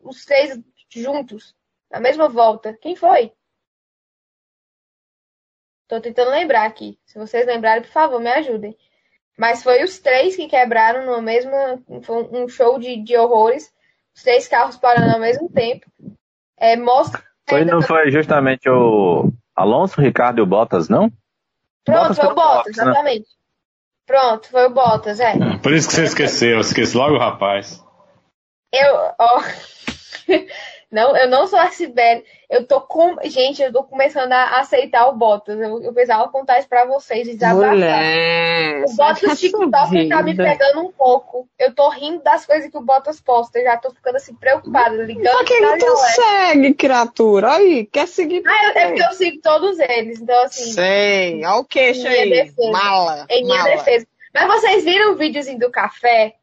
os 0.00 0.24
três 0.24 0.58
juntos, 0.90 1.54
na 1.90 2.00
mesma 2.00 2.28
volta. 2.28 2.76
Quem 2.80 2.94
foi? 2.96 3.32
Tô 5.88 6.00
tentando 6.00 6.30
lembrar 6.30 6.64
aqui. 6.64 6.98
Se 7.04 7.18
vocês 7.18 7.46
lembrarem, 7.46 7.82
por 7.82 7.90
favor, 7.90 8.20
me 8.20 8.30
ajudem. 8.30 8.76
Mas 9.36 9.62
foi 9.62 9.82
os 9.84 9.98
três 9.98 10.34
que 10.36 10.48
quebraram 10.48 11.04
no 11.06 11.20
mesmo. 11.20 11.50
Foi 12.02 12.22
um 12.32 12.48
show 12.48 12.78
de, 12.78 12.96
de 13.02 13.16
horrores. 13.16 13.72
Os 14.14 14.22
três 14.22 14.48
carros 14.48 14.76
parando 14.76 15.12
ao 15.12 15.20
mesmo 15.20 15.48
tempo. 15.50 15.86
É, 16.56 16.76
mostra. 16.76 17.22
Foi, 17.48 17.64
não 17.64 17.82
foi 17.82 18.10
justamente 18.10 18.68
o 18.68 19.32
Alonso, 19.54 20.00
Ricardo 20.00 20.38
e 20.38 20.42
o 20.42 20.46
Bottas, 20.46 20.88
não? 20.88 21.10
Pronto, 21.84 22.00
Bottas 22.00 22.18
foi 22.18 22.26
o 22.26 22.34
Bottas, 22.34 22.76
né? 22.76 22.82
exatamente. 22.82 23.26
Pronto, 24.06 24.48
foi 24.50 24.66
o 24.66 24.70
Bottas, 24.70 25.20
é. 25.20 25.34
Por 25.62 25.72
isso 25.72 25.88
que 25.88 25.94
você 25.94 26.04
esqueceu, 26.04 26.50
eu 26.50 26.60
esqueci 26.60 26.96
logo 26.96 27.16
o 27.16 27.18
rapaz. 27.18 27.82
Eu, 28.72 28.94
ó, 29.18 29.42
não, 30.90 31.16
eu 31.16 31.28
não 31.28 31.46
sou 31.46 31.58
a 31.58 31.70
Sibeli. 31.70 32.24
Eu 32.50 32.66
tô 32.66 32.80
com, 32.82 33.16
gente, 33.24 33.62
eu 33.62 33.72
tô 33.72 33.82
começando 33.84 34.30
a 34.32 34.58
aceitar 34.60 35.08
o 35.08 35.16
Bottas. 35.16 35.58
Eu, 35.58 35.82
eu 35.82 35.92
precisava 35.94 36.28
contar 36.28 36.58
isso 36.58 36.68
pra 36.68 36.84
vocês, 36.84 37.26
desabafar. 37.26 37.70
Mulher, 37.72 38.84
O 38.86 38.94
Bottas 38.96 39.22
essa 39.24 39.36
TikTok 39.36 40.08
tá 40.08 40.22
me 40.22 40.36
pegando 40.36 40.80
um 40.82 40.92
pouco. 40.92 41.48
Eu 41.58 41.74
tô 41.74 41.88
rindo 41.88 42.22
das 42.22 42.44
coisas 42.44 42.70
que 42.70 42.76
o 42.76 42.82
Bottas 42.82 43.20
posta. 43.20 43.58
Eu 43.58 43.64
já 43.64 43.76
tô 43.78 43.90
ficando 43.90 44.16
assim 44.16 44.34
preocupada, 44.34 44.94
ligando. 44.96 45.22
Pra 45.24 45.44
que 45.44 45.54
que 45.54 45.60
tu 45.78 45.86
galera. 45.86 45.96
segue, 46.12 46.74
criatura? 46.74 47.52
Aí, 47.54 47.86
quer 47.86 48.06
seguir 48.06 48.42
Ah, 48.46 48.64
eu- 48.66 48.70
é 48.82 48.86
porque 48.88 49.02
eu 49.04 49.12
sigo 49.12 49.40
todos 49.42 49.78
eles. 49.80 50.20
Então, 50.20 50.42
assim, 50.44 50.72
Sei, 50.72 51.44
olha 51.44 51.56
o 51.56 51.64
queixo 51.64 52.02
Minha 52.02 52.12
aí. 52.22 52.30
defesa. 52.30 52.70
Mala, 52.70 53.26
em 53.30 53.42
minha 53.44 53.58
mala. 53.58 53.70
defesa. 53.76 54.06
Mas 54.34 54.46
vocês 54.46 54.84
viram 54.84 55.12
o 55.12 55.16
videozinho 55.16 55.58
do 55.58 55.70
café? 55.70 56.34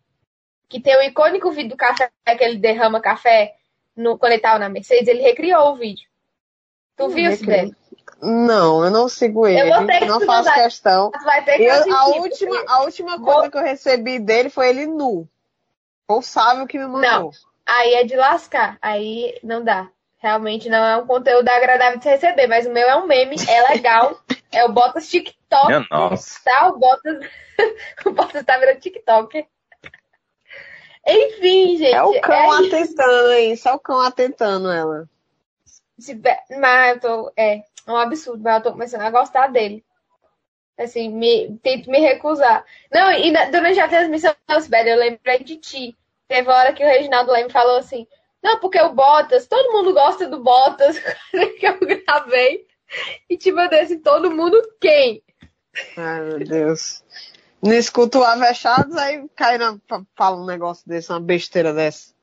Que 0.67 0.79
tem 0.79 0.95
o 0.97 1.01
icônico 1.03 1.51
vídeo 1.51 1.71
do 1.71 1.77
café 1.77 2.09
que 2.37 2.43
ele 2.43 2.57
derrama 2.57 3.01
café 3.01 3.53
no, 3.95 4.17
quando 4.17 4.33
ele 4.33 4.41
tava 4.41 4.59
na 4.59 4.69
Mercedes? 4.69 5.07
Ele 5.07 5.21
recriou 5.21 5.73
o 5.73 5.75
vídeo. 5.75 6.07
Tu 6.95 7.09
viu, 7.09 7.29
recriou. 7.29 7.55
Sibeli? 7.57 7.75
Não, 8.21 8.85
eu 8.85 8.91
não 8.91 9.09
sigo 9.09 9.47
ele. 9.47 9.61
Eu 9.61 9.75
vou 9.75 9.87
ter 9.87 9.99
que 9.99 10.05
não 10.05 10.19
faço 10.21 10.49
mandar. 10.49 10.63
questão. 10.63 11.11
Tu 11.11 11.23
vai 11.23 11.43
ter 11.43 11.57
que 11.57 11.63
Eu- 11.63 11.95
a, 11.95 12.05
última, 12.07 12.63
a 12.67 12.81
última 12.83 13.19
coisa 13.19 13.49
que 13.49 13.57
eu 13.57 13.63
recebi 13.63 14.19
dele 14.19 14.49
foi 14.49 14.69
ele 14.69 14.85
nu. 14.85 15.27
Ou 16.07 16.21
sabe 16.21 16.61
o 16.61 16.67
que 16.67 16.77
me 16.77 16.85
mandou. 16.85 17.01
Não. 17.01 17.31
Aí 17.65 17.93
é 17.95 18.03
de 18.03 18.15
lascar. 18.15 18.77
Aí 18.81 19.39
não 19.43 19.63
dá. 19.63 19.89
Realmente 20.19 20.69
não 20.69 20.85
é 20.85 20.97
um 20.97 21.07
conteúdo 21.07 21.49
agradável 21.49 21.97
de 21.97 22.03
se 22.03 22.11
receber, 22.11 22.45
mas 22.45 22.67
o 22.67 22.71
meu 22.71 22.87
é 22.87 22.95
um 22.95 23.07
meme, 23.07 23.35
é 23.47 23.69
legal. 23.69 24.19
é 24.51 24.63
o 24.65 24.71
Bottas 24.71 25.09
TikTok. 25.09 25.87
Nossa. 25.89 26.39
Tá? 26.43 26.67
O 26.67 26.77
Bottas, 26.77 27.25
o 28.05 28.11
Bottas 28.11 28.45
tá 28.45 28.59
virando 28.59 28.79
TikTok. 28.79 29.47
Enfim, 31.07 31.77
gente. 31.77 31.93
É 31.93 32.03
o 32.03 32.19
cão 32.21 32.61
isso. 32.61 32.75
atentando, 32.75 33.31
é 33.31 33.41
isso. 33.41 33.69
É 33.69 33.73
o 33.73 33.79
cão 33.79 34.01
atentando 34.01 34.69
ela. 34.69 35.09
Mas 36.59 36.95
eu 36.95 36.99
tô. 36.99 37.33
É, 37.35 37.57
é 37.57 37.91
um 37.91 37.97
absurdo, 37.97 38.41
mas 38.43 38.55
eu 38.55 38.63
tô 38.63 38.71
começando 38.71 39.01
a 39.01 39.11
gostar 39.11 39.47
dele. 39.47 39.83
Assim, 40.77 41.09
me, 41.09 41.57
tento 41.61 41.89
me 41.89 41.99
recusar. 41.99 42.65
Não, 42.91 43.11
e 43.11 43.29
na- 43.31 43.45
durante 43.45 43.79
a 43.79 43.87
transmissão, 43.87 44.33
velho, 44.67 44.89
eu 44.89 44.97
lembrei 44.97 45.43
de 45.43 45.57
ti. 45.57 45.97
Teve 46.27 46.47
uma 46.47 46.57
hora 46.57 46.73
que 46.73 46.83
o 46.83 46.87
Reginaldo 46.87 47.31
Leme 47.31 47.51
falou 47.51 47.77
assim: 47.77 48.07
Não, 48.41 48.59
porque 48.59 48.79
o 48.81 48.93
Bottas, 48.93 49.47
todo 49.47 49.71
mundo 49.73 49.93
gosta 49.93 50.27
do 50.27 50.41
Bottas 50.41 50.97
que 51.59 51.67
eu 51.67 51.79
gravei. 51.79 52.65
E 53.29 53.37
tipo, 53.37 53.59
eu 53.59 53.69
disse, 53.69 53.99
todo 53.99 54.31
mundo 54.31 54.61
quem? 54.79 55.23
Ai, 55.97 56.21
meu 56.21 56.39
Deus. 56.39 57.03
Não 57.63 57.73
escuta 57.73 58.17
o 58.19 58.23
Avechados, 58.23 58.95
aí 58.97 59.27
cai 59.35 59.57
na, 59.57 59.77
fa- 59.87 60.03
fala 60.15 60.41
um 60.41 60.45
negócio 60.45 60.87
desse, 60.87 61.11
uma 61.11 61.19
besteira 61.19 61.73
dessa. 61.73 62.13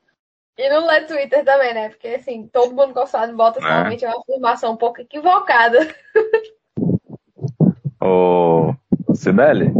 E 0.57 0.69
não 0.69 0.85
lê 0.85 1.01
Twitter 1.05 1.45
também, 1.45 1.73
né? 1.73 1.89
Porque 1.89 2.07
assim, 2.09 2.47
todo 2.51 2.75
mundo 2.75 2.93
gosta 2.93 3.25
do 3.25 3.37
Bottas, 3.37 3.63
É. 3.63 3.67
realmente 3.67 4.03
é 4.03 4.09
uma 4.09 4.19
afirmação 4.21 4.73
um 4.73 4.77
pouco 4.77 4.99
equivocada. 4.99 5.79
Ô, 8.01 8.73
Sibeli, 9.13 9.71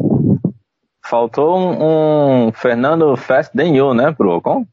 faltou 1.06 1.58
um, 1.58 2.48
um 2.48 2.52
Fernando 2.52 3.16
Fast 3.18 3.56
than 3.56 3.76
you, 3.76 3.94
né, 3.94 4.12
pro 4.12 4.32
Ocon? 4.38 4.66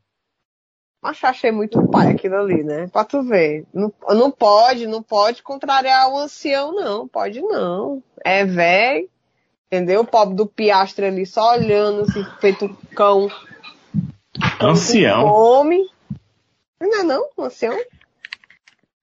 Mas 1.03 1.23
achei 1.23 1.53
muito 1.53 1.87
pai 1.89 2.13
aquilo 2.13 2.37
ali, 2.37 2.65
né? 2.65 2.89
Pra 2.89 3.05
tu 3.05 3.23
ver. 3.23 3.65
Não, 3.73 3.93
não 4.09 4.31
pode, 4.31 4.87
não 4.89 5.03
pode 5.03 5.43
contrariar 5.43 6.09
o 6.11 6.19
ancião, 6.19 6.73
não. 6.75 7.07
Pode 7.07 7.41
não. 7.41 8.03
É 8.25 8.45
velho, 8.45 9.09
entendeu? 9.67 10.01
O 10.01 10.07
pobre 10.07 10.35
do 10.35 10.47
Piastre 10.47 11.07
ali 11.07 11.27
só 11.27 11.53
olhando, 11.53 12.03
assim, 12.03 12.25
feito 12.41 12.69
cão. 12.95 13.29
Ancião. 14.61 15.23
Come. 15.29 15.89
Não 16.81 17.01
é 17.01 17.03
não, 17.03 17.29
um 17.37 17.45
ancião? 17.45 17.79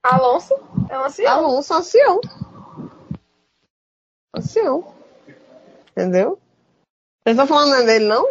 Alonso 0.04 0.54
é 0.90 1.00
um 1.00 1.06
ancião. 1.06 1.34
Alonso, 1.34 1.74
ancião. 1.74 2.22
ancião. 4.36 4.94
Entendeu? 5.92 6.40
Vocês 7.24 7.38
estão 7.38 7.48
falando 7.48 7.86
dele, 7.86 8.06
não? 8.06 8.28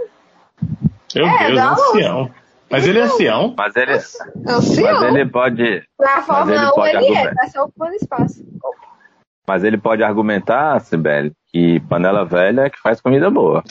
Meu 1.15 1.27
é, 1.27 1.47
Deus, 1.47 1.61
ancião. 1.61 2.35
Mas 2.71 2.87
ele 2.87 2.99
é 2.99 3.03
ancião. 3.03 3.55
Mas 3.57 3.77
ele, 3.77 3.93
é 3.93 3.97
ancião. 4.49 5.01
Mas 5.01 5.15
ele 5.15 5.31
pode. 5.31 5.85
Pra 5.97 6.23
Fórmula 6.23 6.73
1 6.79 6.87
ele, 6.87 7.07
ele 7.07 7.17
é, 7.17 7.35
tá 7.35 7.49
só 7.49 7.65
ocupando 7.65 7.95
espaço. 7.95 8.45
Mas 9.47 9.65
ele 9.65 9.77
pode 9.77 10.03
argumentar, 10.03 10.81
Sibeli, 10.81 11.33
que 11.53 11.81
panela 11.81 12.25
velha 12.25 12.63
é 12.63 12.71
que 12.71 12.81
faz 12.81 13.01
comida 13.01 13.31
boa. 13.31 13.63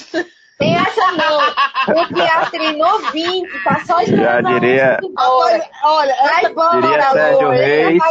Tem 0.59 0.75
essa 0.75 1.11
não. 1.13 2.03
O 2.03 2.07
Piastri 2.13 2.77
novinho, 2.77 3.49
que 3.49 3.63
tá 3.63 3.83
só 3.83 3.99
esperando 4.01 4.23
Já 4.23 4.41
diria... 4.41 4.99
Olha, 5.17 5.69
olha 5.83 6.11
essa, 6.11 6.79
diria 6.79 7.11
Sérgio 7.11 7.49
Reis. 7.49 8.03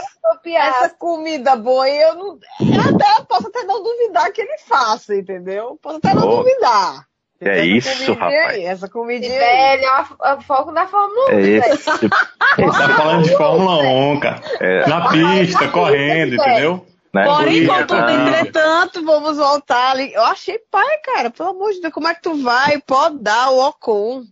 essa 0.56 0.90
comida 0.98 1.55
boa, 1.55 1.88
eu 1.88 2.14
não. 2.16 2.38
Eu 2.60 2.80
até 2.80 3.24
posso 3.28 3.47
até 3.47 3.62
não 3.62 3.80
duvidar 3.80 4.32
que 4.32 4.40
ele 4.40 4.59
faça, 4.66 5.14
entendeu? 5.14 5.78
Posso 5.80 5.98
até 5.98 6.12
não 6.12 6.26
oh. 6.26 6.36
duvidar. 6.38 7.06
É 7.40 7.76
essa 7.76 7.92
isso, 7.92 8.12
rapaz. 8.12 8.34
Aí, 8.51 8.64
essa 8.64 8.88
comidinha 8.88 9.38
velho, 9.38 9.84
é 10.24 10.34
o 10.34 10.40
foco 10.42 10.72
da 10.72 10.86
Fórmula 10.88 11.30
1. 11.30 11.38
É 11.38 11.40
esse. 11.40 12.09
tá 12.09 12.88
falando 12.97 13.22
de 13.22 13.36
Fórmula 13.36 13.76
1, 13.78 14.20
cara. 14.20 14.42
É. 14.60 14.86
Na 14.88 15.09
pista, 15.09 15.68
correndo, 15.68 16.34
entendeu? 16.34 16.84
Né? 17.12 17.24
Porém, 17.24 17.66
contudo, 17.66 18.10
entretanto, 18.10 19.04
vamos 19.04 19.36
voltar 19.36 19.90
ali. 19.90 20.12
Eu 20.12 20.22
achei 20.22 20.58
pai, 20.70 20.98
cara. 20.98 21.30
Pelo 21.30 21.50
amor 21.50 21.72
de 21.72 21.80
Deus, 21.80 21.92
como 21.92 22.06
é 22.06 22.14
que 22.14 22.22
tu 22.22 22.40
vai 22.40 22.80
podar 22.80 23.52
o 23.52 23.58
Ocon? 23.68 24.24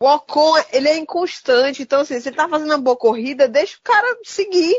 O 0.00 0.06
Ocon, 0.06 0.54
ele 0.72 0.88
é 0.88 0.96
inconstante. 0.96 1.82
Então, 1.82 2.00
assim, 2.00 2.20
se 2.20 2.28
ele 2.28 2.36
tá 2.36 2.48
fazendo 2.48 2.70
uma 2.70 2.78
boa 2.78 2.96
corrida, 2.96 3.46
deixa 3.46 3.78
o 3.78 3.82
cara 3.82 4.18
seguir. 4.24 4.74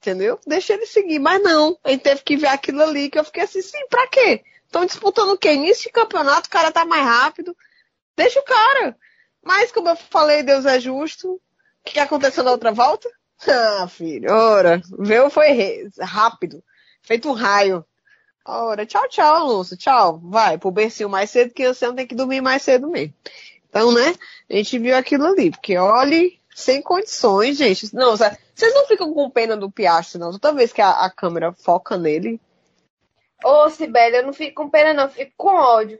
Entendeu? 0.00 0.40
Deixa 0.46 0.72
ele 0.72 0.86
seguir. 0.86 1.18
Mas 1.18 1.42
não, 1.42 1.78
a 1.84 1.90
gente 1.90 2.02
teve 2.02 2.22
que 2.22 2.36
ver 2.36 2.48
aquilo 2.48 2.82
ali 2.82 3.10
que 3.10 3.18
eu 3.18 3.24
fiquei 3.24 3.42
assim, 3.42 3.60
sim, 3.60 3.86
pra 3.90 4.06
quê? 4.08 4.42
Estão 4.64 4.86
disputando 4.86 5.30
o 5.30 5.38
quê? 5.38 5.52
Início 5.52 5.84
de 5.84 5.92
campeonato, 5.92 6.48
o 6.48 6.50
cara 6.50 6.72
tá 6.72 6.84
mais 6.84 7.04
rápido. 7.04 7.56
Deixa 8.16 8.40
o 8.40 8.44
cara. 8.44 8.96
Mas, 9.42 9.70
como 9.70 9.90
eu 9.90 9.96
falei, 9.96 10.42
Deus 10.42 10.64
é 10.64 10.80
justo. 10.80 11.34
O 11.34 11.40
que 11.84 12.00
aconteceu 12.00 12.42
na 12.42 12.50
outra 12.50 12.72
volta? 12.72 13.08
Ah, 13.48 13.86
filho, 13.86 14.32
ora, 14.32 14.80
veio 14.98 15.28
foi 15.28 15.90
rápido, 16.00 16.62
feito 17.02 17.28
um 17.28 17.32
raio. 17.32 17.84
Ora, 18.44 18.86
tchau, 18.86 19.06
tchau, 19.08 19.34
Alonso, 19.34 19.76
tchau. 19.76 20.20
Vai 20.22 20.56
pro 20.56 20.70
bercinho 20.70 21.08
mais 21.08 21.30
cedo, 21.30 21.52
que 21.52 21.66
você 21.66 21.86
não 21.86 21.94
tem 21.94 22.06
que 22.06 22.14
dormir 22.14 22.40
mais 22.40 22.62
cedo 22.62 22.88
mesmo. 22.88 23.12
Então, 23.68 23.92
né, 23.92 24.14
a 24.48 24.54
gente 24.54 24.78
viu 24.78 24.96
aquilo 24.96 25.26
ali, 25.26 25.50
porque 25.50 25.76
olhe, 25.76 26.40
sem 26.54 26.80
condições, 26.80 27.58
gente. 27.58 27.94
Não, 27.94 28.16
vocês 28.16 28.74
não 28.74 28.86
ficam 28.86 29.12
com 29.12 29.28
pena 29.28 29.56
do 29.56 29.70
Piastri, 29.70 30.18
não. 30.18 30.30
Toda 30.30 30.54
vez 30.54 30.72
que 30.72 30.80
a, 30.80 30.90
a 30.90 31.10
câmera 31.10 31.52
foca 31.52 31.98
nele. 31.98 32.40
Ô, 33.44 33.68
Sibeli, 33.68 34.16
eu 34.16 34.26
não 34.26 34.32
fico 34.32 34.62
com 34.62 34.70
pena, 34.70 34.94
não, 34.94 35.10
fico 35.10 35.32
com 35.36 35.54
ódio. 35.54 35.98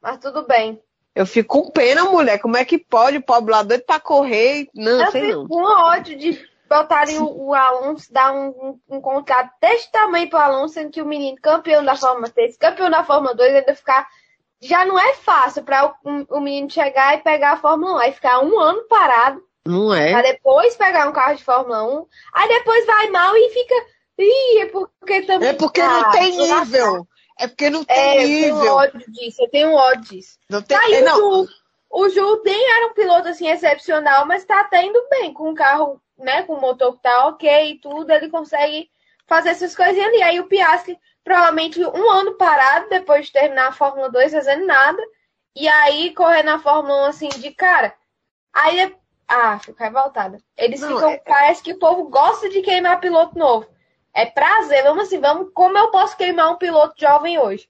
Mas 0.00 0.18
tudo 0.18 0.46
bem. 0.46 0.82
Eu 1.14 1.26
fico 1.26 1.62
com 1.62 1.70
pena, 1.70 2.04
mulher. 2.04 2.40
Como 2.40 2.56
é 2.56 2.64
que 2.64 2.78
pode? 2.78 3.18
O 3.18 3.22
pobre 3.22 3.52
lá 3.52 3.62
doido 3.62 3.84
pra 3.84 4.00
correr. 4.00 4.68
Não, 4.74 5.04
eu 5.04 5.10
sei 5.12 5.20
fico 5.26 5.38
não. 5.38 5.46
com 5.46 5.62
ódio 5.62 6.18
de 6.18 6.32
botarem 6.72 7.18
o, 7.18 7.48
o, 7.48 7.54
Alonso, 7.54 8.10
dar 8.10 8.32
um, 8.32 8.48
um, 8.48 8.96
um, 8.96 9.00
contrato 9.00 9.50
desse 9.60 9.90
tamanho 9.92 10.28
pro 10.30 10.38
Alonso, 10.38 10.74
sendo 10.74 10.90
que 10.90 11.02
o 11.02 11.06
menino 11.06 11.36
campeão 11.40 11.84
da 11.84 11.94
Fórmula 11.94 12.30
3, 12.30 12.56
campeão 12.56 12.90
da 12.90 13.04
Fórmula 13.04 13.34
2, 13.34 13.54
ainda 13.54 13.74
ficar. 13.74 14.08
Já 14.60 14.84
não 14.84 14.98
é 14.98 15.14
fácil 15.14 15.64
para 15.64 15.86
o, 15.86 15.94
o, 16.30 16.40
menino 16.40 16.70
chegar 16.70 17.14
e 17.14 17.22
pegar 17.22 17.52
a 17.52 17.56
Fórmula 17.56 17.96
1, 17.96 17.98
aí 17.98 18.12
ficar 18.12 18.40
um 18.40 18.58
ano 18.58 18.82
parado. 18.88 19.42
Não 19.66 19.92
é. 19.92 20.12
Pra 20.12 20.22
depois 20.22 20.76
pegar 20.76 21.08
um 21.08 21.12
carro 21.12 21.36
de 21.36 21.44
Fórmula 21.44 21.84
1, 21.84 22.06
aí 22.32 22.48
depois 22.48 22.86
vai 22.86 23.10
mal 23.10 23.36
e 23.36 23.50
fica. 23.50 23.74
Ih, 24.18 24.58
é 24.60 24.66
porque 24.66 25.22
também. 25.22 25.48
É 25.48 25.52
porque 25.52 25.82
não 25.82 26.10
tem 26.10 26.36
nível. 26.36 27.06
É 27.38 27.48
porque 27.48 27.70
não 27.70 27.84
tem 27.84 28.18
é, 28.18 28.24
nível. 28.24 28.56
Eu 28.56 28.60
tenho 28.60 28.74
ódio 28.74 29.12
disso, 29.12 29.42
eu 29.42 29.50
tenho 29.50 29.72
ódio 29.74 30.02
disso. 30.02 30.38
Não 30.48 30.62
tem 30.62 30.78
tá, 30.78 31.00
não. 31.00 31.18
O 31.18 31.44
Ju, 31.44 31.52
o 31.90 32.08
Ju 32.08 32.36
tem, 32.38 32.70
era 32.72 32.86
um 32.86 32.94
piloto 32.94 33.28
assim 33.28 33.48
excepcional, 33.48 34.26
mas 34.26 34.44
tá 34.44 34.60
até 34.60 34.84
indo 34.84 35.02
bem 35.10 35.32
com 35.32 35.50
um 35.50 35.54
carro 35.54 36.00
né, 36.22 36.42
com 36.42 36.54
o 36.54 36.60
motor 36.60 36.94
que 36.94 37.02
tá 37.02 37.26
ok 37.28 37.72
e 37.72 37.78
tudo, 37.78 38.10
ele 38.10 38.28
consegue 38.28 38.90
fazer 39.26 39.50
essas 39.50 39.74
coisinhas 39.74 40.08
ali. 40.08 40.22
Aí 40.22 40.40
o 40.40 40.46
Piastri, 40.46 40.98
provavelmente 41.24 41.84
um 41.84 42.10
ano 42.10 42.34
parado, 42.34 42.88
depois 42.88 43.26
de 43.26 43.32
terminar 43.32 43.68
a 43.68 43.72
Fórmula 43.72 44.10
2, 44.10 44.32
fazendo 44.32 44.66
nada, 44.66 45.02
e 45.54 45.68
aí 45.68 46.14
correr 46.14 46.42
na 46.42 46.58
Fórmula 46.58 47.02
1 47.02 47.04
assim, 47.06 47.28
de 47.28 47.50
cara. 47.50 47.94
Aí, 48.52 48.80
é, 48.80 48.92
ah, 49.28 49.58
fico 49.58 49.82
revoltada. 49.82 50.38
Eles 50.56 50.80
Não, 50.80 50.88
ficam, 50.88 51.10
é... 51.10 51.18
parece 51.18 51.62
que 51.62 51.72
o 51.72 51.78
povo 51.78 52.08
gosta 52.08 52.48
de 52.48 52.60
queimar 52.62 53.00
piloto 53.00 53.38
novo. 53.38 53.66
É 54.14 54.26
prazer, 54.26 54.82
vamos 54.82 55.04
assim, 55.04 55.18
vamos, 55.18 55.50
como 55.54 55.76
eu 55.78 55.90
posso 55.90 56.16
queimar 56.16 56.50
um 56.50 56.56
piloto 56.56 56.94
jovem 56.98 57.38
hoje? 57.38 57.68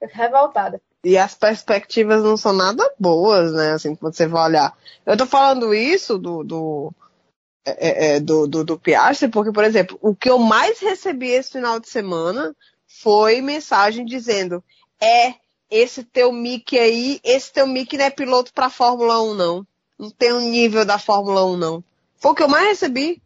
Fico 0.00 0.16
revoltada. 0.16 0.80
E 1.04 1.18
as 1.18 1.34
perspectivas 1.34 2.22
não 2.22 2.36
são 2.36 2.54
nada 2.54 2.82
boas, 2.98 3.52
né? 3.52 3.72
Assim, 3.72 3.94
quando 3.94 4.14
você 4.14 4.26
vai 4.26 4.44
olhar. 4.44 4.74
Eu 5.04 5.16
tô 5.18 5.26
falando 5.26 5.74
isso 5.74 6.18
do, 6.18 6.42
do, 6.42 6.92
é, 7.64 7.70
é, 7.72 8.16
é, 8.16 8.20
do, 8.20 8.46
do, 8.46 8.64
do 8.64 8.78
Piastri, 8.78 9.28
porque, 9.28 9.50
por 9.50 9.64
exemplo, 9.64 9.98
o 10.02 10.14
que 10.14 10.28
eu 10.28 10.38
mais 10.38 10.78
recebi 10.80 11.30
esse 11.30 11.52
final 11.52 11.80
de 11.80 11.88
semana 11.88 12.54
foi 12.86 13.40
mensagem 13.40 14.04
dizendo: 14.04 14.62
é, 15.00 15.34
esse 15.70 16.04
teu 16.04 16.30
Mickey 16.30 16.78
aí, 16.78 17.20
esse 17.24 17.52
teu 17.52 17.66
Mickey 17.66 17.96
não 17.96 18.04
é 18.04 18.10
piloto 18.10 18.52
para 18.52 18.68
Fórmula 18.68 19.22
1, 19.22 19.34
não. 19.34 19.66
Não 19.98 20.10
tem 20.10 20.32
o 20.32 20.36
um 20.36 20.50
nível 20.50 20.84
da 20.84 20.98
Fórmula 20.98 21.44
1, 21.46 21.56
não. 21.56 21.84
Foi 22.16 22.32
o 22.32 22.34
que 22.34 22.42
eu 22.42 22.48
mais 22.48 22.68
recebi. 22.68 23.22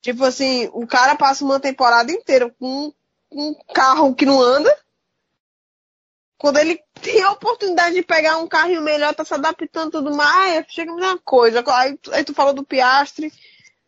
Tipo 0.00 0.24
assim, 0.24 0.68
o 0.72 0.86
cara 0.86 1.14
passa 1.16 1.44
uma 1.44 1.60
temporada 1.60 2.10
inteira 2.12 2.54
com 2.58 2.92
um 3.32 3.54
carro 3.74 4.14
que 4.14 4.26
não 4.26 4.40
anda 4.40 4.74
quando 6.44 6.58
ele 6.58 6.78
tem 7.00 7.22
a 7.22 7.30
oportunidade 7.30 7.94
de 7.94 8.02
pegar 8.02 8.36
um 8.36 8.46
carrinho 8.46 8.82
melhor, 8.82 9.14
tá 9.14 9.24
se 9.24 9.32
adaptando 9.32 9.92
tudo 9.92 10.14
mais, 10.14 10.66
chega 10.68 10.92
a 10.92 10.94
mesma 10.94 11.18
coisa. 11.24 11.64
Aí, 11.68 11.98
aí 12.12 12.22
tu 12.22 12.34
falou 12.34 12.52
do 12.52 12.62
Piastre, 12.62 13.32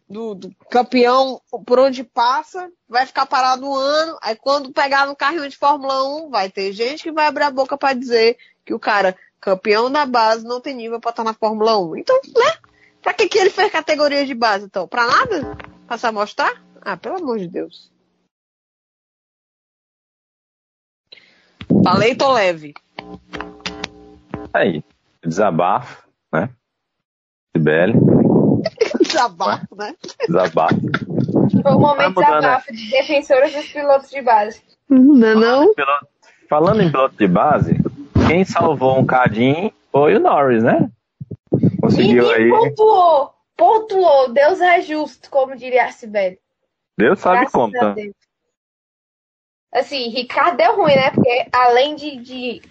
do, 0.08 0.34
do, 0.34 0.50
campeão, 0.70 1.38
por 1.66 1.78
onde 1.78 2.02
passa, 2.02 2.72
vai 2.88 3.04
ficar 3.04 3.26
parado 3.26 3.68
um 3.68 3.74
ano, 3.74 4.16
aí 4.22 4.34
quando 4.34 4.72
pegar 4.72 5.06
no 5.06 5.14
carrinho 5.14 5.46
de 5.50 5.54
Fórmula 5.54 6.02
1, 6.02 6.30
vai 6.30 6.48
ter 6.48 6.72
gente 6.72 7.02
que 7.02 7.12
vai 7.12 7.26
abrir 7.26 7.44
a 7.44 7.50
boca 7.50 7.76
para 7.76 7.92
dizer 7.92 8.38
que 8.64 8.72
o 8.72 8.80
cara, 8.80 9.14
campeão 9.38 9.92
da 9.92 10.06
base, 10.06 10.42
não 10.42 10.58
tem 10.58 10.74
nível 10.74 10.98
para 10.98 11.10
estar 11.10 11.24
na 11.24 11.34
Fórmula 11.34 11.78
1. 11.78 11.98
Então, 11.98 12.18
né? 12.24 12.56
Pra 13.02 13.12
que, 13.12 13.28
que 13.28 13.36
ele 13.36 13.50
fez 13.50 13.70
categoria 13.70 14.24
de 14.24 14.34
base, 14.34 14.64
então? 14.64 14.88
Pra 14.88 15.06
nada? 15.06 15.58
Pra 15.86 15.98
se 15.98 16.06
amostrar? 16.06 16.54
Ah, 16.80 16.96
pelo 16.96 17.18
amor 17.18 17.38
de 17.38 17.48
Deus. 17.48 17.92
Falei, 21.84 22.14
tô 22.14 22.32
leve. 22.32 22.74
Aí, 24.52 24.82
desabafo, 25.24 26.06
né? 26.32 26.50
Sibeli. 27.54 27.94
desabafo, 29.00 29.76
né? 29.76 29.94
Desabafo. 30.26 30.80
Foi 31.62 31.72
um 31.72 31.80
momento 31.80 32.14
de 32.14 32.26
desabafo 32.26 32.72
de 32.72 32.90
defensores 32.90 33.54
dos 33.54 33.66
pilotos 33.68 34.10
de 34.10 34.22
base. 34.22 34.62
Não 34.88 35.28
é 35.28 35.34
não? 35.34 35.74
Falando 36.48 36.82
em 36.82 36.90
piloto 36.90 37.16
de 37.16 37.26
base, 37.26 37.76
quem 38.26 38.44
salvou 38.44 38.98
um 38.98 39.06
cadinho 39.06 39.72
foi 39.90 40.16
o 40.16 40.20
Norris, 40.20 40.62
né? 40.62 40.90
Conseguiu 41.80 42.30
aí. 42.30 42.48
pontuou, 42.48 43.34
pontuou. 43.56 44.32
Deus 44.32 44.60
é 44.60 44.80
justo, 44.80 45.30
como 45.30 45.56
diria 45.56 45.86
a 45.86 45.90
Sibeli. 45.90 46.38
Deus 46.98 47.18
sabe 47.18 47.40
Graças 47.40 47.52
como, 47.52 47.72
tá? 47.72 47.94
Assim, 49.76 50.08
Ricardo 50.08 50.56
deu 50.56 50.74
ruim, 50.74 50.94
né? 50.94 51.10
Porque 51.10 51.46
além 51.52 51.94
de, 51.94 52.16
de 52.16 52.62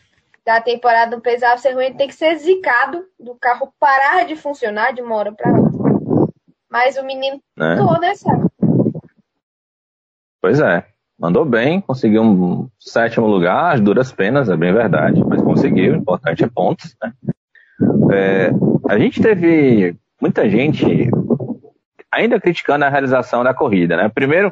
da 0.44 0.60
temporada 0.60 1.12
não 1.12 1.22
precisava 1.22 1.58
ser 1.60 1.74
ruim, 1.74 1.86
ele 1.86 1.96
tem 1.96 2.08
que 2.08 2.16
ser 2.16 2.36
zicado 2.38 3.04
do 3.20 3.36
carro 3.36 3.72
parar 3.80 4.26
de 4.26 4.36
funcionar 4.36 4.92
de 4.92 5.02
uma 5.02 5.16
hora 5.16 5.32
para 5.32 5.52
outra. 5.52 6.30
Mas 6.70 6.98
o 6.98 7.04
menino 7.04 7.40
é. 7.60 7.76
todo, 7.76 8.00
né, 8.00 8.16
sabe? 8.16 8.46
Pois 10.42 10.60
é. 10.60 10.86
Mandou 11.18 11.46
bem, 11.46 11.80
conseguiu 11.80 12.22
um 12.24 12.70
sétimo 12.78 13.26
lugar, 13.26 13.74
as 13.74 13.80
duras 13.80 14.12
penas, 14.12 14.50
é 14.50 14.58
bem 14.58 14.74
verdade, 14.74 15.24
mas 15.24 15.42
conseguiu, 15.42 15.94
o 15.94 15.98
importante 15.98 16.44
é 16.44 16.48
pontos, 16.48 16.94
né? 17.02 17.14
É, 18.12 18.50
a 18.90 19.00
gente 19.00 19.22
teve 19.22 19.96
muita 20.22 20.50
gente 20.50 21.10
ainda 22.12 22.40
criticando 22.40 22.84
a 22.84 22.90
realização 22.90 23.44
da 23.44 23.54
corrida, 23.54 23.96
né? 23.96 24.10
Primeiro, 24.10 24.52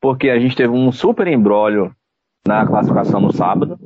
porque 0.00 0.30
a 0.30 0.38
gente 0.38 0.56
teve 0.56 0.72
um 0.72 0.90
super 0.90 1.26
embrólio 1.26 1.94
na 2.46 2.66
classificação 2.66 3.20
no 3.20 3.32
sábado, 3.32 3.78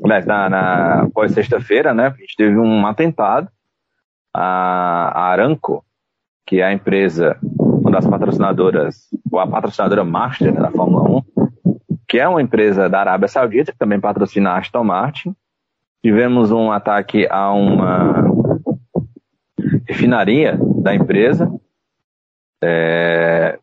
na, 0.00 0.48
na 0.48 1.08
pós 1.12 1.32
sexta-feira, 1.32 1.92
né? 1.92 2.06
A 2.06 2.20
gente 2.20 2.36
teve 2.36 2.58
um 2.58 2.86
atentado. 2.86 3.48
A, 4.32 5.10
a 5.12 5.22
Aranco, 5.32 5.84
que 6.46 6.60
é 6.60 6.64
a 6.64 6.72
empresa, 6.72 7.36
uma 7.58 7.90
das 7.90 8.06
patrocinadoras, 8.06 9.08
ou 9.30 9.40
a 9.40 9.46
patrocinadora 9.46 10.04
master 10.04 10.52
né, 10.52 10.60
da 10.60 10.70
Fórmula 10.70 11.22
1, 11.36 11.48
que 12.08 12.18
é 12.18 12.28
uma 12.28 12.42
empresa 12.42 12.88
da 12.88 13.00
Arábia 13.00 13.28
Saudita, 13.28 13.72
que 13.72 13.78
também 13.78 14.00
patrocina 14.00 14.50
a 14.50 14.58
Aston 14.58 14.84
Martin. 14.84 15.34
Tivemos 16.02 16.50
um 16.50 16.72
ataque 16.72 17.26
a 17.30 17.52
uma 17.52 18.24
refinaria 19.86 20.58
da 20.82 20.94
empresa. 20.94 21.48
É, 22.62 23.59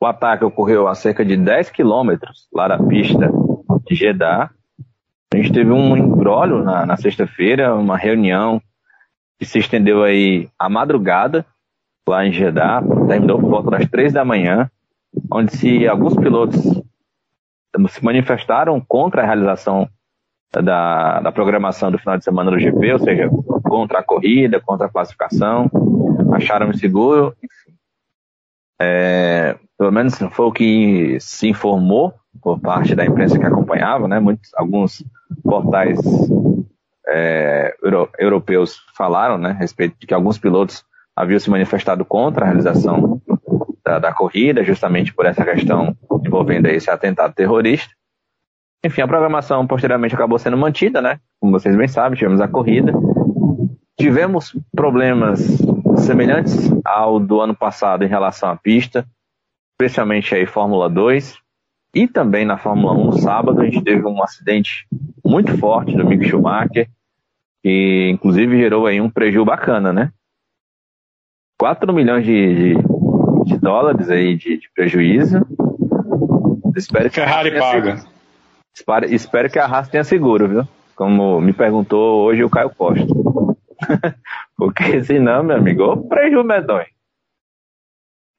O 0.00 0.06
ataque 0.06 0.44
ocorreu 0.44 0.86
a 0.86 0.94
cerca 0.94 1.24
de 1.24 1.36
10 1.36 1.70
quilômetros 1.70 2.48
lá 2.52 2.68
da 2.68 2.78
pista 2.78 3.30
de 3.86 3.94
Jeddah. 3.94 4.50
A 5.32 5.36
gente 5.36 5.52
teve 5.52 5.70
um 5.70 5.96
embrólio 5.96 6.62
na, 6.62 6.86
na 6.86 6.96
sexta-feira, 6.96 7.74
uma 7.74 7.96
reunião 7.96 8.62
que 9.38 9.44
se 9.44 9.58
estendeu 9.58 10.02
aí 10.02 10.48
à 10.58 10.68
madrugada 10.68 11.44
lá 12.08 12.26
em 12.26 12.32
Jeddah, 12.32 12.82
terminou 13.06 13.38
por 13.38 13.50
volta 13.50 13.70
das 13.72 13.88
três 13.88 14.12
da 14.12 14.24
manhã, 14.24 14.70
onde 15.30 15.54
se 15.56 15.86
alguns 15.86 16.14
pilotos 16.16 16.58
se 17.88 18.04
manifestaram 18.04 18.80
contra 18.80 19.22
a 19.22 19.26
realização 19.26 19.88
da, 20.50 21.20
da 21.20 21.30
programação 21.30 21.90
do 21.90 21.98
final 21.98 22.16
de 22.16 22.24
semana 22.24 22.50
do 22.50 22.58
GP, 22.58 22.94
ou 22.94 22.98
seja, 22.98 23.28
contra 23.62 23.98
a 23.98 24.02
corrida, 24.02 24.60
contra 24.60 24.86
a 24.86 24.90
classificação, 24.90 25.70
acharam 26.32 26.70
inseguro, 26.70 27.36
enfim. 27.42 27.76
É, 28.80 29.58
pelo 29.78 29.92
menos 29.92 30.18
foi 30.32 30.46
o 30.46 30.52
que 30.52 31.18
se 31.20 31.48
informou 31.48 32.12
por 32.42 32.60
parte 32.60 32.94
da 32.94 33.06
imprensa 33.06 33.38
que 33.38 33.46
acompanhava, 33.46 34.08
né? 34.08 34.18
Muitos, 34.18 34.50
alguns 34.54 35.04
portais 35.42 35.98
é, 37.06 37.74
euro, 37.82 38.10
europeus 38.18 38.80
falaram, 38.96 39.38
né, 39.38 39.50
a 39.50 39.54
respeito 39.54 39.96
de 39.98 40.06
que 40.06 40.12
alguns 40.12 40.36
pilotos 40.36 40.84
haviam 41.16 41.38
se 41.38 41.50
manifestado 41.50 42.04
contra 42.04 42.44
a 42.44 42.48
realização 42.48 43.20
da, 43.84 43.98
da 43.98 44.12
corrida, 44.12 44.62
justamente 44.62 45.14
por 45.14 45.26
essa 45.26 45.44
questão 45.44 45.96
envolvendo 46.24 46.66
esse 46.66 46.90
atentado 46.90 47.34
terrorista. 47.34 47.92
Enfim, 48.84 49.00
a 49.00 49.08
programação 49.08 49.66
posteriormente 49.66 50.14
acabou 50.14 50.38
sendo 50.38 50.56
mantida, 50.56 51.00
né? 51.00 51.18
Como 51.40 51.52
vocês 51.52 51.74
bem 51.74 51.88
sabem, 51.88 52.18
tivemos 52.18 52.40
a 52.40 52.46
corrida. 52.46 52.92
Tivemos 53.98 54.56
problemas 54.72 55.40
semelhantes 55.96 56.70
ao 56.84 57.18
do 57.18 57.40
ano 57.40 57.56
passado 57.56 58.04
em 58.04 58.08
relação 58.08 58.50
à 58.50 58.56
pista, 58.56 59.04
especialmente 59.80 60.34
aí 60.34 60.44
Fórmula 60.44 60.90
2 60.90 61.38
e 61.94 62.08
também 62.08 62.44
na 62.44 62.58
Fórmula 62.58 62.94
1 62.94 63.04
no 63.04 63.12
sábado 63.12 63.60
a 63.60 63.64
gente 63.64 63.80
teve 63.80 64.04
um 64.04 64.20
acidente 64.20 64.88
muito 65.24 65.56
forte 65.56 65.96
do 65.96 66.04
Mick 66.04 66.28
Schumacher, 66.28 66.90
que 67.62 68.10
inclusive 68.12 68.58
gerou 68.58 68.86
aí 68.86 69.00
um 69.00 69.08
prejuízo 69.08 69.44
bacana, 69.44 69.92
né? 69.92 70.12
4 71.60 71.92
milhões 71.92 72.24
de, 72.24 72.74
de, 72.74 72.82
de 73.44 73.58
dólares 73.58 74.10
aí 74.10 74.36
de, 74.36 74.58
de 74.58 74.68
prejuízo. 74.74 75.46
Espero 76.76 77.08
que 77.08 77.14
Ferrari 77.14 77.56
paga. 77.56 78.04
Espero, 78.74 79.06
espero 79.06 79.50
que 79.50 79.60
a 79.60 79.66
Haas 79.66 79.88
tenha 79.88 80.02
seguro, 80.02 80.48
viu? 80.48 80.68
Como 80.96 81.40
me 81.40 81.52
perguntou 81.52 82.24
hoje 82.24 82.42
o 82.42 82.50
Caio 82.50 82.70
Costa. 82.70 83.06
Porque 84.56 85.04
senão, 85.04 85.44
meu 85.44 85.56
amigo, 85.56 85.84
o 85.84 86.08
prejuízo 86.08 86.42
medonho. 86.42 86.86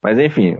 Mas 0.03 0.17
enfim, 0.17 0.57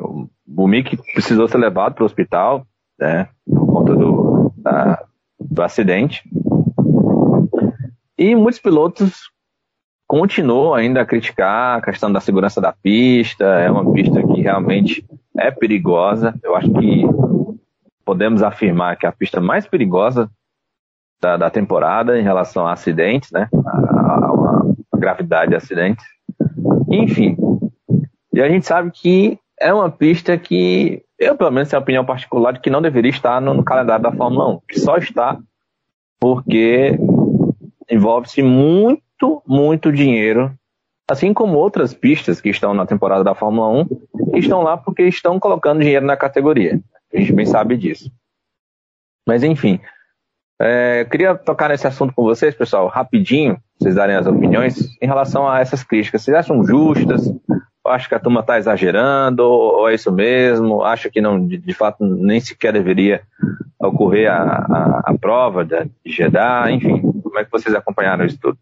o, 0.56 0.68
Mick 0.68 0.98
precisou 1.14 1.48
ser 1.48 1.58
levado 1.58 1.94
para 1.94 2.04
o 2.04 2.06
hospital, 2.06 2.66
né? 3.00 3.30
Por 3.46 3.66
conta 3.66 3.96
do, 3.96 4.54
da, 4.58 5.04
do 5.40 5.62
acidente. 5.62 6.24
E 8.18 8.36
muitos 8.36 8.60
pilotos 8.60 9.30
continuam 10.08 10.74
ainda 10.74 11.02
a 11.02 11.06
criticar 11.06 11.78
a 11.78 11.82
questão 11.82 12.12
da 12.12 12.20
segurança 12.20 12.60
da 12.60 12.74
pista. 12.74 13.46
É 13.46 13.70
uma 13.70 13.94
pista 13.94 14.22
que 14.22 14.42
realmente 14.42 15.06
é 15.38 15.52
perigosa. 15.52 16.34
Eu 16.44 16.56
acho 16.56 16.72
que 16.74 17.04
podemos 18.04 18.42
afirmar 18.42 18.98
que 18.98 19.06
é 19.06 19.10
a 19.10 19.14
pista 19.14 19.40
mais 19.40 19.68
perigosa 19.68 20.30
da, 21.22 21.38
da 21.38 21.50
temporada 21.50 22.20
em 22.20 22.24
relação 22.24 22.66
a 22.66 22.74
acidentes, 22.74 23.32
né? 23.32 23.48
A, 23.66 23.70
a, 23.70 24.64
a 24.94 24.98
gravidade 24.98 25.52
de 25.52 25.56
acidentes. 25.56 26.06
Enfim. 26.90 27.38
E 28.34 28.42
a 28.42 28.50
gente 28.50 28.66
sabe 28.66 28.90
que 28.92 29.38
é 29.60 29.74
uma 29.74 29.90
pista 29.90 30.38
que 30.38 31.04
eu, 31.18 31.36
pelo 31.36 31.52
menos, 31.52 31.70
tenho 31.70 31.80
a 31.80 31.84
opinião 31.84 32.06
particular 32.06 32.54
de 32.54 32.60
que 32.60 32.70
não 32.70 32.82
deveria 32.82 33.12
estar 33.12 33.42
no, 33.42 33.54
no 33.54 33.64
calendário 33.64 34.04
da 34.04 34.12
Fórmula 34.12 34.56
1. 34.56 34.60
Que 34.68 34.80
só 34.80 34.98
está 34.98 35.38
porque 36.20 36.98
envolve-se 37.90 38.42
muito, 38.42 39.42
muito 39.46 39.92
dinheiro 39.92 40.54
assim 41.10 41.34
como 41.34 41.58
outras 41.58 41.94
pistas 41.94 42.40
que 42.40 42.50
estão 42.50 42.74
na 42.74 42.86
temporada 42.86 43.24
da 43.24 43.34
Fórmula 43.34 43.68
1, 43.82 44.38
estão 44.38 44.62
lá 44.62 44.78
porque 44.78 45.04
estão 45.04 45.40
colocando 45.40 45.82
dinheiro 45.82 46.06
na 46.06 46.16
categoria. 46.16 46.80
A 47.12 47.18
gente 47.18 47.34
bem 47.34 47.48
sabe 47.48 47.76
disso. 47.76 48.12
Mas 49.28 49.44
enfim, 49.44 49.80
é, 50.62 51.06
queria 51.06 51.34
tocar 51.34 51.70
nesse 51.70 51.88
assunto 51.88 52.14
com 52.14 52.24
vocês, 52.24 52.54
pessoal, 52.54 52.88
rapidinho, 52.88 53.58
vocês 53.80 53.96
darem 53.96 54.16
as 54.16 54.28
opiniões 54.28 54.96
em 55.02 55.08
relação 55.08 55.50
a 55.50 55.60
essas 55.60 55.84
críticas. 55.84 56.22
Vocês 56.22 56.38
acham 56.38 56.64
justas? 56.64 57.28
Acha 57.90 58.08
que 58.08 58.16
a 58.16 58.20
turma 58.20 58.42
está 58.42 58.58
exagerando? 58.58 59.44
Ou 59.44 59.90
é 59.90 59.96
isso 59.96 60.12
mesmo? 60.12 60.84
Acha 60.84 61.10
que 61.10 61.22
não, 61.22 61.46
de, 61.46 61.58
de 61.58 61.74
fato, 61.74 62.04
nem 62.04 62.40
sequer 62.40 62.74
deveria 62.74 63.22
ocorrer 63.80 64.32
a, 64.32 64.44
a, 64.44 65.02
a 65.06 65.18
prova 65.18 65.66
de, 65.66 65.86
de 66.06 66.12
Jeddah? 66.12 66.72
Enfim, 66.72 67.00
como 67.00 67.40
é 67.40 67.46
que 67.46 67.52
vocês 67.52 67.74
acompanharam 67.74 68.26
isso 68.26 68.40
tudo? 68.40 68.58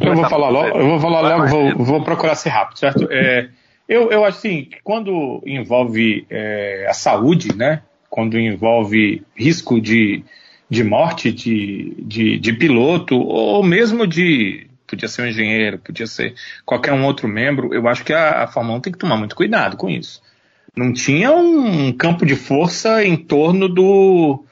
Eu 0.00 0.14
vou 0.14 0.28
falar 0.28 0.48
logo, 0.50 0.78
eu 0.78 0.88
vou 0.88 1.00
falar 1.00 1.20
logo, 1.20 1.46
vou, 1.46 1.84
vou 1.84 2.04
procurar 2.04 2.34
ser 2.34 2.50
rápido, 2.50 2.78
certo? 2.78 3.08
É, 3.10 3.48
eu, 3.88 4.10
eu 4.10 4.24
acho 4.24 4.38
assim, 4.38 4.64
que 4.64 4.78
quando 4.82 5.42
envolve 5.46 6.26
é, 6.28 6.86
a 6.88 6.92
saúde, 6.92 7.56
né? 7.56 7.82
Quando 8.10 8.38
envolve 8.38 9.22
risco 9.34 9.80
de, 9.80 10.24
de 10.68 10.82
morte 10.82 11.30
de, 11.30 11.94
de, 11.98 12.38
de 12.38 12.52
piloto, 12.52 13.16
ou 13.16 13.62
mesmo 13.62 14.06
de. 14.06 14.66
Podia 14.86 15.08
ser 15.08 15.22
um 15.22 15.26
engenheiro, 15.26 15.78
podia 15.78 16.06
ser 16.06 16.34
qualquer 16.64 16.92
um 16.92 17.04
outro 17.04 17.26
membro, 17.26 17.74
eu 17.74 17.88
acho 17.88 18.04
que 18.04 18.12
a, 18.12 18.44
a 18.44 18.46
Fórmula 18.46 18.78
1 18.78 18.80
tem 18.80 18.92
que 18.92 18.98
tomar 18.98 19.16
muito 19.16 19.36
cuidado 19.36 19.76
com 19.76 19.88
isso. 19.88 20.22
Não 20.76 20.92
tinha 20.92 21.32
um 21.32 21.92
campo 21.92 22.26
de 22.26 22.36
força 22.36 23.02
em 23.02 23.16
torno 23.16 23.68
do, 23.68 24.44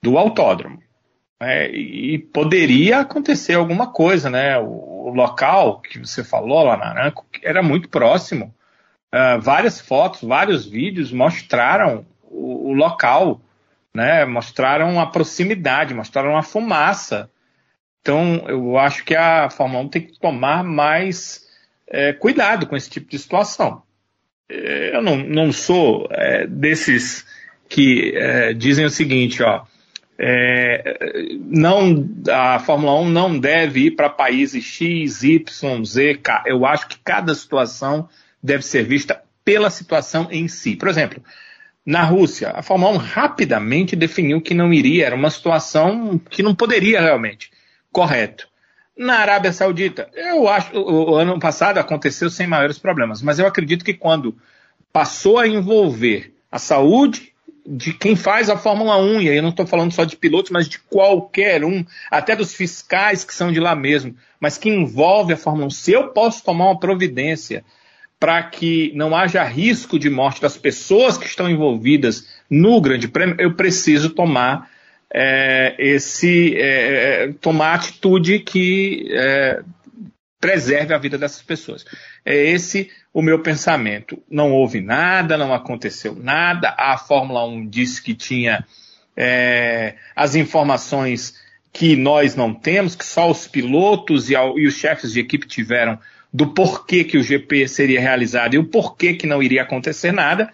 do 0.00 0.16
autódromo. 0.16 0.80
É, 1.40 1.68
e 1.72 2.20
poderia 2.20 3.00
acontecer 3.00 3.54
alguma 3.54 3.88
coisa, 3.88 4.30
né? 4.30 4.56
O, 4.58 5.08
o, 5.08 5.12
local 5.12 5.80
que 5.80 5.98
você 5.98 6.22
falou 6.22 6.62
lá 6.62 6.76
na 6.76 6.86
Aranco 6.86 7.26
era 7.42 7.60
muito 7.60 7.88
próximo 7.88 8.54
uh, 9.12 9.40
várias 9.40 9.80
fotos, 9.80 10.22
vários 10.22 10.64
vídeos 10.64 11.10
mostraram 11.10 12.06
o, 12.22 12.70
o, 12.70 12.72
local, 12.72 13.40
né? 13.92 14.24
Mostraram 14.24 15.00
a 15.00 15.06
proximidade, 15.06 15.92
mostraram 15.92 16.36
a 16.36 16.44
fumaça. 16.44 17.28
Então, 18.02 18.44
eu 18.48 18.76
acho 18.76 19.04
que 19.04 19.14
a 19.14 19.48
Fórmula 19.48 19.84
1 19.84 19.88
tem 19.88 20.02
que 20.02 20.18
tomar 20.18 20.64
mais 20.64 21.46
é, 21.88 22.12
cuidado 22.12 22.66
com 22.66 22.76
esse 22.76 22.90
tipo 22.90 23.08
de 23.08 23.18
situação. 23.18 23.82
É, 24.48 24.96
eu 24.96 25.00
não, 25.00 25.16
não 25.16 25.52
sou 25.52 26.08
é, 26.10 26.46
desses 26.46 27.24
que 27.68 28.12
é, 28.16 28.52
dizem 28.52 28.84
o 28.84 28.90
seguinte, 28.90 29.40
ó. 29.40 29.64
É, 30.18 30.98
não, 31.40 32.08
a 32.28 32.58
Fórmula 32.58 33.00
1 33.00 33.08
não 33.08 33.38
deve 33.38 33.86
ir 33.86 33.90
para 33.92 34.10
países 34.10 34.64
X, 34.64 35.22
Y, 35.22 35.84
Z, 35.84 36.14
K. 36.16 36.42
Eu 36.46 36.66
acho 36.66 36.88
que 36.88 36.98
cada 37.04 37.32
situação 37.34 38.08
deve 38.42 38.64
ser 38.64 38.82
vista 38.82 39.22
pela 39.44 39.70
situação 39.70 40.26
em 40.30 40.48
si. 40.48 40.74
Por 40.74 40.88
exemplo, 40.88 41.22
na 41.86 42.02
Rússia, 42.02 42.50
a 42.50 42.62
Fórmula 42.62 42.92
1 42.94 42.96
rapidamente 42.96 43.94
definiu 43.94 44.40
que 44.40 44.54
não 44.54 44.72
iria, 44.72 45.06
era 45.06 45.14
uma 45.14 45.30
situação 45.30 46.20
que 46.30 46.42
não 46.42 46.54
poderia 46.54 47.00
realmente. 47.00 47.51
Correto. 47.92 48.48
Na 48.96 49.18
Arábia 49.18 49.52
Saudita, 49.52 50.08
eu 50.14 50.48
acho 50.48 50.76
o, 50.76 51.14
ano 51.14 51.38
passado 51.38 51.78
aconteceu 51.78 52.28
sem 52.30 52.46
maiores 52.46 52.78
problemas, 52.78 53.22
mas 53.22 53.38
eu 53.38 53.46
acredito 53.46 53.84
que 53.84 53.94
quando 53.94 54.36
passou 54.92 55.38
a 55.38 55.46
envolver 55.46 56.34
a 56.50 56.58
saúde 56.58 57.32
de 57.64 57.92
quem 57.92 58.16
faz 58.16 58.50
a 58.50 58.56
Fórmula 58.56 58.96
1, 58.96 59.22
e 59.22 59.30
aí 59.30 59.36
eu 59.36 59.42
não 59.42 59.50
estou 59.50 59.66
falando 59.66 59.92
só 59.92 60.04
de 60.04 60.16
pilotos, 60.16 60.50
mas 60.50 60.68
de 60.68 60.78
qualquer 60.78 61.64
um, 61.64 61.84
até 62.10 62.34
dos 62.34 62.54
fiscais 62.54 63.24
que 63.24 63.34
são 63.34 63.52
de 63.52 63.60
lá 63.60 63.74
mesmo, 63.74 64.16
mas 64.40 64.58
que 64.58 64.68
envolve 64.68 65.32
a 65.32 65.36
Fórmula 65.36 65.66
1. 65.66 65.70
Se 65.70 65.92
eu 65.92 66.08
posso 66.08 66.44
tomar 66.44 66.66
uma 66.66 66.80
providência 66.80 67.64
para 68.18 68.42
que 68.42 68.92
não 68.94 69.16
haja 69.16 69.42
risco 69.44 69.98
de 69.98 70.10
morte 70.10 70.40
das 70.40 70.56
pessoas 70.56 71.16
que 71.16 71.26
estão 71.26 71.48
envolvidas 71.48 72.28
no 72.48 72.80
Grande 72.80 73.08
Prêmio, 73.08 73.36
eu 73.38 73.54
preciso 73.54 74.10
tomar 74.10 74.68
é, 75.14 75.74
esse 75.78 76.56
é, 76.56 77.32
tomar 77.40 77.74
atitude 77.74 78.38
que 78.38 79.08
é, 79.10 79.62
preserve 80.40 80.94
a 80.94 80.98
vida 80.98 81.18
dessas 81.18 81.42
pessoas. 81.42 81.84
É 82.24 82.34
esse 82.34 82.90
o 83.12 83.20
meu 83.20 83.40
pensamento. 83.40 84.20
Não 84.30 84.52
houve 84.52 84.80
nada, 84.80 85.36
não 85.36 85.52
aconteceu 85.52 86.14
nada. 86.14 86.74
A 86.78 86.96
Fórmula 86.96 87.46
1 87.46 87.68
disse 87.68 88.02
que 88.02 88.14
tinha 88.14 88.64
é, 89.16 89.96
as 90.16 90.34
informações 90.34 91.34
que 91.72 91.94
nós 91.96 92.34
não 92.34 92.52
temos, 92.52 92.96
que 92.96 93.04
só 93.04 93.30
os 93.30 93.46
pilotos 93.46 94.30
e, 94.30 94.34
e 94.34 94.66
os 94.66 94.74
chefes 94.74 95.12
de 95.12 95.20
equipe 95.20 95.46
tiveram 95.46 95.98
do 96.32 96.48
porquê 96.48 97.04
que 97.04 97.18
o 97.18 97.22
GP 97.22 97.68
seria 97.68 98.00
realizado 98.00 98.54
e 98.54 98.58
o 98.58 98.64
porquê 98.64 99.14
que 99.14 99.26
não 99.26 99.42
iria 99.42 99.62
acontecer 99.62 100.12
nada, 100.12 100.50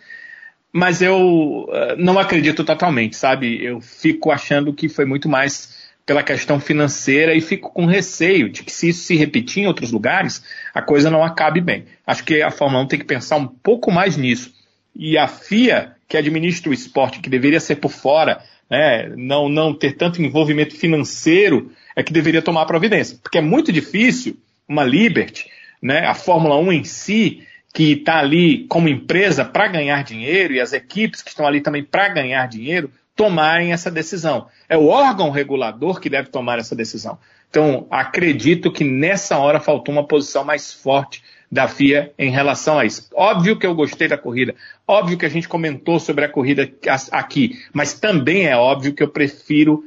mas 0.79 1.03
eu 1.03 1.67
uh, 1.69 1.97
não 1.97 2.21
acredito 2.21 2.63
totalmente, 2.63 3.17
sabe? 3.17 3.65
Eu 3.65 3.81
fico 3.81 4.31
achando 4.31 4.73
que 4.73 4.89
foi 4.89 5.05
muito 5.05 5.29
mais 5.29 5.77
pela 6.07 6.23
questão 6.23 6.61
financeira 6.61 7.35
e 7.35 7.41
fico 7.41 7.71
com 7.73 7.85
receio 7.85 8.49
de 8.49 8.63
que 8.63 8.71
se 8.71 8.91
isso 8.91 9.03
se 9.03 9.17
repetir 9.17 9.65
em 9.65 9.67
outros 9.67 9.91
lugares, 9.91 10.43
a 10.73 10.81
coisa 10.81 11.11
não 11.11 11.25
acabe 11.25 11.61
bem. 11.61 11.85
Acho 12.07 12.23
que 12.23 12.41
a 12.41 12.51
Fórmula 12.53 12.85
1 12.85 12.87
tem 12.87 12.99
que 13.01 13.05
pensar 13.05 13.37
um 13.37 13.47
pouco 13.47 13.91
mais 13.91 14.17
nisso. 14.17 14.55
E 14.95 15.19
a 15.19 15.27
FIA, 15.27 15.97
que 16.09 16.17
administra 16.17 16.71
o 16.71 16.75
esporte, 16.75 17.19
que 17.19 17.29
deveria 17.29 17.59
ser 17.59 17.77
por 17.77 17.91
fora, 17.91 18.41
né, 18.71 19.13
não, 19.17 19.49
não 19.49 19.75
ter 19.75 19.97
tanto 19.97 20.23
envolvimento 20.23 20.77
financeiro, 20.77 21.73
é 21.97 22.05
que 22.05 22.13
deveria 22.13 22.41
tomar 22.41 22.67
providência. 22.67 23.19
Porque 23.21 23.39
é 23.39 23.43
muito 23.43 23.73
difícil 23.73 24.39
uma 24.69 24.85
Liberty, 24.85 25.47
né, 25.83 26.07
a 26.07 26.15
Fórmula 26.15 26.57
1 26.57 26.73
em 26.73 26.85
si, 26.85 27.43
que 27.79 27.93
está 27.93 28.19
ali 28.19 28.67
como 28.67 28.89
empresa 28.89 29.45
para 29.45 29.69
ganhar 29.69 30.03
dinheiro 30.03 30.53
e 30.53 30.61
as 30.61 30.73
equipes 30.73 31.23
que 31.23 31.31
estão 31.31 31.47
ali 31.47 31.61
também 31.61 31.85
para 31.85 32.09
ganhar 32.09 32.45
dinheiro, 32.49 32.91
tomarem 33.15 33.73
essa 33.73 33.89
decisão. 33.89 34.49
É 34.69 34.77
o 34.77 34.89
órgão 34.89 35.31
regulador 35.31 36.01
que 36.01 36.11
deve 36.11 36.29
tomar 36.29 36.59
essa 36.59 36.75
decisão. 36.75 37.21
Então, 37.49 37.87
acredito 37.89 38.73
que 38.73 38.83
nessa 38.83 39.39
hora 39.39 39.61
faltou 39.61 39.95
uma 39.95 40.05
posição 40.05 40.43
mais 40.43 40.73
forte 40.73 41.23
da 41.53 41.69
FIA 41.69 42.13
em 42.19 42.33
relação 42.33 42.81
a 42.81 42.85
isso. 42.85 43.09
Óbvio 43.15 43.57
que 43.57 43.65
eu 43.65 43.77
gostei 43.77 44.09
da 44.09 44.19
corrida, 44.19 44.57
óbvio 44.85 45.17
que 45.17 45.27
a 45.27 45.31
gente 45.31 45.47
comentou 45.47 46.01
sobre 46.01 46.25
a 46.25 46.29
corrida 46.29 46.69
aqui, 47.13 47.61
mas 47.73 47.95
também 47.95 48.49
é 48.49 48.57
óbvio 48.57 48.93
que 48.93 49.05
eu 49.05 49.09
prefiro 49.09 49.85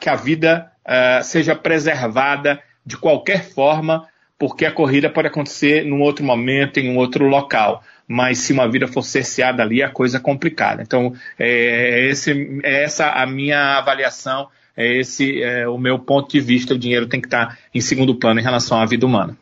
que 0.00 0.08
a 0.08 0.16
vida 0.16 0.72
uh, 0.84 1.22
seja 1.22 1.54
preservada 1.54 2.60
de 2.84 2.96
qualquer 2.96 3.44
forma, 3.44 4.08
porque 4.42 4.66
a 4.66 4.72
corrida 4.72 5.08
pode 5.08 5.28
acontecer 5.28 5.84
num 5.84 6.00
outro 6.00 6.24
momento, 6.24 6.80
em 6.80 6.90
um 6.90 6.96
outro 6.96 7.28
local 7.28 7.80
mas 8.08 8.38
se 8.38 8.52
uma 8.52 8.68
vida 8.68 8.88
for 8.88 9.02
cerceada 9.02 9.62
ali, 9.62 9.82
a 9.82 9.88
coisa 9.88 10.16
é 10.18 10.20
complicada. 10.20 10.82
Então, 10.82 11.14
é, 11.38 12.08
esse, 12.10 12.60
é 12.62 12.82
essa 12.82 13.08
a 13.10 13.24
minha 13.24 13.78
avaliação, 13.78 14.50
é 14.76 14.98
esse 14.98 15.40
é, 15.40 15.66
o 15.68 15.78
meu 15.78 15.98
ponto 15.98 16.30
de 16.30 16.40
vista. 16.40 16.74
O 16.74 16.78
dinheiro 16.78 17.08
tem 17.08 17.20
que 17.20 17.28
estar 17.28 17.58
em 17.72 17.80
segundo 17.80 18.18
plano 18.18 18.40
em 18.40 18.42
relação 18.42 18.78
à 18.78 18.84
vida 18.84 19.06
humana. 19.06 19.38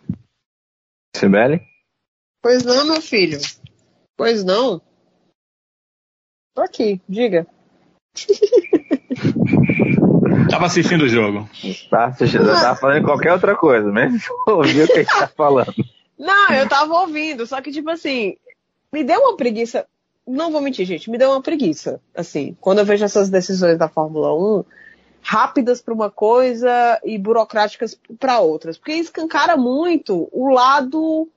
Sibeli? 1.16 1.62
Pois 2.40 2.62
não, 2.62 2.86
meu 2.86 3.00
filho. 3.00 3.38
Pois 4.16 4.44
não. 4.44 4.80
Tô 6.54 6.62
aqui, 6.62 7.00
diga. 7.08 7.46
Tava 10.50 10.66
assistindo 10.66 11.02
o 11.02 11.08
jogo. 11.08 11.48
Tá 11.88 12.06
assistindo, 12.06 12.46
tava 12.46 12.76
fazendo 12.76 13.04
qualquer 13.04 13.32
outra 13.32 13.54
coisa, 13.54 13.90
mesmo 13.90 14.18
ouvir 14.46 14.82
o 14.82 14.86
que 14.86 14.98
ele 14.98 15.04
tá 15.04 15.28
falando. 15.28 15.74
Não, 16.18 16.52
eu 16.52 16.68
tava 16.68 16.92
ouvindo, 17.00 17.46
só 17.46 17.60
que 17.60 17.70
tipo 17.70 17.88
assim, 17.88 18.36
me 18.92 19.04
deu 19.04 19.20
uma 19.20 19.36
preguiça. 19.36 19.86
Não 20.26 20.50
vou 20.50 20.60
mentir, 20.60 20.84
gente, 20.84 21.10
me 21.10 21.16
deu 21.16 21.30
uma 21.30 21.40
preguiça. 21.40 22.00
Assim, 22.14 22.56
quando 22.60 22.80
eu 22.80 22.84
vejo 22.84 23.04
essas 23.04 23.30
decisões 23.30 23.78
da 23.78 23.88
Fórmula 23.88 24.34
1, 24.34 24.64
rápidas 25.22 25.80
para 25.80 25.94
uma 25.94 26.10
coisa 26.10 27.00
e 27.04 27.16
burocráticas 27.16 27.98
para 28.18 28.40
outras. 28.40 28.76
Porque 28.76 28.92
escancara 28.92 29.56
muito 29.56 30.28
o 30.32 30.50
lado 30.50 31.28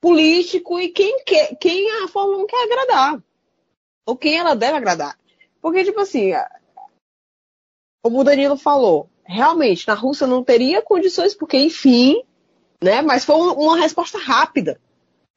político 0.00 0.78
e 0.78 0.88
quem, 0.88 1.24
quer, 1.24 1.56
quem 1.56 1.90
a 2.02 2.08
Fórmula 2.08 2.44
1 2.44 2.46
quer 2.46 2.64
agradar. 2.64 3.22
Ou 4.06 4.16
quem 4.16 4.38
ela 4.38 4.54
deve 4.54 4.76
agradar. 4.76 5.18
Porque, 5.60 5.84
tipo 5.84 6.00
assim, 6.00 6.32
como 8.02 8.20
o 8.20 8.24
Danilo 8.24 8.56
falou, 8.56 9.08
realmente, 9.24 9.86
na 9.86 9.94
Rússia 9.94 10.26
não 10.26 10.42
teria 10.42 10.82
condições, 10.82 11.34
porque, 11.34 11.58
enfim, 11.58 12.22
né? 12.82 13.02
Mas 13.02 13.24
foi 13.24 13.36
uma 13.36 13.76
resposta 13.76 14.18
rápida 14.18 14.80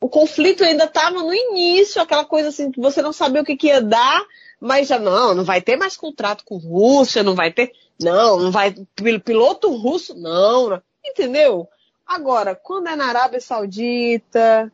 o 0.01 0.09
conflito 0.09 0.63
ainda 0.63 0.85
estava 0.85 1.19
no 1.19 1.31
início, 1.31 2.01
aquela 2.01 2.25
coisa 2.25 2.49
assim 2.49 2.71
que 2.71 2.81
você 2.81 3.03
não 3.03 3.13
sabia 3.13 3.43
o 3.43 3.45
que, 3.45 3.55
que, 3.55 3.67
ia 3.67 3.79
dar, 3.79 4.25
mas 4.59 4.88
já 4.88 4.97
não, 4.97 5.35
não 5.35 5.43
vai 5.43 5.61
ter 5.61 5.77
mais 5.77 5.95
contrato 5.95 6.43
com 6.43 6.57
Rússia, 6.57 7.21
não 7.21 7.35
vai 7.35 7.51
ter, 7.51 7.71
não, 8.01 8.39
não 8.39 8.51
vai 8.51 8.73
piloto 9.23 9.71
russo, 9.75 10.15
não, 10.15 10.81
entendeu? 11.05 11.69
Agora, 12.05 12.55
quando 12.55 12.88
é 12.88 12.95
na 12.95 13.05
Arábia 13.05 13.39
Saudita, 13.39 14.73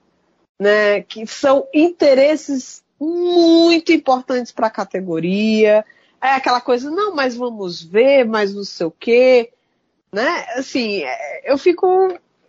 né, 0.58 1.02
que 1.02 1.28
são 1.28 1.68
interesses 1.74 2.82
muito 2.98 3.92
importantes 3.92 4.54
para 4.54 4.68
a 4.68 4.72
categoria, 4.72 5.86
é 6.22 6.30
aquela 6.32 6.62
coisa, 6.62 6.90
não, 6.90 7.16
mas 7.16 7.36
vamos 7.36 7.82
ver, 7.82 8.26
mas 8.26 8.54
não 8.54 8.64
sei 8.64 8.88
o 8.88 8.92
quê, 8.92 9.54
né? 10.12 10.46
Assim, 10.56 11.04
é, 11.04 11.52
eu 11.52 11.58
fico 11.58 11.88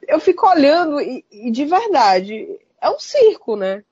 eu 0.09 0.19
fico 0.19 0.49
olhando 0.49 1.01
e, 1.01 1.25
e 1.31 1.51
de 1.51 1.67
verdade, 1.67 2.59
é 2.81 2.91
um 2.91 2.99
circo, 2.99 3.57
né? 3.57 3.85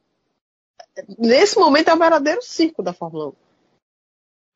Nesse 1.18 1.58
momento 1.58 1.88
é 1.88 1.94
o 1.94 1.98
verdadeiro 1.98 2.42
circo 2.42 2.82
da 2.82 2.94
Fórmula 2.94 3.28
1. 3.28 3.32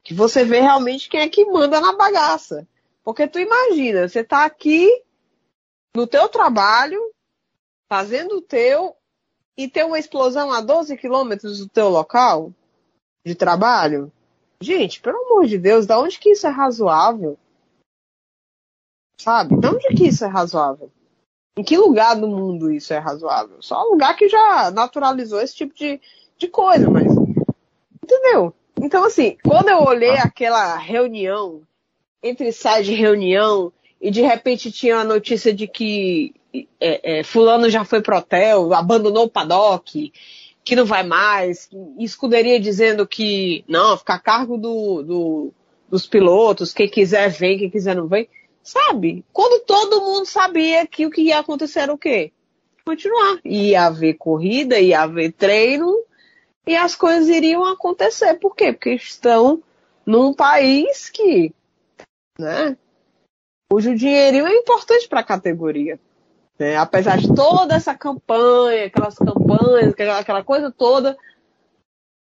Que 0.02 0.14
você 0.14 0.42
vê 0.42 0.60
realmente 0.60 1.10
quem 1.10 1.20
é 1.20 1.28
que 1.28 1.44
manda 1.44 1.78
na 1.78 1.94
bagaça. 1.94 2.66
Porque 3.05 3.28
tu 3.28 3.38
imagina, 3.38 4.09
você 4.09 4.24
tá 4.24 4.47
aqui 4.47 4.88
no 5.94 6.06
teu 6.06 6.28
trabalho, 6.30 6.98
fazendo 7.88 8.36
o 8.36 8.42
teu, 8.42 8.97
e 9.56 9.68
tem 9.68 9.84
uma 9.84 9.98
explosão 9.98 10.51
a 10.51 10.62
12 10.62 10.97
quilômetros 10.97 11.59
do 11.59 11.68
teu 11.68 11.90
local 11.90 12.52
de 13.26 13.34
trabalho. 13.34 14.10
Gente, 14.62 15.01
pelo 15.01 15.19
amor 15.24 15.47
de 15.47 15.59
Deus, 15.59 15.87
da 15.87 15.99
onde 15.99 16.19
que 16.19 16.31
isso 16.31 16.47
é 16.47 16.51
razoável? 16.51 17.39
Sabe? 19.16 19.59
Da 19.59 19.70
onde 19.70 19.89
que 19.89 20.09
isso 20.09 20.24
é 20.24 20.28
razoável? 20.28 20.91
Em 21.57 21.62
que 21.62 21.77
lugar 21.77 22.15
do 22.15 22.28
mundo 22.28 22.70
isso 22.70 22.93
é 22.93 22.99
razoável? 22.99 23.61
Só 23.61 23.87
um 23.87 23.93
lugar 23.93 24.16
que 24.16 24.28
já 24.28 24.70
naturalizou 24.70 25.41
esse 25.41 25.55
tipo 25.55 25.74
de, 25.74 26.01
de 26.37 26.49
coisa, 26.49 26.89
mas. 26.89 27.07
Entendeu? 28.03 28.55
Então, 28.81 29.05
assim, 29.05 29.37
quando 29.45 29.69
eu 29.69 29.82
olhei 29.82 30.16
aquela 30.16 30.77
reunião, 30.77 31.62
entre 32.23 32.53
sai 32.53 32.82
de 32.82 32.95
reunião, 32.95 33.73
e 34.01 34.11
de 34.11 34.23
repente 34.23 34.73
tinha 34.73 34.99
a 34.99 35.05
notícia 35.05 35.53
de 35.53 35.66
que 35.66 36.35
é, 36.81 37.20
é, 37.20 37.23
Fulano 37.23 37.69
já 37.69 37.85
foi 37.85 38.01
pro 38.01 38.16
hotel, 38.16 38.73
abandonou 38.73 39.24
o 39.24 39.31
paddock, 39.31 40.12
que 40.65 40.77
não 40.77 40.85
vai 40.85 41.03
mais, 41.03 41.69
escuderia 41.99 42.61
dizendo 42.61 43.07
que 43.07 43.65
não, 43.66 43.97
fica 43.97 44.15
a 44.15 44.19
cargo 44.19 44.57
do, 44.57 45.03
do, 45.03 45.53
dos 45.89 46.07
pilotos, 46.07 46.73
quem 46.73 46.89
quiser 46.89 47.28
vem, 47.31 47.59
quem 47.59 47.70
quiser 47.70 47.97
não 47.97 48.07
vem. 48.07 48.28
Sabe? 48.62 49.24
Quando 49.32 49.65
todo 49.65 50.03
mundo 50.03 50.27
sabia 50.27 50.87
que 50.87 51.07
o 51.07 51.11
que 51.11 51.23
ia 51.23 51.39
acontecer 51.39 51.81
era 51.81 51.93
o 51.93 51.99
quê? 51.99 52.31
Continuar. 52.85 53.41
Ia 53.45 53.87
haver 53.87 54.15
corrida, 54.15 54.78
ia 54.78 55.03
haver 55.03 55.32
treino 55.32 56.05
e 56.66 56.77
as 56.77 56.95
coisas 56.95 57.28
iriam 57.28 57.65
acontecer. 57.65 58.35
Por 58.35 58.55
quê? 58.55 58.73
Porque 58.73 58.95
estão 58.95 59.62
num 60.05 60.35
país 60.35 61.09
que, 61.09 61.55
né, 62.39 62.77
cujo 63.70 63.95
dinheirinho 63.95 64.47
é 64.47 64.55
importante 64.55 65.09
para 65.09 65.20
a 65.20 65.24
categoria. 65.24 65.99
Né? 66.61 66.77
Apesar 66.77 67.16
de 67.16 67.35
toda 67.35 67.74
essa 67.74 67.95
campanha, 67.95 68.85
aquelas 68.85 69.16
campanhas, 69.16 69.95
aquela 70.19 70.45
coisa 70.45 70.70
toda, 70.70 71.16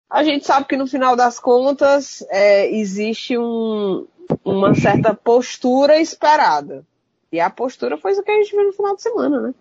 a 0.09 0.23
gente 0.23 0.47
sabe 0.47 0.65
que 0.65 0.75
no 0.75 0.87
final 0.87 1.15
das 1.15 1.39
contas 1.39 2.25
é, 2.29 2.67
existe 2.75 3.37
um, 3.37 4.07
uma 4.43 4.73
certa 4.73 5.13
postura 5.13 5.99
esperada. 6.01 6.83
E 7.31 7.39
a 7.39 7.51
postura 7.51 7.97
foi 7.97 8.13
isso 8.13 8.23
que 8.23 8.31
a 8.31 8.35
gente 8.41 8.55
viu 8.55 8.65
no 8.65 8.73
final 8.73 8.95
de 8.95 9.03
semana, 9.03 9.41
né? 9.41 9.53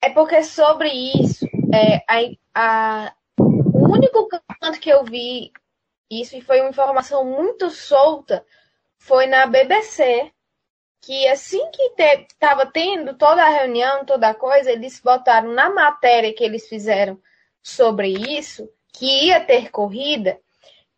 É 0.00 0.10
porque 0.10 0.44
sobre 0.44 0.88
isso, 0.88 1.44
é, 1.74 2.04
a, 2.06 2.30
a, 2.54 3.12
o 3.40 3.92
único 3.92 4.28
canto 4.28 4.78
que 4.78 4.90
eu 4.90 5.02
vi 5.02 5.50
isso, 6.08 6.36
e 6.36 6.40
foi 6.40 6.60
uma 6.60 6.70
informação 6.70 7.24
muito 7.24 7.68
solta, 7.70 8.44
foi 8.98 9.26
na 9.26 9.46
BBC, 9.46 10.30
que 11.06 11.28
assim 11.28 11.70
que 11.70 12.02
estava 12.02 12.66
te, 12.66 12.72
tendo 12.72 13.14
toda 13.14 13.40
a 13.40 13.48
reunião, 13.48 14.04
toda 14.04 14.28
a 14.28 14.34
coisa, 14.34 14.72
eles 14.72 14.98
botaram 14.98 15.52
na 15.52 15.70
matéria 15.70 16.34
que 16.34 16.42
eles 16.42 16.68
fizeram 16.68 17.16
sobre 17.62 18.08
isso, 18.08 18.68
que 18.92 19.26
ia 19.26 19.38
ter 19.38 19.70
corrida, 19.70 20.36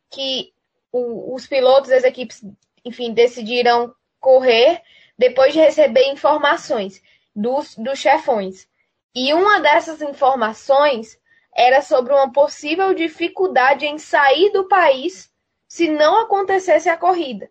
que 0.08 0.50
o, 0.90 1.34
os 1.34 1.46
pilotos 1.46 1.90
das 1.90 2.04
equipes, 2.04 2.42
enfim, 2.82 3.12
decidiram 3.12 3.94
correr 4.18 4.80
depois 5.18 5.52
de 5.52 5.60
receber 5.60 6.10
informações 6.10 7.02
dos, 7.36 7.76
dos 7.76 7.98
chefões. 7.98 8.66
E 9.14 9.34
uma 9.34 9.60
dessas 9.60 10.00
informações 10.00 11.20
era 11.54 11.82
sobre 11.82 12.14
uma 12.14 12.32
possível 12.32 12.94
dificuldade 12.94 13.84
em 13.84 13.98
sair 13.98 14.50
do 14.52 14.68
país 14.68 15.30
se 15.68 15.86
não 15.86 16.18
acontecesse 16.18 16.88
a 16.88 16.96
corrida. 16.96 17.50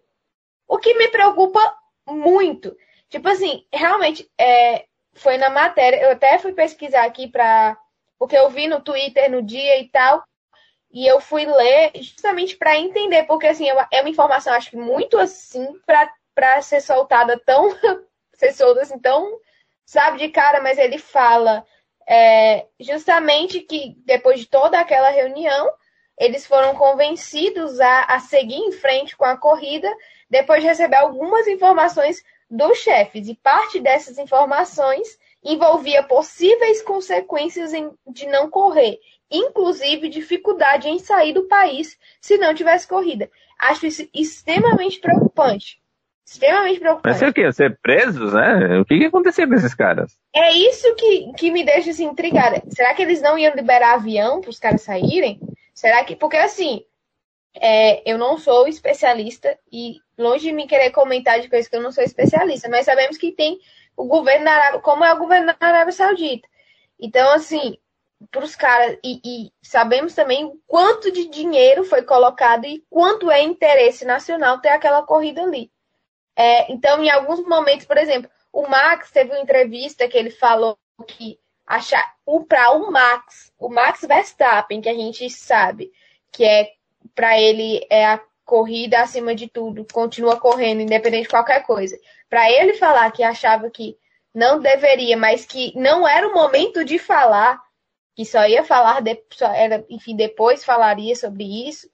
O 0.68 0.80
que 0.80 0.96
me 0.96 1.08
preocupa 1.10 1.60
muito. 2.08 2.76
Tipo 3.10 3.30
assim, 3.30 3.66
realmente, 3.74 4.30
é, 4.40 4.86
foi 5.14 5.38
na 5.38 5.50
matéria, 5.50 6.02
eu 6.02 6.12
até 6.12 6.38
fui 6.38 6.54
pesquisar 6.54 7.06
aqui 7.06 7.28
para. 7.28 7.78
Porque 8.18 8.36
eu 8.38 8.50
vi 8.50 8.68
no 8.68 8.82
Twitter 8.82 9.30
no 9.30 9.44
dia 9.44 9.80
e 9.80 9.90
tal, 9.90 10.24
e 10.92 11.06
eu 11.06 11.20
fui 11.20 11.46
ler 11.46 11.92
justamente 11.96 12.56
para 12.56 12.78
entender, 12.78 13.24
porque 13.24 13.46
assim, 13.46 13.68
é 13.70 14.02
uma 14.02 14.10
informação, 14.10 14.54
acho 14.54 14.72
que 14.72 14.78
muito 14.78 15.18
assim, 15.18 15.68
para 15.86 16.62
ser 16.62 16.82
soltada 16.82 17.40
tão. 17.46 17.70
ser 18.34 18.54
solta 18.54 18.82
assim, 18.82 19.00
tão. 19.00 19.40
Sabe 19.86 20.18
de 20.18 20.30
cara, 20.30 20.62
mas 20.62 20.78
ele 20.78 20.98
fala 20.98 21.66
é, 22.08 22.66
justamente 22.80 23.60
que 23.60 23.96
depois 24.06 24.40
de 24.40 24.48
toda 24.48 24.80
aquela 24.80 25.10
reunião, 25.10 25.72
eles 26.18 26.46
foram 26.46 26.74
convencidos 26.76 27.80
a, 27.80 28.04
a 28.04 28.20
seguir 28.20 28.56
em 28.58 28.72
frente 28.72 29.16
com 29.16 29.26
a 29.26 29.38
corrida 29.38 29.94
depois 30.30 30.62
de 30.62 30.68
receber 30.68 30.98
algumas 30.98 31.48
informações 31.48 32.24
dos 32.50 32.78
chefes. 32.78 33.28
E 33.28 33.36
parte 33.36 33.80
dessas 33.80 34.18
informações 34.18 35.18
envolvia 35.44 36.04
possíveis 36.04 36.82
consequências 36.82 37.72
de 38.08 38.28
não 38.28 38.50
correr, 38.50 39.00
inclusive 39.32 40.10
dificuldade 40.10 40.88
em 40.88 41.00
sair 41.00 41.34
do 41.34 41.44
país 41.44 41.98
se 42.20 42.38
não 42.38 42.54
tivesse 42.54 42.88
corrida. 42.88 43.30
Acho 43.60 43.88
isso 43.88 44.08
extremamente 44.14 45.00
preocupante. 45.00 45.82
Extremamente 46.26 46.80
preocupante. 46.82 47.08
Mas 47.08 47.20
sei 47.20 47.30
o 47.30 47.34
quê? 47.34 47.52
Ser 47.54 47.80
presos, 47.82 48.34
né? 48.34 48.80
O 48.80 48.86
que, 48.86 49.00
que 49.00 49.06
aconteceu 49.06 49.48
com 49.48 49.54
esses 49.54 49.74
caras? 49.74 50.18
É 50.36 50.52
isso 50.52 50.94
que, 50.96 51.32
que 51.38 51.50
me 51.50 51.64
deixa 51.64 51.92
assim, 51.92 52.06
intrigada. 52.06 52.62
Será 52.70 52.94
que 52.94 53.02
eles 53.02 53.22
não 53.22 53.38
iam 53.38 53.56
liberar 53.56 53.94
avião 53.94 54.42
para 54.42 54.50
os 54.50 54.60
caras 54.60 54.82
saírem? 54.82 55.40
Será 55.74 56.04
que. 56.04 56.18
Porque 56.18 56.36
assim, 56.36 56.84
é, 57.62 58.10
eu 58.10 58.18
não 58.18 58.38
sou 58.38 58.68
especialista 58.68 59.58
e 59.72 60.00
longe 60.18 60.46
de 60.46 60.52
me 60.52 60.68
querer 60.68 60.92
comentar 60.92 61.40
de 61.40 61.50
coisas 61.50 61.68
que 61.68 61.76
eu 61.76 61.82
não 61.82 61.92
sou 61.92 62.04
especialista, 62.04 62.70
mas 62.70 62.86
sabemos 62.86 63.18
que 63.18 63.32
tem 63.32 63.60
o 63.96 64.06
governo 64.06 64.46
da 64.46 64.52
Arábia, 64.52 64.80
como 64.80 65.04
é 65.04 65.14
o 65.14 65.18
governo 65.20 65.48
da 65.48 65.56
Arábia 65.60 65.92
Saudita. 65.92 66.48
Então, 67.00 67.32
assim, 67.32 67.78
para 68.32 68.44
os 68.44 68.56
caras, 68.56 68.98
e, 69.04 69.22
e, 69.24 69.52
sabemos 69.62 70.14
também 70.14 70.46
o 70.46 70.60
quanto 70.68 71.12
de 71.12 71.28
dinheiro 71.28 71.84
foi 71.84 72.02
colocado 72.02 72.66
e 72.66 72.84
quanto 72.90 73.30
é 73.30 73.42
interesse 73.42 74.06
nacional 74.06 74.60
ter 74.60 74.70
aquela 74.70 75.04
corrida 75.04 75.44
ali. 75.44 75.72
É, 76.36 76.72
então, 76.72 77.04
em 77.04 77.10
alguns 77.10 77.44
momentos, 77.48 77.86
por 77.86 77.98
exemplo, 77.98 78.30
o 78.52 78.68
Max 78.68 79.12
teve 79.12 79.32
uma 79.32 79.40
entrevista 79.40 80.08
que 80.08 80.18
ele 80.18 80.32
falou 80.32 80.78
que 81.08 81.40
achar 81.66 82.16
o 82.26 82.44
para 82.44 82.72
o 82.72 82.92
Max, 82.92 83.52
o 83.60 83.70
Max 83.70 84.02
Verstappen, 84.02 84.82
que 84.82 84.90
a 84.90 84.94
gente 84.94 85.30
sabe 85.30 85.92
que 86.32 86.44
é 86.44 86.72
para 87.18 87.42
ele 87.42 87.84
é 87.90 88.06
a 88.06 88.22
corrida 88.46 89.02
acima 89.02 89.34
de 89.34 89.48
tudo, 89.48 89.88
continua 89.92 90.40
correndo 90.40 90.82
independente 90.82 91.24
de 91.24 91.30
qualquer 91.30 91.66
coisa. 91.66 91.98
Para 92.30 92.50
ele 92.52 92.76
falar 92.76 93.12
que 93.12 93.24
achava 93.24 93.72
que 93.72 93.98
não 94.34 94.60
deveria, 94.60 95.18
mas 95.18 95.44
que 95.44 95.74
não 95.76 96.08
era 96.08 96.28
o 96.28 96.34
momento 96.34 96.86
de 96.86 97.00
falar, 97.00 97.60
que 98.16 98.24
só 98.24 98.46
ia 98.48 98.64
falar, 98.64 99.02
de, 99.02 99.20
só 99.34 99.52
era, 99.52 99.84
enfim, 99.90 100.16
depois 100.16 100.64
falaria 100.64 101.16
sobre 101.16 101.68
isso. 101.68 101.90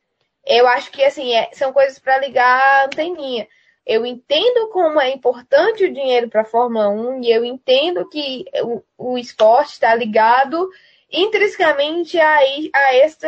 Eu 0.45 0.68
acho 0.68 0.91
que 0.91 1.02
assim 1.02 1.34
é, 1.34 1.50
são 1.54 1.72
coisas 1.72 1.98
para 2.00 2.18
ligar 2.18 2.62
a 2.62 2.86
anteninha. 2.88 3.48
Eu 3.86 4.06
entendo 4.06 4.70
como 4.72 5.00
é 5.00 5.10
importante 5.10 5.86
o 5.86 5.94
dinheiro 5.94 6.28
para 6.30 6.41
a 6.41 6.45
Fórmula 6.45 6.90
1 6.90 7.24
e 7.24 7.32
eu 7.32 7.45
entendo 7.45 8.10
que 8.10 8.44
o, 8.62 8.84
o 9.14 9.18
esporte 9.18 9.72
está 9.72 9.95
ligado 9.95 10.70
intrinsecamente 11.10 12.20
a, 12.20 12.40
a 12.76 12.95
esta, 12.95 13.28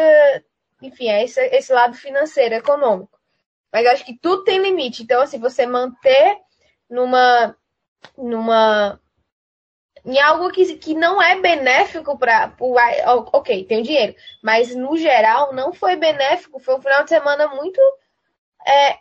enfim, 0.82 1.10
a 1.10 1.24
esse, 1.24 1.40
esse 1.48 1.72
lado 1.74 1.96
financeiro, 1.96 2.56
econômico. 2.56 3.20
Mas 3.72 3.86
acho 3.88 4.06
que 4.06 4.18
tudo 4.18 4.44
tem 4.44 4.60
limite. 4.60 5.04
Então, 5.04 5.22
assim, 5.22 5.40
você 5.40 5.66
manter 5.66 6.38
numa. 6.90 7.56
numa 8.18 9.00
em 10.06 10.20
algo 10.20 10.52
que, 10.52 10.78
que 10.78 10.94
não 10.94 11.22
é 11.22 11.40
benéfico 11.42 12.18
para. 12.18 12.56
Ok, 13.34 13.66
tem 13.66 13.82
dinheiro. 13.82 14.16
Mas, 14.42 14.76
no 14.76 14.96
geral, 14.98 15.54
não 15.54 15.74
foi 15.74 15.96
benéfico. 15.96 16.60
Foi 16.60 16.76
um 16.76 16.82
final 16.82 17.04
de 17.04 17.10
semana 17.10 17.48
muito. 17.48 17.80
É, 18.68 19.00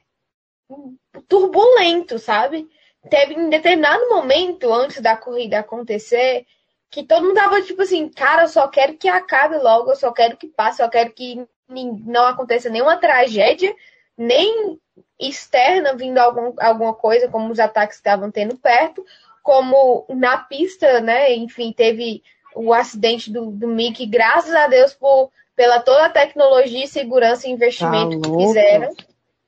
turbulento, 1.28 2.18
sabe? 2.18 2.68
Teve 3.10 3.34
em 3.34 3.50
determinado 3.50 4.08
momento, 4.08 4.72
antes 4.72 5.00
da 5.00 5.16
corrida 5.16 5.58
acontecer, 5.60 6.46
que 6.90 7.04
todo 7.04 7.24
mundo 7.24 7.34
tava 7.34 7.60
tipo 7.62 7.82
assim, 7.82 8.08
cara, 8.08 8.42
eu 8.42 8.48
só 8.48 8.68
quero 8.68 8.96
que 8.96 9.08
acabe 9.08 9.56
logo, 9.58 9.90
eu 9.90 9.96
só 9.96 10.12
quero 10.12 10.36
que 10.36 10.46
passe, 10.46 10.82
eu 10.82 10.88
quero 10.88 11.12
que 11.12 11.46
não 11.68 12.26
aconteça 12.26 12.68
nenhuma 12.68 12.96
tragédia, 12.96 13.74
nem 14.16 14.78
externa 15.18 15.96
vindo 15.96 16.18
algum, 16.18 16.54
alguma 16.60 16.94
coisa, 16.94 17.28
como 17.28 17.50
os 17.50 17.58
ataques 17.58 17.96
que 17.96 18.00
estavam 18.00 18.30
tendo 18.30 18.56
perto, 18.56 19.04
como 19.42 20.04
na 20.08 20.38
pista, 20.38 21.00
né? 21.00 21.34
Enfim, 21.34 21.72
teve 21.72 22.22
o 22.54 22.72
acidente 22.72 23.30
do, 23.32 23.50
do 23.50 23.68
Mickey, 23.68 24.06
graças 24.06 24.54
a 24.54 24.68
Deus 24.68 24.94
por, 24.94 25.30
pela 25.56 25.80
toda 25.80 26.06
a 26.06 26.10
tecnologia, 26.10 26.86
segurança 26.86 27.46
e 27.46 27.50
investimento 27.50 28.20
tá 28.20 28.28
que 28.28 28.36
fizeram. 28.36 28.94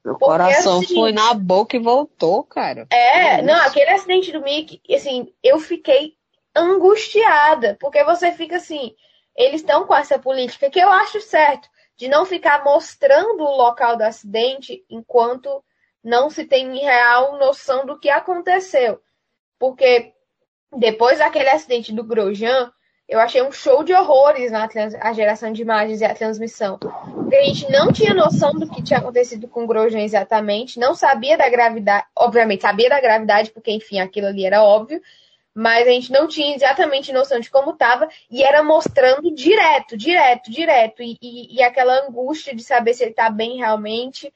Meu 0.04 0.16
coração 0.16 0.78
assim, 0.78 0.94
foi 0.94 1.12
na 1.12 1.34
boca 1.34 1.76
e 1.76 1.80
voltou, 1.80 2.44
cara. 2.44 2.86
É, 2.90 3.42
não, 3.42 3.56
aquele 3.62 3.90
acidente 3.90 4.30
do 4.30 4.40
Mickey, 4.40 4.80
assim, 4.94 5.32
eu 5.42 5.58
fiquei 5.58 6.14
angustiada, 6.54 7.76
porque 7.80 8.04
você 8.04 8.30
fica 8.30 8.56
assim, 8.56 8.94
eles 9.36 9.60
estão 9.60 9.84
com 9.84 9.94
essa 9.94 10.18
política 10.18 10.70
que 10.70 10.78
eu 10.78 10.88
acho 10.88 11.20
certo, 11.20 11.68
de 11.96 12.08
não 12.08 12.24
ficar 12.24 12.62
mostrando 12.64 13.42
o 13.42 13.56
local 13.56 13.96
do 13.96 14.02
acidente 14.02 14.84
enquanto 14.88 15.64
não 16.02 16.30
se 16.30 16.44
tem 16.44 16.78
real 16.78 17.38
noção 17.38 17.84
do 17.84 17.98
que 17.98 18.08
aconteceu. 18.08 19.00
Porque 19.58 20.12
depois 20.76 21.18
daquele 21.18 21.48
acidente 21.48 21.92
do 21.92 22.04
Grosjean, 22.04 22.70
eu 23.08 23.20
achei 23.20 23.40
um 23.40 23.52
show 23.52 23.84
de 23.84 23.94
horrores 23.94 24.50
na 24.50 24.68
a 25.00 25.12
geração 25.12 25.52
de 25.52 25.62
imagens 25.62 26.00
e 26.00 26.04
a 26.04 26.14
transmissão. 26.14 26.78
Porque 26.78 27.36
a 27.36 27.44
gente 27.44 27.70
não 27.70 27.92
tinha 27.92 28.12
noção 28.12 28.52
do 28.52 28.68
que 28.68 28.82
tinha 28.82 28.98
acontecido 28.98 29.48
com 29.48 29.64
o 29.64 29.66
Grosjean 29.66 30.02
exatamente, 30.02 30.78
não 30.78 30.94
sabia 30.94 31.38
da 31.38 31.48
gravidade, 31.48 32.06
obviamente 32.16 32.62
sabia 32.62 32.88
da 32.88 33.00
gravidade, 33.00 33.50
porque 33.50 33.70
enfim, 33.70 34.00
aquilo 34.00 34.26
ali 34.26 34.44
era 34.44 34.62
óbvio, 34.62 35.00
mas 35.56 35.88
a 35.88 35.90
gente 35.90 36.12
não 36.12 36.28
tinha 36.28 36.54
exatamente 36.54 37.14
noção 37.14 37.40
de 37.40 37.48
como 37.48 37.70
estava 37.70 38.06
e 38.30 38.44
era 38.44 38.62
mostrando 38.62 39.34
direto, 39.34 39.96
direto, 39.96 40.50
direto, 40.50 41.02
e, 41.02 41.16
e, 41.22 41.56
e 41.56 41.62
aquela 41.62 42.06
angústia 42.06 42.54
de 42.54 42.62
saber 42.62 42.92
se 42.92 43.02
ele 43.02 43.12
está 43.12 43.30
bem 43.30 43.56
realmente. 43.56 44.30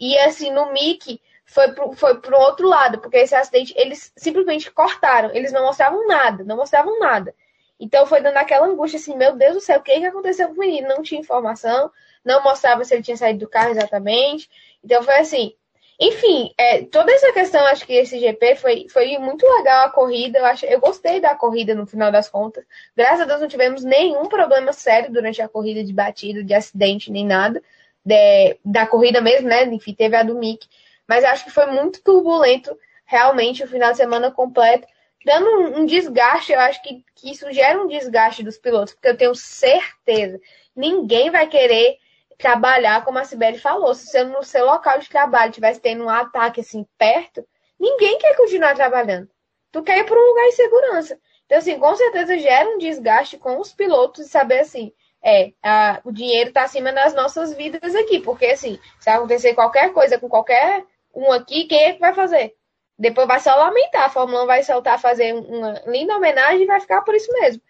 E 0.00 0.18
assim, 0.18 0.50
no 0.50 0.72
Mickey 0.72 1.20
foi 1.46 1.70
pro, 1.70 1.92
foi 1.92 2.20
pro 2.20 2.36
outro 2.36 2.66
lado, 2.66 2.98
porque 2.98 3.18
esse 3.18 3.36
acidente 3.36 3.72
eles 3.76 4.12
simplesmente 4.16 4.68
cortaram, 4.68 5.30
eles 5.32 5.52
não 5.52 5.62
mostravam 5.62 6.08
nada, 6.08 6.42
não 6.42 6.56
mostravam 6.56 6.98
nada. 6.98 7.32
Então 7.78 8.04
foi 8.04 8.20
dando 8.20 8.38
aquela 8.38 8.66
angústia 8.66 8.98
assim, 8.98 9.16
meu 9.16 9.36
Deus 9.36 9.54
do 9.54 9.60
céu, 9.60 9.78
o 9.78 9.82
que, 9.82 10.00
que 10.00 10.06
aconteceu 10.06 10.48
com 10.48 10.54
o 10.54 10.58
menino? 10.58 10.88
Não 10.88 11.02
tinha 11.04 11.20
informação, 11.20 11.88
não 12.24 12.42
mostrava 12.42 12.84
se 12.84 12.92
ele 12.92 13.04
tinha 13.04 13.16
saído 13.16 13.38
do 13.38 13.48
carro 13.48 13.70
exatamente. 13.70 14.50
Então 14.82 15.04
foi 15.04 15.18
assim. 15.18 15.54
Enfim, 16.00 16.52
é, 16.58 16.82
toda 16.84 17.12
essa 17.12 17.32
questão, 17.32 17.64
acho 17.66 17.86
que 17.86 17.92
esse 17.92 18.18
GP 18.18 18.56
foi, 18.56 18.86
foi 18.88 19.16
muito 19.18 19.46
legal 19.46 19.86
a 19.86 19.90
corrida. 19.90 20.38
Eu, 20.38 20.44
acho, 20.44 20.66
eu 20.66 20.80
gostei 20.80 21.20
da 21.20 21.34
corrida 21.34 21.74
no 21.74 21.86
final 21.86 22.10
das 22.10 22.28
contas. 22.28 22.64
Graças 22.96 23.20
a 23.20 23.24
Deus 23.24 23.40
não 23.40 23.48
tivemos 23.48 23.84
nenhum 23.84 24.26
problema 24.26 24.72
sério 24.72 25.12
durante 25.12 25.40
a 25.40 25.48
corrida 25.48 25.84
de 25.84 25.92
batida, 25.92 26.42
de 26.42 26.54
acidente, 26.54 27.10
nem 27.10 27.24
nada. 27.24 27.62
De, 28.04 28.58
da 28.64 28.86
corrida 28.86 29.20
mesmo, 29.20 29.48
né? 29.48 29.64
Enfim, 29.64 29.94
teve 29.94 30.16
a 30.16 30.22
do 30.22 30.36
Mick. 30.36 30.66
Mas 31.06 31.24
acho 31.24 31.44
que 31.44 31.50
foi 31.50 31.66
muito 31.66 32.02
turbulento, 32.02 32.76
realmente, 33.04 33.62
o 33.62 33.68
final 33.68 33.92
de 33.92 33.98
semana 33.98 34.30
completo 34.30 34.86
dando 35.24 35.46
um, 35.48 35.80
um 35.80 35.86
desgaste, 35.86 36.52
eu 36.52 36.60
acho 36.60 36.82
que, 36.82 37.02
que 37.14 37.30
isso 37.30 37.50
gera 37.50 37.80
um 37.80 37.88
desgaste 37.88 38.42
dos 38.42 38.58
pilotos, 38.58 38.92
porque 38.92 39.08
eu 39.08 39.16
tenho 39.16 39.34
certeza, 39.34 40.38
ninguém 40.76 41.30
vai 41.30 41.46
querer 41.46 41.96
trabalhar, 42.38 43.04
como 43.04 43.18
a 43.18 43.24
Sibeli 43.24 43.58
falou, 43.58 43.94
se 43.94 44.06
você 44.06 44.24
no 44.24 44.42
seu 44.42 44.64
local 44.64 44.98
de 44.98 45.08
trabalho 45.08 45.52
tivesse 45.52 45.80
tendo 45.80 46.04
um 46.04 46.10
ataque 46.10 46.60
assim 46.60 46.86
perto, 46.98 47.46
ninguém 47.78 48.18
quer 48.18 48.36
continuar 48.36 48.74
trabalhando. 48.74 49.28
Tu 49.72 49.82
quer 49.82 49.98
ir 49.98 50.04
para 50.04 50.18
um 50.18 50.28
lugar 50.28 50.44
de 50.46 50.52
segurança. 50.52 51.18
Então, 51.46 51.58
assim, 51.58 51.78
com 51.78 51.94
certeza 51.94 52.38
gera 52.38 52.68
um 52.68 52.78
desgaste 52.78 53.36
com 53.36 53.58
os 53.58 53.72
pilotos 53.72 54.26
e 54.26 54.28
saber 54.28 54.60
assim, 54.60 54.92
é, 55.22 55.52
a, 55.62 56.00
o 56.04 56.12
dinheiro 56.12 56.48
está 56.48 56.64
acima 56.64 56.92
das 56.92 57.14
nossas 57.14 57.54
vidas 57.54 57.94
aqui, 57.94 58.20
porque 58.20 58.46
assim, 58.46 58.78
se 59.00 59.10
acontecer 59.10 59.54
qualquer 59.54 59.92
coisa 59.92 60.18
com 60.18 60.28
qualquer 60.28 60.84
um 61.14 61.32
aqui, 61.32 61.64
quem 61.64 61.82
é 61.82 61.92
que 61.94 62.00
vai 62.00 62.14
fazer? 62.14 62.54
Depois 62.98 63.26
vai 63.26 63.40
só 63.40 63.54
lamentar. 63.54 64.04
A 64.04 64.10
Fórmula 64.10 64.44
1 64.44 64.46
vai 64.46 64.62
soltar 64.62 65.00
fazer 65.00 65.34
uma 65.34 65.82
linda 65.86 66.16
homenagem 66.16 66.62
e 66.62 66.66
vai 66.66 66.80
ficar 66.80 67.02
por 67.02 67.14
isso 67.14 67.32
mesmo. 67.32 67.62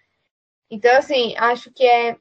Então, 0.70 0.96
assim, 0.96 1.34
acho 1.36 1.70
que 1.72 1.86
é, 1.86 2.16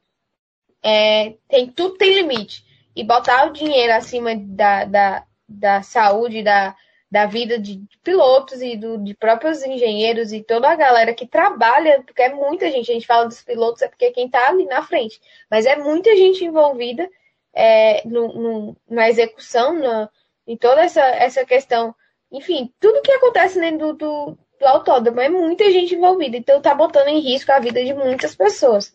é 0.84 1.34
tem 1.48 1.68
tudo 1.68 1.98
tem 1.98 2.14
limite. 2.16 2.64
E 2.96 3.04
botar 3.04 3.48
o 3.48 3.54
dinheiro 3.54 3.94
acima 3.94 4.36
da, 4.36 4.86
da, 4.86 5.24
da 5.48 5.82
saúde, 5.82 6.44
da, 6.44 6.76
da 7.14 7.28
vida 7.28 7.60
de 7.60 7.80
pilotos 8.04 8.60
e 8.60 8.76
do, 8.76 8.98
de 8.98 9.14
próprios 9.14 9.64
engenheiros 9.64 10.34
e 10.34 10.42
toda 10.42 10.68
a 10.68 10.76
galera 10.76 11.14
que 11.14 11.28
trabalha, 11.28 12.02
porque 12.04 12.24
é 12.24 12.34
muita 12.34 12.72
gente, 12.72 12.90
a 12.90 12.94
gente 12.96 13.06
fala 13.06 13.26
dos 13.26 13.40
pilotos, 13.44 13.84
é 13.84 13.88
porque 13.88 14.10
quem 14.10 14.26
está 14.26 14.50
ali 14.50 14.66
na 14.66 14.82
frente, 14.82 15.22
mas 15.48 15.68
é 15.68 15.76
muita 15.76 16.16
gente 16.16 16.44
envolvida 16.44 17.08
é, 17.54 18.02
no, 18.08 18.28
no, 18.34 18.78
na 18.90 19.08
execução, 19.10 19.74
na, 19.74 20.10
em 20.48 20.58
toda 20.58 20.82
essa, 20.82 21.02
essa 21.02 21.46
questão. 21.46 21.94
Enfim, 22.32 22.74
tudo 22.80 23.04
que 23.04 23.12
acontece 23.12 23.60
dentro 23.60 23.94
do, 23.94 23.94
do, 23.94 24.38
do 24.60 24.66
autódromo 24.66 25.22
é 25.22 25.30
muita 25.30 25.72
gente 25.72 25.94
envolvida, 25.94 26.36
então 26.36 26.62
tá 26.62 26.74
botando 26.74 27.10
em 27.10 27.20
risco 27.20 27.52
a 27.52 27.60
vida 27.60 27.86
de 27.86 27.94
muitas 27.94 28.36
pessoas, 28.36 28.92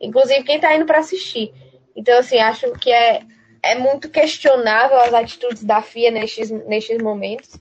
inclusive 0.00 0.44
quem 0.44 0.60
tá 0.60 0.74
indo 0.74 0.86
para 0.86 0.98
assistir. 0.98 1.52
Então, 1.94 2.18
assim, 2.18 2.38
acho 2.38 2.70
que 2.72 2.92
é, 2.92 3.22
é 3.62 3.74
muito 3.74 4.10
questionável 4.10 4.98
as 5.00 5.14
atitudes 5.14 5.64
da 5.64 5.80
FIA 5.80 6.10
nestes, 6.10 6.50
nestes 6.50 7.02
momentos. 7.02 7.58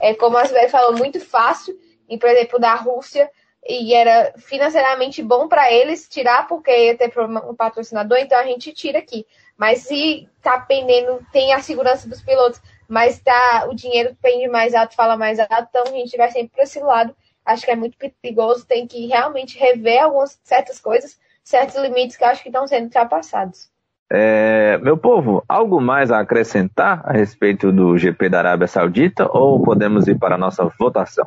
É, 0.00 0.14
como 0.14 0.36
a 0.36 0.44
Sibeli 0.44 0.68
falou, 0.68 0.96
muito 0.96 1.20
fácil, 1.20 1.78
e, 2.08 2.18
por 2.18 2.28
exemplo, 2.28 2.58
da 2.58 2.74
Rússia, 2.74 3.30
e 3.66 3.92
era 3.94 4.32
financeiramente 4.38 5.22
bom 5.22 5.48
para 5.48 5.72
eles 5.72 6.08
tirar, 6.08 6.46
porque 6.46 6.70
ia 6.70 6.96
ter 6.96 7.12
um 7.18 7.54
patrocinador, 7.54 8.18
então 8.18 8.38
a 8.38 8.44
gente 8.44 8.72
tira 8.72 8.98
aqui. 8.98 9.26
Mas 9.56 9.80
se 9.80 10.28
tá 10.42 10.60
pendendo, 10.60 11.20
tem 11.32 11.52
a 11.52 11.60
segurança 11.60 12.08
dos 12.08 12.22
pilotos, 12.22 12.62
mas 12.88 13.18
tá, 13.20 13.66
o 13.68 13.74
dinheiro 13.74 14.16
pende 14.22 14.48
mais 14.48 14.74
alto, 14.74 14.94
fala 14.94 15.16
mais 15.16 15.38
alto, 15.38 15.66
então 15.68 15.82
a 15.86 15.96
gente 15.96 16.16
vai 16.16 16.30
sempre 16.30 16.50
para 16.54 16.64
esse 16.64 16.80
lado. 16.80 17.14
Acho 17.44 17.64
que 17.64 17.70
é 17.70 17.76
muito 17.76 17.96
perigoso, 18.22 18.66
tem 18.66 18.86
que 18.86 19.06
realmente 19.06 19.58
rever 19.58 20.02
algumas 20.02 20.38
certas 20.44 20.78
coisas, 20.78 21.18
certos 21.48 21.76
limites 21.76 22.14
que 22.14 22.24
acho 22.24 22.42
que 22.42 22.50
estão 22.50 22.66
sendo 22.66 22.84
ultrapassados. 22.84 23.70
É, 24.10 24.76
meu 24.78 24.98
povo, 24.98 25.42
algo 25.48 25.80
mais 25.80 26.10
a 26.10 26.20
acrescentar 26.20 27.00
a 27.04 27.12
respeito 27.12 27.72
do 27.72 27.96
GP 27.96 28.28
da 28.28 28.38
Arábia 28.38 28.66
Saudita 28.66 29.26
ou 29.30 29.62
podemos 29.62 30.06
ir 30.06 30.18
para 30.18 30.34
a 30.34 30.38
nossa 30.38 30.70
votação? 30.78 31.26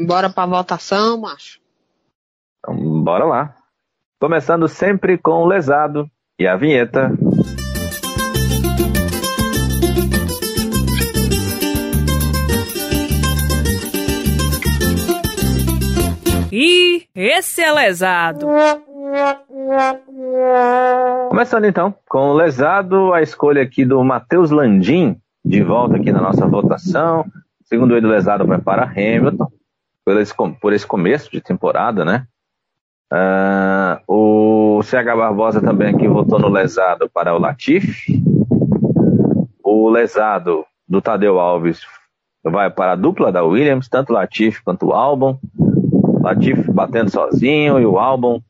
Bora 0.00 0.28
para 0.28 0.42
a 0.42 0.46
votação, 0.46 1.20
macho. 1.20 1.60
Então, 2.58 3.02
bora 3.02 3.24
lá. 3.24 3.54
Começando 4.20 4.66
sempre 4.66 5.16
com 5.16 5.42
o 5.42 5.46
lesado 5.46 6.10
e 6.36 6.46
a 6.46 6.56
vinheta. 6.56 7.12
E 16.50 16.77
esse 17.14 17.62
é 17.62 17.70
lesado. 17.72 18.46
Começando 21.28 21.64
então 21.64 21.94
com 22.08 22.30
o 22.30 22.34
lesado, 22.34 23.12
a 23.12 23.22
escolha 23.22 23.62
aqui 23.62 23.84
do 23.84 24.02
Matheus 24.02 24.50
Landim, 24.50 25.16
de 25.44 25.62
volta 25.62 25.96
aqui 25.96 26.12
na 26.12 26.20
nossa 26.20 26.46
votação. 26.46 27.24
Segundo 27.64 27.96
ele, 27.96 28.06
o 28.06 28.10
lesado 28.10 28.46
vai 28.46 28.58
para 28.58 28.84
Hamilton, 28.84 29.50
por 30.04 30.20
esse, 30.20 30.34
por 30.60 30.72
esse 30.72 30.86
começo 30.86 31.30
de 31.30 31.40
temporada, 31.40 32.04
né? 32.04 32.26
Uh, 33.12 34.00
o 34.06 34.82
CH 34.82 35.16
Barbosa 35.16 35.60
também 35.60 35.94
aqui 35.94 36.06
votou 36.06 36.38
no 36.38 36.48
lesado 36.48 37.08
para 37.08 37.34
o 37.34 37.38
Latifi. 37.38 38.22
O 39.62 39.88
lesado 39.88 40.64
do 40.86 41.00
Tadeu 41.00 41.38
Alves 41.38 41.80
vai 42.42 42.70
para 42.70 42.92
a 42.92 42.96
dupla 42.96 43.32
da 43.32 43.42
Williams, 43.42 43.88
tanto 43.88 44.12
Latifi 44.12 44.62
quanto 44.62 44.86
o 44.86 44.92
Albon. 44.92 45.38
Latifi 46.28 46.70
batendo 46.70 47.10
sozinho 47.10 47.78
e 47.78 47.86
o 47.86 47.98
Albon 47.98 48.40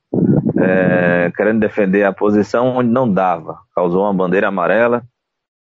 é, 0.60 1.30
querendo 1.36 1.60
defender 1.60 2.04
a 2.04 2.12
posição 2.12 2.76
onde 2.76 2.90
não 2.90 3.10
dava. 3.10 3.58
Causou 3.74 4.02
uma 4.02 4.14
bandeira 4.14 4.48
amarela 4.48 5.02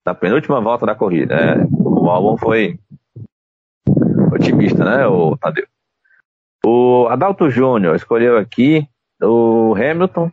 na 0.07 0.15
penúltima 0.15 0.61
volta 0.61 0.87
da 0.87 0.95
corrida. 0.95 1.35
É, 1.35 1.67
o 1.73 2.09
Albon 2.09 2.37
foi 2.37 2.79
otimista, 4.33 4.85
né, 4.85 5.07
o 5.07 5.37
Tadeu? 5.37 5.67
O 6.65 7.07
Adalto 7.09 7.51
Júnior 7.51 7.97
escolheu 7.97 8.37
aqui 8.37 8.87
o 9.23 9.75
Hamilton, 9.75 10.31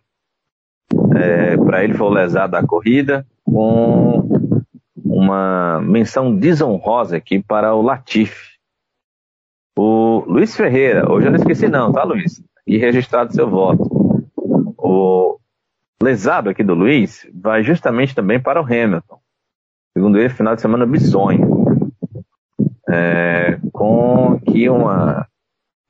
é, 1.16 1.58
para 1.58 1.84
ele 1.84 1.94
foi 1.94 2.08
o 2.08 2.14
lesado 2.14 2.52
da 2.52 2.64
corrida, 2.64 3.26
com 3.44 4.28
uma 4.96 5.80
menção 5.82 6.36
desonrosa 6.36 7.18
aqui 7.18 7.42
para 7.42 7.74
o 7.74 7.82
Latifi. 7.82 8.55
O 9.78 10.24
Luiz 10.26 10.56
Ferreira, 10.56 11.12
hoje 11.12 11.28
eu 11.28 11.32
não 11.32 11.38
esqueci 11.38 11.68
não, 11.68 11.92
tá 11.92 12.04
Luiz? 12.04 12.42
E 12.66 12.78
registrado 12.78 13.34
seu 13.34 13.50
voto. 13.50 13.84
O 14.78 15.38
lesado 16.02 16.50
aqui 16.50 16.64
do 16.64 16.74
Luiz 16.74 17.28
vai 17.34 17.62
justamente 17.62 18.16
também 18.16 18.40
para 18.40 18.62
o 18.62 18.66
Hamilton. 18.66 19.20
Segundo 19.94 20.18
ele, 20.18 20.30
final 20.30 20.56
de 20.56 20.62
semana 20.62 20.86
bizonho. 20.86 21.66
É, 22.88 23.60
com 23.74 24.34
aqui 24.34 24.70
uma 24.70 25.28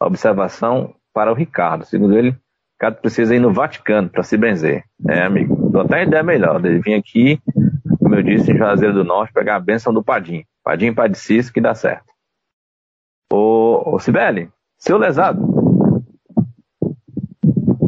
observação 0.02 0.96
para 1.14 1.32
o 1.32 1.36
Ricardo. 1.36 1.86
Segundo 1.86 2.18
ele, 2.18 2.36
Ricardo 2.74 3.02
precisa 3.02 3.36
ir 3.36 3.40
no 3.40 3.54
Vaticano 3.54 4.10
para 4.10 4.24
se 4.24 4.36
benzer. 4.36 4.84
É, 5.08 5.24
amigo, 5.24 5.70
dou 5.70 5.82
até 5.82 6.04
ideia 6.04 6.24
melhor. 6.24 6.64
Ele 6.66 6.80
vir 6.80 6.96
aqui, 6.96 7.40
como 8.00 8.16
eu 8.16 8.24
disse, 8.24 8.52
em 8.52 8.58
Juazeiro 8.58 8.96
do 8.96 9.04
Norte, 9.04 9.34
pegar 9.34 9.58
a 9.58 9.60
bênção 9.60 9.94
do 9.94 10.04
Padim. 10.04 10.44
Padim 10.64 10.94
Cis, 11.14 11.52
que 11.52 11.62
dá 11.62 11.76
certo. 11.76 12.15
Ô, 13.38 13.96
ô 13.96 14.00
Sibeli, 14.00 14.50
seu 14.78 14.98
lesado. 14.98 15.42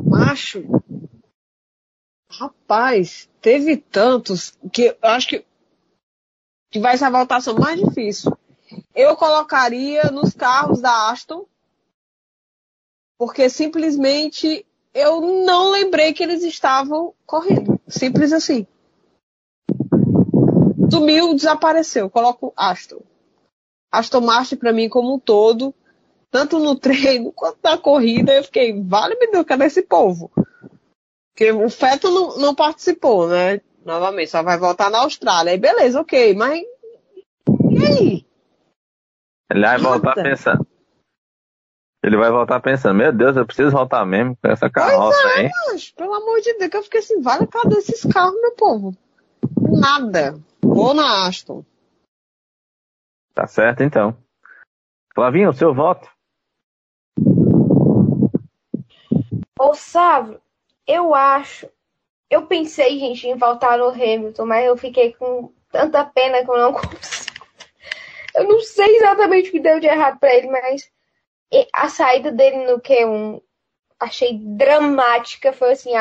Macho. 0.04 0.62
Rapaz, 2.30 3.30
teve 3.40 3.78
tantos 3.78 4.58
que 4.74 4.88
eu 4.88 5.10
acho 5.10 5.30
que, 5.30 5.46
que 6.70 6.80
vai 6.82 6.98
ser 6.98 7.06
a 7.06 7.10
votação 7.10 7.56
mais 7.58 7.80
difícil. 7.80 8.38
Eu 8.94 9.16
colocaria 9.16 10.12
nos 10.12 10.34
carros 10.34 10.82
da 10.82 11.10
Aston, 11.10 11.46
porque 13.18 13.50
simplesmente 13.50 14.66
eu 14.94 15.22
não 15.46 15.72
lembrei 15.72 16.12
que 16.12 16.24
eles 16.24 16.44
estavam 16.44 17.14
correndo. 17.26 17.80
Simples 17.88 18.34
assim. 18.34 18.68
Sumiu, 20.92 21.34
desapareceu. 21.34 22.10
Coloco 22.10 22.52
Aston. 22.54 23.02
Aston 23.92 24.22
Martin 24.22 24.56
para 24.56 24.74
mim 24.74 24.90
como 24.90 25.16
um 25.16 25.20
todo, 25.20 25.74
tanto 26.30 26.60
no 26.60 26.76
treino 26.76 27.32
quanto 27.32 27.58
na 27.64 27.78
corrida, 27.78 28.34
eu 28.34 28.44
fiquei, 28.44 28.82
vale 28.84 29.16
me 29.16 29.28
Deus, 29.28 29.46
cadê 29.46 29.66
esse 29.66 29.82
povo? 29.82 30.32
Porque 31.34 31.52
o 31.52 31.70
Feto 31.70 32.10
não, 32.10 32.38
não, 32.38 32.56
participou, 32.56 33.28
né? 33.28 33.62
Novamente, 33.86 34.32
só 34.32 34.42
vai 34.44 34.58
voltar 34.58 34.90
na 34.90 35.00
Austrália. 35.00 35.52
Aí 35.52 35.58
beleza, 35.58 36.02
ok, 36.02 36.34
mas 36.34 36.64
e 37.70 37.86
aí? 37.86 38.26
Ele 39.52 39.62
vai 39.62 39.78
voltar 39.78 40.16
pensando. 40.16 40.68
Ele 42.04 42.18
vai 42.18 42.32
voltar 42.32 42.60
pensando, 42.60 42.96
meu 42.96 43.12
Deus, 43.12 43.36
eu 43.36 43.46
preciso 43.46 43.72
voltar 43.72 44.06
mesmo 44.06 44.38
com 44.42 44.50
essa 44.50 44.70
carroça 44.70 45.18
pois 45.22 45.38
é, 45.38 45.40
aí. 45.40 45.50
Mas, 45.68 45.90
pelo 45.92 46.14
amor 46.14 46.40
de 46.42 46.54
Deus, 46.58 46.70
que 46.70 46.78
eu 46.78 46.84
fiquei 46.84 47.00
assim, 47.00 47.22
vale 47.22 47.48
cadê 47.48 47.78
esses 47.78 48.04
carros, 48.06 48.40
meu 48.42 48.52
povo? 48.52 48.96
Nada. 49.60 50.40
Vou 50.62 50.94
na 50.94 51.28
Aston. 51.28 51.64
Tá 53.38 53.46
certo, 53.46 53.84
então. 53.84 54.18
Flavinho, 55.14 55.52
o 55.52 55.54
seu 55.54 55.72
voto? 55.72 56.10
Ô, 59.60 59.76
Sávio, 59.76 60.42
eu 60.88 61.14
acho. 61.14 61.70
Eu 62.32 62.48
pensei, 62.48 62.98
gente, 62.98 63.28
em 63.28 63.38
voltar 63.38 63.78
no 63.78 63.90
Hamilton, 63.90 64.44
mas 64.44 64.66
eu 64.66 64.76
fiquei 64.76 65.14
com 65.14 65.54
tanta 65.72 66.04
pena 66.04 66.44
que 66.44 66.50
eu 66.50 66.58
não 66.58 66.74
consigo. 66.82 67.46
Eu 68.34 68.46
não 68.46 68.60
sei 68.60 68.98
exatamente 68.98 69.50
o 69.50 69.52
que 69.52 69.60
deu 69.60 69.80
de 69.80 69.86
errado 69.86 70.18
para 70.18 70.34
ele, 70.34 70.48
mas 70.48 70.92
a 71.72 71.90
saída 71.90 72.32
dele 72.32 72.66
no 72.66 72.82
Q1 72.82 73.40
achei 74.00 74.36
dramática. 74.36 75.54
Foi 75.54 75.74
assim, 75.74 75.92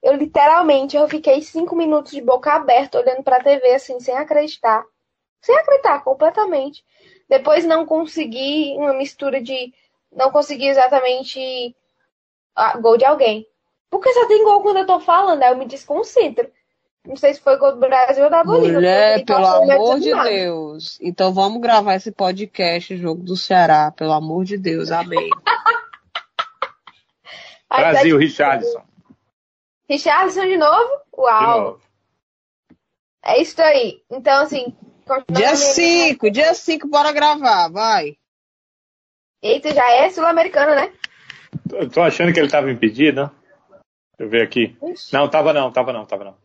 eu 0.00 0.14
literalmente 0.14 0.96
eu 0.96 1.08
fiquei 1.08 1.42
cinco 1.42 1.74
minutos 1.74 2.12
de 2.12 2.22
boca 2.22 2.52
aberta 2.52 3.00
olhando 3.00 3.24
pra 3.24 3.42
TV, 3.42 3.74
assim, 3.74 3.98
sem 3.98 4.16
acreditar 4.16 4.84
sem 5.40 5.56
acreditar 5.56 6.02
completamente. 6.02 6.84
Depois 7.28 7.64
não 7.64 7.86
consegui 7.86 8.74
uma 8.76 8.92
mistura 8.92 9.42
de. 9.42 9.72
Não 10.12 10.30
consegui 10.30 10.68
exatamente 10.68 11.74
a, 12.54 12.78
gol 12.78 12.96
de 12.96 13.04
alguém. 13.04 13.46
Porque 13.90 14.12
só 14.12 14.26
tem 14.26 14.44
gol 14.44 14.62
quando 14.62 14.78
eu 14.78 14.86
tô 14.86 15.00
falando, 15.00 15.42
aí 15.42 15.50
eu 15.50 15.56
me 15.56 15.66
desconcentro. 15.66 16.48
Não 17.06 17.16
sei 17.16 17.34
se 17.34 17.40
foi 17.40 17.56
gol 17.56 17.72
do 17.72 17.78
Brasil 17.78 18.24
ou 18.24 18.30
da 18.30 18.42
Bolívia. 18.42 18.74
Mulher, 18.74 19.24
pelo 19.24 19.46
amor 19.46 20.00
de 20.00 20.12
Deus. 20.12 20.98
Então 21.00 21.32
vamos 21.32 21.60
gravar 21.60 21.94
esse 21.94 22.10
podcast, 22.10 22.96
jogo 22.96 23.22
do 23.22 23.36
Ceará, 23.36 23.92
pelo 23.92 24.12
amor 24.12 24.44
de 24.44 24.58
Deus. 24.58 24.90
Amém. 24.90 25.30
Brasil, 27.68 28.18
Richardson. 28.18 28.82
Richardson 29.88 30.46
de 30.46 30.56
novo? 30.56 31.00
Uau. 31.16 31.40
De 31.40 31.60
novo. 31.60 31.80
É 33.24 33.40
isso 33.40 33.60
aí. 33.60 34.02
Então, 34.10 34.42
assim, 34.42 34.76
Dia 35.30 35.54
5, 35.54 36.30
dia 36.30 36.52
5, 36.52 36.88
bora 36.88 37.12
gravar, 37.12 37.68
vai. 37.68 38.16
Eita, 39.40 39.72
já 39.72 39.88
é 39.88 40.10
sul-americano, 40.10 40.74
né? 40.74 40.92
Tô, 41.68 41.88
tô, 41.88 42.02
achando 42.02 42.32
que 42.32 42.40
ele 42.40 42.50
tava 42.50 42.70
impedido, 42.70 43.22
né? 43.22 43.30
Deixa 44.18 44.22
eu 44.24 44.28
ver 44.28 44.42
aqui. 44.42 44.76
Ixi. 44.82 45.12
Não, 45.12 45.28
tava 45.28 45.52
não, 45.52 45.70
tava 45.70 45.92
não, 45.92 46.04
tava 46.04 46.24
não. 46.24 46.36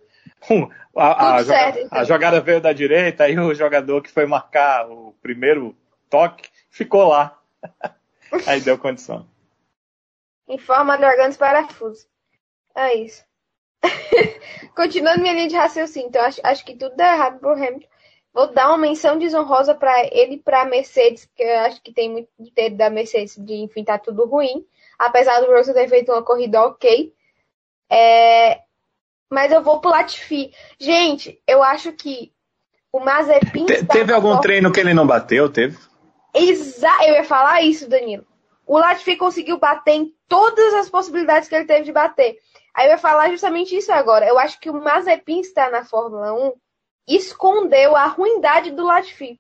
a, 0.96 1.38
a, 1.38 1.44
certo, 1.44 1.46
jogada, 1.46 1.82
então. 1.82 2.00
a, 2.00 2.04
jogada, 2.04 2.42
veio 2.42 2.62
da 2.62 2.72
direita, 2.72 3.24
aí 3.24 3.40
o 3.40 3.54
jogador 3.56 4.02
que 4.02 4.12
foi 4.12 4.28
marcar 4.28 4.88
o 4.88 5.16
primeiro 5.22 5.76
toque 6.08 6.48
ficou 6.70 7.08
lá. 7.08 7.40
aí 8.46 8.62
deu 8.62 8.78
condição. 8.78 9.28
Informa 10.48 10.94
órgãos 10.94 11.38
parafusos. 11.38 12.08
É 12.76 12.94
isso. 12.96 13.24
Continuando 14.76 15.22
minha 15.22 15.34
linha 15.34 15.48
de 15.48 15.56
raciocínio, 15.56 16.10
então 16.10 16.24
acho, 16.24 16.40
acho 16.44 16.64
que 16.64 16.76
tudo 16.76 16.96
deu 16.96 17.08
errado 17.08 17.40
pro 17.40 17.54
Hamilton. 17.54 17.88
Vou 18.34 18.48
dar 18.48 18.70
uma 18.70 18.78
menção 18.78 19.18
desonrosa 19.18 19.76
para 19.76 20.06
ele 20.06 20.36
e 20.36 20.40
para 20.40 20.66
Mercedes, 20.66 21.26
porque 21.26 21.44
eu 21.44 21.60
acho 21.60 21.82
que 21.82 21.94
tem 21.94 22.10
muito 22.10 22.30
de 22.40 22.70
da 22.70 22.90
Mercedes 22.90 23.36
de, 23.38 23.56
enfim, 23.56 23.84
tá 23.84 23.98
tudo 23.98 24.26
ruim. 24.26 24.66
Apesar 24.98 25.42
do 25.42 25.52
Russell 25.52 25.74
ter 25.74 25.90
feito 25.90 26.12
uma 26.12 26.24
corrida 26.24 26.64
ok. 26.64 27.14
É... 27.90 28.62
Mas 29.30 29.52
eu 29.52 29.62
vou 29.62 29.82
pro 29.82 29.90
Latifi. 29.90 30.54
Gente, 30.80 31.42
eu 31.46 31.62
acho 31.62 31.92
que 31.92 32.32
o 32.92 33.00
Mazepin. 33.00 33.66
Te, 33.66 33.86
teve 33.86 34.14
algum 34.14 34.30
forma... 34.30 34.42
treino 34.42 34.72
que 34.72 34.80
ele 34.80 34.94
não 34.94 35.08
bateu? 35.08 35.50
Teve? 35.50 35.78
Exato, 36.34 37.04
eu 37.04 37.16
ia 37.16 37.24
falar 37.24 37.62
isso, 37.62 37.90
Danilo. 37.90 38.26
O 38.66 38.78
Latifi 38.78 39.18
conseguiu 39.18 39.58
bater 39.58 39.96
em 39.96 40.16
todas 40.30 40.74
as 40.76 40.90
possibilidades 40.90 41.50
que 41.50 41.56
ele 41.56 41.66
teve 41.66 41.84
de 41.84 41.92
bater. 41.92 42.38
Aí 42.74 42.88
eu 42.88 42.92
ia 42.92 42.98
falar 42.98 43.30
justamente 43.30 43.76
isso 43.76 43.92
agora. 43.92 44.26
Eu 44.26 44.40
acho 44.40 44.58
que 44.60 44.70
o 44.70 44.82
Mazepin 44.82 45.42
está 45.42 45.70
na 45.70 45.84
Fórmula 45.84 46.34
1 46.34 46.54
escondeu 47.08 47.96
a 47.96 48.06
ruindade 48.06 48.72
do 48.72 48.86
Latifi. 48.86 49.40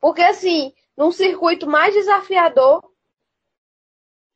Porque, 0.00 0.22
assim, 0.22 0.72
num 0.96 1.12
circuito 1.12 1.66
mais 1.66 1.94
desafiador, 1.94 2.82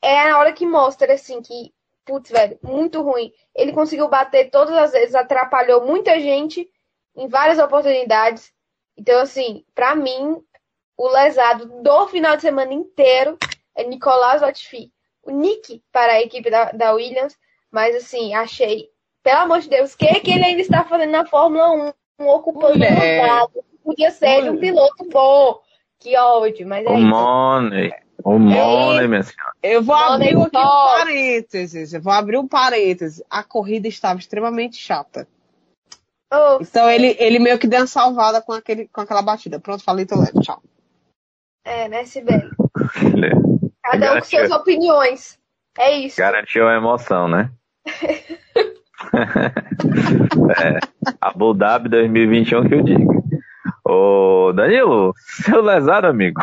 é 0.00 0.30
a 0.30 0.38
hora 0.38 0.52
que 0.52 0.66
mostra, 0.66 1.14
assim, 1.14 1.42
que, 1.42 1.74
putz, 2.04 2.30
velho, 2.30 2.58
muito 2.62 3.02
ruim. 3.02 3.32
Ele 3.54 3.72
conseguiu 3.72 4.08
bater 4.08 4.50
todas 4.50 4.74
as 4.76 4.92
vezes, 4.92 5.14
atrapalhou 5.14 5.84
muita 5.84 6.20
gente 6.20 6.70
em 7.16 7.26
várias 7.28 7.58
oportunidades. 7.58 8.52
Então, 8.96 9.20
assim, 9.20 9.64
para 9.74 9.94
mim, 9.94 10.42
o 10.96 11.08
lesado 11.08 11.82
do 11.82 12.08
final 12.08 12.36
de 12.36 12.42
semana 12.42 12.72
inteiro 12.72 13.36
é 13.74 13.84
Nicolás 13.84 14.40
Latifi. 14.40 14.92
O 15.22 15.30
Nick 15.30 15.82
para 15.90 16.12
a 16.12 16.22
equipe 16.22 16.48
da, 16.48 16.70
da 16.70 16.92
Williams, 16.92 17.36
mas, 17.70 17.96
assim, 17.96 18.34
achei, 18.34 18.88
pelo 19.22 19.40
amor 19.40 19.60
de 19.60 19.68
Deus, 19.68 19.94
o 19.94 19.98
que, 19.98 20.20
que 20.20 20.30
ele 20.30 20.44
ainda 20.44 20.62
está 20.62 20.84
fazendo 20.84 21.10
na 21.10 21.26
Fórmula 21.26 21.72
1? 21.72 21.92
Um 22.18 22.28
ocupando 22.28 22.78
um 22.84 23.26
lado. 23.26 23.64
Podia 23.84 24.10
ser 24.10 24.42
de 24.42 24.50
um 24.50 24.58
piloto 24.58 25.08
bom. 25.10 25.60
Que 25.98 26.16
ódio, 26.16 26.66
mas 26.66 26.84
é 26.84 26.88
o 26.88 26.98
Money. 26.98 27.92
O 28.24 28.38
Money, 28.38 29.04
é 29.04 29.08
minha 29.08 29.22
senhora. 29.22 29.52
Eu 29.62 29.82
vou 29.82 29.94
abrir 29.94 30.28
aqui 30.28 30.36
um 30.36 30.50
parênteses. 30.50 31.92
Eu 31.92 32.02
vou 32.02 32.12
abrir 32.12 32.38
um 32.38 32.48
parênteses. 32.48 33.22
A 33.30 33.42
corrida 33.42 33.86
estava 33.88 34.18
extremamente 34.18 34.76
chata. 34.76 35.28
Oh, 36.32 36.58
então 36.60 36.90
ele, 36.90 37.16
ele 37.20 37.38
meio 37.38 37.58
que 37.58 37.68
deu 37.68 37.80
uma 37.80 37.86
salvada 37.86 38.42
com, 38.42 38.52
aquele, 38.52 38.88
com 38.88 39.00
aquela 39.00 39.22
batida. 39.22 39.60
Pronto, 39.60 39.84
falei, 39.84 40.04
tô 40.04 40.18
leve. 40.18 40.40
Tchau. 40.40 40.60
É, 41.64 41.88
né, 41.88 42.04
Sibeli? 42.04 42.50
Cada 43.82 44.14
um 44.14 44.18
com 44.18 44.24
suas 44.24 44.50
opiniões. 44.50 45.38
É 45.78 45.92
isso. 45.92 46.16
Garantiu 46.16 46.68
a 46.68 46.74
emoção, 46.74 47.28
né? 47.28 47.50
é, 50.58 50.78
Abu 51.20 51.54
Dhabi 51.54 51.88
2021 51.88 52.68
que 52.68 52.74
eu 52.74 52.82
digo. 52.82 53.24
Ô, 53.84 54.52
Danilo, 54.52 55.14
seu 55.16 55.62
lesado, 55.62 56.06
amigo. 56.06 56.40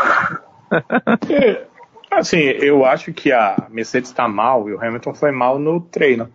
É, 1.29 1.65
assim, 2.09 2.39
eu 2.39 2.85
acho 2.85 3.13
que 3.13 3.31
a 3.31 3.67
Mercedes 3.69 4.09
está 4.09 4.27
mal 4.27 4.69
e 4.69 4.73
o 4.73 4.81
Hamilton 4.81 5.13
foi 5.13 5.31
mal 5.31 5.59
no 5.59 5.81
treino. 5.81 6.29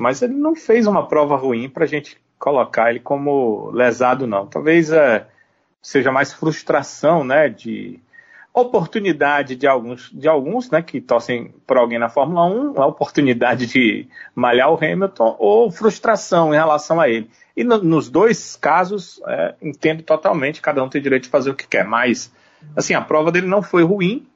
Mas 0.00 0.22
ele 0.22 0.34
não 0.34 0.54
fez 0.54 0.86
uma 0.86 1.06
prova 1.06 1.36
ruim 1.36 1.68
para 1.68 1.84
a 1.84 1.86
gente 1.86 2.20
colocar 2.38 2.90
ele 2.90 3.00
como 3.00 3.70
lesado, 3.72 4.26
não. 4.26 4.46
Talvez 4.46 4.90
é, 4.90 5.26
seja 5.82 6.12
mais 6.12 6.32
frustração, 6.32 7.24
né, 7.24 7.48
de 7.48 8.00
oportunidade 8.60 9.56
de 9.56 9.66
alguns, 9.66 10.10
de 10.12 10.28
alguns 10.28 10.70
né, 10.70 10.82
que 10.82 11.00
torcem 11.00 11.54
por 11.66 11.76
alguém 11.76 11.98
na 11.98 12.08
Fórmula 12.08 12.46
1, 12.46 12.80
a 12.80 12.86
oportunidade 12.86 13.66
de 13.66 14.06
malhar 14.34 14.70
o 14.70 14.76
Hamilton 14.76 15.36
ou 15.38 15.70
frustração 15.70 16.52
em 16.52 16.56
relação 16.56 17.00
a 17.00 17.08
ele. 17.08 17.30
E 17.56 17.64
no, 17.64 17.82
nos 17.82 18.08
dois 18.08 18.56
casos, 18.56 19.20
é, 19.26 19.54
entendo 19.60 20.02
totalmente, 20.02 20.60
cada 20.60 20.82
um 20.82 20.88
tem 20.88 21.02
direito 21.02 21.24
de 21.24 21.28
fazer 21.28 21.50
o 21.50 21.54
que 21.54 21.66
quer, 21.66 21.84
mas 21.84 22.32
assim, 22.76 22.94
a 22.94 23.00
prova 23.00 23.32
dele 23.32 23.46
não 23.46 23.62
foi 23.62 23.82
ruim, 23.82 24.26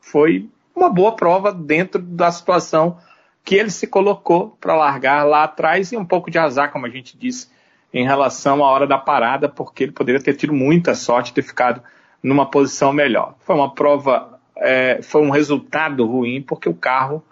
foi 0.00 0.48
uma 0.74 0.90
boa 0.90 1.12
prova 1.12 1.52
dentro 1.52 2.00
da 2.00 2.30
situação 2.30 2.98
que 3.44 3.54
ele 3.54 3.70
se 3.70 3.86
colocou 3.86 4.56
para 4.60 4.74
largar 4.74 5.24
lá 5.24 5.44
atrás 5.44 5.92
e 5.92 5.96
um 5.96 6.04
pouco 6.04 6.30
de 6.30 6.38
azar, 6.38 6.72
como 6.72 6.86
a 6.86 6.90
gente 6.90 7.16
disse, 7.16 7.48
em 7.92 8.04
relação 8.04 8.64
à 8.64 8.70
hora 8.70 8.86
da 8.86 8.98
parada, 8.98 9.48
porque 9.48 9.84
ele 9.84 9.92
poderia 9.92 10.20
ter 10.20 10.34
tido 10.34 10.52
muita 10.52 10.94
sorte 10.94 11.32
ter 11.32 11.42
ficado 11.42 11.82
numa 12.24 12.50
posição 12.50 12.90
melhor. 12.90 13.34
Foi 13.40 13.54
uma 13.54 13.74
prova, 13.74 14.40
é, 14.56 15.02
foi 15.02 15.20
um 15.20 15.28
resultado 15.28 16.06
ruim, 16.06 16.40
porque 16.40 16.70
o 16.70 16.74
carro 16.74 17.22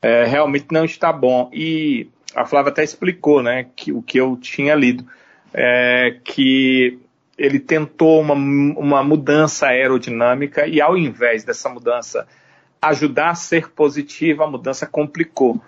é, 0.00 0.24
realmente 0.24 0.68
não 0.70 0.84
está 0.84 1.12
bom. 1.12 1.50
E 1.52 2.08
a 2.32 2.46
Flávia 2.46 2.70
até 2.70 2.84
explicou, 2.84 3.42
né, 3.42 3.66
que 3.74 3.92
o 3.92 4.00
que 4.00 4.18
eu 4.20 4.36
tinha 4.36 4.76
lido, 4.76 5.04
é, 5.52 6.20
que 6.22 6.96
ele 7.36 7.58
tentou 7.58 8.20
uma, 8.20 8.34
uma 8.34 9.02
mudança 9.02 9.66
aerodinâmica 9.66 10.66
e 10.66 10.80
ao 10.80 10.96
invés 10.96 11.44
dessa 11.44 11.68
mudança 11.68 12.26
ajudar 12.80 13.30
a 13.30 13.34
ser 13.34 13.70
positiva, 13.70 14.44
a 14.44 14.50
mudança 14.50 14.86
complicou. 14.86 15.60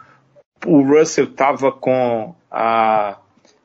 O 0.64 0.82
Russell 0.82 1.24
estava 1.24 1.72
com 1.72 2.34
a, 2.50 3.18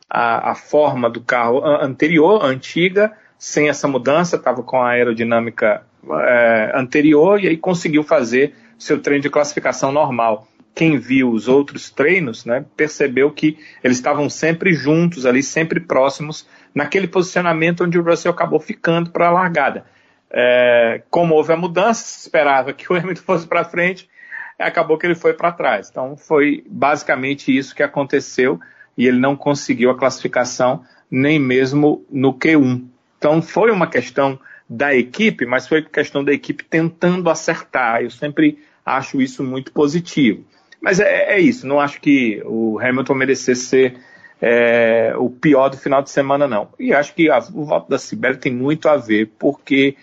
a, 0.10 0.52
a, 0.52 0.56
forma 0.56 1.10
do 1.10 1.22
carro 1.22 1.64
anterior, 1.64 2.44
antiga, 2.44 3.16
sem 3.44 3.68
essa 3.68 3.90
mudança, 3.90 4.38
estava 4.38 4.64
com 4.64 4.82
a 4.82 4.92
aerodinâmica 4.92 5.86
é, 6.10 6.72
anterior 6.74 7.44
e 7.44 7.50
aí 7.50 7.58
conseguiu 7.58 8.02
fazer 8.02 8.56
seu 8.80 9.02
treino 9.02 9.22
de 9.22 9.30
classificação 9.30 9.92
normal. 9.92 10.48
Quem 10.74 10.98
viu 10.98 11.30
os 11.30 11.50
outros 11.50 11.90
treinos, 11.90 12.46
né, 12.46 12.64
percebeu 12.78 13.30
que 13.30 13.58
eles 13.84 13.98
estavam 13.98 14.30
sempre 14.30 14.74
juntos 14.74 15.26
ali, 15.26 15.44
sempre 15.44 15.82
próximos, 15.82 16.48
naquele 16.74 17.06
posicionamento 17.06 17.84
onde 17.84 18.00
o 18.00 18.02
Russell 18.02 18.32
acabou 18.32 18.62
ficando 18.62 19.10
para 19.10 19.28
a 19.28 19.32
largada. 19.32 19.84
É, 20.32 21.02
como 21.10 21.36
houve 21.36 21.52
a 21.52 21.58
mudança, 21.58 22.02
se 22.02 22.22
esperava 22.22 22.72
que 22.72 22.94
o 22.94 22.96
Hamilton 22.96 23.24
fosse 23.24 23.46
para 23.46 23.66
frente, 23.66 24.10
acabou 24.58 24.98
que 24.98 25.06
ele 25.06 25.16
foi 25.16 25.34
para 25.34 25.52
trás. 25.52 25.90
Então 25.92 26.16
foi 26.16 26.64
basicamente 26.70 27.54
isso 27.54 27.76
que 27.76 27.84
aconteceu 27.84 28.58
e 28.98 29.06
ele 29.06 29.20
não 29.20 29.36
conseguiu 29.36 29.90
a 29.90 29.98
classificação 29.98 30.86
nem 31.12 31.38
mesmo 31.38 32.06
no 32.10 32.34
Q1. 32.34 32.93
Então 33.24 33.42
foi 33.42 33.72
uma 33.72 33.88
questão 33.88 34.38
da 34.70 34.94
equipe, 34.94 35.46
mas 35.46 35.66
foi 35.66 35.82
questão 35.82 36.26
da 36.26 36.34
equipe 36.34 36.62
tentando 36.62 37.30
acertar. 37.30 38.02
Eu 38.02 38.12
sempre 38.12 38.60
acho 38.86 39.22
isso 39.22 39.42
muito 39.42 39.72
positivo. 39.72 40.44
Mas 40.82 41.00
é, 41.00 41.36
é 41.36 41.40
isso, 41.40 41.66
não 41.66 41.80
acho 41.80 42.02
que 42.02 42.44
o 42.46 42.78
Hamilton 42.82 43.14
merecesse 43.14 43.62
ser 43.62 43.98
é, 44.42 45.14
o 45.18 45.30
pior 45.30 45.70
do 45.70 45.78
final 45.78 46.02
de 46.02 46.10
semana, 46.10 46.50
não. 46.50 46.68
E 46.78 46.94
acho 46.94 47.16
que 47.16 47.30
a, 47.30 47.38
o 47.54 47.64
voto 47.64 47.90
da 47.90 47.98
Sibeli 47.98 48.36
tem 48.36 48.54
muito 48.54 48.90
a 48.90 48.98
ver, 48.98 49.32
porque 49.40 49.96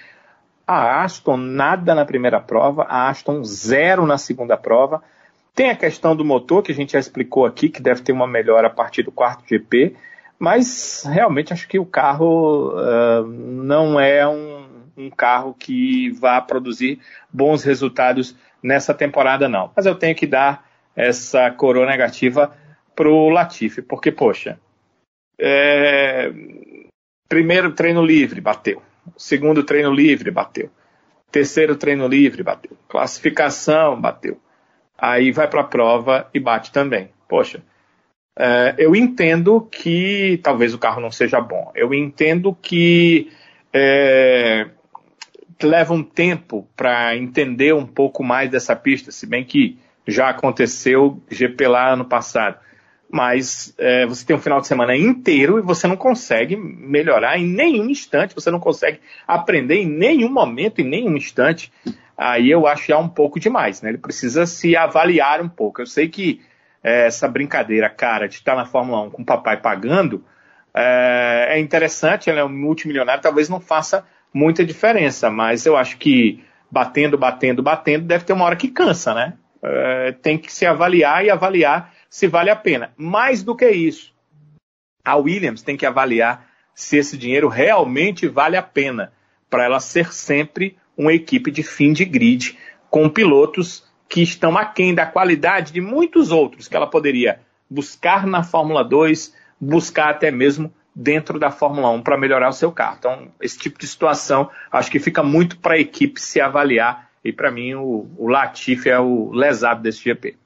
a 0.66 1.02
Aston 1.04 1.36
nada 1.36 1.94
na 1.94 2.06
primeira 2.06 2.40
prova, 2.40 2.84
a 2.84 3.10
Aston 3.10 3.44
zero 3.44 4.06
na 4.06 4.16
segunda 4.16 4.56
prova. 4.56 5.02
Tem 5.54 5.68
a 5.68 5.76
questão 5.76 6.16
do 6.16 6.24
motor, 6.24 6.62
que 6.62 6.72
a 6.72 6.74
gente 6.74 6.94
já 6.94 6.98
explicou 6.98 7.44
aqui, 7.44 7.68
que 7.68 7.82
deve 7.82 8.00
ter 8.00 8.12
uma 8.12 8.26
melhora 8.26 8.68
a 8.68 8.70
partir 8.70 9.02
do 9.02 9.12
quarto 9.12 9.44
GP. 9.46 9.94
Mas 10.40 11.04
realmente 11.04 11.52
acho 11.52 11.68
que 11.68 11.78
o 11.78 11.84
carro 11.84 12.72
uh, 12.72 13.26
não 13.26 14.00
é 14.00 14.26
um, 14.26 14.88
um, 14.96 15.10
carro 15.10 15.52
que 15.52 16.10
vá 16.12 16.40
produzir 16.40 16.98
bons 17.30 17.62
resultados 17.62 18.34
nessa 18.62 18.94
temporada, 18.94 19.50
não. 19.50 19.70
Mas 19.76 19.84
eu 19.84 19.94
tenho 19.94 20.16
que 20.16 20.26
dar 20.26 20.66
essa 20.96 21.50
coroa 21.50 21.84
negativa 21.84 22.56
para 22.96 23.06
o 23.06 23.28
Latifi, 23.28 23.82
porque, 23.82 24.10
poxa, 24.10 24.58
é, 25.38 26.32
primeiro 27.28 27.72
treino 27.72 28.02
livre, 28.02 28.40
bateu. 28.40 28.82
Segundo 29.18 29.62
treino 29.62 29.92
livre, 29.92 30.30
bateu. 30.30 30.70
Terceiro 31.30 31.76
treino 31.76 32.08
livre, 32.08 32.42
bateu. 32.42 32.78
Classificação, 32.88 34.00
bateu. 34.00 34.40
Aí 34.96 35.32
vai 35.32 35.48
para 35.48 35.60
a 35.60 35.64
prova 35.64 36.30
e 36.32 36.40
bate 36.40 36.72
também. 36.72 37.10
Poxa, 37.28 37.62
é, 38.42 38.74
eu 38.78 38.96
entendo 38.96 39.60
que 39.70 40.40
talvez 40.42 40.72
o 40.72 40.78
carro 40.78 40.98
não 40.98 41.10
seja 41.10 41.38
bom. 41.42 41.70
Eu 41.74 41.92
entendo 41.92 42.56
que 42.62 43.30
é, 43.70 44.66
leva 45.62 45.92
um 45.92 46.02
tempo 46.02 46.66
para 46.74 47.14
entender 47.14 47.74
um 47.74 47.84
pouco 47.84 48.24
mais 48.24 48.50
dessa 48.50 48.74
pista, 48.74 49.12
se 49.12 49.26
bem 49.26 49.44
que 49.44 49.78
já 50.08 50.30
aconteceu 50.30 51.22
GP 51.30 51.68
lá 51.68 51.92
ano 51.92 52.06
passado. 52.06 52.56
Mas 53.12 53.74
é, 53.76 54.06
você 54.06 54.24
tem 54.24 54.34
um 54.34 54.40
final 54.40 54.58
de 54.58 54.68
semana 54.68 54.96
inteiro 54.96 55.58
e 55.58 55.62
você 55.62 55.86
não 55.86 55.96
consegue 55.96 56.56
melhorar 56.56 57.38
em 57.38 57.46
nenhum 57.46 57.90
instante, 57.90 58.34
você 58.34 58.50
não 58.50 58.60
consegue 58.60 59.00
aprender 59.28 59.82
em 59.82 59.86
nenhum 59.86 60.32
momento, 60.32 60.80
em 60.80 60.88
nenhum 60.88 61.14
instante. 61.14 61.70
Aí 62.16 62.50
eu 62.50 62.66
acho 62.66 62.86
já 62.86 62.96
um 62.96 63.08
pouco 63.08 63.38
demais, 63.38 63.82
né? 63.82 63.90
Ele 63.90 63.98
precisa 63.98 64.46
se 64.46 64.74
avaliar 64.74 65.42
um 65.42 65.48
pouco. 65.48 65.82
Eu 65.82 65.86
sei 65.86 66.08
que 66.08 66.40
é, 66.82 67.06
essa 67.06 67.28
brincadeira, 67.28 67.88
cara, 67.88 68.28
de 68.28 68.36
estar 68.36 68.54
na 68.54 68.66
Fórmula 68.66 69.02
1 69.02 69.10
com 69.10 69.22
o 69.22 69.24
papai 69.24 69.56
pagando, 69.58 70.24
é, 70.74 71.46
é 71.50 71.60
interessante, 71.60 72.30
ele 72.30 72.38
é 72.38 72.44
um 72.44 72.48
multimilionário, 72.48 73.22
talvez 73.22 73.48
não 73.48 73.60
faça 73.60 74.06
muita 74.32 74.64
diferença, 74.64 75.30
mas 75.30 75.66
eu 75.66 75.76
acho 75.76 75.98
que 75.98 76.42
batendo, 76.70 77.18
batendo, 77.18 77.62
batendo, 77.62 78.06
deve 78.06 78.24
ter 78.24 78.32
uma 78.32 78.44
hora 78.44 78.56
que 78.56 78.68
cansa, 78.68 79.12
né? 79.12 79.34
É, 79.62 80.12
tem 80.22 80.38
que 80.38 80.52
se 80.52 80.64
avaliar 80.64 81.24
e 81.24 81.30
avaliar 81.30 81.92
se 82.08 82.26
vale 82.26 82.50
a 82.50 82.56
pena. 82.56 82.92
Mais 82.96 83.42
do 83.42 83.54
que 83.54 83.68
isso, 83.68 84.14
a 85.04 85.16
Williams 85.16 85.62
tem 85.62 85.76
que 85.76 85.84
avaliar 85.84 86.48
se 86.74 86.96
esse 86.96 87.18
dinheiro 87.18 87.48
realmente 87.48 88.26
vale 88.26 88.56
a 88.56 88.62
pena 88.62 89.12
para 89.50 89.64
ela 89.64 89.80
ser 89.80 90.12
sempre 90.12 90.78
uma 90.96 91.12
equipe 91.12 91.50
de 91.50 91.62
fim 91.62 91.92
de 91.92 92.04
grid 92.04 92.56
com 92.88 93.08
pilotos 93.08 93.84
que 94.10 94.20
estão 94.20 94.58
aquém 94.58 94.92
da 94.92 95.06
qualidade 95.06 95.72
de 95.72 95.80
muitos 95.80 96.32
outros 96.32 96.66
que 96.66 96.74
ela 96.74 96.88
poderia 96.88 97.38
buscar 97.70 98.26
na 98.26 98.42
Fórmula 98.42 98.82
2, 98.82 99.32
buscar 99.60 100.10
até 100.10 100.32
mesmo 100.32 100.74
dentro 100.92 101.38
da 101.38 101.52
Fórmula 101.52 101.88
1 101.90 102.02
para 102.02 102.18
melhorar 102.18 102.48
o 102.48 102.52
seu 102.52 102.72
carro. 102.72 102.96
Então, 102.98 103.28
esse 103.40 103.56
tipo 103.56 103.78
de 103.78 103.86
situação 103.86 104.50
acho 104.72 104.90
que 104.90 104.98
fica 104.98 105.22
muito 105.22 105.56
para 105.60 105.74
a 105.74 105.78
equipe 105.78 106.20
se 106.20 106.40
avaliar 106.40 107.08
e 107.24 107.32
para 107.32 107.52
mim 107.52 107.74
o, 107.74 108.10
o 108.18 108.26
Latifi 108.26 108.90
é 108.90 108.98
o 108.98 109.30
lesado 109.30 109.80
desse 109.80 110.02
GP. 110.02 110.36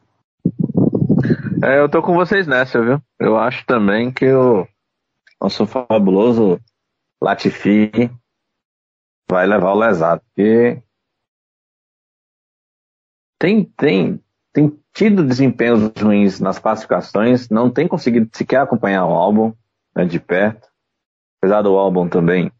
É, 1.62 1.78
eu 1.78 1.88
tô 1.88 2.02
com 2.02 2.12
vocês 2.12 2.46
nessa, 2.46 2.82
viu? 2.82 3.00
Eu 3.18 3.38
acho 3.38 3.64
também 3.64 4.12
que 4.12 4.30
o 4.30 4.68
nosso 5.40 5.66
fabuloso 5.66 6.60
Latifi 7.22 8.10
vai 9.30 9.46
levar 9.46 9.72
o 9.72 9.78
lesado, 9.78 10.20
porque 10.26 10.82
tem, 13.44 13.64
tem, 13.76 14.20
tem 14.54 14.80
tido 14.90 15.22
desempenhos 15.22 15.92
ruins 16.00 16.40
nas 16.40 16.58
classificações, 16.58 17.50
não 17.50 17.68
tem 17.68 17.86
conseguido 17.86 18.26
sequer 18.32 18.62
acompanhar 18.62 19.04
o 19.04 19.12
álbum 19.12 19.52
né, 19.94 20.06
de 20.06 20.18
perto, 20.18 20.66
apesar 21.38 21.60
do 21.60 21.76
álbum 21.76 22.08
também 22.08 22.50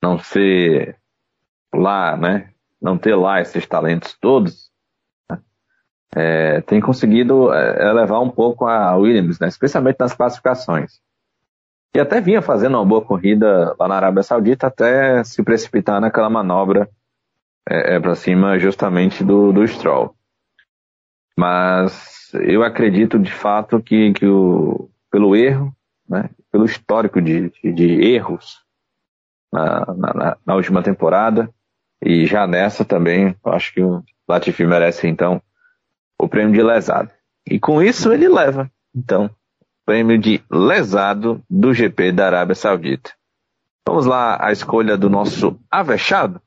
não 0.00 0.20
ser 0.20 0.96
lá, 1.74 2.16
né, 2.16 2.50
não 2.80 2.96
ter 2.96 3.16
lá 3.16 3.40
esses 3.40 3.66
talentos 3.66 4.16
todos, 4.20 4.70
né, 5.28 5.40
é, 6.14 6.60
tem 6.60 6.80
conseguido 6.80 7.52
é, 7.52 7.88
elevar 7.88 8.22
um 8.22 8.30
pouco 8.30 8.68
a 8.68 8.94
Williams, 8.94 9.40
né, 9.40 9.48
especialmente 9.48 9.96
nas 9.98 10.14
classificações. 10.14 11.00
E 11.92 11.98
até 11.98 12.20
vinha 12.20 12.40
fazendo 12.40 12.76
uma 12.76 12.86
boa 12.86 13.04
corrida 13.04 13.74
lá 13.76 13.88
na 13.88 13.96
Arábia 13.96 14.22
Saudita 14.22 14.68
até 14.68 15.24
se 15.24 15.42
precipitar 15.42 16.00
naquela 16.00 16.30
manobra 16.30 16.88
é, 17.68 17.96
é 17.96 18.00
para 18.00 18.14
cima 18.14 18.60
justamente 18.60 19.24
do, 19.24 19.52
do 19.52 19.66
Stroll. 19.66 20.14
Mas 21.40 22.30
eu 22.34 22.62
acredito 22.62 23.18
de 23.18 23.32
fato 23.32 23.80
que, 23.80 24.12
que 24.12 24.26
o, 24.26 24.90
pelo 25.10 25.34
erro, 25.34 25.74
né, 26.06 26.28
pelo 26.52 26.66
histórico 26.66 27.18
de, 27.22 27.48
de, 27.48 27.72
de 27.72 28.12
erros 28.12 28.58
na, 29.50 29.86
na, 29.96 30.36
na, 30.44 30.54
última 30.54 30.82
temporada 30.82 31.48
e 32.04 32.26
já 32.26 32.46
nessa 32.46 32.84
também, 32.84 33.34
acho 33.42 33.72
que 33.72 33.82
o 33.82 34.04
Latifi 34.28 34.66
merece 34.66 35.08
então 35.08 35.40
o 36.20 36.28
prêmio 36.28 36.52
de 36.52 36.62
lesado. 36.62 37.10
E 37.50 37.58
com 37.58 37.82
isso 37.82 38.12
ele 38.12 38.28
leva, 38.28 38.70
então, 38.94 39.30
prêmio 39.86 40.18
de 40.18 40.42
lesado 40.50 41.42
do 41.48 41.72
GP 41.72 42.12
da 42.12 42.26
Arábia 42.26 42.54
Saudita. 42.54 43.12
Vamos 43.88 44.04
lá 44.04 44.36
à 44.46 44.52
escolha 44.52 44.94
do 44.94 45.08
nosso 45.08 45.58
avexado 45.70 46.38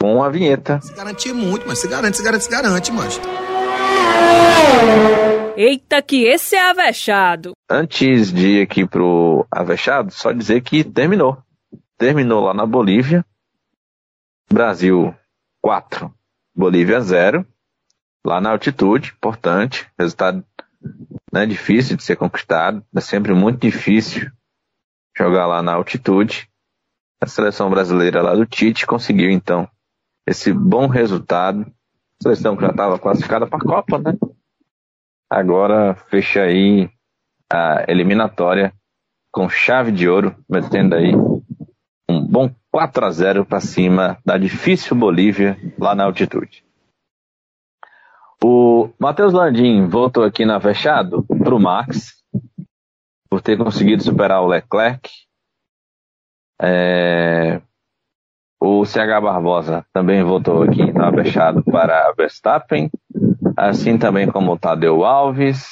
com 0.00 0.22
a 0.22 0.30
vinheta. 0.30 0.80
Se 0.80 0.94
garante 0.94 1.30
muito, 1.30 1.68
mas 1.68 1.78
se 1.78 1.86
garante, 1.86 2.16
se 2.16 2.22
garante, 2.22 2.44
se 2.44 2.50
garante, 2.50 2.90
mas. 2.90 3.20
Eita, 5.56 6.00
que 6.00 6.24
esse 6.24 6.54
é 6.54 6.70
avexado. 6.70 7.52
Antes 7.68 8.32
de 8.32 8.58
ir 8.58 8.62
aqui 8.62 8.86
pro 8.86 9.46
avexado, 9.50 10.12
só 10.12 10.32
dizer 10.32 10.62
que 10.62 10.84
terminou. 10.84 11.36
Terminou 11.96 12.44
lá 12.44 12.54
na 12.54 12.64
Bolívia. 12.64 13.24
Brasil 14.50 15.14
4, 15.60 16.14
Bolívia 16.54 17.00
0. 17.00 17.46
Lá 18.24 18.40
na 18.40 18.50
altitude, 18.50 19.12
importante. 19.16 19.86
Resultado 19.98 20.44
né, 21.32 21.46
difícil 21.46 21.96
de 21.96 22.02
ser 22.02 22.16
conquistado, 22.16 22.84
é 22.94 23.00
sempre 23.00 23.34
muito 23.34 23.60
difícil 23.60 24.30
jogar 25.16 25.46
lá 25.46 25.62
na 25.62 25.74
altitude. 25.74 26.48
A 27.20 27.26
seleção 27.26 27.68
brasileira 27.68 28.22
lá 28.22 28.34
do 28.34 28.46
Tite 28.46 28.86
conseguiu 28.86 29.30
então 29.30 29.68
esse 30.26 30.52
bom 30.52 30.86
resultado. 30.86 31.66
Seleção 32.22 32.56
que 32.56 32.62
já 32.62 32.70
estava 32.70 32.98
classificada 32.98 33.46
para 33.46 33.58
a 33.58 33.60
Copa, 33.60 33.98
né? 33.98 34.16
Agora 35.30 35.94
fecha 35.94 36.42
aí 36.42 36.90
a 37.52 37.84
eliminatória 37.88 38.72
com 39.32 39.48
chave 39.48 39.92
de 39.92 40.08
ouro, 40.08 40.34
metendo 40.48 40.94
aí 40.94 41.14
um 42.08 42.26
bom 42.26 42.54
4 42.70 43.04
a 43.04 43.10
0 43.10 43.46
para 43.46 43.60
cima 43.60 44.18
da 44.24 44.36
difícil 44.36 44.96
Bolívia 44.96 45.56
lá 45.78 45.94
na 45.94 46.04
altitude. 46.04 46.64
O 48.42 48.90
Matheus 48.98 49.32
Landim 49.32 49.86
voltou 49.88 50.24
aqui 50.24 50.44
na 50.44 50.60
fechado 50.60 51.24
para 51.24 51.54
o 51.54 51.60
Max, 51.60 52.22
por 53.28 53.42
ter 53.42 53.58
conseguido 53.58 54.02
superar 54.02 54.42
o 54.42 54.46
Leclerc. 54.46 55.10
É... 56.60 57.60
O 58.60 58.84
CH 58.84 59.20
Barbosa 59.22 59.86
também 59.92 60.22
voltou 60.22 60.62
aqui 60.62 60.92
na 60.92 61.12
fechado 61.12 61.62
para 61.62 62.12
Verstappen, 62.16 62.90
assim 63.56 63.96
também 63.96 64.30
como 64.30 64.52
o 64.52 64.58
Tadeu 64.58 65.04
Alves. 65.04 65.66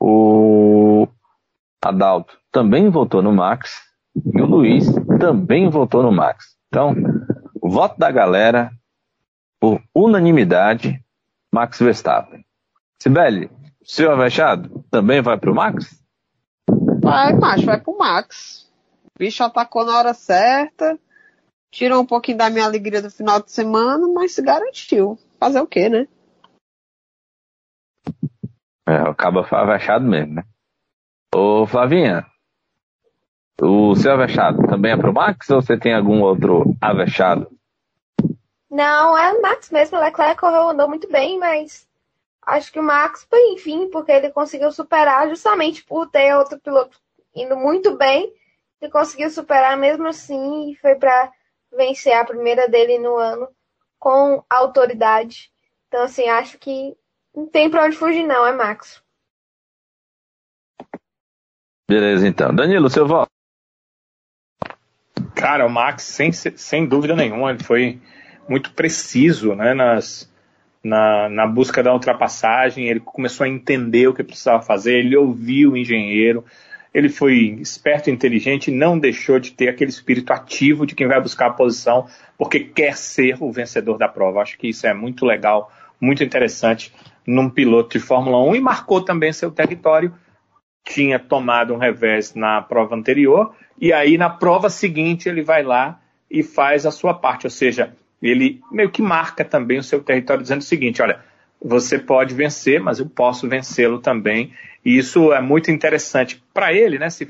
O 0.00 1.06
Adalto 1.84 2.38
também 2.50 2.88
votou 2.88 3.22
no 3.22 3.32
Max 3.32 3.82
e 4.34 4.40
o 4.40 4.46
Luiz 4.46 4.86
também 5.20 5.68
votou 5.68 6.02
no 6.02 6.10
Max. 6.10 6.56
Então, 6.68 6.94
o 7.60 7.68
voto 7.68 7.98
da 7.98 8.10
galera, 8.10 8.70
por 9.60 9.82
unanimidade, 9.94 10.98
Max 11.52 11.78
Verstappen. 11.78 12.44
Sibeli, 12.98 13.50
seu 13.82 14.10
avexado 14.10 14.82
também 14.90 15.20
vai 15.20 15.38
pro 15.38 15.54
Max? 15.54 16.02
Vai, 17.02 17.34
macho, 17.34 17.66
vai 17.66 17.78
pro 17.78 17.98
Max. 17.98 18.66
O 19.04 19.18
bicho 19.18 19.44
atacou 19.44 19.84
na 19.84 19.98
hora 19.98 20.14
certa, 20.14 20.98
tirou 21.74 22.00
um 22.00 22.06
pouquinho 22.06 22.38
da 22.38 22.48
minha 22.48 22.64
alegria 22.64 23.02
do 23.02 23.10
final 23.10 23.42
de 23.42 23.50
semana, 23.50 24.06
mas 24.08 24.32
se 24.32 24.40
garantiu. 24.40 25.18
Fazer 25.40 25.60
o 25.60 25.66
quê, 25.66 25.88
né? 25.88 26.06
É, 28.86 28.96
acaba 28.96 29.46
avexado 29.50 30.04
mesmo, 30.04 30.34
né? 30.34 30.44
Ô, 31.34 31.66
Flavinha, 31.66 32.24
o 33.60 33.94
seu 33.96 34.12
avexado 34.12 34.66
também 34.68 34.92
é 34.92 34.96
pro 34.96 35.12
Max 35.12 35.50
ou 35.50 35.60
você 35.60 35.76
tem 35.76 35.92
algum 35.92 36.22
outro 36.22 36.76
avexado? 36.80 37.50
Não, 38.70 39.18
é 39.18 39.32
o 39.32 39.42
Max 39.42 39.70
mesmo. 39.70 39.98
O 39.98 40.00
Leclerc 40.00 40.36
correu, 40.36 40.68
andou 40.68 40.88
muito 40.88 41.10
bem, 41.10 41.38
mas 41.38 41.88
acho 42.46 42.72
que 42.72 42.78
o 42.78 42.84
Max 42.84 43.26
foi, 43.28 43.52
enfim, 43.52 43.90
porque 43.90 44.12
ele 44.12 44.30
conseguiu 44.30 44.70
superar 44.70 45.28
justamente 45.28 45.82
por 45.84 46.08
ter 46.08 46.36
outro 46.36 46.60
piloto 46.60 47.00
indo 47.34 47.56
muito 47.56 47.96
bem. 47.96 48.32
Ele 48.80 48.92
conseguiu 48.92 49.28
superar 49.28 49.76
mesmo 49.76 50.06
assim 50.06 50.70
e 50.70 50.76
foi 50.76 50.94
para 50.94 51.32
vencer 51.76 52.14
a 52.14 52.24
primeira 52.24 52.68
dele 52.68 52.98
no 52.98 53.16
ano 53.16 53.48
com 53.98 54.44
autoridade. 54.50 55.50
Então, 55.88 56.02
assim, 56.02 56.28
acho 56.28 56.58
que 56.58 56.96
não 57.34 57.46
tem 57.46 57.70
para 57.70 57.84
onde 57.84 57.96
fugir, 57.96 58.26
não, 58.26 58.46
é 58.46 58.52
Max. 58.52 59.02
Beleza, 61.88 62.26
então. 62.26 62.54
Danilo, 62.54 62.88
seu 62.88 63.06
voto. 63.06 63.30
Cara, 65.34 65.66
o 65.66 65.70
Max, 65.70 66.04
sem, 66.04 66.32
sem 66.32 66.86
dúvida 66.86 67.14
nenhuma, 67.14 67.50
ele 67.50 67.62
foi 67.62 68.00
muito 68.48 68.72
preciso 68.72 69.54
né, 69.54 69.74
nas, 69.74 70.30
na, 70.82 71.28
na 71.28 71.46
busca 71.46 71.82
da 71.82 71.92
ultrapassagem. 71.92 72.88
Ele 72.88 73.00
começou 73.00 73.44
a 73.44 73.48
entender 73.48 74.06
o 74.08 74.14
que 74.14 74.22
precisava 74.22 74.62
fazer, 74.62 74.98
ele 74.98 75.16
ouviu 75.16 75.72
o 75.72 75.76
engenheiro, 75.76 76.44
ele 76.94 77.08
foi 77.08 77.58
esperto 77.60 78.08
inteligente 78.08 78.70
não 78.70 78.96
deixou 78.96 79.40
de 79.40 79.50
ter 79.50 79.68
aquele 79.68 79.90
espírito 79.90 80.32
ativo 80.32 80.86
de 80.86 80.94
quem 80.94 81.08
vai 81.08 81.20
buscar 81.20 81.46
a 81.46 81.52
posição 81.52 82.06
porque 82.38 82.60
quer 82.60 82.96
ser 82.96 83.36
o 83.42 83.50
vencedor 83.50 83.98
da 83.98 84.08
prova. 84.08 84.40
Acho 84.40 84.56
que 84.56 84.68
isso 84.68 84.86
é 84.86 84.94
muito 84.94 85.26
legal, 85.26 85.72
muito 86.00 86.22
interessante 86.22 86.94
num 87.26 87.50
piloto 87.50 87.98
de 87.98 88.04
Fórmula 88.04 88.40
1 88.44 88.54
e 88.54 88.60
marcou 88.60 89.04
também 89.04 89.32
seu 89.32 89.50
território. 89.50 90.14
Tinha 90.84 91.18
tomado 91.18 91.74
um 91.74 91.78
revés 91.78 92.34
na 92.34 92.62
prova 92.62 92.94
anterior 92.94 93.52
e 93.80 93.92
aí 93.92 94.16
na 94.16 94.30
prova 94.30 94.70
seguinte 94.70 95.28
ele 95.28 95.42
vai 95.42 95.64
lá 95.64 96.00
e 96.30 96.42
faz 96.44 96.86
a 96.86 96.90
sua 96.90 97.14
parte, 97.14 97.46
ou 97.46 97.50
seja, 97.50 97.94
ele 98.22 98.60
meio 98.70 98.90
que 98.90 99.02
marca 99.02 99.44
também 99.44 99.78
o 99.78 99.82
seu 99.82 100.02
território, 100.02 100.42
dizendo 100.42 100.60
o 100.60 100.64
seguinte: 100.64 101.02
olha, 101.02 101.20
você 101.64 101.98
pode 101.98 102.34
vencer, 102.34 102.78
mas 102.78 102.98
eu 102.98 103.06
posso 103.06 103.48
vencê-lo 103.48 103.98
também. 103.98 104.52
E 104.84 104.98
isso 104.98 105.32
é 105.32 105.40
muito 105.40 105.70
interessante 105.70 106.44
para 106.52 106.74
ele, 106.74 106.98
né? 106.98 107.08
Se 107.08 107.24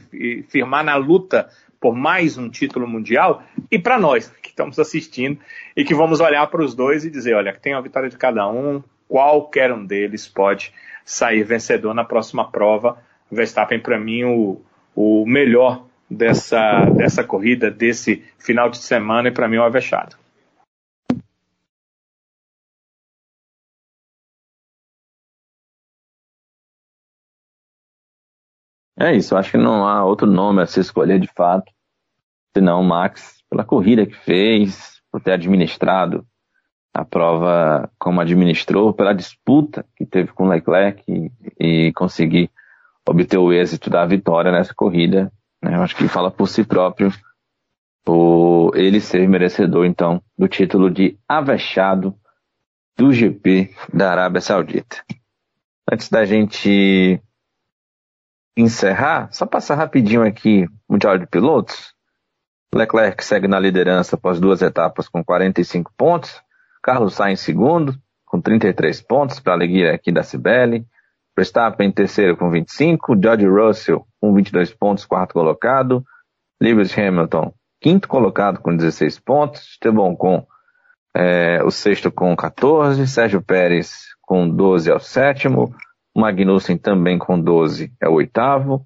firmar 0.49 0.83
na 0.83 0.97
luta 0.97 1.49
por 1.81 1.95
mais 1.95 2.37
um 2.37 2.51
título 2.51 2.89
mundial 2.89 3.45
e 3.71 3.79
para 3.79 3.97
nós 3.97 4.29
que 4.43 4.49
estamos 4.49 4.79
assistindo 4.81 5.39
e 5.77 5.85
que 5.85 5.95
vamos 5.95 6.19
olhar 6.21 6.45
para 6.49 6.65
os 6.65 6.75
dois 6.75 7.05
e 7.05 7.11
dizer, 7.11 7.35
olha, 7.35 7.53
tem 7.53 7.75
a 7.75 7.81
vitória 7.81 8.09
de 8.09 8.17
cada 8.17 8.49
um, 8.49 8.83
qualquer 9.07 9.71
um 9.71 9.87
deles 9.87 10.27
pode 10.27 10.73
sair 11.05 11.45
vencedor 11.45 11.95
na 11.95 12.03
próxima 12.03 12.51
prova. 12.51 12.99
Verstappen 13.31 13.79
para 13.79 14.01
mim 14.01 14.25
o, 14.25 14.61
o 14.97 15.25
melhor 15.27 15.85
dessa 16.11 16.87
dessa 16.97 17.23
corrida, 17.23 17.71
desse 17.71 18.25
final 18.39 18.69
de 18.69 18.79
semana 18.79 19.29
e 19.29 19.33
para 19.33 19.47
mim 19.47 19.59
o 19.59 19.63
avexado. 19.63 20.24
É 28.99 29.15
isso, 29.15 29.37
acho 29.37 29.51
que 29.51 29.57
não 29.57 29.87
há 29.87 30.05
outro 30.05 30.27
nome 30.27 30.63
a 30.63 30.67
se 30.67 30.81
escolher 30.81 31.19
de 31.19 31.29
fato, 31.35 31.71
senão 32.57 32.81
o 32.81 32.85
Max, 32.85 33.43
pela 33.51 33.65
corrida 33.65 34.07
que 34.07 34.15
fez, 34.15 35.01
por 35.11 35.21
ter 35.21 35.33
administrado 35.33 36.27
a 36.93 37.05
prova 37.05 37.91
como 37.99 38.21
administrou, 38.21 38.95
pela 38.95 39.13
disputa 39.13 39.85
que 39.97 40.07
teve 40.07 40.33
com 40.33 40.45
o 40.45 40.49
Leclerc 40.49 41.03
e, 41.09 41.31
e 41.59 41.93
conseguir 41.93 42.49
obter 43.07 43.37
o 43.37 43.53
êxito 43.53 43.91
da 43.91 44.07
vitória 44.07 44.53
nessa 44.53 44.73
corrida. 44.73 45.33
Né? 45.61 45.75
Eu 45.75 45.83
acho 45.83 45.97
que 45.97 46.07
fala 46.07 46.31
por 46.31 46.49
si 46.49 46.63
próprio 46.63 47.13
por 48.05 48.73
ele 48.77 49.01
ser 49.01 49.27
merecedor, 49.27 49.87
então, 49.87 50.23
do 50.39 50.47
título 50.47 50.91
de 50.91 51.19
avexado 51.27 52.15
do 52.97 53.13
GP 53.13 53.75
da 53.93 54.13
Arábia 54.13 54.41
Saudita. 54.41 55.03
Antes 55.91 56.09
da 56.11 56.25
gente 56.25 57.21
encerrar, 58.57 59.29
só 59.33 59.47
passar 59.47 59.75
rapidinho 59.75 60.23
aqui 60.23 60.67
o 60.89 60.93
Mundial 60.93 61.19
de 61.19 61.27
Pilotos. 61.27 61.95
Leclerc 62.75 63.25
segue 63.25 63.47
na 63.47 63.59
liderança 63.59 64.17
após 64.17 64.41
duas 64.41 64.61
etapas 64.63 65.09
com 65.09 65.25
45 65.25 65.93
pontos. 65.97 66.43
Carlos 66.83 67.15
Sainz 67.15 67.41
segundo, 67.41 67.95
com 68.27 68.41
33 68.41 69.01
pontos, 69.03 69.41
para 69.41 69.53
a 69.53 69.57
alegria 69.57 69.95
aqui 69.95 70.13
da 70.13 70.23
Cibele. 70.23 70.87
Verstappen 71.37 71.91
terceiro 71.91 72.37
com 72.37 72.51
25. 72.51 73.17
George 73.21 73.47
Russell 73.47 74.07
com 74.21 74.35
22 74.35 74.75
pontos, 74.75 75.05
quarto 75.05 75.35
colocado. 75.35 76.05
Lewis 76.61 76.97
Hamilton, 76.97 77.53
quinto 77.81 78.09
colocado 78.09 78.61
com 78.61 78.77
16 78.77 79.19
pontos. 79.21 79.63
Esteban 79.73 80.15
com 80.15 80.47
é, 81.17 81.63
o 81.63 81.71
sexto 81.71 82.11
com 82.11 82.35
14. 82.37 83.07
Sérgio 83.07 83.43
Pérez 83.43 84.07
com 84.23 84.49
12 84.49 84.91
é 84.91 84.95
o 84.95 85.01
sétimo. 85.01 85.75
Magnussen 86.15 86.79
também 86.79 87.19
com 87.19 87.41
12 87.41 87.93
é 88.01 88.09
o 88.09 88.15
oitavo, 88.15 88.85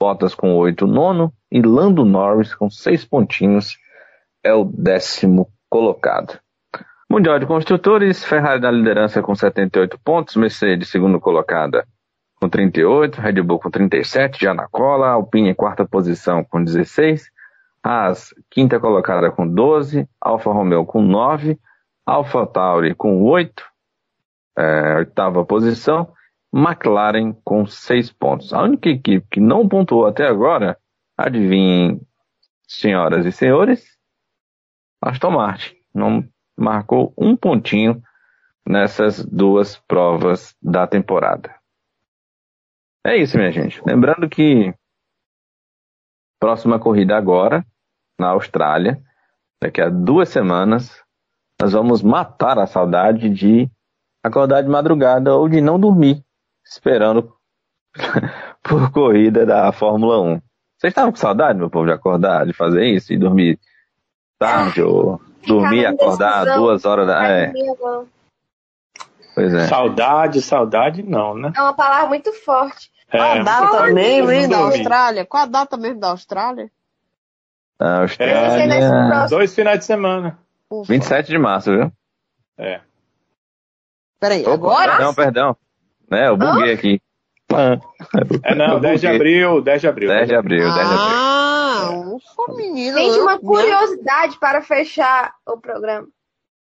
Bottas 0.00 0.34
com 0.34 0.56
8 0.56 0.86
nono 0.86 1.32
e 1.52 1.60
Lando 1.60 2.04
Norris 2.04 2.54
com 2.54 2.70
6 2.70 3.04
pontinhos 3.04 3.76
é 4.42 4.54
o 4.54 4.64
décimo 4.64 5.50
colocado. 5.68 6.38
Mundial 7.10 7.38
de 7.38 7.46
Construtores, 7.46 8.24
Ferrari 8.24 8.60
na 8.60 8.70
liderança 8.70 9.20
com 9.20 9.34
78 9.34 9.98
pontos, 10.02 10.36
Mercedes 10.36 10.88
segundo 10.88 11.20
colocada 11.20 11.86
com 12.40 12.48
38, 12.48 13.20
Red 13.20 13.42
Bull 13.42 13.58
com 13.58 13.70
37, 13.70 14.40
já 14.40 14.54
na 14.54 14.66
cola, 14.68 15.08
Alpine 15.08 15.50
em 15.50 15.54
quarta 15.54 15.84
posição 15.84 16.42
com 16.42 16.64
16, 16.64 17.30
Haas 17.82 18.34
quinta 18.50 18.80
colocada 18.80 19.30
com 19.30 19.46
12, 19.46 20.08
Alfa 20.20 20.50
Romeo 20.50 20.86
com 20.86 21.02
9, 21.02 21.58
Alfa 22.06 22.46
Tauri 22.46 22.94
com 22.94 23.22
8, 23.22 23.62
é, 24.56 24.96
oitava 24.98 25.44
posição, 25.44 26.12
McLaren 26.52 27.32
com 27.44 27.66
seis 27.66 28.12
pontos. 28.12 28.52
A 28.52 28.62
única 28.62 28.88
equipe 28.88 29.26
que 29.30 29.40
não 29.40 29.68
pontuou 29.68 30.06
até 30.06 30.26
agora, 30.26 30.78
adivinhem, 31.16 32.00
senhoras 32.66 33.24
e 33.24 33.32
senhores, 33.32 33.84
Aston 35.00 35.30
Martin. 35.30 35.76
Não 35.94 36.24
marcou 36.56 37.14
um 37.16 37.36
pontinho 37.36 38.02
nessas 38.66 39.24
duas 39.24 39.76
provas 39.76 40.54
da 40.62 40.86
temporada. 40.86 41.54
É 43.04 43.16
isso, 43.16 43.36
minha 43.36 43.50
gente. 43.50 43.80
Lembrando 43.86 44.28
que 44.28 44.74
próxima 46.38 46.78
corrida 46.78 47.16
agora, 47.16 47.64
na 48.18 48.28
Austrália, 48.28 49.02
daqui 49.60 49.80
a 49.80 49.88
duas 49.88 50.28
semanas, 50.28 51.02
nós 51.60 51.72
vamos 51.72 52.02
matar 52.02 52.58
a 52.58 52.66
saudade 52.66 53.28
de 53.30 53.70
acordar 54.22 54.62
de 54.62 54.68
madrugada 54.68 55.34
ou 55.34 55.48
de 55.48 55.60
não 55.60 55.78
dormir 55.78 56.22
esperando 56.64 57.34
por 58.62 58.90
corrida 58.92 59.44
da 59.46 59.70
Fórmula 59.72 60.20
1. 60.20 60.42
Vocês 60.78 60.92
estavam 60.92 61.12
com 61.12 61.18
saudade, 61.18 61.58
meu 61.58 61.68
povo, 61.68 61.86
de 61.86 61.92
acordar, 61.92 62.46
de 62.46 62.52
fazer 62.52 62.86
isso 62.86 63.12
e 63.12 63.18
dormir 63.18 63.58
tarde 64.38 64.82
ou 64.82 65.20
dormir 65.46 65.82
e 65.82 65.86
acordar 65.86 66.44
duas 66.56 66.84
horas 66.84 67.06
da. 67.06 67.26
É. 67.26 67.52
Pois 69.34 69.52
é. 69.52 69.66
Saudade, 69.68 70.40
saudade 70.40 71.02
não, 71.02 71.34
né? 71.34 71.52
É 71.54 71.60
uma 71.60 71.74
palavra 71.74 72.08
muito 72.08 72.32
forte. 72.32 72.90
É, 73.08 73.18
Qual 73.18 73.32
a 73.32 73.42
data 73.42 73.86
mesmo 73.92 74.48
da 74.48 74.58
Austrália? 74.58 75.26
Qual 75.26 75.42
a 75.42 75.46
data 75.46 75.76
mesmo 75.76 76.00
da 76.00 76.08
Austrália? 76.10 76.70
A 77.78 78.00
Austrália. 78.02 78.74
É, 78.74 79.28
dois 79.28 79.54
finais 79.54 79.80
de 79.80 79.84
semana. 79.84 80.38
Ufa. 80.70 80.92
27 80.92 81.28
de 81.28 81.38
março, 81.38 81.70
viu? 81.72 81.92
É. 82.56 82.80
Peraí, 84.20 84.42
Opa, 84.42 84.52
agora? 84.52 84.98
Não, 84.98 85.14
perdão. 85.14 85.56
Né? 86.10 86.28
Eu 86.28 86.36
buguei 86.36 86.72
aqui. 86.72 87.00
É 88.44 88.54
não, 88.54 88.80
10 88.80 89.00
de 89.00 89.06
abril, 89.06 89.60
10 89.60 89.80
de 89.80 89.88
abril. 89.88 90.08
10 90.08 90.28
de 90.28 90.34
abril, 90.34 90.62
10 90.62 90.74
de 90.74 90.80
abril. 90.80 90.98
Ah, 90.98 91.90
ufa, 92.14 92.52
menino. 92.54 92.96
Tem 92.96 93.20
uma 93.20 93.38
curiosidade 93.38 94.38
para 94.38 94.62
fechar 94.62 95.34
o 95.46 95.58
programa. 95.58 96.06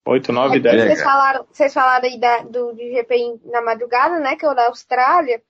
8, 0.06 0.32
9, 0.32 0.58
é 0.58 0.60
10. 0.60 0.84
Vocês 0.84 1.04
falaram, 1.04 1.46
vocês 1.52 1.74
falaram 1.74 2.10
aí 2.10 2.20
da, 2.20 2.40
do, 2.40 2.74
do 2.74 2.78
GP 2.78 3.40
na 3.46 3.62
madrugada, 3.62 4.20
né? 4.20 4.36
Que 4.36 4.46
é 4.46 4.50
o 4.50 4.56
da 4.56 4.68
Austrália. 4.68 5.42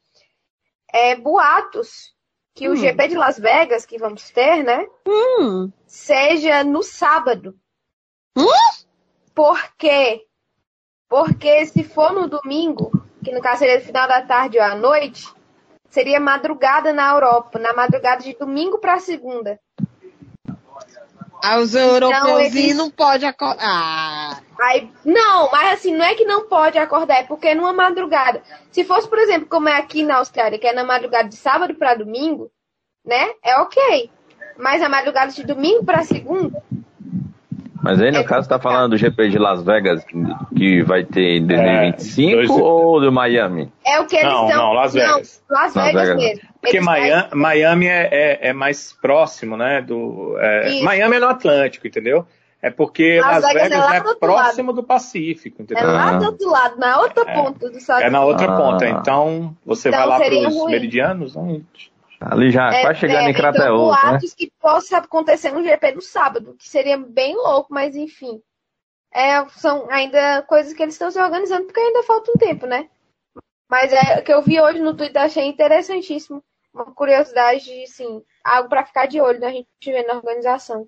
É 0.91 1.15
boatos 1.15 2.13
que 2.53 2.67
hum. 2.67 2.73
o 2.73 2.75
GP 2.75 3.07
de 3.07 3.15
Las 3.15 3.39
Vegas, 3.39 3.85
que 3.85 3.97
vamos 3.97 4.29
ter, 4.31 4.63
né? 4.63 4.85
Hum. 5.07 5.71
Seja 5.85 6.63
no 6.63 6.83
sábado. 6.83 7.55
Hum? 8.35 8.47
Por 9.33 9.57
quê? 9.77 10.25
Porque 11.07 11.65
se 11.65 11.83
for 11.83 12.11
no 12.11 12.27
domingo, 12.27 12.91
que 13.29 13.35
no 13.35 13.41
caso 13.41 13.59
seria 13.59 13.77
no 13.77 13.85
final 13.85 14.07
da 14.07 14.23
tarde 14.23 14.57
ou 14.57 14.63
à 14.63 14.73
noite, 14.73 15.23
seria 15.87 16.19
madrugada 16.19 16.91
na 16.91 17.11
Europa, 17.11 17.59
na 17.59 17.73
madrugada 17.73 18.23
de 18.23 18.35
domingo 18.35 18.79
para 18.79 18.99
segunda. 18.99 19.59
Ah, 21.41 21.59
os 21.59 21.75
europeus 21.75 22.17
então, 22.17 22.39
eles... 22.39 22.75
não 22.75 22.89
pode 22.89 23.25
acordar. 23.25 23.61
Ah. 23.61 24.39
Aí, 24.61 24.91
não, 25.05 25.49
mas 25.51 25.73
assim, 25.73 25.95
não 25.95 26.03
é 26.03 26.15
que 26.15 26.25
não 26.25 26.47
pode 26.47 26.79
acordar, 26.79 27.19
é 27.19 27.23
porque 27.23 27.49
é 27.49 27.55
numa 27.55 27.71
madrugada. 27.71 28.41
Se 28.71 28.83
fosse, 28.83 29.07
por 29.07 29.19
exemplo, 29.19 29.47
como 29.47 29.69
é 29.69 29.77
aqui 29.77 30.01
na 30.01 30.17
Austrália, 30.17 30.57
que 30.57 30.67
é 30.67 30.73
na 30.73 30.83
madrugada 30.83 31.29
de 31.29 31.35
sábado 31.35 31.75
para 31.75 31.93
domingo, 31.93 32.51
né? 33.05 33.29
É 33.43 33.55
ok. 33.59 34.09
Mas 34.57 34.81
a 34.81 34.89
madrugada 34.89 35.31
de 35.31 35.43
domingo 35.43 35.85
para 35.85 36.03
segunda, 36.03 36.61
mas 37.81 38.01
aí, 38.01 38.11
no 38.11 38.19
é 38.19 38.23
caso, 38.23 38.47
tá 38.47 38.59
falando 38.59 38.91
do 38.91 38.97
GP 38.97 39.29
de 39.29 39.37
Las 39.37 39.63
Vegas, 39.63 40.03
que 40.55 40.81
vai 40.83 41.03
ter 41.03 41.37
em 41.37 41.47
2025 41.47 42.29
é, 42.29 42.35
dois... 42.35 42.49
ou 42.49 42.99
do 42.99 43.11
Miami? 43.11 43.71
É 43.85 43.99
o 43.99 44.05
que 44.05 44.15
eles 44.15 44.31
não, 44.31 44.47
estão... 44.47 44.65
Não, 44.65 44.73
Las 44.73 44.93
Vegas. 44.93 45.43
Não, 45.49 45.57
Las, 45.57 45.75
Las 45.75 45.85
Vegas, 45.85 46.07
Vegas, 46.07 46.23
mesmo. 46.23 46.49
Porque 46.61 46.81
Miami, 46.81 47.29
Miami 47.33 47.87
é, 47.87 48.09
é, 48.11 48.49
é, 48.49 48.53
mais 48.53 48.91
próximo, 48.93 49.55
né? 49.55 49.81
Do, 49.81 50.37
é, 50.39 50.81
Miami 50.81 51.15
é 51.15 51.19
no 51.19 51.27
Atlântico, 51.27 51.87
entendeu? 51.87 52.25
É 52.61 52.69
porque 52.69 53.21
Las, 53.21 53.43
Las 53.43 53.53
Vegas, 53.53 53.69
Vegas 53.69 54.11
é, 54.11 54.15
próximo 54.15 54.71
lado. 54.71 54.81
do 54.81 54.83
Pacífico, 54.85 55.61
entendeu? 55.61 55.85
É 55.85 55.91
lá 55.91 56.17
do 56.17 56.25
outro 56.25 56.49
lado, 56.49 56.77
na 56.77 56.99
outra 56.99 57.25
ponta 57.25 57.69
do 57.69 57.77
Estado 57.77 58.01
É 58.03 58.09
na 58.09 58.23
outra 58.25 58.51
ah. 58.51 58.57
ponta, 58.57 58.89
então 58.89 59.55
você 59.65 59.87
então, 59.87 59.99
vai 59.99 60.09
lá 60.09 60.17
para 60.17 60.47
os 60.49 60.65
meridianos, 60.65 61.35
né? 61.35 61.61
Ali 62.19 62.51
já, 62.51 62.69
é, 62.69 62.81
quase 62.81 62.99
chegando 62.99 63.27
é, 63.27 63.29
em 63.29 63.33
Crateus, 63.33 63.97
então, 63.97 64.11
né? 64.11 64.19
que 64.37 64.51
possa 64.59 64.97
acontecer 64.97 65.51
no 65.51 65.63
GP 65.63 65.93
no 65.93 66.01
sábado, 66.01 66.55
que 66.59 66.67
seria 66.67 66.97
bem 66.97 67.35
louco, 67.35 67.73
mas 67.73 67.95
enfim. 67.95 68.41
É, 69.13 69.43
são 69.49 69.89
ainda 69.89 70.41
coisas 70.43 70.73
que 70.73 70.83
eles 70.83 70.95
estão 70.95 71.09
se 71.09 71.19
organizando, 71.19 71.65
porque 71.65 71.79
ainda 71.79 72.03
falta 72.03 72.31
um 72.31 72.37
tempo, 72.37 72.67
né? 72.67 72.89
Mas 73.69 73.93
é 73.93 74.19
o 74.19 74.23
que 74.23 74.33
eu 74.33 74.41
vi 74.41 74.59
hoje 74.59 74.79
no 74.79 74.93
Twitter, 74.93 75.21
achei 75.21 75.45
interessantíssimo. 75.45 76.43
Uma 76.73 76.85
curiosidade, 76.85 77.71
assim, 77.83 78.21
algo 78.43 78.69
para 78.69 78.85
ficar 78.85 79.07
de 79.07 79.21
olho, 79.21 79.39
né? 79.39 79.47
A 79.47 79.51
gente 79.51 79.67
vê 79.85 80.03
na 80.03 80.15
organização. 80.15 80.87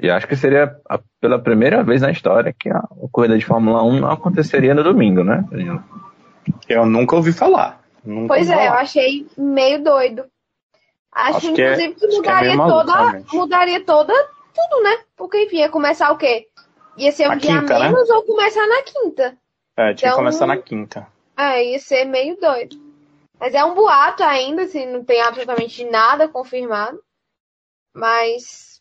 E 0.00 0.10
acho 0.10 0.26
que 0.26 0.36
seria 0.36 0.76
a, 0.88 0.98
pela 1.20 1.38
primeira 1.38 1.82
vez 1.82 2.00
na 2.00 2.10
história 2.10 2.54
que 2.58 2.70
a 2.70 2.82
corrida 3.10 3.36
de 3.36 3.44
Fórmula 3.44 3.82
1 3.82 4.00
não 4.00 4.10
aconteceria 4.10 4.74
no 4.74 4.82
domingo, 4.82 5.22
né? 5.22 5.44
Eu 6.68 6.86
nunca 6.86 7.16
ouvi 7.16 7.32
falar. 7.32 7.81
Nunca 8.04 8.34
pois 8.34 8.50
é, 8.50 8.68
eu 8.68 8.72
achei 8.72 9.26
meio 9.36 9.82
doido. 9.82 10.24
Acho, 11.12 11.38
acho 11.38 11.50
inclusive, 11.50 11.94
que, 11.94 12.04
é, 12.04 12.08
que 12.08 12.16
mudaria 12.16 12.56
que 12.56 12.60
é 12.60 12.66
toda. 12.66 12.94
Maluco, 12.94 13.36
mudaria 13.36 13.84
toda 13.84 14.30
tudo, 14.52 14.82
né? 14.82 15.04
Porque, 15.16 15.44
enfim, 15.44 15.58
ia 15.58 15.68
começar 15.68 16.10
o 16.12 16.16
quê? 16.16 16.48
Ia 16.96 17.10
ser 17.10 17.30
um 17.30 17.36
dia 17.36 17.60
quinta, 17.60 17.78
né? 17.78 17.88
menos 17.88 18.08
né? 18.08 18.14
ou 18.14 18.22
começar 18.22 18.66
na 18.66 18.82
quinta. 18.82 19.38
É, 19.76 19.94
tinha 19.94 20.08
então, 20.08 20.10
que 20.10 20.16
começar 20.16 20.46
na 20.46 20.56
quinta. 20.58 21.08
É, 21.36 21.64
ia 21.64 21.78
ser 21.78 22.04
meio 22.04 22.38
doido. 22.38 22.76
Mas 23.40 23.54
é 23.54 23.64
um 23.64 23.74
boato 23.74 24.22
ainda, 24.22 24.62
assim, 24.62 24.86
não 24.86 25.02
tem 25.02 25.20
absolutamente 25.20 25.84
nada 25.84 26.28
confirmado. 26.28 27.02
Mas 27.94 28.71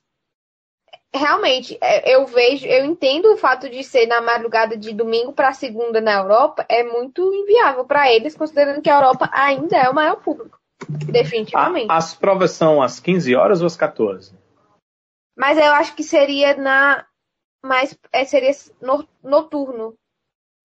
realmente, 1.13 1.77
é, 1.81 2.15
eu 2.15 2.25
vejo, 2.25 2.65
eu 2.65 2.85
entendo 2.85 3.33
o 3.33 3.37
fato 3.37 3.69
de 3.69 3.83
ser 3.83 4.05
na 4.07 4.21
madrugada 4.21 4.77
de 4.77 4.93
domingo 4.93 5.33
para 5.33 5.53
segunda 5.53 5.99
na 5.99 6.13
Europa, 6.13 6.65
é 6.69 6.83
muito 6.83 7.21
inviável 7.33 7.83
para 7.85 8.11
eles, 8.11 8.35
considerando 8.35 8.81
que 8.81 8.89
a 8.89 8.95
Europa 8.95 9.29
ainda 9.33 9.77
é 9.77 9.89
o 9.89 9.95
maior 9.95 10.17
público. 10.17 10.59
Definitivamente. 10.87 11.91
as 11.91 12.15
provas 12.15 12.51
são 12.51 12.81
às 12.81 12.99
15 12.99 13.35
horas 13.35 13.61
ou 13.61 13.67
às 13.67 13.75
14? 13.75 14.33
Mas 15.37 15.57
eu 15.57 15.71
acho 15.73 15.95
que 15.95 16.03
seria 16.03 16.57
na 16.57 17.05
mais 17.63 17.95
é, 18.11 18.25
seria 18.25 18.51
no, 18.81 19.07
noturno, 19.23 19.93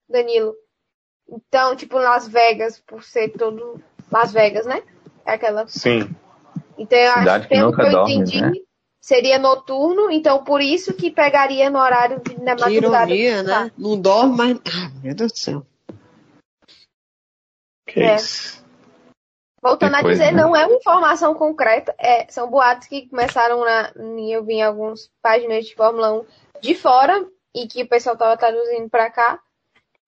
Danilo. 0.09 0.55
Então, 1.29 1.77
tipo 1.77 1.99
Las 1.99 2.27
Vegas, 2.27 2.81
por 2.81 3.03
ser 3.03 3.31
todo 3.31 3.83
Las 4.11 4.33
Vegas, 4.33 4.65
né? 4.65 4.83
É 5.27 5.33
aquela. 5.33 5.67
Sim. 5.67 6.09
Então 6.79 6.99
eu 6.99 7.13
Cidade 7.13 7.29
acho 7.29 7.49
que 7.49 7.55
pelo 7.55 7.75
que 7.75 7.83
eu 7.83 7.91
dorme, 7.91 8.15
entendi, 8.15 8.41
né? 8.41 8.53
Seria 9.07 9.39
noturno, 9.39 10.11
então 10.11 10.43
por 10.43 10.61
isso 10.61 10.93
que 10.93 11.13
pegaria 11.13 11.71
no 11.71 11.79
horário 11.79 12.21
de, 12.21 12.43
na 12.43 12.57
madrugada. 12.57 13.07
Que 13.07 13.15
ironia, 13.15 13.43
né? 13.45 13.71
Não 13.79 14.01
dorme, 14.01 14.37
mas. 14.37 14.61
Ah, 14.67 14.91
meu 15.01 15.15
Deus 15.15 15.31
do 15.31 15.39
céu. 15.39 15.67
Que 17.87 18.01
é. 18.01 18.17
isso. 18.17 18.67
Voltando 19.63 19.95
a 19.95 20.03
dizer, 20.03 20.33
né? 20.33 20.43
não 20.43 20.57
é 20.57 20.67
uma 20.67 20.77
informação 20.77 21.35
concreta, 21.35 21.95
é, 21.99 22.27
são 22.29 22.51
boatos 22.51 22.89
que 22.89 23.09
começaram 23.09 23.65
na. 23.65 23.93
Eu 24.29 24.45
vi 24.45 24.55
em 24.55 24.63
algumas 24.63 25.09
páginas 25.23 25.67
de 25.67 25.77
Fórmula 25.77 26.13
1 26.13 26.25
de 26.61 26.75
fora 26.75 27.25
e 27.55 27.69
que 27.69 27.85
o 27.85 27.89
pessoal 27.89 28.15
estava 28.15 28.37
traduzindo 28.37 28.91
para 28.91 29.09
cá, 29.09 29.39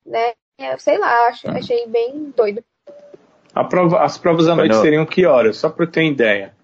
né? 0.04 0.32
Eu 0.58 0.76
sei 0.80 0.98
lá, 0.98 1.28
acho, 1.28 1.48
achei 1.48 1.86
bem 1.86 2.32
doido. 2.36 2.64
Prova, 3.70 4.02
as 4.02 4.18
provas 4.18 4.48
à 4.48 4.56
noite 4.56 4.74
seriam 4.76 5.06
que 5.06 5.24
horas? 5.24 5.56
Só 5.56 5.68
para 5.68 5.84
eu 5.84 5.90
ter 5.90 6.04
ideia. 6.04 6.57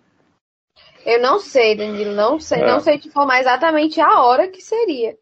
Eu 1.04 1.20
não 1.20 1.38
sei, 1.38 1.76
Danilo, 1.76 2.12
não 2.12 2.40
sei, 2.40 2.62
é. 2.62 2.66
não 2.66 2.80
sei 2.80 2.98
te 2.98 3.08
informar 3.08 3.40
exatamente 3.40 4.00
a 4.00 4.22
hora 4.22 4.48
que 4.48 4.60
seria. 4.60 5.16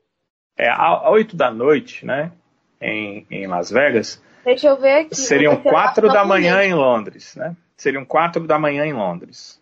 É, 0.56 0.70
às 0.70 1.04
8 1.06 1.36
da 1.36 1.50
noite, 1.50 2.06
né? 2.06 2.32
Em, 2.80 3.26
em 3.30 3.46
Las 3.46 3.70
Vegas. 3.70 4.22
Deixa 4.44 4.68
eu 4.68 4.76
ver 4.76 5.00
aqui. 5.00 5.14
Seriam 5.14 5.56
4 5.56 6.08
da 6.08 6.24
manhã 6.24 6.62
em 6.64 6.74
Londres, 6.74 7.34
né? 7.36 7.56
Seriam 7.76 8.04
4 8.04 8.46
da 8.46 8.58
manhã 8.58 8.84
em 8.84 8.92
Londres. 8.92 9.60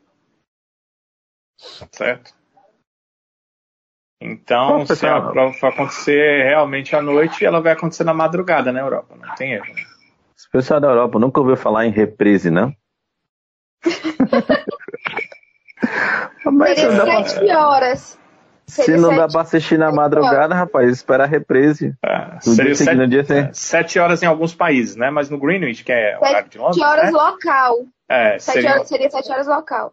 Certo? 1.93 2.35
Então, 4.21 4.85
se 4.85 5.07
a 5.07 5.21
prova 5.21 5.53
for 5.55 5.69
acontecer 5.69 6.45
realmente 6.45 6.95
à 6.95 7.01
noite, 7.01 7.45
ela 7.45 7.61
vai 7.61 7.73
acontecer 7.73 8.05
na 8.05 8.13
madrugada 8.13 8.71
na 8.71 8.81
Europa, 8.81 9.17
não 9.17 9.35
tem 9.35 9.55
erro. 9.55 9.73
Né? 9.73 9.83
O 10.49 10.51
pessoal 10.53 10.81
da 10.81 10.89
Europa 10.89 11.19
nunca 11.19 11.41
ouviu 11.41 11.57
falar 11.57 11.87
em 11.87 11.91
reprise, 11.91 12.51
não? 12.51 12.75
Mas 16.61 16.78
Seria 16.78 17.24
sete 17.27 17.51
horas. 17.53 18.20
Se 18.66 18.97
não 18.97 19.16
dá 19.16 19.27
para 19.27 19.41
assistir 19.41 19.78
na 19.78 19.91
madrugada, 19.91 20.55
rapaz, 20.55 20.91
espera 20.93 21.24
a 21.24 21.27
reprise. 21.27 21.93
É, 22.05 22.39
seria 22.41 22.74
sete, 22.74 23.07
dia 23.09 23.27
é, 23.28 23.53
sete, 23.53 23.99
horas 23.99 24.23
em 24.23 24.27
alguns 24.27 24.55
países, 24.55 24.95
né? 24.95 25.11
Mas 25.11 25.28
no 25.28 25.39
Greenwich, 25.39 25.82
que 25.82 25.91
é 25.91 26.16
o 26.16 26.24
horário 26.24 26.49
de 26.49 26.59
Londres. 26.59 26.77
Sete 26.77 26.87
horas 26.87 27.12
né? 27.12 27.19
local. 27.19 27.77
É, 28.09 28.39
sete 28.39 28.55
seria, 28.55 28.70
horas, 28.70 28.89
seria 28.89 29.11
sete 29.11 29.32
horas 29.32 29.47
local. 29.49 29.93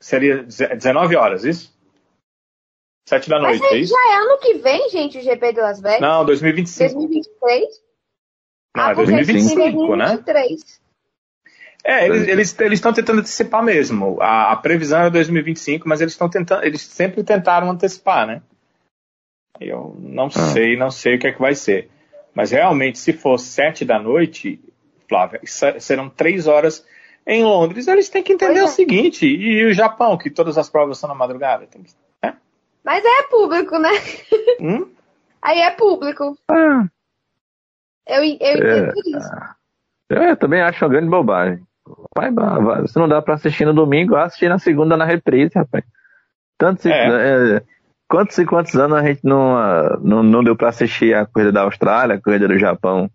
Seria 0.00 0.42
19 0.42 1.16
horas, 1.16 1.44
isso? 1.44 1.76
Sete 3.08 3.30
da 3.30 3.38
noite, 3.38 3.60
Mas 3.60 3.72
é 3.72 3.76
isso? 3.76 3.94
já 3.94 4.12
é 4.12 4.16
ano 4.16 4.38
que 4.38 4.54
vem, 4.54 4.90
gente, 4.90 5.18
o 5.18 5.22
GP 5.22 5.52
de 5.52 5.60
Las 5.60 5.80
Vegas? 5.80 6.00
Não, 6.00 6.24
2025. 6.24 6.94
2023? 6.94 7.68
Não, 8.76 8.84
ah, 8.84 8.90
é 8.90 8.94
2025, 8.94 9.56
2023. 9.56 10.50
né? 10.50 10.87
É, 11.84 12.06
eles 12.06 12.56
estão 12.58 12.92
tentando 12.92 13.20
antecipar 13.20 13.62
mesmo. 13.62 14.18
A, 14.20 14.52
a, 14.52 14.56
previsão 14.56 15.02
é 15.02 15.10
2025, 15.10 15.88
mas 15.88 16.00
eles 16.00 16.12
estão 16.12 16.28
tentando, 16.28 16.64
eles 16.64 16.82
sempre 16.82 17.22
tentaram 17.22 17.70
antecipar, 17.70 18.26
né? 18.26 18.42
Eu 19.60 19.96
não 19.98 20.26
ah. 20.26 20.30
sei, 20.30 20.76
não 20.76 20.90
sei 20.90 21.16
o 21.16 21.18
que 21.18 21.28
é 21.28 21.32
que 21.32 21.40
vai 21.40 21.54
ser. 21.54 21.90
Mas 22.34 22.50
realmente, 22.50 22.98
se 22.98 23.12
for 23.12 23.38
sete 23.38 23.84
da 23.84 23.98
noite, 23.98 24.60
Flávia, 25.08 25.40
serão 25.44 26.08
três 26.08 26.46
horas 26.46 26.84
em 27.26 27.42
Londres. 27.42 27.88
Eles 27.88 28.08
têm 28.08 28.22
que 28.22 28.32
entender 28.32 28.60
é. 28.60 28.64
o 28.64 28.68
seguinte: 28.68 29.26
e 29.26 29.64
o 29.64 29.72
Japão, 29.72 30.16
que 30.18 30.30
todas 30.30 30.58
as 30.58 30.68
provas 30.68 30.98
são 30.98 31.08
na 31.08 31.14
madrugada? 31.14 31.66
Tem 31.66 31.82
que, 31.82 31.92
né? 32.22 32.36
Mas 32.84 33.04
é 33.04 33.22
público, 33.24 33.78
né? 33.78 33.90
Hum? 34.60 34.90
Aí 35.40 35.60
é 35.60 35.70
público. 35.70 36.36
Ah. 36.48 36.88
Eu, 38.06 38.22
eu 38.22 38.24
entendo 38.24 38.66
é. 38.66 38.92
isso. 39.06 39.30
Eu 40.08 40.36
também 40.36 40.60
acho 40.60 40.84
uma 40.84 40.90
grande 40.90 41.08
bobagem. 41.08 41.67
Pai, 42.14 42.30
se 42.86 42.98
não 42.98 43.08
dá 43.08 43.22
pra 43.22 43.34
assistir 43.34 43.64
no 43.64 43.72
domingo, 43.72 44.16
assistir 44.16 44.48
na 44.48 44.58
segunda 44.58 44.96
na 44.96 45.04
reprise, 45.04 45.52
rapaz. 45.54 45.84
Tanto 46.58 46.82
se, 46.82 46.90
é. 46.90 47.56
É, 47.56 47.62
quantos 48.08 48.36
e 48.38 48.44
quantos 48.44 48.74
anos 48.74 48.98
a 48.98 49.02
gente 49.02 49.20
não, 49.22 49.56
não, 50.00 50.22
não 50.22 50.44
deu 50.44 50.56
pra 50.56 50.70
assistir 50.70 51.14
a 51.14 51.26
corrida 51.26 51.52
da 51.52 51.62
Austrália, 51.62 52.16
a 52.16 52.20
corrida 52.20 52.48
do 52.48 52.58
Japão, 52.58 53.08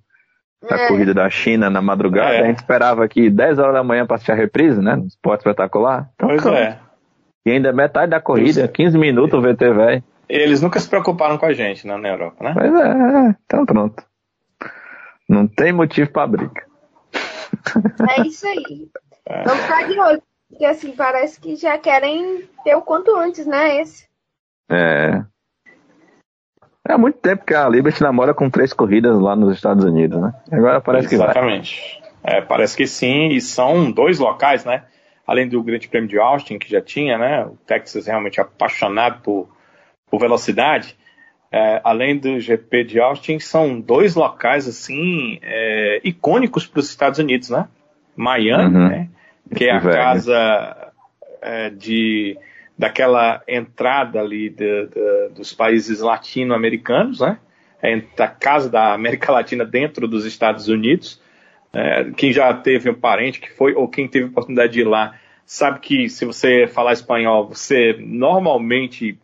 a 0.70 0.76
é. 0.76 0.88
corrida 0.88 1.14
da 1.14 1.30
China 1.30 1.70
na 1.70 1.82
madrugada? 1.82 2.36
É. 2.36 2.42
A 2.44 2.46
gente 2.46 2.60
esperava 2.60 3.04
aqui 3.04 3.30
10 3.30 3.60
horas 3.60 3.74
da 3.74 3.84
manhã 3.84 4.06
pra 4.06 4.16
assistir 4.16 4.32
a 4.32 4.36
reprise, 4.36 4.82
né? 4.82 4.96
No 4.96 5.06
esporte 5.06 5.42
espetacular. 5.42 6.10
Então, 6.16 6.30
pois 6.30 6.46
é. 6.46 6.80
E 7.46 7.52
ainda 7.52 7.74
metade 7.74 8.12
da 8.12 8.22
corrida, 8.22 8.68
15 8.68 8.98
minutos 8.98 9.38
o 9.38 9.42
VT 9.42 9.74
velho. 9.74 10.04
Eles 10.30 10.62
nunca 10.62 10.80
se 10.80 10.88
preocuparam 10.88 11.38
com 11.38 11.46
a 11.46 11.54
gente 11.54 11.86
né, 11.86 11.98
na 11.98 12.08
Europa, 12.08 12.42
né? 12.42 12.54
Pois 12.54 12.74
é, 12.74 13.36
então 13.46 13.66
pronto. 13.66 14.04
Não 15.28 15.46
tem 15.48 15.74
motivo 15.74 16.10
pra 16.10 16.26
briga. 16.26 16.64
É 18.18 18.22
isso 18.28 18.48
aí. 18.48 18.90
Vamos 19.46 19.64
ficar 19.64 19.88
de 19.88 20.00
olho. 20.00 20.24
Porque 20.50 20.66
assim, 20.66 20.92
parece 20.92 21.40
que 21.40 21.56
já 21.56 21.78
querem 21.78 22.48
ter 22.64 22.76
o 22.76 22.82
quanto 22.82 23.16
antes, 23.16 23.46
né? 23.46 23.82
Esse. 23.82 24.08
É. 24.70 25.24
É 26.88 26.94
há 26.94 26.98
muito 26.98 27.18
tempo 27.18 27.46
que 27.46 27.56
a 27.56 27.68
Liberty 27.68 28.02
namora 28.02 28.34
com 28.34 28.50
três 28.50 28.74
corridas 28.74 29.18
lá 29.20 29.36
nos 29.36 29.56
Estados 29.56 29.84
Unidos, 29.86 30.22
né? 30.22 30.34
Agora 30.52 30.82
parece 30.82 31.16
Exatamente. 31.16 31.82
que 31.82 32.02
vai. 32.02 32.38
É, 32.38 32.42
parece 32.42 32.76
que 32.76 32.86
sim, 32.86 33.30
e 33.30 33.42
são 33.42 33.92
dois 33.92 34.20
locais, 34.20 34.64
né? 34.64 34.84
Além 35.26 35.48
do 35.48 35.64
Grande 35.64 35.88
Prêmio 35.88 36.10
de 36.10 36.20
Austin, 36.20 36.60
que 36.60 36.70
já 36.70 36.82
tinha, 36.82 37.18
né? 37.18 37.46
O 37.46 37.58
Texas 37.66 38.06
realmente 38.06 38.40
apaixonado 38.40 39.22
por, 39.22 39.50
por 40.10 40.20
velocidade 40.20 40.96
é, 41.54 41.80
além 41.84 42.18
do 42.18 42.40
GP 42.40 42.84
de 42.84 43.00
Austin, 43.00 43.38
são 43.38 43.80
dois 43.80 44.16
locais 44.16 44.68
assim 44.68 45.38
é, 45.44 46.02
icônicos 46.04 46.66
para 46.66 46.80
os 46.80 46.90
Estados 46.90 47.20
Unidos, 47.20 47.52
né? 47.52 47.68
Miami, 48.16 48.76
uhum. 48.76 48.90
né? 48.90 49.10
Que 49.56 49.66
é 49.66 49.72
a 49.72 49.80
casa 49.80 50.92
é, 51.44 51.70
de 51.70 52.36
daquela 52.76 53.44
entrada 53.48 54.20
ali 54.20 54.50
de, 54.50 54.88
de, 54.88 55.30
dos 55.36 55.54
países 55.54 56.00
latino-americanos, 56.00 57.20
né? 57.20 57.38
É 57.84 58.02
a 58.18 58.28
casa 58.28 58.68
da 58.68 58.92
América 58.92 59.32
Latina 59.32 59.64
dentro 59.64 60.08
dos 60.08 60.26
Estados 60.26 60.68
Unidos. 60.70 61.22
É, 61.72 62.10
quem 62.18 62.34
já 62.34 62.52
teve 62.52 62.90
um 62.90 62.96
parente 62.96 63.40
que 63.40 63.52
foi 63.52 63.76
ou 63.76 63.88
quem 63.88 64.08
teve 64.08 64.26
a 64.26 64.30
oportunidade 64.30 64.74
de 64.74 64.82
ir 64.82 64.88
lá 64.88 65.20
sabe 65.46 65.82
que 65.82 66.10
se 66.10 66.26
você 66.26 66.66
falar 66.66 66.94
espanhol, 66.94 67.48
você 67.48 67.96
normalmente 68.00 69.20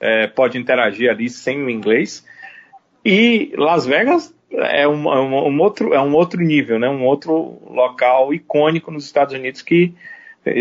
é, 0.00 0.26
pode 0.26 0.58
interagir 0.58 1.10
ali 1.10 1.28
sem 1.28 1.62
o 1.62 1.70
inglês. 1.70 2.24
E 3.04 3.52
Las 3.56 3.86
Vegas 3.86 4.34
é 4.50 4.86
um, 4.86 5.12
é 5.12 5.20
um, 5.20 5.48
um, 5.48 5.60
outro, 5.60 5.94
é 5.94 6.00
um 6.00 6.14
outro 6.14 6.40
nível, 6.40 6.78
né? 6.78 6.88
um 6.88 7.04
outro 7.04 7.58
local 7.68 8.32
icônico 8.32 8.90
nos 8.90 9.04
Estados 9.04 9.34
Unidos 9.34 9.62
que 9.62 9.94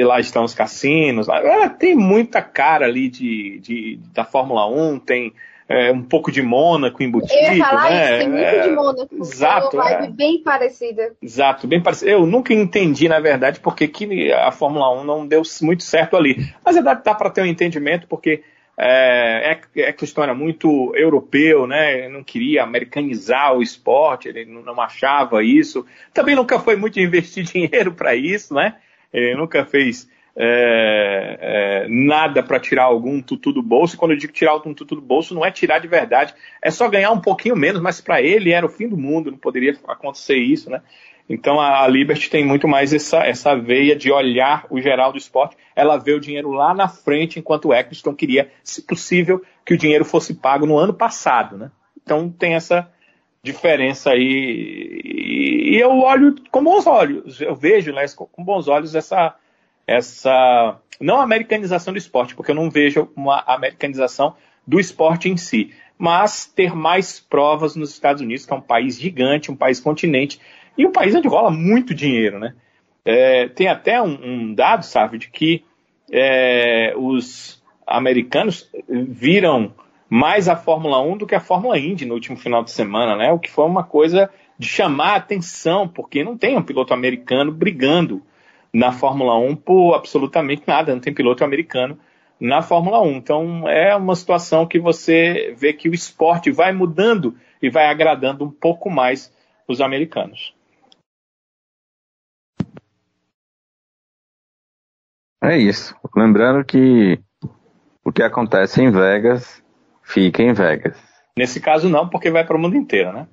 lá 0.03 0.19
estão 0.19 0.43
os 0.43 0.53
cassinos. 0.53 1.29
É, 1.29 1.69
tem 1.69 1.95
muita 1.95 2.41
cara 2.41 2.85
ali 2.85 3.09
de, 3.09 3.59
de 3.59 3.99
da 4.13 4.23
Fórmula 4.23 4.67
1, 4.67 4.99
tem 4.99 5.33
é, 5.69 5.91
um 5.91 6.01
pouco 6.01 6.31
de 6.31 6.41
Mônaco 6.41 7.03
embutido. 7.03 7.33
Eu 7.33 7.53
ia 7.55 7.65
falar 7.65 7.89
né? 7.89 8.09
isso, 8.09 8.19
tem 8.19 8.29
muito 8.29 8.43
é, 8.43 8.61
de 8.61 8.69
Mônaco. 8.75 9.15
Exato. 9.19 9.77
É 9.77 9.79
uma 9.79 9.89
vibe 9.89 10.13
bem 10.13 10.43
parecida. 10.43 11.13
Exato, 11.21 11.67
bem 11.67 11.81
parecida. 11.81 12.11
Eu 12.11 12.25
nunca 12.25 12.53
entendi, 12.53 13.07
na 13.07 13.19
verdade, 13.19 13.59
porque 13.59 13.87
que 13.87 14.31
a 14.31 14.51
Fórmula 14.51 14.91
1 15.01 15.03
não 15.03 15.27
deu 15.27 15.41
muito 15.61 15.83
certo 15.83 16.15
ali. 16.15 16.51
Mas 16.63 16.77
é 16.77 16.81
dá, 16.81 16.93
dá 16.93 17.13
para 17.13 17.29
ter 17.29 17.41
um 17.41 17.45
entendimento, 17.45 18.07
porque 18.07 18.43
é, 18.79 19.59
é, 19.75 19.81
é 19.81 19.91
questão 19.91 20.35
muito 20.35 20.95
europeu, 20.95 21.65
né? 21.65 21.97
Ele 21.97 22.09
não 22.09 22.23
queria 22.23 22.63
americanizar 22.63 23.55
o 23.55 23.63
esporte, 23.63 24.29
ele 24.29 24.45
não 24.45 24.79
achava 24.79 25.43
isso. 25.43 25.85
Também 26.13 26.35
nunca 26.35 26.59
foi 26.59 26.75
muito 26.75 26.99
investir 26.99 27.43
dinheiro 27.51 27.91
para 27.91 28.15
isso, 28.15 28.53
né? 28.53 28.75
Ele 29.11 29.35
nunca 29.35 29.65
fez 29.65 30.07
é, 30.35 31.37
é, 31.41 31.87
nada 31.89 32.43
para 32.43 32.59
tirar 32.59 32.83
algum 32.83 33.19
tutu 33.19 33.51
do 33.51 33.63
bolso. 33.63 33.95
E 33.95 33.97
quando 33.97 34.11
eu 34.11 34.17
digo 34.17 34.31
tirar 34.31 34.55
um 34.57 34.73
tutu 34.73 34.95
do 34.95 35.01
bolso, 35.01 35.33
não 35.33 35.43
é 35.43 35.49
tirar 35.49 35.79
de 35.79 35.87
verdade, 35.87 36.35
é 36.61 36.69
só 36.69 36.87
ganhar 36.87 37.09
um 37.11 37.19
pouquinho 37.19 37.55
menos, 37.55 37.81
mas 37.81 37.99
para 37.99 38.21
ele 38.21 38.51
era 38.51 38.65
o 38.65 38.69
fim 38.69 38.87
do 38.87 38.97
mundo, 38.97 39.31
não 39.31 39.37
poderia 39.39 39.75
acontecer 39.87 40.37
isso, 40.37 40.69
né? 40.69 40.81
Então 41.29 41.59
a 41.59 41.85
Liberty 41.87 42.29
tem 42.29 42.45
muito 42.45 42.67
mais 42.67 42.93
essa, 42.93 43.17
essa 43.25 43.55
veia 43.55 43.95
de 43.95 44.11
olhar 44.11 44.65
o 44.69 44.79
geral 44.79 45.11
do 45.11 45.17
esporte. 45.17 45.57
Ela 45.75 45.97
vê 45.97 46.13
o 46.13 46.19
dinheiro 46.19 46.51
lá 46.51 46.73
na 46.73 46.87
frente, 46.87 47.37
enquanto 47.37 47.65
o 47.65 47.73
Eccleston 47.73 48.15
queria, 48.15 48.49
se 48.63 48.81
possível, 48.81 49.43
que 49.65 49.73
o 49.73 49.77
dinheiro 49.77 50.05
fosse 50.05 50.33
pago 50.33 50.65
no 50.65 50.77
ano 50.77 50.93
passado. 50.93 51.57
Né? 51.57 51.71
Então 52.01 52.29
tem 52.29 52.53
essa 52.53 52.89
diferença 53.43 54.11
aí. 54.11 55.01
E 55.03 55.77
eu 55.77 55.99
olho 55.99 56.35
com 56.49 56.63
bons 56.63 56.87
olhos, 56.87 57.41
eu 57.41 57.55
vejo 57.55 57.91
né, 57.91 58.05
com 58.15 58.43
bons 58.43 58.67
olhos 58.67 58.95
essa, 58.95 59.35
essa. 59.85 60.79
Não 60.99 61.21
americanização 61.21 61.93
do 61.93 61.99
esporte, 61.99 62.33
porque 62.33 62.51
eu 62.51 62.55
não 62.55 62.69
vejo 62.69 63.09
uma 63.15 63.43
americanização 63.45 64.35
do 64.65 64.79
esporte 64.79 65.29
em 65.29 65.37
si, 65.37 65.73
mas 65.97 66.45
ter 66.45 66.75
mais 66.75 67.19
provas 67.19 67.75
nos 67.75 67.91
Estados 67.91 68.21
Unidos, 68.21 68.45
que 68.45 68.53
é 68.53 68.55
um 68.55 68.61
país 68.61 68.99
gigante, 68.99 69.51
um 69.51 69.55
país 69.55 69.79
continente, 69.79 70.39
e 70.77 70.85
um 70.85 70.91
país 70.91 71.15
onde 71.15 71.27
rola 71.27 71.49
muito 71.49 71.93
dinheiro, 71.93 72.39
né? 72.39 72.53
É, 73.03 73.47
tem 73.47 73.67
até 73.67 74.01
um, 74.01 74.19
um, 74.21 74.53
dado, 74.53 74.83
sabe, 74.83 75.17
de 75.17 75.29
que 75.29 75.63
é, 76.11 76.93
os 76.97 77.63
americanos 77.85 78.69
viram 78.87 79.73
mais 80.09 80.49
a 80.49 80.55
Fórmula 80.55 81.01
1 81.01 81.17
do 81.17 81.27
que 81.27 81.35
a 81.35 81.39
Fórmula 81.39 81.77
Indy 81.79 82.05
no 82.05 82.13
último 82.13 82.37
final 82.37 82.63
de 82.63 82.71
semana, 82.71 83.15
né? 83.15 83.31
O 83.31 83.39
que 83.39 83.49
foi 83.49 83.65
uma 83.65 83.83
coisa 83.83 84.29
de 84.59 84.67
chamar 84.67 85.15
atenção, 85.15 85.87
porque 85.87 86.23
não 86.23 86.37
tem 86.37 86.57
um 86.57 86.63
piloto 86.63 86.93
americano 86.93 87.51
brigando 87.51 88.21
na 88.73 88.91
Fórmula 88.91 89.37
1 89.37 89.55
por 89.55 89.93
absolutamente 89.93 90.63
nada, 90.67 90.93
não 90.93 91.01
tem 91.01 91.13
piloto 91.13 91.43
americano 91.43 91.97
na 92.39 92.61
Fórmula 92.61 93.01
1. 93.01 93.11
Então 93.11 93.69
é 93.69 93.95
uma 93.95 94.15
situação 94.15 94.65
que 94.65 94.79
você 94.79 95.55
vê 95.57 95.73
que 95.73 95.89
o 95.89 95.93
esporte 95.93 96.51
vai 96.51 96.71
mudando 96.71 97.35
e 97.61 97.69
vai 97.69 97.87
agradando 97.87 98.45
um 98.45 98.51
pouco 98.51 98.89
mais 98.89 99.33
os 99.67 99.81
americanos. 99.81 100.56
É 105.41 105.57
isso. 105.57 105.95
Lembrando 106.15 106.63
que 106.65 107.19
o 108.03 108.11
que 108.11 108.23
acontece 108.23 108.81
em 108.81 108.91
Vegas 108.91 109.61
fica 110.03 110.41
em 110.41 110.53
Vegas. 110.53 110.97
Nesse 111.37 111.59
caso 111.59 111.87
não, 111.89 112.09
porque 112.09 112.31
vai 112.31 112.43
para 112.45 112.57
o 112.57 112.59
mundo 112.59 112.75
inteiro, 112.75 113.13
né? 113.13 113.27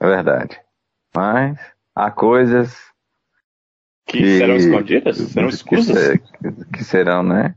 É 0.00 0.06
verdade. 0.06 0.60
Mas 1.14 1.58
há 1.94 2.10
coisas 2.10 2.76
Que, 4.06 4.18
que 4.18 4.38
serão 4.38 4.56
escondidas? 4.56 5.16
Serão 5.18 5.48
escusas? 5.48 6.18
Que, 6.18 6.64
que, 6.78 6.84
serão, 6.84 7.22
né? 7.22 7.54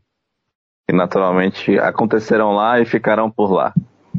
Que 0.88 0.96
naturalmente 0.96 1.80
acontecerão 1.80 2.52
lá 2.52 2.80
e 2.80 2.86
ficarão 2.86 3.32
por 3.32 3.52
lá. 3.52 3.74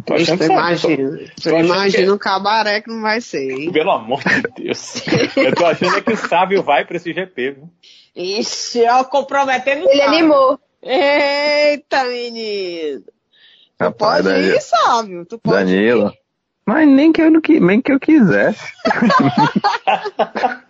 Tô 0.04 0.14
achando 0.14 0.42
Isso, 0.42 0.52
imagina. 0.52 1.18
Tô, 1.42 1.58
imagina 1.58 2.04
que... 2.04 2.10
um 2.10 2.18
cabaré 2.18 2.80
que 2.80 2.90
não 2.90 3.02
vai 3.02 3.20
ser, 3.20 3.50
hein? 3.50 3.70
Pelo 3.70 3.92
amor 3.92 4.20
de 4.24 4.64
Deus. 4.64 5.06
eu 5.36 5.54
tô 5.54 5.66
achando 5.66 5.98
é 5.98 6.00
que 6.00 6.12
o 6.12 6.16
sábio 6.16 6.62
vai 6.62 6.84
pra 6.84 6.96
esse 6.96 7.12
GP, 7.12 7.50
viu? 7.52 7.70
Ixi, 8.14 8.84
ó, 8.88 9.04
comprometendo 9.04 9.88
Ele 9.88 10.02
animou. 10.02 10.60
Eita, 10.82 12.04
menino. 12.04 13.00
Tu 13.02 13.84
Rapaz, 13.84 14.22
pode 14.22 14.28
Danilo. 14.28 14.56
ir, 14.56 14.60
sábio. 14.60 15.26
Tu 15.26 15.38
pode 15.38 15.56
Danilo. 15.56 16.08
Ir. 16.08 16.18
Mas 16.66 16.88
nem 16.88 17.12
que 17.12 17.22
eu, 17.22 17.30
não, 17.30 17.40
nem 17.60 17.80
que 17.80 17.92
eu 17.92 17.98
quisesse. 17.98 18.72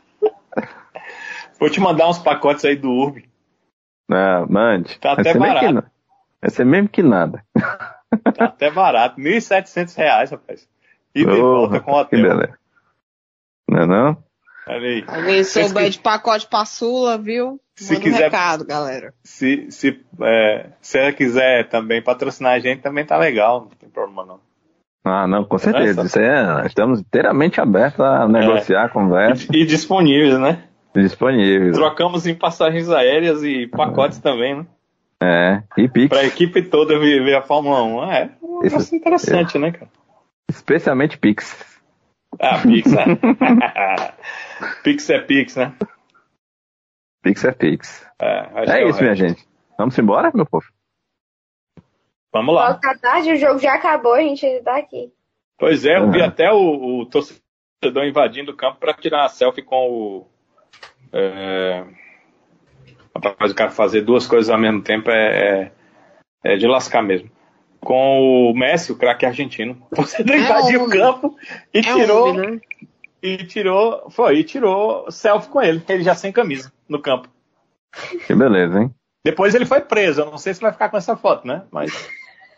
Vou 1.59 1.71
te 1.71 1.81
mandar 1.81 2.09
uns 2.09 2.19
pacotes 2.19 2.65
aí 2.65 2.77
do 2.77 2.91
Urb. 2.91 3.29
Não, 4.09 4.47
mande. 4.49 4.99
Tá 4.99 5.13
até 5.13 5.35
barato. 5.35 5.85
Vai 6.41 6.51
ser 6.51 6.65
mesmo 6.65 6.89
que 6.89 7.03
nada. 7.03 7.45
Tá 8.35 8.47
até 8.47 8.71
barato. 8.71 9.21
1.700 9.21 9.97
reais, 9.97 10.31
rapaz. 10.31 10.69
E 11.15 11.25
de 11.25 11.31
volta 11.31 11.81
com 11.81 11.93
o 11.93 11.95
hotel. 11.95 12.09
Que 12.19 12.27
beleza. 12.27 12.59
Não 13.69 13.79
é 13.79 13.87
não? 13.87 14.25
Aí. 14.67 15.05
Alguém 15.07 15.43
souber 15.45 15.91
de 15.91 15.99
pacote 15.99 16.47
pra 16.47 16.65
Sula, 16.65 17.19
viu? 17.19 17.61
Se 17.75 17.95
Manda 17.95 18.05
quiser, 18.05 18.21
um 18.21 18.23
recado, 18.25 18.65
galera. 18.65 19.15
Se, 19.25 19.67
se, 19.71 20.01
é, 20.21 20.67
se 20.81 20.99
ela 20.99 21.13
quiser 21.13 21.69
também 21.69 22.03
patrocinar 22.03 22.53
a 22.53 22.59
gente, 22.59 22.83
também 22.83 23.05
tá 23.05 23.17
legal. 23.17 23.63
Não 23.63 23.69
tem 23.71 23.89
problema 23.89 24.25
não. 24.25 24.41
Ah, 25.05 25.27
não, 25.27 25.45
com 25.45 25.59
certeza. 25.59 26.03
Isso 26.03 26.19
é, 26.19 26.67
estamos 26.67 27.01
inteiramente 27.01 27.61
abertos 27.61 28.01
a 28.01 28.29
negociar, 28.29 28.85
é. 28.85 28.89
conversa. 28.89 29.49
E, 29.53 29.63
e 29.63 29.67
disponíveis, 29.67 30.39
né? 30.39 30.63
Disponíveis. 30.95 31.77
Trocamos 31.77 32.27
em 32.27 32.35
passagens 32.35 32.89
aéreas 32.89 33.43
e 33.43 33.67
pacotes 33.67 34.19
é. 34.19 34.23
também, 34.23 34.57
né? 34.59 34.67
É, 35.21 35.63
e 35.79 35.89
Pix. 35.89 36.09
Pra 36.09 36.25
equipe 36.25 36.63
toda 36.63 36.99
ver 36.99 37.35
a 37.35 37.43
Fórmula 37.43 37.83
1. 37.83 38.13
É, 38.13 38.31
um 38.43 38.65
Isso, 38.65 38.95
interessante, 38.95 39.57
é. 39.57 39.61
né, 39.61 39.71
cara? 39.73 39.89
Especialmente 40.49 41.17
Pix. 41.17 41.65
Ah, 42.41 42.59
Pix, 42.59 42.93
né? 42.93 43.05
Pix 44.83 45.09
é 45.11 45.19
Pix, 45.21 45.57
né? 45.57 45.75
Pix 47.23 47.45
é 47.45 47.53
Pix. 47.53 48.07
É, 48.21 48.81
é 48.81 48.89
isso, 48.89 49.01
minha 49.01 49.15
gente. 49.15 49.47
Vamos 49.79 49.99
embora, 49.99 50.31
meu 50.35 50.47
povo? 50.47 50.67
Vamos 52.33 52.55
lá. 52.55 52.75
Boa 52.75 52.99
tarde, 52.99 53.33
o 53.33 53.37
jogo 53.37 53.59
já 53.59 53.75
acabou, 53.75 54.15
a 54.15 54.21
gente 54.21 54.45
ainda 54.47 54.63
tá 54.65 54.77
aqui. 54.79 55.13
Pois 55.59 55.85
é, 55.85 55.99
eu 55.99 56.11
vi 56.11 56.23
até 56.23 56.51
o, 56.51 57.01
o 57.01 57.07
torcedor 57.07 58.05
invadindo 58.05 58.53
o 58.53 58.57
campo 58.57 58.79
para 58.81 58.95
tirar 58.95 59.23
uma 59.23 59.29
selfie 59.29 59.63
com 59.63 59.91
o. 59.91 60.27
É... 61.13 61.85
Rapaz, 63.15 63.53
o 63.53 63.55
cara 63.55 63.71
fazer 63.71 64.01
duas 64.01 64.27
coisas 64.27 64.51
ao 64.51 64.59
mesmo 64.59 64.83
tempo 64.83 65.11
é, 65.11 65.71
é, 66.45 66.53
é 66.55 66.57
de 66.57 66.67
lascar 66.67 67.03
mesmo. 67.03 67.31
Com 67.81 68.51
o 68.51 68.55
Messi, 68.55 68.93
o 68.93 68.97
craque 68.97 69.27
argentino. 69.27 69.81
O 69.93 69.97
torcedor 69.97 70.35
é 70.35 70.39
invadiu 70.39 70.85
o 70.85 70.89
campo 70.89 71.37
e 71.75 71.79
é 71.79 71.83
tirou. 71.83 72.31
Homem, 72.31 72.51
né? 72.53 72.61
E 73.23 73.37
tirou. 73.47 74.11
Foi, 74.11 74.39
e 74.39 74.45
tirou 74.45 75.11
selfie 75.11 75.49
com 75.49 75.63
ele, 75.63 75.83
ele 75.89 76.03
já 76.03 76.15
sem 76.15 76.33
camisa 76.33 76.73
no 76.89 77.01
campo. 77.01 77.29
Que 78.27 78.35
beleza, 78.35 78.81
hein? 78.81 78.95
Depois 79.25 79.55
ele 79.55 79.67
foi 79.67 79.81
preso. 79.81 80.23
Eu 80.23 80.31
não 80.31 80.39
sei 80.39 80.53
se 80.55 80.61
vai 80.61 80.73
ficar 80.73 80.89
com 80.89 80.97
essa 80.97 81.17
foto, 81.17 81.47
né? 81.47 81.65
Mas. 81.71 81.93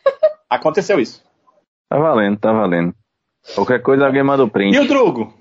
Aconteceu 0.48 0.98
isso. 0.98 1.22
Tá 1.88 1.98
valendo, 1.98 2.38
tá 2.38 2.52
valendo. 2.52 2.94
Qualquer 3.54 3.82
coisa 3.82 4.06
alguém 4.06 4.22
manda 4.22 4.44
o 4.44 4.50
print. 4.50 4.74
E 4.74 4.80
o 4.80 4.88
Drugo? 4.88 5.34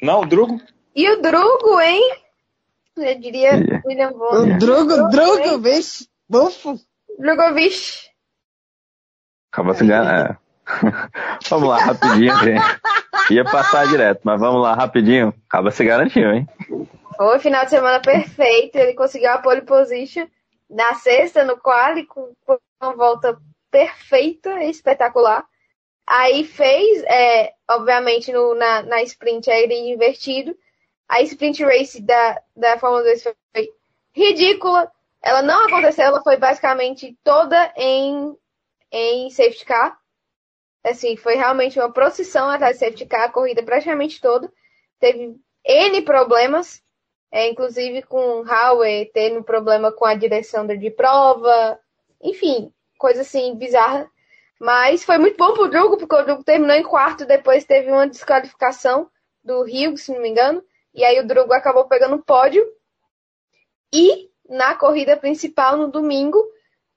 Não, 0.00 0.20
o 0.20 0.26
Drugo? 0.26 0.60
E 0.94 1.10
o 1.10 1.20
Drugo, 1.20 1.80
hein? 1.80 2.16
Eu 2.96 3.18
diria 3.18 3.54
yeah. 3.54 3.82
William 3.84 4.12
Bonner. 4.12 4.56
O 4.56 4.58
Drugo, 4.58 5.08
Drugo, 5.10 5.58
vixe. 5.58 6.08
Bufo. 6.28 6.78
Drugovic. 7.18 8.08
Acabou 9.52 9.74
se 9.74 9.82
enganar. 9.82 10.40
vamos 11.48 11.68
lá, 11.68 11.78
rapidinho, 11.78 12.36
gente. 12.38 12.80
Ia 13.30 13.44
passar 13.44 13.86
direto, 13.86 14.20
mas 14.24 14.40
vamos 14.40 14.62
lá, 14.62 14.74
rapidinho. 14.74 15.34
Acaba 15.48 15.70
se 15.70 15.84
garantiu, 15.84 16.32
hein? 16.32 16.48
Foi 17.16 17.38
final 17.38 17.64
de 17.64 17.70
semana 17.70 18.00
perfeito. 18.00 18.76
Ele 18.76 18.94
conseguiu 18.94 19.30
a 19.30 19.38
pole 19.38 19.62
position 19.62 20.26
na 20.68 20.94
sexta, 20.94 21.44
no 21.44 21.56
quali, 21.58 22.06
com 22.06 22.32
uma 22.80 22.94
volta 22.94 23.38
perfeita, 23.70 24.64
espetacular. 24.64 25.44
Aí 26.06 26.44
fez, 26.44 27.04
é, 27.04 27.52
obviamente, 27.70 28.32
no, 28.32 28.54
na, 28.54 28.82
na 28.82 29.02
sprint 29.02 29.50
aéreo 29.50 29.76
invertido. 29.76 30.56
A 31.08 31.20
sprint 31.22 31.64
race 31.64 32.00
da, 32.02 32.40
da 32.56 32.78
Fórmula 32.78 33.02
2 33.04 33.22
foi 33.22 33.68
ridícula. 34.12 34.90
Ela 35.22 35.42
não 35.42 35.66
aconteceu, 35.66 36.04
ela 36.04 36.22
foi 36.22 36.36
basicamente 36.36 37.16
toda 37.22 37.72
em, 37.76 38.36
em 38.90 39.30
safety 39.30 39.64
car. 39.64 39.99
Assim, 40.82 41.16
foi 41.16 41.34
realmente 41.34 41.78
uma 41.78 41.92
procissão 41.92 42.48
atrás 42.48 42.74
de 42.74 42.80
safety 42.80 43.06
car, 43.06 43.24
a 43.24 43.32
corrida 43.32 43.62
praticamente 43.62 44.20
toda. 44.20 44.50
Teve 44.98 45.36
N 45.64 46.02
problemas, 46.02 46.82
é, 47.30 47.48
inclusive 47.48 48.02
com 48.02 48.40
o 48.40 48.44
Howe 48.44 49.10
tendo 49.12 49.44
problema 49.44 49.92
com 49.92 50.04
a 50.04 50.14
direção 50.14 50.66
de 50.66 50.90
prova. 50.90 51.78
Enfim, 52.22 52.72
coisa 52.98 53.20
assim 53.22 53.54
bizarra. 53.56 54.10
Mas 54.58 55.04
foi 55.04 55.16
muito 55.16 55.36
bom 55.36 55.54
pro 55.54 55.68
Drugo, 55.68 55.96
porque 55.96 56.14
o 56.14 56.22
Drugo 56.22 56.44
terminou 56.44 56.76
em 56.76 56.82
quarto, 56.82 57.24
depois 57.24 57.64
teve 57.64 57.90
uma 57.90 58.06
desqualificação 58.06 59.10
do 59.42 59.62
Rio, 59.62 59.96
se 59.96 60.12
não 60.12 60.20
me 60.20 60.28
engano. 60.28 60.62
E 60.94 61.04
aí 61.04 61.18
o 61.18 61.26
Drugo 61.26 61.52
acabou 61.52 61.86
pegando 61.86 62.16
o 62.16 62.22
pódio. 62.22 62.66
E 63.92 64.28
na 64.48 64.74
corrida 64.74 65.16
principal, 65.16 65.76
no 65.76 65.88
domingo, 65.88 66.44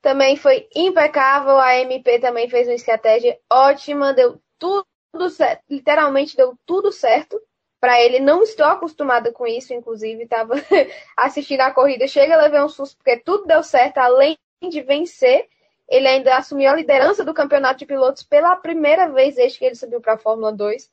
também 0.03 0.35
foi 0.35 0.67
impecável. 0.75 1.57
A 1.57 1.79
MP 1.79 2.19
também 2.19 2.47
fez 2.47 2.67
uma 2.67 2.75
estratégia 2.75 3.39
ótima, 3.51 4.13
deu 4.13 4.39
tudo 4.59 5.29
certo, 5.31 5.63
literalmente 5.67 6.37
deu 6.37 6.55
tudo 6.65 6.91
certo 6.91 7.41
para 7.79 7.99
ele. 7.99 8.19
Não 8.19 8.43
estou 8.43 8.67
acostumada 8.67 9.31
com 9.31 9.47
isso, 9.47 9.73
inclusive, 9.73 10.23
estava 10.23 10.53
assistindo 11.17 11.61
a 11.61 11.71
corrida, 11.71 12.07
chega 12.07 12.35
a 12.35 12.41
levar 12.41 12.63
um 12.63 12.69
susto, 12.69 12.97
porque 12.97 13.17
tudo 13.17 13.47
deu 13.47 13.63
certo, 13.63 13.97
além 13.97 14.37
de 14.69 14.81
vencer 14.81 15.47
ele 15.87 16.07
ainda 16.07 16.37
assumiu 16.37 16.71
a 16.71 16.75
liderança 16.75 17.23
do 17.23 17.33
campeonato 17.33 17.79
de 17.79 17.85
pilotos 17.85 18.23
pela 18.23 18.55
primeira 18.55 19.09
vez 19.09 19.35
desde 19.35 19.59
que 19.59 19.65
ele 19.65 19.75
subiu 19.75 20.01
para 20.01 20.13
a 20.13 20.17
Fórmula 20.17 20.51
2. 20.51 20.89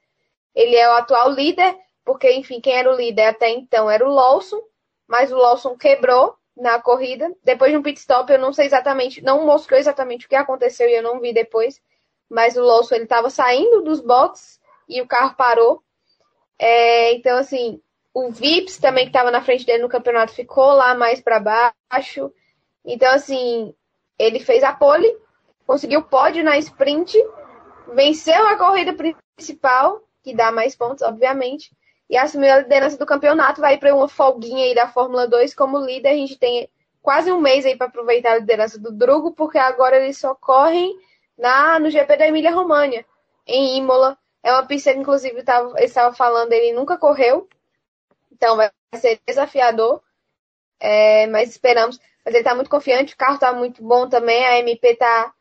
Ele 0.54 0.76
é 0.76 0.88
o 0.88 0.92
atual 0.92 1.30
líder, 1.30 1.76
porque, 2.04 2.30
enfim, 2.32 2.60
quem 2.60 2.74
era 2.74 2.92
o 2.92 2.96
líder 2.96 3.26
até 3.26 3.48
então 3.50 3.90
era 3.90 4.06
o 4.06 4.12
Lawson, 4.12 4.60
mas 5.06 5.32
o 5.32 5.36
Lawson 5.36 5.76
quebrou 5.76 6.36
na 6.56 6.80
corrida. 6.80 7.34
Depois 7.44 7.70
de 7.70 7.78
um 7.78 7.82
pit 7.82 7.98
stop, 7.98 8.30
eu 8.32 8.38
não 8.38 8.52
sei 8.52 8.66
exatamente, 8.66 9.22
não 9.22 9.44
mostrou 9.44 9.78
exatamente 9.78 10.26
o 10.26 10.28
que 10.28 10.36
aconteceu 10.36 10.88
e 10.88 10.94
eu 10.94 11.02
não 11.02 11.20
vi 11.20 11.32
depois, 11.32 11.80
mas 12.28 12.56
o 12.56 12.62
Lawson 12.62 12.96
ele 12.96 13.04
estava 13.04 13.30
saindo 13.30 13.82
dos 13.82 14.00
boxes 14.00 14.60
e 14.88 15.00
o 15.00 15.06
carro 15.06 15.34
parou. 15.36 15.82
É, 16.58 17.12
então, 17.14 17.38
assim, 17.38 17.80
o 18.12 18.30
Vips 18.30 18.78
também 18.78 19.04
que 19.04 19.10
estava 19.10 19.30
na 19.30 19.42
frente 19.42 19.64
dele 19.64 19.82
no 19.82 19.88
campeonato 19.88 20.32
ficou 20.32 20.72
lá 20.72 20.94
mais 20.94 21.20
para 21.20 21.40
baixo. 21.90 22.32
Então, 22.84 23.12
assim, 23.12 23.74
ele 24.18 24.40
fez 24.40 24.62
a 24.62 24.72
pole, 24.72 25.16
conseguiu 25.66 26.02
pódio 26.02 26.44
na 26.44 26.58
sprint, 26.58 27.16
venceu 27.94 28.46
a 28.46 28.56
corrida 28.56 28.94
principal, 29.36 30.02
que 30.22 30.34
dá 30.34 30.52
mais 30.52 30.76
pontos, 30.76 31.02
obviamente, 31.02 31.70
e 32.10 32.16
assumiu 32.18 32.52
a 32.52 32.58
liderança 32.58 32.98
do 32.98 33.06
campeonato. 33.06 33.60
Vai 33.60 33.78
para 33.78 33.94
uma 33.94 34.08
folguinha 34.08 34.66
aí 34.66 34.74
da 34.74 34.88
Fórmula 34.88 35.26
2 35.26 35.54
como 35.54 35.78
líder. 35.78 36.10
A 36.10 36.14
gente 36.14 36.36
tem 36.36 36.68
quase 37.00 37.32
um 37.32 37.40
mês 37.40 37.64
aí 37.64 37.76
para 37.76 37.86
aproveitar 37.86 38.32
a 38.32 38.38
liderança 38.38 38.78
do 38.78 38.92
Drugo, 38.92 39.32
porque 39.32 39.56
agora 39.56 39.96
eles 39.96 40.18
só 40.18 40.34
correm 40.34 40.94
na, 41.38 41.78
no 41.78 41.88
GP 41.88 42.16
da 42.16 42.26
Emília 42.26 42.50
România, 42.50 43.06
em 43.46 43.78
Imola. 43.78 44.18
É 44.42 44.52
uma 44.52 44.66
pista 44.66 44.92
que, 44.92 44.98
inclusive, 44.98 45.42
tava, 45.42 45.72
ele 45.76 45.86
estava 45.86 46.14
falando, 46.14 46.52
ele 46.52 46.72
nunca 46.72 46.98
correu, 46.98 47.48
então 48.32 48.56
vai 48.56 48.70
ser 48.96 49.20
desafiador, 49.26 50.02
é, 50.78 51.26
mas 51.26 51.50
esperamos 51.50 52.00
mas 52.24 52.34
ele 52.34 52.44
tá 52.44 52.54
muito 52.54 52.70
confiante, 52.70 53.14
o 53.14 53.16
carro 53.16 53.38
tá 53.38 53.52
muito 53.52 53.82
bom 53.82 54.08
também, 54.08 54.44
a 54.46 54.58
MP 54.58 54.94
tá. 54.96 55.32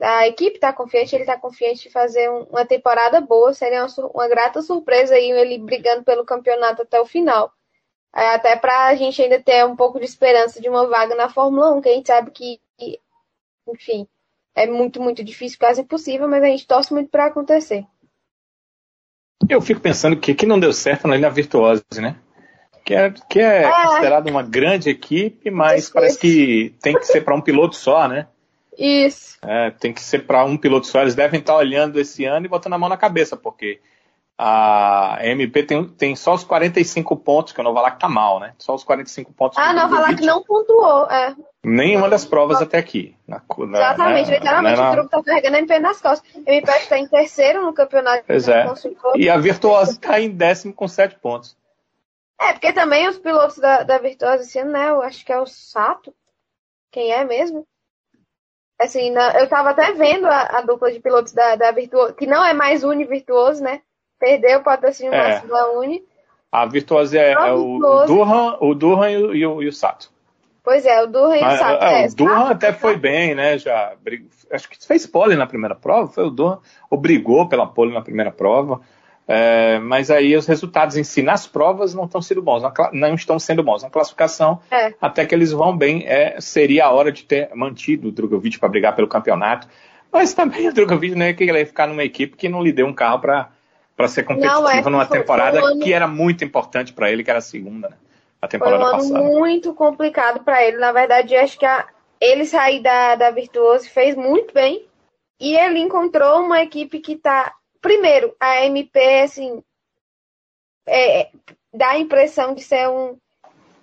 A 0.00 0.26
equipe 0.26 0.58
tá 0.58 0.72
confiante, 0.72 1.14
ele 1.14 1.24
tá 1.24 1.38
confiante 1.38 1.84
de 1.84 1.90
fazer 1.90 2.30
um, 2.30 2.42
uma 2.44 2.66
temporada 2.66 3.20
boa. 3.20 3.54
Seria 3.54 3.84
uma, 3.84 4.06
uma, 4.08 4.28
grata 4.28 4.60
surpresa 4.60 5.14
aí 5.14 5.30
ele 5.30 5.58
brigando 5.58 6.04
pelo 6.04 6.24
campeonato 6.24 6.82
até 6.82 7.00
o 7.00 7.06
final. 7.06 7.52
É, 8.14 8.34
até 8.34 8.56
pra 8.56 8.94
gente 8.94 9.20
ainda 9.22 9.40
ter 9.40 9.64
um 9.64 9.76
pouco 9.76 9.98
de 9.98 10.04
esperança 10.04 10.60
de 10.60 10.68
uma 10.68 10.86
vaga 10.86 11.14
na 11.14 11.28
Fórmula 11.28 11.72
1, 11.74 11.80
que 11.80 11.88
a 11.88 11.92
gente 11.92 12.06
sabe 12.06 12.30
que, 12.30 12.60
enfim, 13.68 14.06
é 14.54 14.66
muito, 14.66 15.00
muito 15.00 15.22
difícil, 15.22 15.58
quase 15.58 15.82
impossível, 15.82 16.28
mas 16.28 16.42
a 16.42 16.46
gente 16.46 16.66
torce 16.66 16.92
muito 16.92 17.10
para 17.10 17.26
acontecer. 17.26 17.84
Eu 19.48 19.60
fico 19.60 19.80
pensando 19.80 20.18
que 20.18 20.34
que 20.34 20.46
não 20.46 20.58
deu 20.58 20.72
certo 20.72 21.06
na 21.06 21.16
linha 21.16 21.30
virtuosa, 21.30 21.84
né? 22.00 22.18
que 22.86 22.94
é, 22.94 23.12
que 23.28 23.40
é 23.40 23.64
ah. 23.64 23.88
considerada 23.88 24.30
uma 24.30 24.44
grande 24.44 24.88
equipe, 24.88 25.50
mas 25.50 25.90
parece 25.90 26.16
que 26.16 26.72
tem 26.80 26.94
que 26.94 27.04
ser 27.04 27.22
para 27.22 27.34
um 27.34 27.40
piloto 27.40 27.74
só, 27.74 28.06
né? 28.06 28.28
Isso. 28.76 29.38
É, 29.42 29.70
tem 29.70 29.92
que 29.92 30.00
ser 30.00 30.26
para 30.26 30.44
um 30.44 30.56
piloto 30.56 30.86
só. 30.86 31.00
Eles 31.00 31.14
devem 31.14 31.40
estar 31.40 31.56
olhando 31.56 31.98
esse 31.98 32.24
ano 32.24 32.46
e 32.46 32.48
botando 32.48 32.74
a 32.74 32.78
mão 32.78 32.88
na 32.88 32.96
cabeça, 32.96 33.36
porque 33.36 33.80
A 34.38 35.18
MP 35.22 35.62
tem, 35.62 35.88
tem 35.88 36.14
só 36.14 36.34
os 36.34 36.44
45 36.44 37.16
pontos, 37.16 37.54
que 37.54 37.60
o 37.60 37.64
Novalac 37.64 37.98
tá 37.98 38.06
mal, 38.06 38.38
né? 38.38 38.52
Só 38.58 38.74
os 38.74 38.84
45 38.84 39.32
pontos. 39.32 39.56
Ah, 39.56 39.72
Novalac 39.72 40.20
não 40.20 40.42
pontuou, 40.42 41.10
é. 41.10 41.34
Nenhuma 41.64 42.08
das 42.08 42.26
provas 42.26 42.60
até 42.60 42.76
aqui. 42.76 43.16
Na, 43.26 43.40
na, 43.58 43.78
Exatamente, 43.78 44.30
né, 44.30 44.36
literalmente, 44.36 44.76
na, 44.76 44.90
o 44.90 44.92
truque 44.92 45.10
tá 45.10 45.22
carregando 45.22 45.56
a 45.56 45.58
MP 45.58 45.78
nas 45.78 46.00
costas. 46.02 46.30
A 46.46 46.52
MP 46.52 46.70
está 46.70 46.98
em 46.98 47.08
terceiro 47.08 47.64
no 47.64 47.72
campeonato. 47.72 48.24
Pois 48.26 48.46
é. 48.46 48.66
E 49.14 49.30
a 49.30 49.38
Virtuosa 49.38 49.92
está 49.92 50.20
em 50.20 50.30
décimo 50.30 50.74
com 50.74 50.86
sete 50.86 51.18
pontos. 51.18 51.56
É, 52.38 52.52
porque 52.52 52.72
também 52.72 53.08
os 53.08 53.18
pilotos 53.18 53.56
da, 53.56 53.84
da 53.84 53.98
Virtuosa 53.98 54.42
esse 54.42 54.58
ano, 54.58 54.72
né? 54.72 54.90
Eu 54.90 55.00
acho 55.00 55.24
que 55.24 55.32
é 55.32 55.40
o 55.40 55.46
Sato. 55.46 56.14
Quem 56.92 57.10
é 57.10 57.24
mesmo? 57.24 57.66
Assim, 58.78 59.14
eu 59.40 59.48
tava 59.48 59.70
até 59.70 59.92
vendo 59.92 60.26
a, 60.26 60.58
a, 60.58 60.60
dupla 60.60 60.92
de 60.92 61.00
pilotos 61.00 61.32
da, 61.32 61.56
da 61.56 61.70
Virtuoso, 61.70 62.14
que 62.14 62.26
não 62.26 62.44
é 62.44 62.52
mais 62.52 62.84
Uni 62.84 63.04
Virtuoso, 63.04 63.62
né? 63.62 63.80
Perdeu 64.18 64.58
o 64.58 64.62
patrocínio 64.62 65.14
é. 65.14 65.16
máximo 65.16 65.50
da 65.50 65.70
Uni. 65.72 66.02
A 66.52 66.66
Virtuosa 66.66 67.18
é, 67.18 67.32
é 67.32 67.52
o, 67.52 67.76
o 67.76 68.06
Durham, 68.06 68.58
o 68.60 68.74
Durham 68.74 69.10
e 69.10 69.16
o, 69.16 69.34
e 69.34 69.46
o, 69.46 69.62
e 69.62 69.68
o 69.68 69.72
Sato. 69.72 70.10
Pois 70.62 70.84
é, 70.84 71.02
o 71.02 71.06
Durham 71.06 71.36
e 71.36 71.38
o 71.38 71.56
Sato. 71.56 71.84
É, 71.84 72.04
é, 72.04 72.06
o 72.06 72.14
Durham 72.14 72.46
até 72.48 72.72
foi 72.72 72.96
bem, 72.96 73.34
né? 73.34 73.56
Já 73.56 73.94
acho 74.50 74.68
que 74.68 74.86
fez 74.86 75.06
pole 75.06 75.36
na 75.36 75.46
primeira 75.46 75.74
prova, 75.74 76.12
foi 76.12 76.24
o 76.24 76.30
Durham, 76.30 76.60
obrigou 76.90 77.48
pela 77.48 77.66
pole 77.66 77.94
na 77.94 78.02
primeira 78.02 78.30
prova. 78.30 78.80
É, 79.28 79.80
mas 79.80 80.08
aí 80.08 80.36
os 80.36 80.46
resultados 80.46 80.96
em 80.96 81.02
si 81.02 81.20
nas 81.20 81.48
provas 81.48 81.92
não 81.94 82.04
estão 82.04 82.22
sendo 82.22 82.40
bons, 82.40 82.62
não 82.92 83.14
estão 83.14 83.38
sendo 83.38 83.62
bons. 83.62 83.82
Na 83.82 83.90
classificação, 83.90 84.60
é. 84.70 84.94
até 85.00 85.26
que 85.26 85.34
eles 85.34 85.50
vão 85.50 85.76
bem, 85.76 86.04
é, 86.06 86.40
seria 86.40 86.86
a 86.86 86.90
hora 86.90 87.10
de 87.10 87.24
ter 87.24 87.50
mantido 87.54 88.08
o 88.08 88.12
Drogovic 88.12 88.58
para 88.58 88.68
brigar 88.68 88.94
pelo 88.94 89.08
campeonato. 89.08 89.68
Mas 90.12 90.32
também 90.32 90.68
o 90.68 90.72
Drogovic 90.72 91.14
não 91.16 91.26
é 91.26 91.32
que 91.32 91.42
ele 91.42 91.58
ia 91.58 91.66
ficar 91.66 91.88
numa 91.88 92.04
equipe 92.04 92.36
que 92.36 92.48
não 92.48 92.62
lhe 92.62 92.72
deu 92.72 92.86
um 92.86 92.94
carro 92.94 93.18
para 93.18 94.08
ser 94.08 94.22
competitivo 94.22 94.60
não, 94.60 94.70
é, 94.70 94.82
numa 94.82 95.06
temporada 95.06 95.60
um 95.60 95.66
ano... 95.66 95.80
que 95.80 95.92
era 95.92 96.06
muito 96.06 96.44
importante 96.44 96.92
para 96.92 97.10
ele, 97.10 97.24
que 97.24 97.30
era 97.30 97.40
a 97.40 97.42
segunda, 97.42 97.88
né? 97.88 97.96
A 98.40 98.46
temporada 98.46 98.84
foi 98.84 98.86
um 98.86 98.98
passada. 98.98 99.18
ano 99.18 99.38
muito 99.38 99.74
complicado 99.74 100.44
para 100.44 100.62
ele. 100.64 100.76
Na 100.76 100.92
verdade, 100.92 101.34
acho 101.34 101.58
que 101.58 101.66
a, 101.66 101.86
ele 102.20 102.44
sair 102.44 102.80
da, 102.80 103.16
da 103.16 103.30
Virtuoso 103.30 103.90
fez 103.90 104.14
muito 104.14 104.54
bem. 104.54 104.86
E 105.40 105.56
ele 105.56 105.80
encontrou 105.80 106.42
uma 106.42 106.62
equipe 106.62 107.00
que 107.00 107.12
está 107.12 107.52
Primeiro, 107.86 108.34
a 108.40 108.64
MP, 108.64 108.98
assim, 109.20 109.62
é, 110.88 111.30
dá 111.72 111.90
a 111.90 111.98
impressão 112.00 112.52
de 112.52 112.60
ser 112.60 112.88
um 112.88 113.16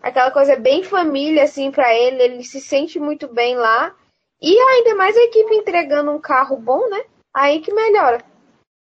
aquela 0.01 0.29
coisa 0.29 0.57
bem 0.57 0.83
família, 0.83 1.45
assim, 1.45 1.71
para 1.71 1.95
ele. 1.95 2.21
Ele 2.21 2.43
se 2.43 2.59
sente 2.59 2.99
muito 2.99 3.29
bem 3.29 3.55
lá. 3.55 3.95
E 4.41 4.59
ainda 4.59 4.93
mais 4.95 5.15
a 5.15 5.21
equipe 5.21 5.55
entregando 5.55 6.11
um 6.11 6.19
carro 6.19 6.57
bom, 6.57 6.85
né? 6.89 7.05
Aí 7.33 7.61
que 7.61 7.73
melhora. 7.73 8.21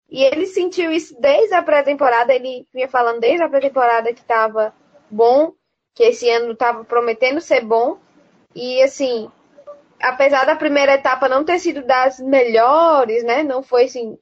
E 0.08 0.24
ele 0.24 0.46
sentiu 0.46 0.90
isso 0.90 1.14
desde 1.20 1.52
a 1.52 1.62
pré-temporada. 1.62 2.32
Ele 2.32 2.66
vinha 2.72 2.88
falando 2.88 3.20
desde 3.20 3.42
a 3.42 3.48
pré-temporada 3.50 4.14
que 4.14 4.22
estava 4.22 4.74
bom, 5.10 5.52
que 5.94 6.04
esse 6.04 6.30
ano 6.30 6.52
estava 6.52 6.82
prometendo 6.82 7.42
ser 7.42 7.60
bom. 7.60 7.98
E 8.54 8.82
assim, 8.82 9.30
apesar 10.00 10.46
da 10.46 10.56
primeira 10.56 10.94
etapa 10.94 11.28
não 11.28 11.44
ter 11.44 11.58
sido 11.58 11.82
das 11.82 12.18
melhores, 12.18 13.22
né? 13.22 13.42
Não 13.42 13.62
foi 13.62 13.84
assim 13.84 14.18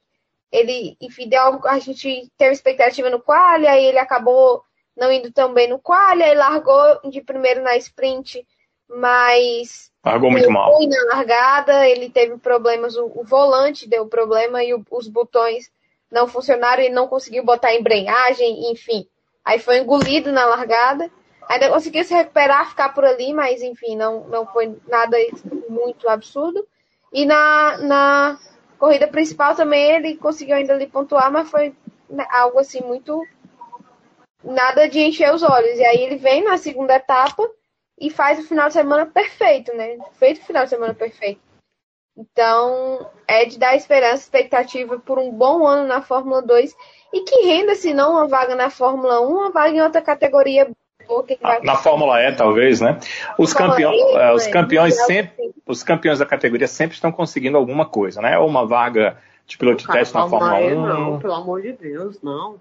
ele, 0.53 0.95
enfim, 1.01 1.27
deu 1.27 1.41
algo, 1.41 1.67
a 1.67 1.79
gente 1.79 2.31
teve 2.37 2.53
expectativa 2.53 3.09
no 3.09 3.19
quali, 3.19 3.67
aí 3.67 3.85
ele 3.85 3.97
acabou 3.97 4.63
não 4.95 5.11
indo 5.11 5.31
tão 5.31 5.51
bem 5.51 5.67
no 5.67 5.79
quali, 5.79 6.21
aí 6.21 6.35
largou 6.35 7.01
de 7.09 7.19
primeiro 7.21 7.63
na 7.63 7.75
sprint, 7.77 8.45
mas 8.87 9.91
largou 10.05 10.29
muito 10.29 10.51
mal. 10.51 10.71
na 10.87 11.15
largada, 11.15 11.89
ele 11.89 12.07
teve 12.07 12.37
problemas, 12.37 12.95
o, 12.95 13.11
o 13.15 13.23
volante 13.23 13.89
deu 13.89 14.05
problema 14.05 14.63
e 14.63 14.75
o, 14.75 14.85
os 14.91 15.07
botões 15.07 15.71
não 16.11 16.27
funcionaram, 16.27 16.83
ele 16.83 16.93
não 16.93 17.07
conseguiu 17.07 17.43
botar 17.43 17.73
embreagem, 17.73 18.71
enfim. 18.71 19.07
Aí 19.43 19.57
foi 19.57 19.79
engolido 19.79 20.31
na 20.31 20.45
largada. 20.45 21.09
Ainda 21.49 21.69
conseguiu 21.69 22.03
se 22.03 22.13
recuperar, 22.13 22.69
ficar 22.69 22.93
por 22.93 23.03
ali, 23.03 23.33
mas 23.33 23.63
enfim, 23.63 23.97
não, 23.97 24.27
não 24.27 24.45
foi 24.45 24.77
nada 24.87 25.17
muito 25.67 26.07
absurdo. 26.07 26.65
E 27.11 27.25
na, 27.25 27.77
na 27.79 28.39
corrida 28.83 29.07
principal 29.07 29.55
também 29.55 29.91
ele 29.91 30.17
conseguiu 30.17 30.57
ainda 30.57 30.73
ali 30.73 30.87
pontuar, 30.87 31.31
mas 31.31 31.49
foi 31.49 31.73
né, 32.09 32.27
algo 32.29 32.59
assim 32.59 32.81
muito 32.81 33.25
nada 34.43 34.89
de 34.89 34.99
encher 34.99 35.33
os 35.33 35.41
olhos. 35.41 35.79
E 35.79 35.85
aí 35.85 36.01
ele 36.01 36.17
vem 36.17 36.43
na 36.43 36.57
segunda 36.57 36.95
etapa 36.95 37.49
e 37.97 38.09
faz 38.09 38.39
o 38.39 38.43
final 38.43 38.67
de 38.67 38.73
semana 38.73 39.05
perfeito, 39.05 39.73
né? 39.73 39.97
Feito 40.15 40.41
o 40.41 40.45
final 40.45 40.65
de 40.65 40.71
semana 40.71 40.93
perfeito. 40.93 41.39
Então, 42.17 43.09
é 43.25 43.45
de 43.45 43.57
dar 43.57 43.73
esperança, 43.73 44.23
expectativa 44.23 44.99
por 44.99 45.17
um 45.17 45.31
bom 45.31 45.65
ano 45.65 45.87
na 45.87 46.01
Fórmula 46.01 46.41
2 46.41 46.75
e 47.13 47.21
que 47.21 47.45
renda, 47.45 47.75
se 47.75 47.93
não 47.93 48.11
uma 48.11 48.27
vaga 48.27 48.53
na 48.53 48.69
Fórmula 48.69 49.21
1, 49.21 49.31
uma 49.31 49.49
vaga 49.49 49.77
em 49.77 49.81
outra 49.81 50.01
categoria 50.01 50.69
na 51.63 51.75
Fórmula 51.75 52.21
E, 52.21 52.35
talvez, 52.35 52.81
né? 52.81 52.99
Os, 53.37 53.53
campeão, 53.53 53.93
e, 53.93 54.15
é, 54.15 54.33
os 54.33 54.47
campeões 54.47 54.95
sempre, 55.05 55.53
os 55.65 55.83
campeões 55.83 56.19
da 56.19 56.25
categoria 56.25 56.67
sempre 56.67 56.95
estão 56.95 57.11
conseguindo 57.11 57.57
alguma 57.57 57.85
coisa, 57.85 58.21
né? 58.21 58.37
Ou 58.37 58.47
uma 58.47 58.65
vaga 58.65 59.17
de 59.45 59.57
piloto 59.57 59.85
de 59.85 59.87
teste 59.87 60.13
na 60.13 60.27
Fórmula 60.27 60.59
1. 60.59 60.81
Não, 60.81 61.19
pelo 61.19 61.33
amor 61.33 61.61
de 61.61 61.73
Deus, 61.73 62.21
não. 62.21 62.59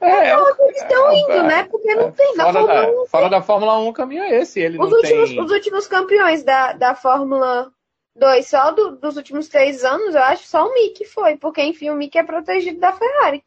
É, 0.00 0.30
é, 0.30 0.34
eles 0.34 0.82
estão 0.82 1.10
é, 1.10 1.18
indo, 1.18 1.42
né? 1.44 1.64
Porque 1.64 1.94
não 1.94 2.10
tem 2.12 2.36
da 2.36 2.52
Fórmula 2.52 2.74
da, 2.74 2.90
1. 2.90 3.06
Fora 3.06 3.28
da 3.28 3.42
Fórmula 3.42 3.78
1 3.78 3.88
o 3.88 3.92
caminho 3.92 4.22
é 4.22 4.40
esse. 4.40 4.60
Ele 4.60 4.78
os, 4.78 4.92
últimos, 4.92 5.30
tem... 5.30 5.40
os 5.40 5.50
últimos 5.50 5.86
campeões 5.86 6.42
da, 6.42 6.72
da 6.74 6.94
Fórmula 6.94 7.72
2, 8.16 8.46
só 8.46 8.70
do, 8.70 8.96
dos 8.96 9.16
últimos 9.16 9.48
três 9.48 9.84
anos, 9.84 10.14
eu 10.14 10.22
acho, 10.22 10.46
só 10.46 10.66
o 10.66 10.74
Mick 10.74 11.04
foi. 11.06 11.36
Porque, 11.36 11.62
enfim, 11.62 11.90
o 11.90 11.96
Mick 11.96 12.16
é 12.18 12.22
protegido 12.22 12.78
da 12.78 12.92
Ferrari. 12.92 13.42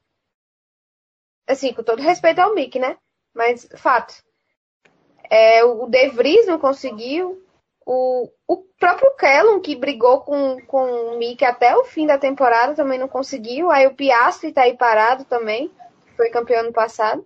Assim, 1.47 1.73
com 1.73 1.83
todo 1.83 2.01
respeito 2.01 2.39
ao 2.39 2.53
Mick, 2.53 2.77
né? 2.79 2.97
Mas, 3.33 3.67
fato. 3.75 4.15
É, 5.29 5.63
o 5.63 5.87
De 5.87 6.09
Vries 6.09 6.47
não 6.47 6.59
conseguiu. 6.59 7.41
O, 7.85 8.29
o 8.47 8.57
próprio 8.77 9.15
Kellum, 9.15 9.61
que 9.61 9.75
brigou 9.75 10.21
com, 10.21 10.57
com 10.67 11.13
o 11.13 11.17
Mick 11.17 11.43
até 11.45 11.75
o 11.75 11.85
fim 11.85 12.05
da 12.05 12.17
temporada, 12.17 12.75
também 12.75 12.99
não 12.99 13.07
conseguiu. 13.07 13.71
Aí 13.71 13.87
o 13.87 13.93
Piastri 13.93 14.51
tá 14.51 14.63
aí 14.63 14.75
parado 14.75 15.23
também, 15.23 15.71
foi 16.15 16.29
campeão 16.29 16.61
ano 16.61 16.73
passado. 16.73 17.25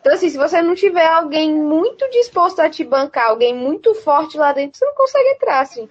Então, 0.00 0.12
assim, 0.12 0.28
se 0.28 0.36
você 0.36 0.60
não 0.60 0.74
tiver 0.74 1.06
alguém 1.06 1.54
muito 1.54 2.10
disposto 2.10 2.60
a 2.60 2.68
te 2.68 2.82
bancar, 2.82 3.30
alguém 3.30 3.54
muito 3.54 3.94
forte 3.94 4.36
lá 4.36 4.52
dentro, 4.52 4.76
você 4.76 4.84
não 4.84 4.94
consegue 4.94 5.28
entrar, 5.30 5.60
assim. 5.60 5.88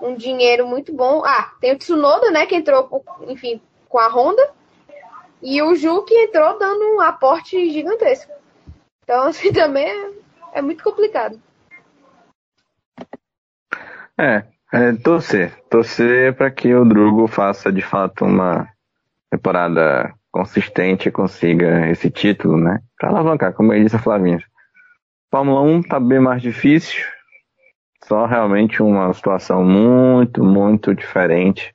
Um 0.00 0.14
dinheiro 0.14 0.66
muito 0.66 0.92
bom. 0.92 1.24
Ah, 1.24 1.52
tem 1.60 1.72
o 1.72 1.78
Tsunoda, 1.78 2.30
né, 2.30 2.46
que 2.46 2.54
entrou, 2.54 3.04
enfim, 3.26 3.60
com 3.88 3.98
a 3.98 4.08
Honda. 4.08 4.48
E 5.42 5.60
o 5.60 5.74
Ju 5.74 6.04
que 6.04 6.14
entrou 6.14 6.56
dando 6.56 6.94
um 6.94 7.00
aporte 7.00 7.70
gigantesco. 7.70 8.32
Então, 9.02 9.24
assim, 9.28 9.52
também 9.52 9.88
é 9.88 10.10
é 10.56 10.62
muito 10.62 10.82
complicado. 10.82 11.38
É, 14.18 14.42
é 14.72 14.92
torcer. 14.94 15.54
Torcer 15.68 16.34
para 16.34 16.50
que 16.50 16.74
o 16.74 16.84
Drugo 16.84 17.26
faça 17.26 17.70
de 17.70 17.82
fato 17.82 18.24
uma 18.24 18.66
temporada 19.30 20.14
consistente 20.32 21.08
e 21.08 21.12
consiga 21.12 21.88
esse 21.90 22.10
título, 22.10 22.56
né? 22.56 22.80
Para 22.98 23.10
alavancar, 23.10 23.52
como 23.52 23.72
ele 23.72 23.84
disse 23.84 23.96
a 23.96 23.98
Flavinha. 23.98 24.42
Fórmula 25.30 25.60
1 25.60 25.82
tá 25.82 26.00
bem 26.00 26.20
mais 26.20 26.40
difícil. 26.40 27.04
Só 28.04 28.24
realmente 28.24 28.82
uma 28.82 29.12
situação 29.12 29.62
muito, 29.62 30.42
muito 30.42 30.94
diferente. 30.94 31.74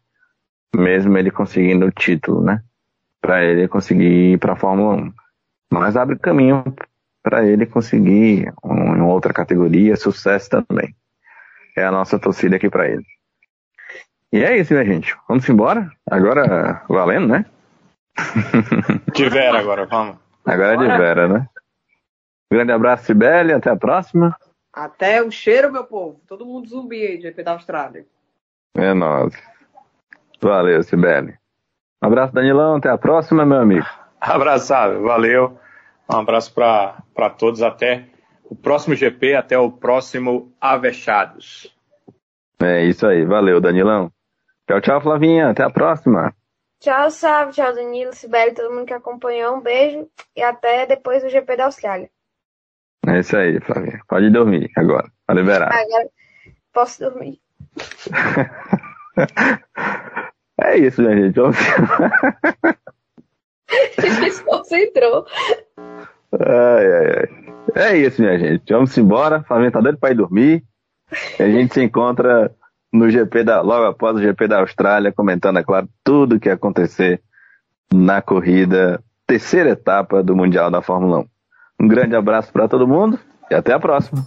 Mesmo 0.76 1.16
ele 1.18 1.30
conseguindo 1.30 1.86
o 1.86 1.92
título, 1.92 2.42
né? 2.42 2.64
Para 3.22 3.44
ele 3.44 3.68
conseguir 3.68 4.34
ir 4.34 4.40
para 4.40 4.54
a 4.54 4.56
Fórmula 4.56 4.96
1. 4.96 5.14
Mas 5.72 5.96
abre 5.96 6.18
caminho 6.18 6.64
para 7.24 7.46
ele 7.46 7.66
conseguir 7.66 8.52
um, 8.64 8.96
em 8.96 9.02
outra 9.02 9.34
categoria 9.34 9.96
sucesso 9.96 10.50
também. 10.50 10.96
É 11.76 11.84
a 11.84 11.92
nossa 11.92 12.20
torcida 12.20 12.56
aqui 12.56 12.70
para 12.70 12.90
ele. 12.90 13.06
E 14.34 14.44
é 14.44 14.58
isso, 14.58 14.74
minha 14.74 14.86
gente. 14.86 15.16
Vamos 15.28 15.48
embora? 15.50 15.90
Agora 16.10 16.84
valendo, 16.88 17.28
né? 17.28 17.46
De 19.14 19.30
Vera 19.30 19.60
agora, 19.60 19.86
vamos. 19.86 20.18
Agora 20.46 20.74
é 20.74 20.78
de 20.78 20.98
Vera, 20.98 21.28
né? 21.28 21.48
Grande 22.52 22.72
abraço, 22.72 23.06
Sibeli. 23.06 23.54
Até 23.54 23.70
a 23.70 23.76
próxima. 23.76 24.36
Até 24.74 25.22
o 25.22 25.30
cheiro, 25.30 25.72
meu 25.72 25.84
povo. 25.84 26.20
Todo 26.28 26.46
mundo 26.46 26.68
zumbi 26.68 27.06
aí, 27.06 27.22
GP 27.22 27.44
da 27.44 27.52
Austrália. 27.52 28.06
É 28.76 28.94
nóis. 28.94 29.34
Valeu, 30.42 30.82
Sibeli. 30.84 31.34
Um 32.02 32.08
abraço, 32.08 32.34
Danilão. 32.34 32.76
Até 32.76 32.90
a 32.90 32.98
próxima, 32.98 33.46
meu 33.46 33.60
amigo. 33.60 33.86
Abraçado. 34.20 35.02
Valeu. 35.02 35.58
Um 36.14 36.18
abraço 36.18 36.54
para 36.54 37.30
todos. 37.38 37.62
Até 37.62 38.10
o 38.44 38.56
próximo 38.56 38.96
GP, 38.96 39.36
até 39.36 39.58
o 39.58 39.72
próximo 39.72 40.54
Avechados. 40.60 41.74
É 42.62 42.84
isso 42.86 43.08
aí. 43.08 43.24
Valeu, 43.26 43.62
Danilão. 43.62 44.12
Tchau, 44.68 44.82
tchau, 44.82 45.00
Flavinha. 45.02 45.50
Até 45.50 45.64
a 45.64 45.70
próxima. 45.70 46.36
Tchau, 46.80 47.10
Sábio. 47.12 47.54
Tchau, 47.54 47.74
Danilo, 47.74 48.14
Sibeli, 48.14 48.54
todo 48.54 48.74
mundo 48.74 48.86
que 48.86 48.94
acompanhou. 48.94 49.56
Um 49.56 49.62
beijo 49.62 50.10
e 50.36 50.44
até 50.44 50.86
depois 50.86 51.24
do 51.24 51.30
GP 51.30 51.56
da 51.56 51.64
Austrália. 51.66 52.10
É 53.08 53.20
isso 53.20 53.38
aí, 53.38 53.60
Flavinha. 53.62 54.02
Pode 54.08 54.30
dormir 54.30 54.70
agora. 54.76 55.10
Tá 55.26 55.34
liberar. 55.34 55.74
Agora 55.74 56.10
posso 56.74 57.00
dormir. 57.00 57.40
é 60.62 60.78
isso, 60.78 61.02
minha 61.02 61.18
gente. 61.18 61.40
desconcentrou. 64.20 65.26
Ai, 66.40 66.94
ai, 66.94 67.08
ai. 67.18 67.52
É 67.76 67.98
isso, 67.98 68.22
minha 68.22 68.38
gente. 68.40 68.72
Vamos 68.72 68.98
embora. 68.98 69.44
Flamengo 69.44 69.72
tá 69.72 69.82
doido 69.82 69.98
pra 69.98 70.12
ir 70.12 70.16
dormir. 70.16 70.64
A 71.40 71.44
gente 71.44 71.74
se 71.74 71.84
encontra 71.84 72.52
no 72.92 73.10
GP 73.10 73.44
da, 73.44 73.62
logo 73.62 73.86
após 73.86 74.18
o 74.18 74.22
GP 74.22 74.48
da 74.48 74.60
Austrália, 74.60 75.12
comentando, 75.12 75.60
é 75.60 75.64
claro, 75.64 75.88
tudo 76.04 76.40
que 76.40 76.50
acontecer 76.50 77.22
na 77.94 78.22
corrida, 78.22 79.02
terceira 79.26 79.72
etapa 79.72 80.22
do 80.22 80.36
Mundial 80.36 80.70
da 80.70 80.82
Fórmula 80.82 81.20
1. 81.20 81.26
Um 81.82 81.88
grande 81.88 82.16
abraço 82.16 82.52
para 82.52 82.68
todo 82.68 82.88
mundo 82.88 83.20
e 83.50 83.56
até 83.56 83.74
a 83.74 83.80
próxima. 83.80 84.26